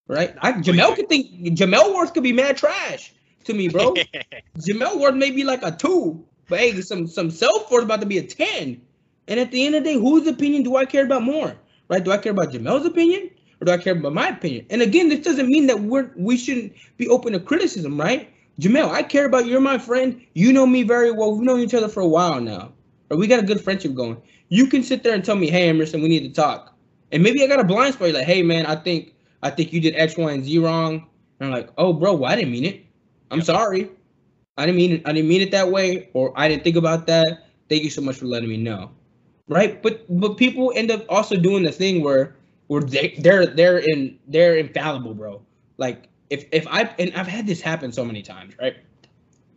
Right? 0.07 0.35
I, 0.41 0.53
Jamel 0.53 0.95
could 0.95 1.09
think 1.09 1.31
Jamel 1.57 1.93
Worth 1.95 2.13
could 2.13 2.23
be 2.23 2.33
mad 2.33 2.57
trash 2.57 3.13
to 3.45 3.53
me, 3.53 3.67
bro. 3.67 3.95
Jamel 4.59 4.99
Worth 4.99 5.15
may 5.15 5.31
be 5.31 5.43
like 5.43 5.63
a 5.63 5.71
two, 5.71 6.25
but 6.47 6.59
hey, 6.59 6.79
some 6.81 7.07
some 7.07 7.29
self 7.31 7.69
worth 7.71 7.83
about 7.83 8.01
to 8.01 8.05
be 8.07 8.17
a 8.17 8.23
ten. 8.23 8.81
And 9.27 9.39
at 9.39 9.51
the 9.51 9.65
end 9.65 9.75
of 9.75 9.83
the 9.83 9.91
day, 9.93 9.99
whose 9.99 10.25
opinion 10.27 10.63
do 10.63 10.75
I 10.77 10.85
care 10.85 11.05
about 11.05 11.23
more? 11.23 11.55
Right? 11.89 12.03
Do 12.03 12.11
I 12.11 12.17
care 12.17 12.31
about 12.31 12.51
Jamel's 12.51 12.85
opinion 12.85 13.29
or 13.61 13.65
do 13.65 13.71
I 13.71 13.77
care 13.77 13.93
about 13.97 14.13
my 14.13 14.29
opinion? 14.29 14.65
And 14.69 14.81
again, 14.81 15.09
this 15.09 15.19
doesn't 15.19 15.47
mean 15.47 15.67
that 15.67 15.81
we're 15.81 16.11
we 16.15 16.37
shouldn't 16.37 16.73
be 16.97 17.07
open 17.09 17.33
to 17.33 17.39
criticism, 17.39 17.99
right? 17.99 18.29
Jamel, 18.59 18.89
I 18.89 19.03
care 19.03 19.25
about 19.25 19.45
you. 19.45 19.51
You're 19.51 19.61
my 19.61 19.77
friend. 19.77 20.21
You 20.33 20.51
know 20.53 20.65
me 20.65 20.83
very 20.83 21.11
well. 21.11 21.33
We've 21.33 21.43
known 21.45 21.59
each 21.59 21.73
other 21.73 21.87
for 21.89 22.01
a 22.01 22.07
while 22.07 22.41
now. 22.41 22.71
Or 23.09 23.17
we 23.17 23.27
got 23.27 23.39
a 23.39 23.43
good 23.45 23.61
friendship 23.61 23.93
going. 23.93 24.17
You 24.49 24.67
can 24.67 24.83
sit 24.83 25.03
there 25.03 25.13
and 25.13 25.23
tell 25.23 25.35
me, 25.35 25.49
hey, 25.49 25.69
Emerson, 25.69 26.01
we 26.01 26.07
need 26.09 26.23
to 26.23 26.29
talk. 26.33 26.73
And 27.11 27.21
maybe 27.23 27.43
I 27.43 27.47
got 27.47 27.59
a 27.59 27.63
blind 27.63 27.93
spot. 27.93 28.07
You're 28.09 28.17
like, 28.17 28.25
hey, 28.27 28.41
man, 28.41 28.65
I 28.65 28.75
think 28.75 29.13
I 29.43 29.49
think 29.51 29.71
you 29.73 29.79
did 29.79 29.95
X, 29.95 30.17
Y, 30.17 30.31
and 30.31 30.43
Z 30.43 30.57
wrong. 30.59 31.07
And 31.39 31.47
I'm 31.47 31.51
like, 31.51 31.69
oh, 31.77 31.93
bro, 31.93 32.15
well, 32.15 32.31
I 32.31 32.35
didn't 32.35 32.51
mean 32.51 32.65
it. 32.65 32.83
I'm 33.31 33.39
Yep. 33.39 33.45
sorry. 33.45 33.89
I 34.57 34.65
didn't 34.65 34.77
mean 34.77 34.91
it. 34.93 35.01
I 35.05 35.13
didn't 35.13 35.29
mean 35.29 35.41
it 35.41 35.51
that 35.51 35.71
way, 35.71 36.09
or 36.13 36.33
I 36.35 36.47
didn't 36.47 36.63
think 36.63 36.75
about 36.75 37.07
that. 37.07 37.47
Thank 37.69 37.83
you 37.83 37.89
so 37.89 38.01
much 38.01 38.17
for 38.17 38.25
letting 38.25 38.49
me 38.49 38.57
know. 38.57 38.91
Right? 39.47 39.81
But 39.81 40.05
but 40.09 40.37
people 40.37 40.73
end 40.75 40.91
up 40.91 41.05
also 41.09 41.35
doing 41.35 41.63
the 41.63 41.71
thing 41.71 42.03
where 42.03 42.35
where 42.67 42.81
they 42.81 43.15
they're 43.19 43.45
they're 43.45 43.77
in 43.77 44.17
they're 44.27 44.55
infallible, 44.55 45.13
bro. 45.13 45.41
Like 45.77 46.09
if 46.29 46.45
if 46.51 46.67
I 46.67 46.83
and 46.99 47.13
I've 47.15 47.27
had 47.27 47.47
this 47.47 47.61
happen 47.61 47.91
so 47.91 48.03
many 48.03 48.21
times, 48.21 48.55
right? 48.59 48.75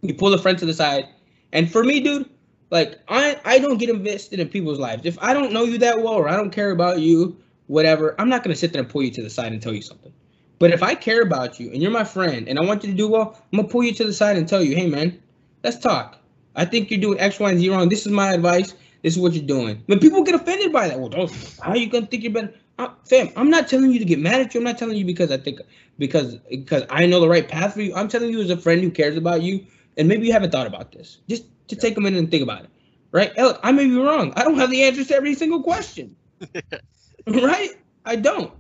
You 0.03 0.15
pull 0.15 0.33
a 0.33 0.39
friend 0.39 0.59
to 0.59 0.67
the 0.67 0.75
side, 0.75 1.09
and 1.53 1.71
for 1.71 1.83
me, 1.83 2.01
dude, 2.01 2.29
like 2.71 3.01
I 3.09 3.41
I 3.45 3.59
don't 3.59 3.79
get 3.79 3.89
invested 3.89 4.39
in 4.39 4.49
people's 4.49 4.79
lives. 4.79 5.05
If 5.05 5.19
I 5.21 5.35
don't 5.35 5.53
know 5.53 5.65
you 5.65 5.79
that 5.79 6.03
well 6.03 6.15
or 6.15 6.29
I 6.29 6.37
don't 6.37 6.51
care 6.51 6.71
about 6.71 7.01
you, 7.01 7.37
whatever, 7.67 8.15
I'm 8.19 8.29
not 8.29 8.45
gonna 8.45 8.57
sit 8.57 8.73
there 8.73 8.83
and 8.83 8.91
pull 8.91 9.03
you 9.03 9.11
to 9.13 9.23
the 9.23 9.31
side 9.31 9.53
and 9.53 9.61
tell 9.61 9.75
you 9.75 9.83
something. 9.83 10.13
But 10.61 10.73
if 10.73 10.83
I 10.83 10.95
care 10.95 11.23
about 11.23 11.59
you 11.59 11.73
and 11.73 11.83
you're 11.83 11.91
my 11.91 12.05
friend 12.05 12.47
and 12.47 12.59
I 12.59 12.63
want 12.63 12.85
you 12.85 12.91
to 12.91 12.97
do 12.97 13.09
well, 13.09 13.43
I'm 13.51 13.57
gonna 13.57 13.69
pull 13.69 13.83
you 13.83 13.95
to 13.95 14.05
the 14.05 14.13
side 14.13 14.37
and 14.37 14.47
tell 14.47 14.63
you, 14.63 14.77
hey 14.77 14.87
man, 14.87 15.21
let's 15.65 15.79
talk. 15.79 16.19
I 16.55 16.67
think 16.67 16.91
you're 16.91 17.01
doing 17.01 17.19
X, 17.19 17.41
Y, 17.41 17.51
and 17.51 17.59
Z 17.59 17.71
wrong. 17.71 17.89
This 17.89 18.05
is 18.05 18.13
my 18.13 18.35
advice. 18.35 18.75
This 19.03 19.15
is 19.15 19.19
what 19.19 19.33
you're 19.33 19.43
doing. 19.43 19.83
When 19.87 19.99
people 19.99 20.23
get 20.23 20.35
offended 20.35 20.71
by 20.71 20.89
that, 20.89 21.01
well, 21.01 21.09
don't, 21.09 21.33
how 21.63 21.71
are 21.71 21.77
you 21.79 21.89
gonna 21.89 22.07
think 22.07 22.23
you're 22.23 22.33
better? 22.33 22.53
Uh, 22.79 22.91
fam, 23.09 23.31
I'm 23.37 23.49
not 23.49 23.69
telling 23.69 23.91
you 23.91 23.99
to 23.99 24.05
get 24.05 24.19
mad 24.19 24.43
at 24.43 24.55
you. 24.55 24.61
I'm 24.61 24.65
not 24.65 24.77
telling 24.77 24.99
you 24.99 25.05
because 25.07 25.33
I 25.33 25.39
think 25.39 25.61
because 25.99 26.37
because 26.51 26.85
I 26.91 27.07
know 27.07 27.21
the 27.21 27.29
right 27.29 27.49
path 27.49 27.73
for 27.73 27.81
you. 27.81 27.95
I'm 27.95 28.09
telling 28.09 28.31
you 28.31 28.43
as 28.43 28.51
a 28.51 28.57
friend 28.59 28.83
who 28.83 28.91
cares 28.91 29.17
about 29.17 29.41
you, 29.41 29.65
and 29.97 30.09
maybe 30.09 30.27
you 30.27 30.33
haven't 30.35 30.53
thought 30.53 30.67
about 30.67 30.93
this. 30.93 31.19
Just 31.27 31.45
to 31.69 31.77
take 31.77 31.97
a 31.97 32.03
minute 32.03 32.19
and 32.19 32.31
think 32.31 32.43
about 32.43 32.65
it, 32.65 32.71
right? 33.13 33.35
Look, 33.39 33.61
I 33.63 33.73
may 33.73 33.87
be 33.87 33.97
wrong. 33.97 34.35
I 34.37 34.45
don't 34.45 34.59
have 34.59 34.71
the 34.71 34.83
answers 34.83 35.09
to 35.09 35.15
every 35.15 35.35
single 35.35 35.63
question, 35.63 36.15
right? 37.27 37.71
I 38.05 38.17
don't. 38.17 38.53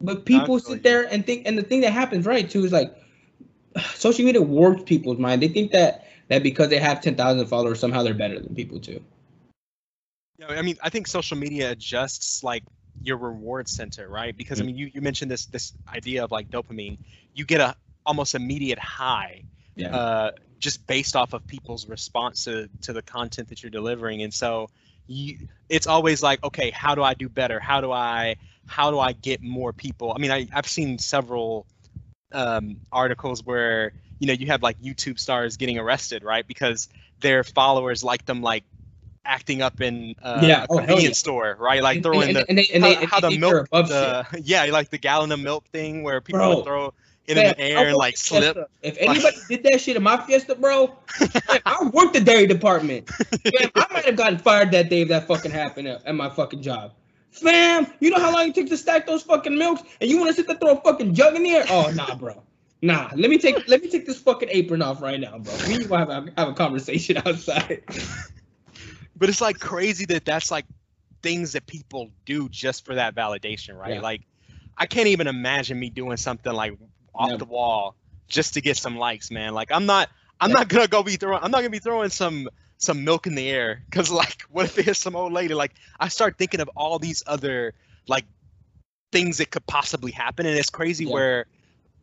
But 0.00 0.24
people 0.24 0.56
Absolutely. 0.56 0.76
sit 0.76 0.82
there 0.82 1.02
and 1.12 1.26
think, 1.26 1.46
and 1.46 1.58
the 1.58 1.62
thing 1.62 1.82
that 1.82 1.92
happens, 1.92 2.26
right, 2.26 2.48
too, 2.48 2.64
is 2.64 2.72
like 2.72 2.96
social 3.94 4.24
media 4.24 4.42
warps 4.42 4.82
people's 4.84 5.18
mind. 5.18 5.42
They 5.42 5.48
think 5.48 5.72
that 5.72 6.06
that 6.28 6.42
because 6.42 6.68
they 6.68 6.78
have 6.78 7.00
ten 7.00 7.16
thousand 7.16 7.46
followers, 7.46 7.80
somehow 7.80 8.02
they're 8.02 8.14
better 8.14 8.38
than 8.38 8.54
people 8.54 8.80
too. 8.80 9.02
Yeah, 10.38 10.48
I 10.48 10.62
mean, 10.62 10.78
I 10.82 10.88
think 10.88 11.06
social 11.06 11.36
media 11.36 11.70
adjusts 11.72 12.42
like 12.42 12.64
your 13.02 13.18
reward 13.18 13.68
center, 13.68 14.08
right? 14.08 14.36
Because 14.36 14.60
I 14.60 14.62
Mm. 14.62 14.66
mean, 14.66 14.76
you, 14.76 14.90
you 14.94 15.00
mentioned 15.02 15.30
this 15.30 15.46
this 15.46 15.72
idea 15.88 16.24
of 16.24 16.30
like 16.30 16.50
dopamine. 16.50 16.98
You 17.34 17.44
get 17.44 17.60
a 17.60 17.76
almost 18.06 18.34
immediate 18.34 18.78
high 18.78 19.42
Yeah. 19.76 19.94
uh, 19.94 20.30
just 20.58 20.86
based 20.86 21.16
off 21.16 21.32
of 21.32 21.46
people's 21.46 21.86
response 21.86 22.44
to, 22.44 22.68
to 22.82 22.92
the 22.92 23.02
content 23.02 23.48
that 23.48 23.62
you're 23.62 23.70
delivering. 23.70 24.22
And 24.22 24.32
so 24.32 24.68
you, 25.10 25.48
it's 25.68 25.86
always 25.86 26.22
like, 26.22 26.42
okay, 26.44 26.70
how 26.70 26.94
do 26.94 27.02
I 27.02 27.14
do 27.14 27.28
better? 27.28 27.58
How 27.58 27.80
do 27.80 27.90
I, 27.90 28.36
how 28.66 28.90
do 28.90 28.98
I 28.98 29.12
get 29.12 29.42
more 29.42 29.72
people? 29.72 30.12
I 30.14 30.20
mean, 30.20 30.30
I, 30.30 30.46
I've 30.52 30.68
seen 30.68 30.98
several 30.98 31.66
um, 32.32 32.76
articles 32.92 33.44
where, 33.44 33.92
you 34.20 34.28
know, 34.28 34.32
you 34.32 34.46
have 34.46 34.62
like 34.62 34.80
YouTube 34.80 35.18
stars 35.18 35.56
getting 35.56 35.78
arrested, 35.78 36.22
right? 36.22 36.46
Because 36.46 36.88
their 37.20 37.42
followers 37.42 38.04
like 38.04 38.24
them 38.24 38.40
like 38.40 38.62
acting 39.24 39.62
up 39.62 39.80
in 39.80 40.14
uh, 40.22 40.40
Yeah, 40.42 40.62
a 40.62 40.66
oh, 40.70 40.78
convenience 40.78 41.04
yeah. 41.04 41.12
store, 41.12 41.56
right? 41.58 41.82
Like 41.82 42.02
throwing 42.02 42.36
and, 42.36 42.36
the, 42.36 42.48
and 42.48 42.58
they, 42.58 42.94
how, 42.94 43.00
they, 43.00 43.06
how 43.06 43.20
the 43.20 43.38
milk, 43.38 43.68
the, 43.72 44.26
yeah, 44.44 44.64
like 44.66 44.90
the 44.90 44.98
gallon 44.98 45.32
of 45.32 45.40
milk 45.40 45.66
thing 45.66 46.04
where 46.04 46.20
people 46.20 46.56
would 46.56 46.64
throw 46.64 46.94
it 47.30 47.36
Man, 47.36 47.46
in 47.46 47.50
the 47.56 47.60
air 47.62 47.88
and 47.88 47.96
like 47.96 48.14
at 48.14 48.18
slip. 48.18 48.70
If 48.82 48.96
anybody 48.98 49.36
did 49.48 49.62
that 49.64 49.80
shit 49.80 49.96
in 49.96 50.02
my 50.02 50.16
Fiesta, 50.16 50.54
bro, 50.54 50.96
man, 51.20 51.60
I 51.66 51.90
worked 51.92 52.14
the 52.14 52.20
dairy 52.20 52.46
department. 52.46 53.10
Man, 53.44 53.70
I 53.74 53.86
might 53.92 54.04
have 54.04 54.16
gotten 54.16 54.38
fired 54.38 54.70
that 54.72 54.88
day 54.90 55.02
if 55.02 55.08
that 55.08 55.26
fucking 55.26 55.50
happened 55.50 55.88
at, 55.88 56.04
at 56.06 56.14
my 56.14 56.28
fucking 56.28 56.62
job. 56.62 56.92
Fam, 57.30 57.86
you 58.00 58.10
know 58.10 58.18
how 58.18 58.32
long 58.32 58.48
it 58.48 58.54
took 58.54 58.66
to 58.68 58.76
stack 58.76 59.06
those 59.06 59.22
fucking 59.22 59.56
milks, 59.56 59.82
and 60.00 60.10
you 60.10 60.18
want 60.18 60.28
to 60.30 60.34
sit 60.34 60.46
there 60.48 60.56
throw 60.56 60.72
a 60.72 60.80
fucking 60.80 61.14
jug 61.14 61.36
in 61.36 61.42
the 61.44 61.50
air? 61.50 61.64
Oh 61.70 61.90
nah, 61.94 62.14
bro. 62.14 62.42
Nah, 62.82 63.10
let 63.14 63.30
me 63.30 63.38
take 63.38 63.68
let 63.68 63.82
me 63.82 63.88
take 63.90 64.06
this 64.06 64.18
fucking 64.18 64.48
apron 64.50 64.82
off 64.82 65.00
right 65.02 65.20
now, 65.20 65.38
bro. 65.38 65.52
We 65.68 65.76
need 65.78 65.88
to 65.88 65.94
have 65.96 66.08
a, 66.08 66.26
have 66.36 66.48
a 66.48 66.54
conversation 66.54 67.18
outside. 67.26 67.82
but 69.16 69.28
it's 69.28 69.40
like 69.40 69.60
crazy 69.60 70.06
that 70.06 70.24
that's 70.24 70.50
like 70.50 70.64
things 71.22 71.52
that 71.52 71.66
people 71.66 72.10
do 72.24 72.48
just 72.48 72.84
for 72.86 72.94
that 72.94 73.14
validation 73.14 73.78
right 73.78 73.94
Yeah. 73.96 74.00
like 74.00 74.22
i 74.78 74.86
can't 74.86 75.08
even 75.08 75.26
imagine 75.26 75.78
me 75.78 75.90
doing 75.90 76.16
something 76.16 76.50
like 76.50 76.72
off 77.14 77.28
Never. 77.28 77.38
the 77.38 77.44
wall 77.44 77.96
just 78.28 78.54
to 78.54 78.60
get 78.60 78.76
some 78.76 78.96
likes 78.96 79.30
man 79.30 79.54
like 79.54 79.70
i'm 79.72 79.86
not 79.86 80.08
i'm 80.40 80.52
not 80.52 80.68
gonna 80.68 80.86
go 80.88 81.02
be 81.02 81.16
throwing 81.16 81.42
i'm 81.42 81.50
not 81.50 81.58
gonna 81.58 81.70
be 81.70 81.78
throwing 81.78 82.10
some 82.10 82.48
some 82.78 83.04
milk 83.04 83.26
in 83.26 83.34
the 83.34 83.48
air 83.48 83.82
because 83.90 84.10
like 84.10 84.42
what 84.50 84.66
if 84.66 84.74
there's 84.74 84.98
some 84.98 85.16
old 85.16 85.32
lady 85.32 85.54
like 85.54 85.72
i 85.98 86.08
start 86.08 86.38
thinking 86.38 86.60
of 86.60 86.70
all 86.76 86.98
these 86.98 87.22
other 87.26 87.74
like 88.08 88.24
things 89.12 89.38
that 89.38 89.50
could 89.50 89.66
possibly 89.66 90.12
happen 90.12 90.46
and 90.46 90.56
it's 90.56 90.70
crazy 90.70 91.04
Yeah. 91.04 91.12
where 91.12 91.46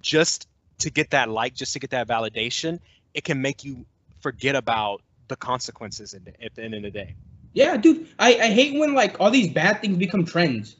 just 0.01 0.47
to 0.79 0.89
get 0.89 1.11
that 1.11 1.29
like 1.29 1.53
just 1.55 1.73
to 1.73 1.79
get 1.79 1.91
that 1.91 2.07
validation 2.07 2.79
it 3.13 3.23
can 3.23 3.41
make 3.41 3.63
you 3.63 3.85
forget 4.19 4.55
about 4.55 5.01
the 5.29 5.35
consequences 5.35 6.13
at 6.13 6.23
the, 6.25 6.43
at 6.43 6.55
the 6.55 6.63
end 6.63 6.73
of 6.75 6.81
the 6.83 6.91
day 6.91 7.15
Yeah, 7.53 7.77
dude. 7.77 8.07
I, 8.19 8.35
I 8.35 8.47
hate 8.51 8.77
when 8.77 8.93
like 8.93 9.19
all 9.19 9.31
these 9.31 9.49
bad 9.49 9.81
things 9.81 9.97
become 9.97 10.25
trends. 10.25 10.75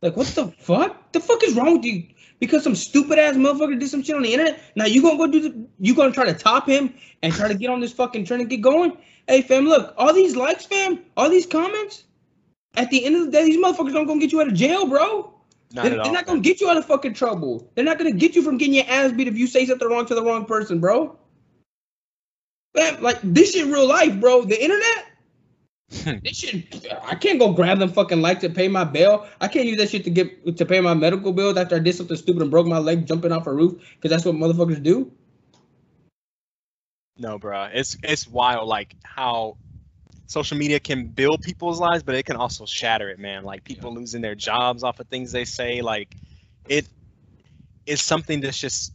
Like, 0.00 0.16
what 0.16 0.26
the 0.28 0.48
fuck? 0.58 1.12
The 1.12 1.20
fuck 1.20 1.42
is 1.44 1.54
wrong 1.54 1.76
with 1.76 1.84
you? 1.84 2.04
Because 2.46 2.62
some 2.62 2.74
stupid 2.74 3.18
ass 3.18 3.36
motherfucker 3.36 3.78
did 3.78 3.88
some 3.88 4.02
shit 4.02 4.16
on 4.16 4.22
the 4.22 4.32
internet. 4.32 4.60
Now 4.76 4.84
you 4.86 5.02
gonna 5.02 5.16
go 5.16 5.26
do 5.26 5.40
the 5.40 5.66
you 5.80 5.94
gonna 5.94 6.12
try 6.12 6.26
to 6.26 6.34
top 6.34 6.68
him 6.68 6.94
and 7.22 7.32
try 7.32 7.48
to 7.48 7.54
get 7.54 7.70
on 7.70 7.80
this 7.80 7.92
fucking 7.92 8.24
trend 8.24 8.42
and 8.42 8.50
get 8.50 8.60
going? 8.60 8.96
Hey 9.26 9.42
fam, 9.42 9.64
look, 9.64 9.94
all 9.96 10.12
these 10.12 10.36
likes, 10.36 10.66
fam, 10.66 11.00
all 11.16 11.30
these 11.30 11.46
comments. 11.46 12.04
At 12.76 12.90
the 12.90 13.04
end 13.04 13.16
of 13.16 13.26
the 13.26 13.30
day, 13.30 13.44
these 13.44 13.56
motherfuckers 13.56 13.94
aren't 13.94 14.08
gonna 14.08 14.20
get 14.20 14.32
you 14.32 14.40
out 14.40 14.48
of 14.48 14.54
jail, 14.54 14.86
bro. 14.86 15.32
not 15.72 15.84
They're, 15.84 15.92
at 15.92 15.98
all 15.98 16.04
they're 16.04 16.12
not 16.12 16.26
gonna 16.26 16.36
man. 16.36 16.42
get 16.42 16.60
you 16.60 16.68
out 16.68 16.76
of 16.76 16.84
fucking 16.84 17.14
trouble. 17.14 17.70
They're 17.74 17.84
not 17.84 17.98
gonna 17.98 18.12
get 18.12 18.34
you 18.34 18.42
from 18.42 18.58
getting 18.58 18.74
your 18.74 18.84
ass 18.88 19.12
beat 19.12 19.28
if 19.28 19.36
you 19.36 19.46
say 19.46 19.64
something 19.64 19.88
wrong 19.88 20.06
to 20.06 20.14
the 20.14 20.22
wrong 20.22 20.44
person, 20.44 20.80
bro. 20.80 21.16
Fam, 22.76 23.02
like 23.02 23.18
this 23.22 23.52
shit 23.52 23.66
real 23.66 23.86
life, 23.86 24.18
bro. 24.20 24.44
The 24.44 24.62
internet. 24.62 25.06
This 25.90 26.36
shit, 26.36 26.86
I 27.02 27.14
can't 27.14 27.38
go 27.38 27.52
grab 27.52 27.78
them 27.78 27.88
fucking 27.88 28.20
likes 28.20 28.40
to 28.42 28.50
pay 28.50 28.68
my 28.68 28.84
bill. 28.84 29.26
I 29.40 29.48
can't 29.48 29.66
use 29.66 29.78
that 29.78 29.90
shit 29.90 30.04
to 30.04 30.10
get 30.10 30.56
to 30.56 30.66
pay 30.66 30.80
my 30.80 30.94
medical 30.94 31.32
bills 31.32 31.56
after 31.56 31.76
I 31.76 31.78
did 31.78 31.94
something 31.94 32.16
stupid 32.16 32.42
and 32.42 32.50
broke 32.50 32.66
my 32.66 32.78
leg 32.78 33.06
jumping 33.06 33.32
off 33.32 33.46
a 33.46 33.52
roof 33.52 33.80
because 33.94 34.10
that's 34.10 34.24
what 34.24 34.34
motherfuckers 34.34 34.82
do. 34.82 35.10
No, 37.16 37.38
bro. 37.38 37.68
It's 37.72 37.96
it's 38.02 38.26
wild 38.26 38.68
like 38.68 38.96
how 39.04 39.56
social 40.26 40.56
media 40.56 40.80
can 40.80 41.06
build 41.06 41.42
people's 41.42 41.80
lives, 41.80 42.02
but 42.02 42.14
it 42.14 42.24
can 42.24 42.36
also 42.36 42.66
shatter 42.66 43.08
it, 43.08 43.18
man. 43.18 43.44
Like 43.44 43.62
people 43.64 43.94
losing 43.94 44.20
their 44.20 44.34
jobs 44.34 44.82
off 44.82 45.00
of 45.00 45.06
things 45.08 45.32
they 45.32 45.44
say. 45.44 45.80
Like 45.80 46.16
it 46.68 46.88
is 47.86 48.02
something 48.02 48.40
that's 48.40 48.58
just 48.58 48.92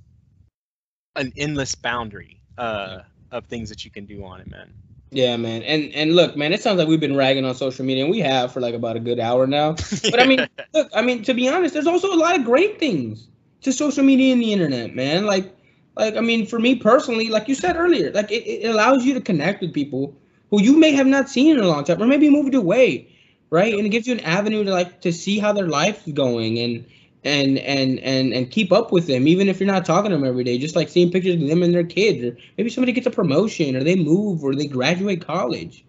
an 1.15 1.31
endless 1.37 1.75
boundary 1.75 2.41
uh, 2.57 3.01
of 3.31 3.45
things 3.45 3.69
that 3.69 3.85
you 3.85 3.91
can 3.91 4.05
do 4.05 4.23
on 4.25 4.41
it, 4.41 4.49
man. 4.49 4.73
Yeah, 5.11 5.37
man. 5.37 5.63
And 5.63 5.91
and 5.95 6.15
look, 6.15 6.35
man, 6.35 6.53
it 6.53 6.61
sounds 6.61 6.77
like 6.77 6.87
we've 6.87 6.99
been 6.99 7.15
ragging 7.15 7.43
on 7.43 7.55
social 7.55 7.83
media, 7.83 8.03
and 8.03 8.11
we 8.11 8.19
have 8.19 8.53
for 8.53 8.61
like 8.61 8.75
about 8.75 8.95
a 8.95 8.99
good 8.99 9.19
hour 9.19 9.47
now. 9.47 9.75
But 10.03 10.19
I 10.19 10.25
mean, 10.27 10.47
look, 10.73 10.89
I 10.95 11.01
mean, 11.01 11.23
to 11.23 11.33
be 11.33 11.49
honest, 11.49 11.73
there's 11.73 11.87
also 11.87 12.13
a 12.13 12.15
lot 12.15 12.37
of 12.37 12.45
great 12.45 12.79
things 12.79 13.27
to 13.61 13.73
social 13.73 14.03
media 14.03 14.33
and 14.33 14.41
the 14.41 14.53
internet, 14.53 14.95
man. 14.95 15.25
Like, 15.25 15.55
like 15.97 16.15
I 16.15 16.21
mean, 16.21 16.45
for 16.45 16.59
me 16.59 16.75
personally, 16.75 17.29
like 17.29 17.47
you 17.47 17.55
said 17.55 17.75
earlier, 17.75 18.11
like 18.11 18.31
it, 18.31 18.43
it 18.45 18.69
allows 18.69 19.03
you 19.03 19.15
to 19.15 19.21
connect 19.21 19.61
with 19.61 19.73
people 19.73 20.15
who 20.51 20.61
you 20.61 20.77
may 20.77 20.91
have 20.91 21.07
not 21.07 21.27
seen 21.27 21.57
in 21.57 21.63
a 21.63 21.67
long 21.67 21.83
time, 21.83 22.01
or 22.01 22.05
maybe 22.07 22.29
moved 22.29 22.53
away, 22.53 23.07
right? 23.49 23.73
And 23.73 23.87
it 23.87 23.89
gives 23.89 24.05
you 24.05 24.13
an 24.13 24.19
avenue 24.21 24.63
to 24.63 24.71
like 24.71 25.01
to 25.01 25.11
see 25.11 25.39
how 25.39 25.53
their 25.53 25.67
life 25.67 26.07
is 26.07 26.13
going 26.13 26.59
and 26.59 26.85
and 27.23 27.57
and 27.57 27.99
and 27.99 28.33
and 28.33 28.49
keep 28.51 28.71
up 28.71 28.91
with 28.91 29.07
them, 29.07 29.27
even 29.27 29.49
if 29.49 29.59
you're 29.59 29.67
not 29.67 29.85
talking 29.85 30.11
to 30.11 30.17
them 30.17 30.25
every 30.25 30.43
day. 30.43 30.57
Just 30.57 30.75
like 30.75 30.89
seeing 30.89 31.11
pictures 31.11 31.35
of 31.35 31.47
them 31.47 31.63
and 31.63 31.73
their 31.73 31.83
kids, 31.83 32.23
or 32.23 32.37
maybe 32.57 32.69
somebody 32.69 32.93
gets 32.93 33.07
a 33.07 33.11
promotion, 33.11 33.75
or 33.75 33.83
they 33.83 33.95
move, 33.95 34.43
or 34.43 34.55
they 34.55 34.67
graduate 34.67 35.25
college, 35.25 35.85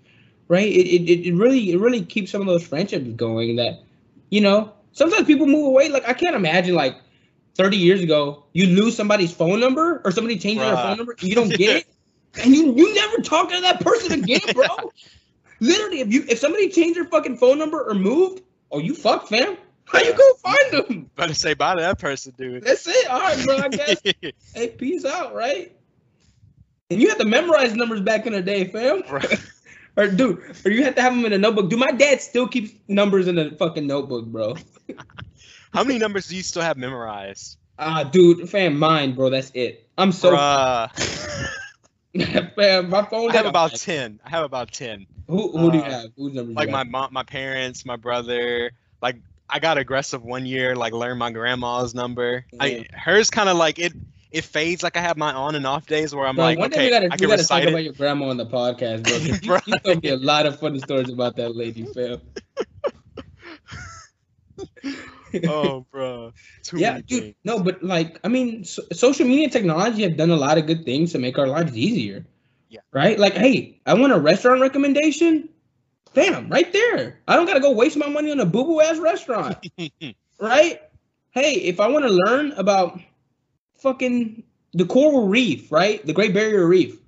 right? 0.48 0.66
It 0.66 0.88
it, 0.88 1.28
it 1.28 1.34
really 1.34 1.70
it 1.70 1.78
really 1.78 2.04
keeps 2.04 2.30
some 2.30 2.40
of 2.40 2.48
those 2.48 2.66
friendships 2.66 3.06
going. 3.16 3.56
That 3.56 3.80
you 4.30 4.40
know, 4.40 4.72
sometimes 4.92 5.26
people 5.26 5.46
move 5.46 5.66
away. 5.66 5.88
Like 5.88 6.08
I 6.08 6.14
can't 6.14 6.34
imagine 6.34 6.74
like 6.74 6.96
30 7.54 7.76
years 7.76 8.02
ago, 8.02 8.44
you 8.52 8.66
lose 8.66 8.96
somebody's 8.96 9.32
phone 9.32 9.60
number 9.60 10.00
or 10.04 10.10
somebody 10.10 10.38
changes 10.38 10.64
their 10.64 10.76
phone 10.76 10.96
number, 10.96 11.14
you 11.20 11.34
don't 11.34 11.50
get 11.50 11.76
it, 11.76 11.86
and 12.42 12.54
you 12.54 12.74
you 12.74 12.94
never 12.94 13.18
talk 13.18 13.50
to 13.50 13.60
that 13.60 13.80
person 13.80 14.22
again, 14.22 14.40
bro. 14.54 14.66
Literally, 15.60 16.00
if 16.00 16.12
you 16.12 16.24
if 16.28 16.38
somebody 16.38 16.70
changed 16.70 16.96
their 16.96 17.04
fucking 17.04 17.36
phone 17.36 17.58
number 17.58 17.82
or 17.82 17.94
moved, 17.94 18.42
oh 18.72 18.78
you 18.78 18.94
fuck 18.94 19.28
fam. 19.28 19.56
How 19.90 20.00
you 20.00 20.14
go 20.14 20.34
find 20.34 20.72
them? 20.72 21.10
Better 21.16 21.34
say 21.34 21.54
bye 21.54 21.74
to 21.74 21.80
that 21.80 21.98
person, 21.98 22.32
dude. 22.36 22.62
That's 22.62 22.86
it. 22.86 23.06
All 23.08 23.20
right, 23.20 23.44
bro. 23.44 23.58
I 23.58 23.68
guess. 23.68 24.00
hey, 24.54 24.68
peace 24.68 25.04
out, 25.04 25.34
right? 25.34 25.76
And 26.90 27.00
you 27.00 27.08
had 27.08 27.18
to 27.18 27.24
memorize 27.24 27.74
numbers 27.74 28.00
back 28.00 28.26
in 28.26 28.32
the 28.32 28.42
day, 28.42 28.64
fam. 28.64 29.02
Right. 29.10 29.40
or 29.96 30.08
dude, 30.08 30.56
or 30.64 30.70
you 30.70 30.84
had 30.84 30.96
to 30.96 31.02
have 31.02 31.14
them 31.14 31.24
in 31.24 31.32
a 31.32 31.38
notebook. 31.38 31.70
Do 31.70 31.76
my 31.76 31.90
dad 31.90 32.20
still 32.20 32.46
keeps 32.46 32.72
numbers 32.88 33.26
in 33.26 33.38
a 33.38 33.50
fucking 33.50 33.86
notebook, 33.86 34.26
bro? 34.26 34.56
How 35.72 35.84
many 35.84 35.98
numbers 35.98 36.28
do 36.28 36.36
you 36.36 36.42
still 36.42 36.62
have 36.62 36.76
memorized? 36.76 37.58
Ah, 37.78 38.04
dude, 38.04 38.48
fam, 38.48 38.78
mine, 38.78 39.14
bro. 39.14 39.30
That's 39.30 39.50
it. 39.54 39.88
I'm 39.98 40.12
so. 40.12 40.36
Fam, 40.36 40.90
my 42.90 43.02
phone. 43.04 43.30
I 43.30 43.34
have 43.34 43.46
about 43.46 43.74
ten. 43.76 44.20
I 44.24 44.30
have 44.30 44.44
about 44.44 44.72
ten. 44.72 45.06
Who 45.28 45.56
who 45.56 45.70
do 45.70 45.78
you 45.78 45.84
uh, 45.84 45.90
have? 45.90 46.10
Who's 46.16 46.34
numbers? 46.34 46.56
Like 46.56 46.70
my 46.70 46.84
mom, 46.84 47.12
my 47.12 47.22
parents, 47.22 47.84
my 47.84 47.96
brother. 47.96 48.72
Like 49.00 49.16
I 49.52 49.58
got 49.58 49.78
aggressive 49.78 50.22
one 50.22 50.46
year. 50.46 50.74
Like 50.76 50.92
learned 50.92 51.18
my 51.18 51.30
grandma's 51.30 51.94
number. 51.94 52.44
Yeah. 52.52 52.62
I 52.62 52.86
hers 52.92 53.30
kind 53.30 53.48
of 53.48 53.56
like 53.56 53.78
it. 53.78 53.92
It 54.30 54.44
fades. 54.44 54.82
Like 54.82 54.96
I 54.96 55.00
have 55.00 55.16
my 55.16 55.32
on 55.32 55.54
and 55.56 55.66
off 55.66 55.86
days 55.86 56.14
where 56.14 56.26
I'm 56.26 56.36
Bro, 56.36 56.44
like, 56.44 56.58
one 56.58 56.70
day 56.70 56.76
okay, 56.76 56.84
we 56.86 56.90
gotta 56.90 57.06
I 57.06 57.08
we 57.08 57.16
can 57.18 57.28
gotta 57.28 57.42
talk 57.42 57.58
recite 57.58 57.68
about 57.68 57.84
your 57.84 57.92
grandma 57.94 58.28
on 58.28 58.36
the 58.36 58.46
podcast, 58.46 59.02
bro. 59.44 59.58
'cause 59.58 59.66
you- 59.66 59.78
told 59.80 60.02
me 60.02 60.10
a 60.10 60.16
lot 60.16 60.46
of 60.46 60.58
funny 60.60 60.78
stories 60.78 61.08
about 61.10 61.36
that 61.36 61.56
lady, 61.56 61.84
fam. 61.86 62.20
oh, 65.48 65.86
bro. 65.90 66.32
Too 66.62 66.78
yeah, 66.78 67.00
dude. 67.00 67.34
No, 67.44 67.60
but 67.60 67.82
like, 67.82 68.18
I 68.24 68.28
mean, 68.28 68.64
so, 68.64 68.82
social 68.92 69.26
media 69.26 69.48
technology 69.48 70.02
have 70.02 70.16
done 70.16 70.30
a 70.30 70.36
lot 70.36 70.58
of 70.58 70.66
good 70.66 70.84
things 70.84 71.12
to 71.12 71.18
make 71.18 71.38
our 71.38 71.46
lives 71.46 71.76
easier. 71.76 72.26
Yeah. 72.68 72.80
Right. 72.92 73.18
Like, 73.18 73.34
hey, 73.34 73.80
I 73.86 73.94
want 73.94 74.12
a 74.12 74.18
restaurant 74.18 74.60
recommendation. 74.60 75.48
Bam, 76.14 76.48
right 76.48 76.72
there. 76.72 77.20
I 77.28 77.36
don't 77.36 77.46
gotta 77.46 77.60
go 77.60 77.72
waste 77.72 77.96
my 77.96 78.08
money 78.08 78.30
on 78.32 78.40
a 78.40 78.46
boo 78.46 78.64
boo 78.64 78.80
ass 78.80 78.98
restaurant. 78.98 79.56
right? 80.40 80.80
Hey, 81.30 81.54
if 81.54 81.78
I 81.78 81.88
want 81.88 82.04
to 82.04 82.10
learn 82.10 82.52
about 82.52 83.00
fucking 83.76 84.42
the 84.72 84.84
coral 84.84 85.28
reef, 85.28 85.70
right? 85.70 86.04
The 86.04 86.12
Great 86.12 86.34
Barrier 86.34 86.66
Reef, 86.66 86.98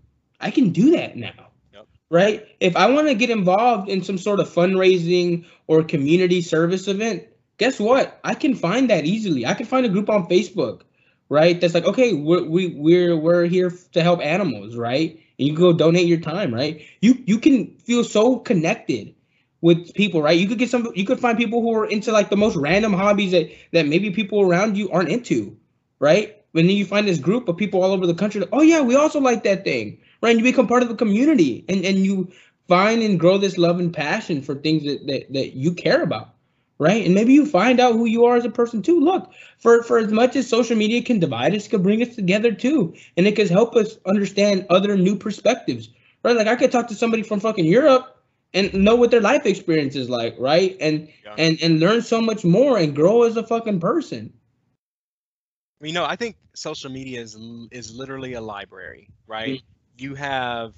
I 0.40 0.50
can 0.50 0.70
do 0.70 0.92
that 0.92 1.16
now. 1.16 1.50
Yep. 1.72 1.86
Right? 2.10 2.46
If 2.60 2.76
I 2.76 2.90
want 2.90 3.08
to 3.08 3.14
get 3.14 3.30
involved 3.30 3.88
in 3.88 4.04
some 4.04 4.18
sort 4.18 4.38
of 4.38 4.48
fundraising 4.48 5.46
or 5.66 5.82
community 5.82 6.42
service 6.42 6.86
event, 6.86 7.24
guess 7.58 7.80
what? 7.80 8.20
I 8.22 8.34
can 8.34 8.54
find 8.54 8.90
that 8.90 9.04
easily. 9.04 9.46
I 9.46 9.54
can 9.54 9.66
find 9.66 9.86
a 9.86 9.88
group 9.88 10.08
on 10.08 10.26
Facebook, 10.26 10.82
right? 11.28 11.60
That's 11.60 11.74
like, 11.74 11.86
okay, 11.86 12.12
we're 12.12 12.44
we, 12.44 12.68
we're 12.68 13.16
we're 13.16 13.44
here 13.46 13.72
to 13.92 14.02
help 14.02 14.20
animals, 14.20 14.76
right? 14.76 15.18
And 15.38 15.48
you 15.48 15.54
can 15.54 15.62
go 15.62 15.72
donate 15.72 16.06
your 16.06 16.20
time, 16.20 16.52
right? 16.54 16.82
You 17.00 17.22
you 17.26 17.38
can 17.38 17.76
feel 17.78 18.04
so 18.04 18.38
connected 18.38 19.14
with 19.60 19.94
people, 19.94 20.22
right? 20.22 20.38
You 20.38 20.48
could 20.48 20.58
get 20.58 20.70
some 20.70 20.90
you 20.94 21.04
could 21.06 21.20
find 21.20 21.38
people 21.38 21.62
who 21.62 21.74
are 21.74 21.86
into 21.86 22.12
like 22.12 22.30
the 22.30 22.36
most 22.36 22.56
random 22.56 22.92
hobbies 22.92 23.32
that 23.32 23.50
that 23.72 23.86
maybe 23.86 24.10
people 24.10 24.40
around 24.42 24.76
you 24.76 24.90
aren't 24.90 25.08
into, 25.08 25.56
right? 25.98 26.36
And 26.54 26.68
then 26.68 26.76
you 26.76 26.84
find 26.84 27.08
this 27.08 27.18
group 27.18 27.48
of 27.48 27.56
people 27.56 27.82
all 27.82 27.92
over 27.92 28.06
the 28.06 28.14
country, 28.14 28.44
oh 28.52 28.60
yeah, 28.60 28.82
we 28.82 28.94
also 28.94 29.20
like 29.20 29.44
that 29.44 29.64
thing, 29.64 29.98
right? 30.20 30.30
And 30.30 30.38
you 30.38 30.44
become 30.44 30.66
part 30.66 30.82
of 30.82 30.88
the 30.88 30.94
community 30.94 31.64
and, 31.68 31.84
and 31.84 31.98
you 31.98 32.30
find 32.68 33.02
and 33.02 33.18
grow 33.18 33.38
this 33.38 33.56
love 33.56 33.80
and 33.80 33.92
passion 33.92 34.42
for 34.42 34.54
things 34.54 34.84
that, 34.84 35.06
that, 35.06 35.32
that 35.32 35.56
you 35.56 35.72
care 35.72 36.02
about, 36.02 36.31
right? 36.82 37.04
And 37.06 37.14
maybe 37.14 37.32
you 37.32 37.46
find 37.46 37.80
out 37.80 37.94
who 37.94 38.06
you 38.06 38.24
are 38.24 38.36
as 38.36 38.44
a 38.44 38.50
person 38.50 38.82
too. 38.82 39.00
Look, 39.00 39.30
for, 39.58 39.82
for 39.84 39.98
as 39.98 40.12
much 40.12 40.36
as 40.36 40.48
social 40.48 40.76
media 40.76 41.02
can 41.02 41.20
divide 41.20 41.54
us, 41.54 41.66
it 41.66 41.70
can 41.70 41.82
bring 41.82 42.02
us 42.02 42.14
together 42.14 42.52
too. 42.52 42.94
And 43.16 43.26
it 43.26 43.36
can 43.36 43.48
help 43.48 43.76
us 43.76 43.98
understand 44.06 44.66
other 44.68 44.96
new 44.96 45.16
perspectives, 45.16 45.90
right? 46.24 46.36
Like 46.36 46.48
I 46.48 46.56
could 46.56 46.72
talk 46.72 46.88
to 46.88 46.94
somebody 46.94 47.22
from 47.22 47.40
fucking 47.40 47.64
Europe 47.64 48.16
and 48.52 48.72
know 48.74 48.96
what 48.96 49.10
their 49.10 49.20
life 49.20 49.46
experience 49.46 49.96
is 49.96 50.10
like, 50.10 50.34
right? 50.38 50.76
And 50.80 51.08
Yeah. 51.24 51.34
and 51.38 51.58
and 51.62 51.80
learn 51.80 52.02
so 52.02 52.20
much 52.20 52.44
more 52.44 52.78
and 52.78 52.94
grow 52.94 53.22
as 53.22 53.36
a 53.36 53.46
fucking 53.46 53.80
person. 53.80 54.32
You 55.80 55.92
know, 55.92 56.04
I 56.04 56.16
think 56.16 56.36
social 56.54 56.90
media 56.90 57.20
is 57.20 57.36
is 57.70 57.94
literally 57.94 58.34
a 58.34 58.40
library, 58.40 59.08
right? 59.26 59.60
Mm. 59.60 59.62
You 59.98 60.14
have, 60.14 60.74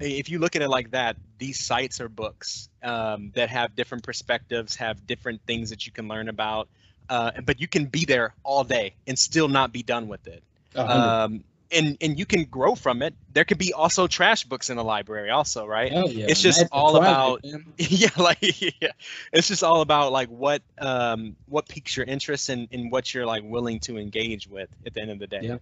if 0.00 0.28
you 0.30 0.38
look 0.38 0.56
at 0.56 0.62
it 0.62 0.68
like 0.68 0.90
that, 0.92 1.16
these 1.38 1.64
sites 1.64 2.00
are 2.00 2.08
books 2.08 2.68
um, 2.82 3.32
that 3.34 3.48
have 3.50 3.74
different 3.76 4.04
perspectives, 4.04 4.76
have 4.76 5.06
different 5.06 5.40
things 5.46 5.70
that 5.70 5.86
you 5.86 5.92
can 5.92 6.08
learn 6.08 6.28
about, 6.28 6.68
uh, 7.08 7.32
but 7.44 7.60
you 7.60 7.68
can 7.68 7.86
be 7.86 8.04
there 8.04 8.34
all 8.42 8.64
day 8.64 8.94
and 9.06 9.18
still 9.18 9.48
not 9.48 9.72
be 9.72 9.82
done 9.82 10.08
with 10.08 10.26
it. 10.26 10.42
Um, 10.74 11.44
and 11.70 11.96
and 12.00 12.18
you 12.18 12.26
can 12.26 12.44
grow 12.44 12.74
from 12.74 13.00
it. 13.02 13.14
There 13.32 13.44
could 13.44 13.58
be 13.58 13.72
also 13.72 14.06
trash 14.06 14.44
books 14.44 14.68
in 14.68 14.76
the 14.76 14.84
library, 14.84 15.30
also, 15.30 15.66
right? 15.66 15.90
Hell 15.90 16.10
yeah. 16.10 16.26
it's 16.28 16.42
just 16.42 16.64
all 16.70 16.96
about- 16.96 17.44
man. 17.44 17.64
yeah 17.78 18.10
like 18.18 18.38
yeah 18.82 18.92
it's 19.32 19.48
just 19.48 19.64
all 19.64 19.80
about 19.80 20.12
like 20.12 20.28
what 20.28 20.62
um 20.78 21.34
what 21.48 21.68
piques 21.68 21.96
your 21.96 22.04
interest 22.06 22.48
and 22.50 22.68
and 22.72 22.92
what 22.92 23.12
you're 23.14 23.26
like 23.26 23.42
willing 23.44 23.80
to 23.80 23.96
engage 23.98 24.46
with 24.48 24.68
at 24.86 24.94
the 24.94 25.00
end 25.00 25.10
of 25.10 25.18
the 25.18 25.26
day 25.26 25.40
Yeah. 25.42 25.56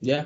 Yeah. 0.00 0.24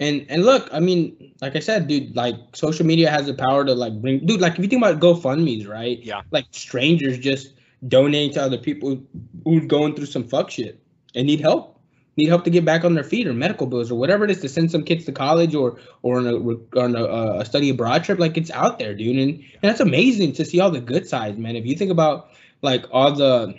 And 0.00 0.24
and 0.30 0.44
look, 0.44 0.68
I 0.72 0.80
mean, 0.80 1.34
like 1.42 1.54
I 1.54 1.58
said, 1.60 1.86
dude, 1.86 2.16
like 2.16 2.34
social 2.54 2.86
media 2.86 3.10
has 3.10 3.26
the 3.26 3.34
power 3.34 3.66
to 3.66 3.74
like 3.74 4.00
bring 4.00 4.24
dude, 4.24 4.40
like 4.40 4.54
if 4.54 4.60
you 4.60 4.68
think 4.68 4.82
about 4.82 4.98
GoFundMe's, 4.98 5.66
right? 5.66 6.02
Yeah. 6.02 6.22
Like 6.30 6.46
strangers 6.52 7.18
just 7.18 7.52
donating 7.86 8.32
to 8.34 8.42
other 8.42 8.56
people 8.56 9.02
who's 9.44 9.66
going 9.66 9.94
through 9.94 10.06
some 10.06 10.26
fuck 10.26 10.50
shit 10.50 10.82
and 11.14 11.26
need 11.26 11.40
help. 11.40 11.76
Need 12.16 12.28
help 12.28 12.44
to 12.44 12.50
get 12.50 12.64
back 12.64 12.84
on 12.84 12.94
their 12.94 13.04
feet 13.04 13.26
or 13.26 13.34
medical 13.34 13.66
bills 13.66 13.90
or 13.90 13.98
whatever 13.98 14.24
it 14.24 14.30
is 14.30 14.40
to 14.40 14.48
send 14.48 14.70
some 14.70 14.82
kids 14.82 15.04
to 15.04 15.12
college 15.12 15.54
or 15.54 15.78
or 16.02 16.18
on 16.18 16.26
a 16.26 16.80
on 16.80 16.96
a, 16.96 17.04
uh, 17.04 17.38
a 17.40 17.44
study 17.44 17.68
abroad 17.68 18.02
trip. 18.02 18.18
Like 18.18 18.38
it's 18.38 18.50
out 18.50 18.78
there, 18.78 18.94
dude, 18.94 19.16
and, 19.16 19.34
and 19.38 19.62
that's 19.62 19.80
amazing 19.80 20.32
to 20.32 20.44
see 20.46 20.60
all 20.60 20.70
the 20.70 20.80
good 20.80 21.06
sides, 21.06 21.38
man. 21.38 21.56
If 21.56 21.66
you 21.66 21.76
think 21.76 21.90
about 21.90 22.30
like 22.62 22.86
all 22.90 23.12
the 23.12 23.54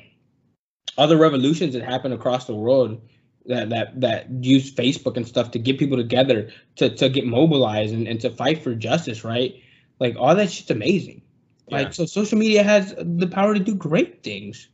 other 0.97 1.17
revolutions 1.17 1.73
that 1.75 1.83
happen 1.83 2.11
across 2.11 2.45
the 2.45 2.55
world 2.55 3.01
that 3.45 3.69
that 3.69 4.01
that 4.01 4.29
use 4.43 4.73
Facebook 4.73 5.17
and 5.17 5.27
stuff 5.27 5.51
to 5.51 5.59
get 5.59 5.79
people 5.79 5.97
together 5.97 6.49
to 6.77 6.89
to 6.95 7.09
get 7.09 7.25
mobilized 7.25 7.93
and, 7.93 8.07
and 8.07 8.19
to 8.21 8.29
fight 8.29 8.63
for 8.63 8.75
justice, 8.75 9.23
right? 9.23 9.55
Like 9.99 10.15
all 10.17 10.35
that 10.35 10.51
shit's 10.51 10.71
amazing. 10.71 11.21
Like 11.69 11.93
so 11.93 12.05
social 12.05 12.37
media 12.37 12.63
has 12.63 12.93
the 12.97 13.27
power 13.27 13.53
to 13.53 13.59
do 13.59 13.75
great 13.75 14.23
things. 14.23 14.67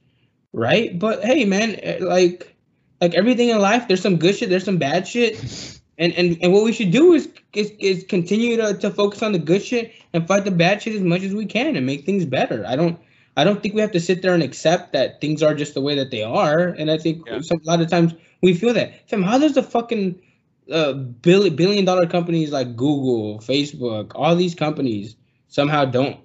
Right? 0.53 0.97
But 0.97 1.23
hey 1.23 1.45
man, 1.45 1.75
eh, 1.83 1.99
like 2.01 2.55
like 2.99 3.13
everything 3.13 3.49
in 3.49 3.59
life, 3.59 3.87
there's 3.87 4.01
some 4.01 4.17
good 4.17 4.35
shit, 4.35 4.49
there's 4.49 4.65
some 4.65 4.77
bad 4.77 5.07
shit. 5.07 5.73
And 5.99 6.13
and, 6.13 6.37
and 6.43 6.53
what 6.53 6.63
we 6.63 6.73
should 6.73 6.91
do 6.91 7.13
is 7.13 7.27
is, 7.53 7.71
is 7.79 8.05
continue 8.07 8.55
to, 8.57 8.75
to 8.75 8.91
focus 8.91 9.23
on 9.23 9.31
the 9.31 9.39
good 9.39 9.63
shit 9.63 9.93
and 10.13 10.27
fight 10.27 10.45
the 10.45 10.51
bad 10.51 10.79
shit 10.79 10.93
as 10.93 11.01
much 11.01 11.23
as 11.23 11.33
we 11.33 11.47
can 11.47 11.75
and 11.75 11.87
make 11.87 12.05
things 12.05 12.23
better. 12.23 12.63
I 12.67 12.75
don't 12.75 12.99
I 13.37 13.43
don't 13.43 13.61
think 13.61 13.75
we 13.75 13.81
have 13.81 13.91
to 13.91 13.99
sit 13.99 14.23
there 14.23 14.33
and 14.33 14.43
accept 14.43 14.93
that 14.93 15.21
things 15.21 15.43
are 15.43 15.53
just 15.53 15.75
the 15.75 15.81
way 15.81 15.95
that 15.95 16.09
they 16.11 16.23
are. 16.23 16.69
And 16.69 16.89
I 16.91 16.97
think 16.97 17.25
Yeah. 17.27 17.39
some, 17.41 17.61
a 17.61 17.69
lot 17.69 17.81
of 17.81 17.89
times 17.89 18.15
we 18.41 18.53
feel 18.53 18.73
that. 18.73 19.07
Fam, 19.07 19.21
how 19.21 19.37
does 19.37 19.53
the 19.53 19.63
fucking 19.63 20.19
uh, 20.71 20.93
billion 20.93 21.55
billion 21.55 21.85
dollar 21.85 22.07
companies 22.07 22.51
like 22.51 22.75
Google, 22.75 23.39
Facebook, 23.39 24.11
all 24.15 24.35
these 24.35 24.55
companies 24.55 25.15
somehow 25.47 25.85
don't 25.85 26.17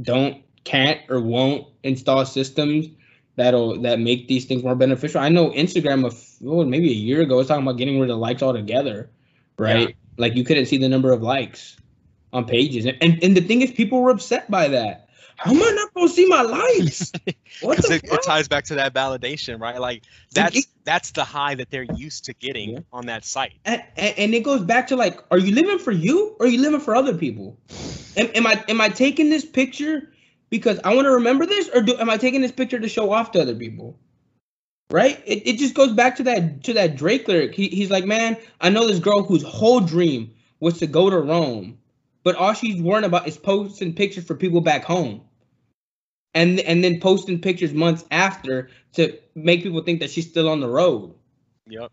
don't 0.00 0.38
can't 0.64 1.00
or 1.10 1.20
won't 1.20 1.66
install 1.82 2.24
systems 2.24 2.86
that'll 3.36 3.80
that 3.82 3.98
make 4.00 4.28
these 4.28 4.44
things 4.44 4.62
more 4.62 4.74
beneficial. 4.76 5.20
I 5.20 5.28
know 5.28 5.50
Instagram 5.50 6.06
of 6.06 6.14
oh, 6.46 6.64
maybe 6.64 6.90
a 6.90 6.94
year 6.94 7.20
ago 7.20 7.36
was 7.36 7.48
talking 7.48 7.64
about 7.64 7.78
getting 7.78 8.00
rid 8.00 8.10
of 8.10 8.18
likes 8.18 8.42
altogether, 8.42 9.10
right? 9.58 9.96
Like 10.16 10.36
you 10.36 10.44
couldn't 10.44 10.66
see 10.66 10.76
the 10.78 10.88
number 10.88 11.12
of 11.12 11.20
likes 11.22 11.76
on 12.32 12.44
pages, 12.46 12.86
and, 12.86 12.96
and 13.02 13.22
and 13.24 13.36
the 13.36 13.40
thing 13.40 13.60
is, 13.60 13.70
people 13.72 14.00
were 14.00 14.10
upset 14.10 14.50
by 14.50 14.68
that. 14.68 15.09
How 15.40 15.52
am 15.52 15.62
I 15.62 15.70
not 15.74 15.94
gonna 15.94 16.08
see 16.08 16.26
my 16.26 16.42
lights? 16.42 17.12
Because 17.60 17.90
it, 17.90 18.04
it 18.04 18.22
ties 18.22 18.46
back 18.46 18.64
to 18.66 18.74
that 18.76 18.94
validation 18.94 19.60
right 19.60 19.78
like 19.80 20.04
that's 20.32 20.66
that's 20.84 21.10
the 21.10 21.24
high 21.24 21.54
that 21.56 21.70
they're 21.70 21.82
used 21.82 22.24
to 22.26 22.34
getting 22.34 22.70
Yeah. 22.70 22.78
on 22.92 23.06
that 23.06 23.24
site 23.24 23.54
and, 23.64 23.82
and, 23.96 24.14
and 24.18 24.34
it 24.34 24.44
goes 24.44 24.62
back 24.62 24.86
to 24.88 24.96
like, 24.96 25.20
are 25.30 25.38
you 25.38 25.54
living 25.54 25.78
for 25.78 25.92
you 25.92 26.36
or 26.38 26.46
are 26.46 26.48
you 26.48 26.60
living 26.60 26.80
for 26.80 26.94
other 26.94 27.14
people? 27.14 27.58
Am, 28.16 28.30
am 28.34 28.46
I 28.46 28.64
am 28.68 28.80
I 28.80 28.88
taking 28.88 29.30
this 29.30 29.44
picture 29.44 30.12
because 30.48 30.78
I 30.84 30.94
want 30.94 31.06
to 31.06 31.12
remember 31.12 31.46
this, 31.46 31.68
or 31.74 31.82
do 31.82 31.96
am 31.98 32.10
I 32.10 32.16
taking 32.16 32.40
this 32.40 32.52
picture 32.52 32.78
to 32.78 32.88
show 32.88 33.12
off 33.12 33.32
to 33.32 33.40
other 33.40 33.54
people? 33.54 33.98
right? 34.90 35.22
It, 35.24 35.46
it 35.46 35.58
just 35.58 35.74
goes 35.74 35.92
back 35.92 36.16
to 36.16 36.22
that 36.24 36.64
to 36.64 36.72
that 36.74 36.96
Drake 36.96 37.28
lyric. 37.28 37.54
He, 37.54 37.68
he's 37.68 37.90
like, 37.90 38.04
man, 38.04 38.36
I 38.60 38.70
know 38.70 38.86
this 38.86 38.98
girl 38.98 39.22
whose 39.22 39.42
whole 39.42 39.80
dream 39.80 40.34
was 40.58 40.78
to 40.78 40.86
go 40.86 41.08
to 41.08 41.18
Rome, 41.18 41.78
but 42.24 42.34
all 42.34 42.52
she's 42.52 42.80
worrying 42.82 43.04
about 43.04 43.28
is 43.28 43.38
posting 43.38 43.94
pictures 43.94 44.24
for 44.24 44.34
people 44.34 44.60
back 44.60 44.84
home, 44.84 45.22
and 46.34 46.60
and 46.60 46.82
then 46.84 47.00
posting 47.00 47.40
pictures 47.40 47.72
months 47.72 48.04
after 48.10 48.70
to 48.94 49.18
make 49.34 49.62
people 49.62 49.82
think 49.82 50.00
that 50.00 50.10
she's 50.10 50.28
still 50.28 50.48
on 50.48 50.60
the 50.60 50.68
road. 50.68 51.14
Yep. 51.66 51.90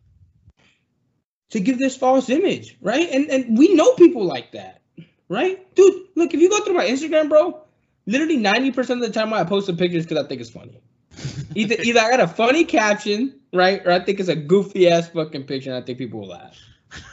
To 1.51 1.59
give 1.59 1.79
this 1.79 1.95
false 1.95 2.29
image, 2.29 2.77
right? 2.81 3.09
And 3.11 3.29
and 3.29 3.57
we 3.57 3.73
know 3.73 3.93
people 3.93 4.25
like 4.25 4.51
that, 4.51 4.81
right? 5.29 5.73
Dude, 5.75 6.07
look, 6.15 6.33
if 6.33 6.41
you 6.41 6.49
go 6.49 6.59
through 6.61 6.75
my 6.75 6.85
Instagram, 6.85 7.29
bro, 7.29 7.61
literally 8.05 8.37
90% 8.37 8.89
of 8.89 8.99
the 8.99 9.11
time 9.11 9.33
I 9.33 9.43
post 9.43 9.67
some 9.67 9.77
pictures 9.77 10.05
because 10.05 10.23
I 10.23 10.27
think 10.27 10.41
it's 10.41 10.49
funny. 10.49 10.81
either 11.55 11.75
either 11.81 11.99
I 11.99 12.09
got 12.09 12.19
a 12.19 12.27
funny 12.27 12.65
caption, 12.65 13.39
right, 13.53 13.85
or 13.85 13.91
I 13.91 13.99
think 13.99 14.19
it's 14.19 14.29
a 14.29 14.35
goofy 14.35 14.89
ass 14.89 15.09
fucking 15.09 15.45
picture, 15.45 15.71
and 15.71 15.81
I 15.81 15.85
think 15.85 15.97
people 15.97 16.21
will 16.21 16.29
laugh. 16.29 16.57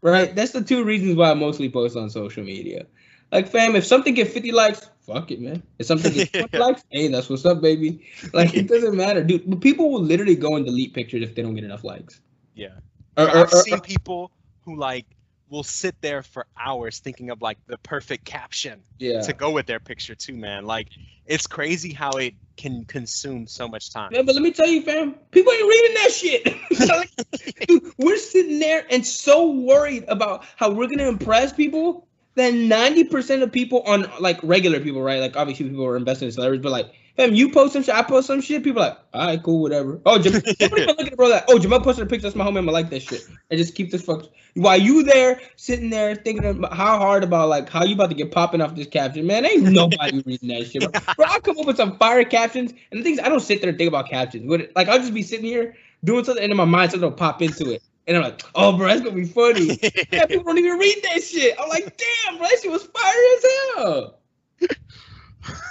Right, 0.00 0.32
that's 0.32 0.52
the 0.52 0.62
two 0.62 0.84
reasons 0.84 1.16
why 1.16 1.32
I 1.32 1.34
mostly 1.34 1.68
post 1.68 1.96
on 1.96 2.08
social 2.08 2.44
media. 2.44 2.86
Like, 3.30 3.48
fam, 3.48 3.76
if 3.76 3.84
something 3.84 4.14
get 4.14 4.28
50 4.28 4.52
likes, 4.52 4.88
fuck 5.06 5.30
it, 5.30 5.40
man. 5.40 5.62
If 5.78 5.86
something 5.86 6.12
gets 6.12 6.30
20 6.30 6.58
likes, 6.58 6.84
hey, 6.90 7.08
that's 7.08 7.28
what's 7.28 7.44
up, 7.44 7.60
baby. 7.60 8.06
Like, 8.32 8.54
it 8.54 8.68
doesn't 8.68 8.96
matter, 8.96 9.22
dude. 9.22 9.48
But 9.48 9.60
people 9.60 9.90
will 9.90 10.02
literally 10.02 10.36
go 10.36 10.56
and 10.56 10.64
delete 10.64 10.94
pictures 10.94 11.22
if 11.22 11.34
they 11.34 11.42
don't 11.42 11.54
get 11.54 11.64
enough 11.64 11.84
likes. 11.84 12.20
Yeah. 12.54 12.68
Or, 13.16 13.24
or- 13.24 13.36
I've 13.36 13.52
or- 13.52 13.62
seen 13.62 13.80
people 13.80 14.30
who 14.64 14.76
like 14.76 15.06
will 15.50 15.62
sit 15.62 15.94
there 16.00 16.22
for 16.22 16.46
hours 16.58 16.98
thinking 16.98 17.30
of 17.30 17.40
like 17.40 17.58
the 17.66 17.78
perfect 17.78 18.24
caption 18.24 18.82
yeah. 18.98 19.22
to 19.22 19.32
go 19.32 19.50
with 19.50 19.66
their 19.66 19.80
picture 19.80 20.14
too, 20.14 20.36
man. 20.36 20.64
Like 20.64 20.88
it's 21.26 21.46
crazy 21.46 21.92
how 21.92 22.10
it 22.12 22.34
can 22.56 22.84
consume 22.84 23.46
so 23.46 23.68
much 23.68 23.90
time. 23.92 24.10
Yeah, 24.12 24.22
but 24.22 24.34
let 24.34 24.42
me 24.42 24.52
tell 24.52 24.66
you, 24.66 24.82
fam, 24.82 25.14
people 25.30 25.52
ain't 25.52 25.68
reading 25.68 25.94
that 25.94 26.12
shit. 26.12 27.66
Dude, 27.68 27.92
we're 27.98 28.18
sitting 28.18 28.58
there 28.58 28.84
and 28.90 29.06
so 29.06 29.50
worried 29.50 30.04
about 30.08 30.44
how 30.56 30.70
we're 30.70 30.88
gonna 30.88 31.08
impress 31.08 31.52
people 31.52 32.07
that 32.34 32.52
90% 32.52 33.42
of 33.42 33.52
people 33.52 33.82
on 33.82 34.10
like 34.20 34.38
regular 34.42 34.80
people, 34.80 35.02
right? 35.02 35.20
Like 35.20 35.36
obviously 35.36 35.68
people 35.68 35.84
are 35.86 35.96
investing 35.96 36.26
in 36.26 36.32
celebrities, 36.32 36.62
but 36.62 36.72
like, 36.72 36.92
fam, 37.16 37.34
you 37.34 37.50
post 37.50 37.72
some 37.72 37.82
shit, 37.82 37.94
I 37.94 38.02
post 38.02 38.28
some 38.28 38.40
shit, 38.40 38.62
people 38.62 38.82
are 38.82 38.90
like, 38.90 38.98
all 39.12 39.26
right, 39.26 39.42
cool, 39.42 39.60
whatever. 39.60 40.00
Oh, 40.06 40.18
Jam- 40.18 40.32
somebody 40.60 40.82
even 40.82 40.96
look 40.96 41.06
at 41.08 41.16
bro 41.16 41.28
like, 41.28 41.44
oh, 41.48 41.58
Jamal 41.58 41.80
posted 41.80 42.06
a 42.06 42.08
picture, 42.08 42.22
that's 42.22 42.36
my 42.36 42.46
homie, 42.46 42.58
I 42.58 42.72
like 42.72 42.90
that 42.90 43.02
shit. 43.02 43.28
And 43.50 43.58
just 43.58 43.74
keep 43.74 43.90
this 43.90 44.02
fuck. 44.02 44.24
While 44.54 44.80
you 44.80 45.02
there 45.02 45.40
sitting 45.56 45.90
there 45.90 46.14
thinking 46.14 46.44
about 46.44 46.72
how 46.72 46.98
hard 46.98 47.22
about 47.22 47.48
like 47.48 47.68
how 47.68 47.84
you 47.84 47.94
about 47.94 48.10
to 48.10 48.16
get 48.16 48.30
popping 48.30 48.60
off 48.60 48.74
this 48.74 48.86
caption, 48.86 49.26
man, 49.26 49.44
ain't 49.44 49.64
nobody 49.64 50.22
reading 50.26 50.48
that 50.48 50.66
shit. 50.66 50.82
Bro. 50.82 51.14
bro, 51.16 51.26
I 51.26 51.40
come 51.40 51.58
up 51.58 51.66
with 51.66 51.76
some 51.76 51.98
fire 51.98 52.24
captions, 52.24 52.72
and 52.90 53.00
the 53.00 53.04
things 53.04 53.18
I 53.18 53.28
don't 53.28 53.40
sit 53.40 53.60
there 53.60 53.70
and 53.70 53.78
think 53.78 53.88
about 53.88 54.08
captions. 54.08 54.48
Like 54.74 54.88
I'll 54.88 54.98
just 54.98 55.14
be 55.14 55.22
sitting 55.22 55.44
here 55.44 55.76
doing 56.04 56.24
something, 56.24 56.42
and 56.42 56.50
in 56.50 56.56
my 56.56 56.64
mind 56.64 56.90
something 56.92 57.08
will 57.08 57.16
pop 57.16 57.42
into 57.42 57.70
it, 57.70 57.82
and 58.08 58.16
I'm 58.16 58.22
like, 58.24 58.42
oh, 58.56 58.76
bro, 58.76 58.88
that's 58.88 59.02
gonna 59.02 59.14
be 59.14 59.24
funny. 59.26 59.78
Yeah, 60.12 60.26
people 60.26 60.44
don't 60.44 60.58
even 60.58 60.78
read 60.78 60.96
that 61.04 61.22
shit. 61.22 61.54
I'm 61.60 61.68
like, 61.68 61.96
damn, 61.96 62.38
bro, 62.38 62.46
that 62.48 62.58
shit 62.60 62.70
was 62.70 62.82
fire 62.82 63.14
as 63.36 63.44
hell. 63.76 64.18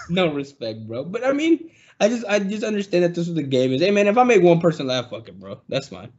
no 0.10 0.34
respect, 0.34 0.88
bro. 0.88 1.04
But 1.04 1.26
I 1.26 1.34
mean, 1.34 1.70
I 2.00 2.08
just 2.10 2.26
I 2.28 2.40
just 2.40 2.64
understand 2.64 3.04
that 3.04 3.16
this 3.16 3.28
is 3.28 3.34
the 3.36 3.44
game. 3.44 3.74
Is 3.74 3.82
hey 3.82 3.92
man, 3.92 4.08
if 4.08 4.18
I 4.18 4.24
make 4.24 4.42
one 4.42 4.60
person 4.60 4.88
laugh, 4.88 5.10
fuck 5.10 5.28
it, 5.28 5.40
bro. 5.40 5.60
That's 5.70 5.88
fine. 5.90 6.12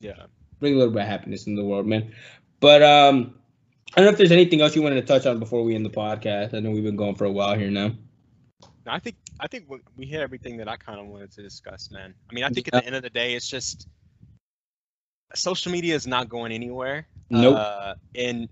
yeah. 0.00 0.26
Bring 0.58 0.74
a 0.74 0.78
little 0.78 0.92
bit 0.92 1.02
of 1.02 1.08
happiness 1.08 1.46
in 1.46 1.54
the 1.54 1.64
world, 1.64 1.86
man. 1.86 2.12
But 2.60 2.82
um, 2.82 3.34
I 3.94 3.96
don't 4.00 4.06
know 4.06 4.12
if 4.12 4.16
there's 4.16 4.32
anything 4.32 4.62
else 4.62 4.74
you 4.74 4.80
wanted 4.82 5.02
to 5.02 5.06
touch 5.06 5.26
on 5.26 5.38
before 5.38 5.62
we 5.62 5.74
end 5.74 5.84
the 5.84 5.90
podcast. 5.90 6.54
I 6.54 6.60
know 6.60 6.70
we've 6.70 6.82
been 6.82 6.96
going 6.96 7.14
for 7.14 7.26
a 7.26 7.30
while 7.30 7.54
here 7.54 7.70
now. 7.70 7.88
No, 8.86 8.92
I 8.92 8.98
think 8.98 9.16
I 9.38 9.46
think 9.48 9.66
we- 9.68 9.80
we 9.96 10.06
hit 10.06 10.20
everything 10.22 10.56
that 10.56 10.68
I 10.68 10.76
kind 10.76 10.98
of 10.98 11.06
wanted 11.08 11.30
to 11.32 11.42
discuss, 11.42 11.90
man. 11.90 12.14
I 12.30 12.34
mean, 12.34 12.44
I 12.44 12.48
think 12.48 12.68
at 12.68 12.72
the 12.72 12.86
end 12.86 12.94
of 12.96 13.02
the 13.02 13.10
day, 13.10 13.34
it's 13.34 13.46
just 13.48 13.86
social 15.34 15.72
media 15.72 15.94
is 15.94 16.06
not 16.06 16.28
going 16.28 16.52
anywhere. 16.52 17.06
Nope. 17.30 17.56
Uh, 17.58 17.94
and 18.14 18.48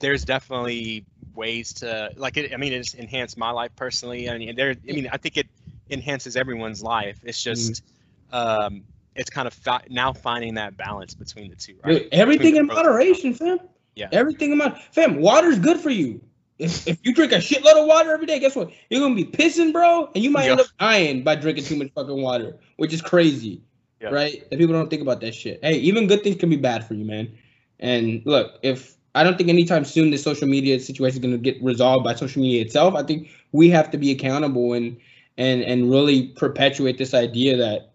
there's 0.00 0.24
definitely 0.24 1.04
ways 1.34 1.72
to 1.74 2.10
like 2.16 2.36
it. 2.36 2.52
I 2.52 2.56
mean, 2.56 2.72
it's 2.72 2.94
enhanced 2.94 3.36
my 3.38 3.50
life 3.50 3.70
personally. 3.76 4.28
I 4.28 4.38
mean, 4.38 4.56
there. 4.56 4.70
I 4.88 4.92
mean, 4.92 5.08
I 5.12 5.16
think 5.16 5.36
it 5.36 5.46
enhances 5.90 6.36
everyone's 6.36 6.82
life. 6.82 7.18
It's 7.22 7.40
Mm-hmm. 7.42 7.52
just, 7.52 7.84
um, 8.32 8.84
it's 9.14 9.30
kind 9.30 9.46
of 9.46 9.52
fi- 9.52 9.84
now 9.90 10.12
finding 10.12 10.54
that 10.54 10.76
balance 10.76 11.14
between 11.14 11.50
the 11.50 11.56
two, 11.56 11.76
right? 11.84 12.08
Everything 12.12 12.56
in 12.56 12.66
Between 12.66 12.68
the 12.68 12.72
pros 12.72 12.78
and 12.78 12.86
moderation, 12.86 13.34
fam. 13.34 13.58
Yeah. 13.94 14.08
Everything 14.10 14.52
in 14.52 14.58
mod. 14.58 14.80
Fam, 14.92 15.20
water's 15.20 15.58
good 15.58 15.78
for 15.78 15.90
you. 15.90 16.22
If, 16.58 16.86
if 16.88 16.98
you 17.02 17.12
drink 17.14 17.32
a 17.32 17.36
shitload 17.36 17.80
of 17.80 17.86
water 17.86 18.12
every 18.12 18.26
day, 18.26 18.38
guess 18.38 18.56
what? 18.56 18.70
You're 18.88 19.00
gonna 19.00 19.14
be 19.14 19.24
pissing, 19.24 19.72
bro, 19.72 20.10
and 20.14 20.22
you 20.24 20.30
might 20.30 20.48
end 20.48 20.60
up 20.60 20.66
dying 20.78 21.24
by 21.24 21.34
drinking 21.34 21.64
too 21.64 21.76
much 21.76 21.92
fucking 21.94 22.22
water, 22.22 22.58
which 22.76 22.92
is 22.94 23.02
crazy, 23.02 23.60
Yeah. 24.02 24.10
right? 24.10 24.46
And 24.50 24.58
people 24.58 24.74
don't 24.74 24.90
think 24.90 25.02
about 25.02 25.20
that 25.20 25.34
shit. 25.34 25.60
Hey, 25.62 25.76
even 25.78 26.08
good 26.08 26.24
things 26.24 26.36
can 26.36 26.50
be 26.50 26.56
bad 26.56 26.86
for 26.86 26.94
you, 26.94 27.04
man. 27.04 27.32
And 27.78 28.22
look, 28.24 28.58
if 28.62 28.96
I 29.14 29.22
don't 29.22 29.36
think 29.36 29.48
anytime 29.48 29.84
soon 29.84 30.10
this 30.10 30.22
social 30.22 30.48
media 30.48 30.78
situation 30.80 31.18
is 31.18 31.22
gonna 31.22 31.38
get 31.38 31.62
resolved 31.62 32.04
by 32.04 32.14
social 32.14 32.42
media 32.42 32.62
itself, 32.62 32.94
I 32.94 33.02
think 33.02 33.28
we 33.52 33.70
have 33.70 33.90
to 33.92 33.98
be 33.98 34.10
accountable 34.10 34.72
and 34.72 34.96
and 35.38 35.62
and 35.62 35.90
really 35.90 36.28
perpetuate 36.28 36.98
this 36.98 37.14
idea 37.14 37.56
that 37.56 37.92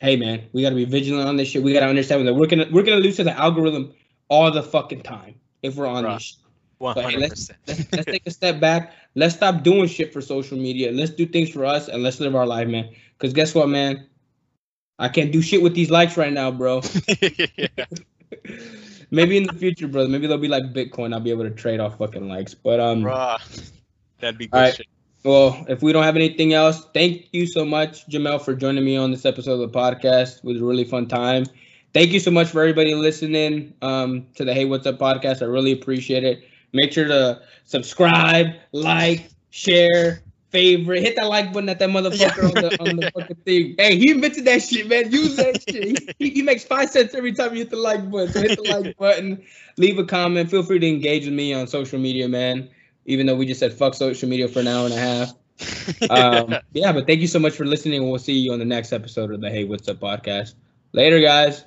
hey 0.00 0.16
man, 0.16 0.42
we 0.52 0.62
gotta 0.62 0.74
be 0.74 0.84
vigilant 0.84 1.28
on 1.28 1.36
this 1.36 1.48
shit. 1.48 1.62
We 1.62 1.72
gotta 1.72 1.86
understand 1.86 2.26
that 2.26 2.34
we're 2.34 2.46
gonna 2.46 2.66
we're 2.72 2.82
gonna 2.82 3.00
lose 3.00 3.16
to 3.16 3.24
the 3.24 3.38
algorithm 3.38 3.92
all 4.28 4.50
the 4.50 4.62
fucking 4.62 5.02
time 5.02 5.36
if 5.62 5.76
we're 5.76 5.86
on 5.86 6.04
this. 6.04 6.38
One 6.78 6.94
hundred 6.96 7.30
percent. 7.30 7.58
let's, 7.66 7.92
let's 7.92 8.04
take 8.04 8.26
a 8.26 8.30
step 8.30 8.60
back. 8.60 8.92
Let's 9.14 9.34
stop 9.34 9.62
doing 9.62 9.88
shit 9.88 10.12
for 10.12 10.20
social 10.20 10.58
media. 10.58 10.92
Let's 10.92 11.10
do 11.10 11.24
things 11.24 11.48
for 11.50 11.64
us 11.64 11.88
and 11.88 12.02
let's 12.02 12.20
live 12.20 12.34
our 12.34 12.46
life, 12.46 12.68
man. 12.68 12.90
Cause 13.18 13.32
guess 13.32 13.54
what, 13.54 13.68
man? 13.70 14.06
I 14.98 15.08
can't 15.08 15.32
do 15.32 15.42
shit 15.42 15.62
with 15.62 15.74
these 15.74 15.90
likes 15.90 16.16
right 16.16 16.32
now, 16.32 16.50
bro. 16.50 16.80
maybe 19.10 19.36
in 19.36 19.44
the 19.44 19.52
future, 19.52 19.88
brother. 19.88 20.08
Maybe 20.08 20.26
they'll 20.26 20.38
be 20.38 20.48
like 20.48 20.64
Bitcoin. 20.72 21.12
I'll 21.12 21.20
be 21.20 21.30
able 21.30 21.44
to 21.44 21.50
trade 21.50 21.80
off 21.80 21.98
fucking 21.98 22.28
likes. 22.28 22.54
But 22.54 22.80
um, 22.80 23.02
Bruh, 23.02 23.70
that'd 24.20 24.38
be 24.38 24.46
good 24.46 24.58
right. 24.58 24.74
shit. 24.74 24.86
well, 25.24 25.64
if 25.68 25.82
we 25.82 25.92
don't 25.92 26.04
have 26.04 26.16
anything 26.16 26.52
else, 26.52 26.86
thank 26.94 27.28
you 27.32 27.46
so 27.46 27.64
much, 27.64 28.06
Jamel, 28.08 28.42
for 28.42 28.54
joining 28.54 28.84
me 28.84 28.96
on 28.96 29.10
this 29.10 29.24
episode 29.24 29.60
of 29.60 29.72
the 29.72 29.78
podcast. 29.78 30.38
It 30.38 30.44
was 30.44 30.60
a 30.60 30.64
really 30.64 30.84
fun 30.84 31.06
time. 31.06 31.44
Thank 31.92 32.10
you 32.10 32.20
so 32.20 32.30
much 32.30 32.48
for 32.48 32.60
everybody 32.60 32.94
listening 32.94 33.72
um, 33.80 34.26
to 34.34 34.44
the 34.44 34.52
Hey 34.52 34.66
What's 34.66 34.86
Up 34.86 34.98
podcast. 34.98 35.40
I 35.40 35.46
really 35.46 35.72
appreciate 35.72 36.24
it. 36.24 36.44
Make 36.72 36.92
sure 36.92 37.06
to 37.06 37.40
subscribe, 37.64 38.48
like, 38.72 39.30
share, 39.50 40.20
favorite, 40.50 41.02
hit 41.02 41.16
that 41.16 41.26
like 41.26 41.52
button 41.52 41.68
at 41.68 41.78
that 41.78 41.88
motherfucker 41.88 42.44
on 42.44 42.54
the 42.54 42.80
on 42.80 42.96
the 42.96 43.10
fucking 43.14 43.36
thing. 43.44 43.74
Hey, 43.78 43.96
he 43.96 44.10
invented 44.10 44.44
that 44.44 44.62
shit, 44.62 44.88
man. 44.88 45.10
Use 45.10 45.36
that 45.36 45.62
shit. 45.68 46.14
He, 46.18 46.30
he 46.30 46.42
makes 46.42 46.64
five 46.64 46.90
cents 46.90 47.14
every 47.14 47.32
time 47.32 47.52
you 47.52 47.58
hit 47.58 47.70
the 47.70 47.76
like 47.76 48.10
button. 48.10 48.32
So 48.32 48.40
hit 48.40 48.62
the 48.62 48.70
like 48.70 48.96
button, 48.98 49.42
leave 49.76 49.98
a 49.98 50.04
comment. 50.04 50.50
Feel 50.50 50.62
free 50.62 50.78
to 50.78 50.86
engage 50.88 51.24
with 51.24 51.34
me 51.34 51.52
on 51.54 51.66
social 51.66 51.98
media, 51.98 52.28
man. 52.28 52.68
Even 53.04 53.26
though 53.26 53.36
we 53.36 53.46
just 53.46 53.60
said 53.60 53.72
fuck 53.72 53.94
social 53.94 54.28
media 54.28 54.48
for 54.48 54.60
an 54.60 54.68
hour 54.68 54.84
and 54.84 54.94
a 54.94 54.98
half. 54.98 55.32
Um, 56.10 56.54
yeah, 56.74 56.92
but 56.92 57.06
thank 57.06 57.20
you 57.20 57.26
so 57.26 57.38
much 57.38 57.54
for 57.54 57.64
listening. 57.64 58.06
We'll 58.06 58.18
see 58.18 58.34
you 58.34 58.52
on 58.52 58.58
the 58.58 58.66
next 58.66 58.92
episode 58.92 59.32
of 59.32 59.40
the 59.40 59.48
Hey 59.48 59.64
What's 59.64 59.88
Up 59.88 59.98
podcast. 59.98 60.54
Later, 60.92 61.20
guys. 61.20 61.64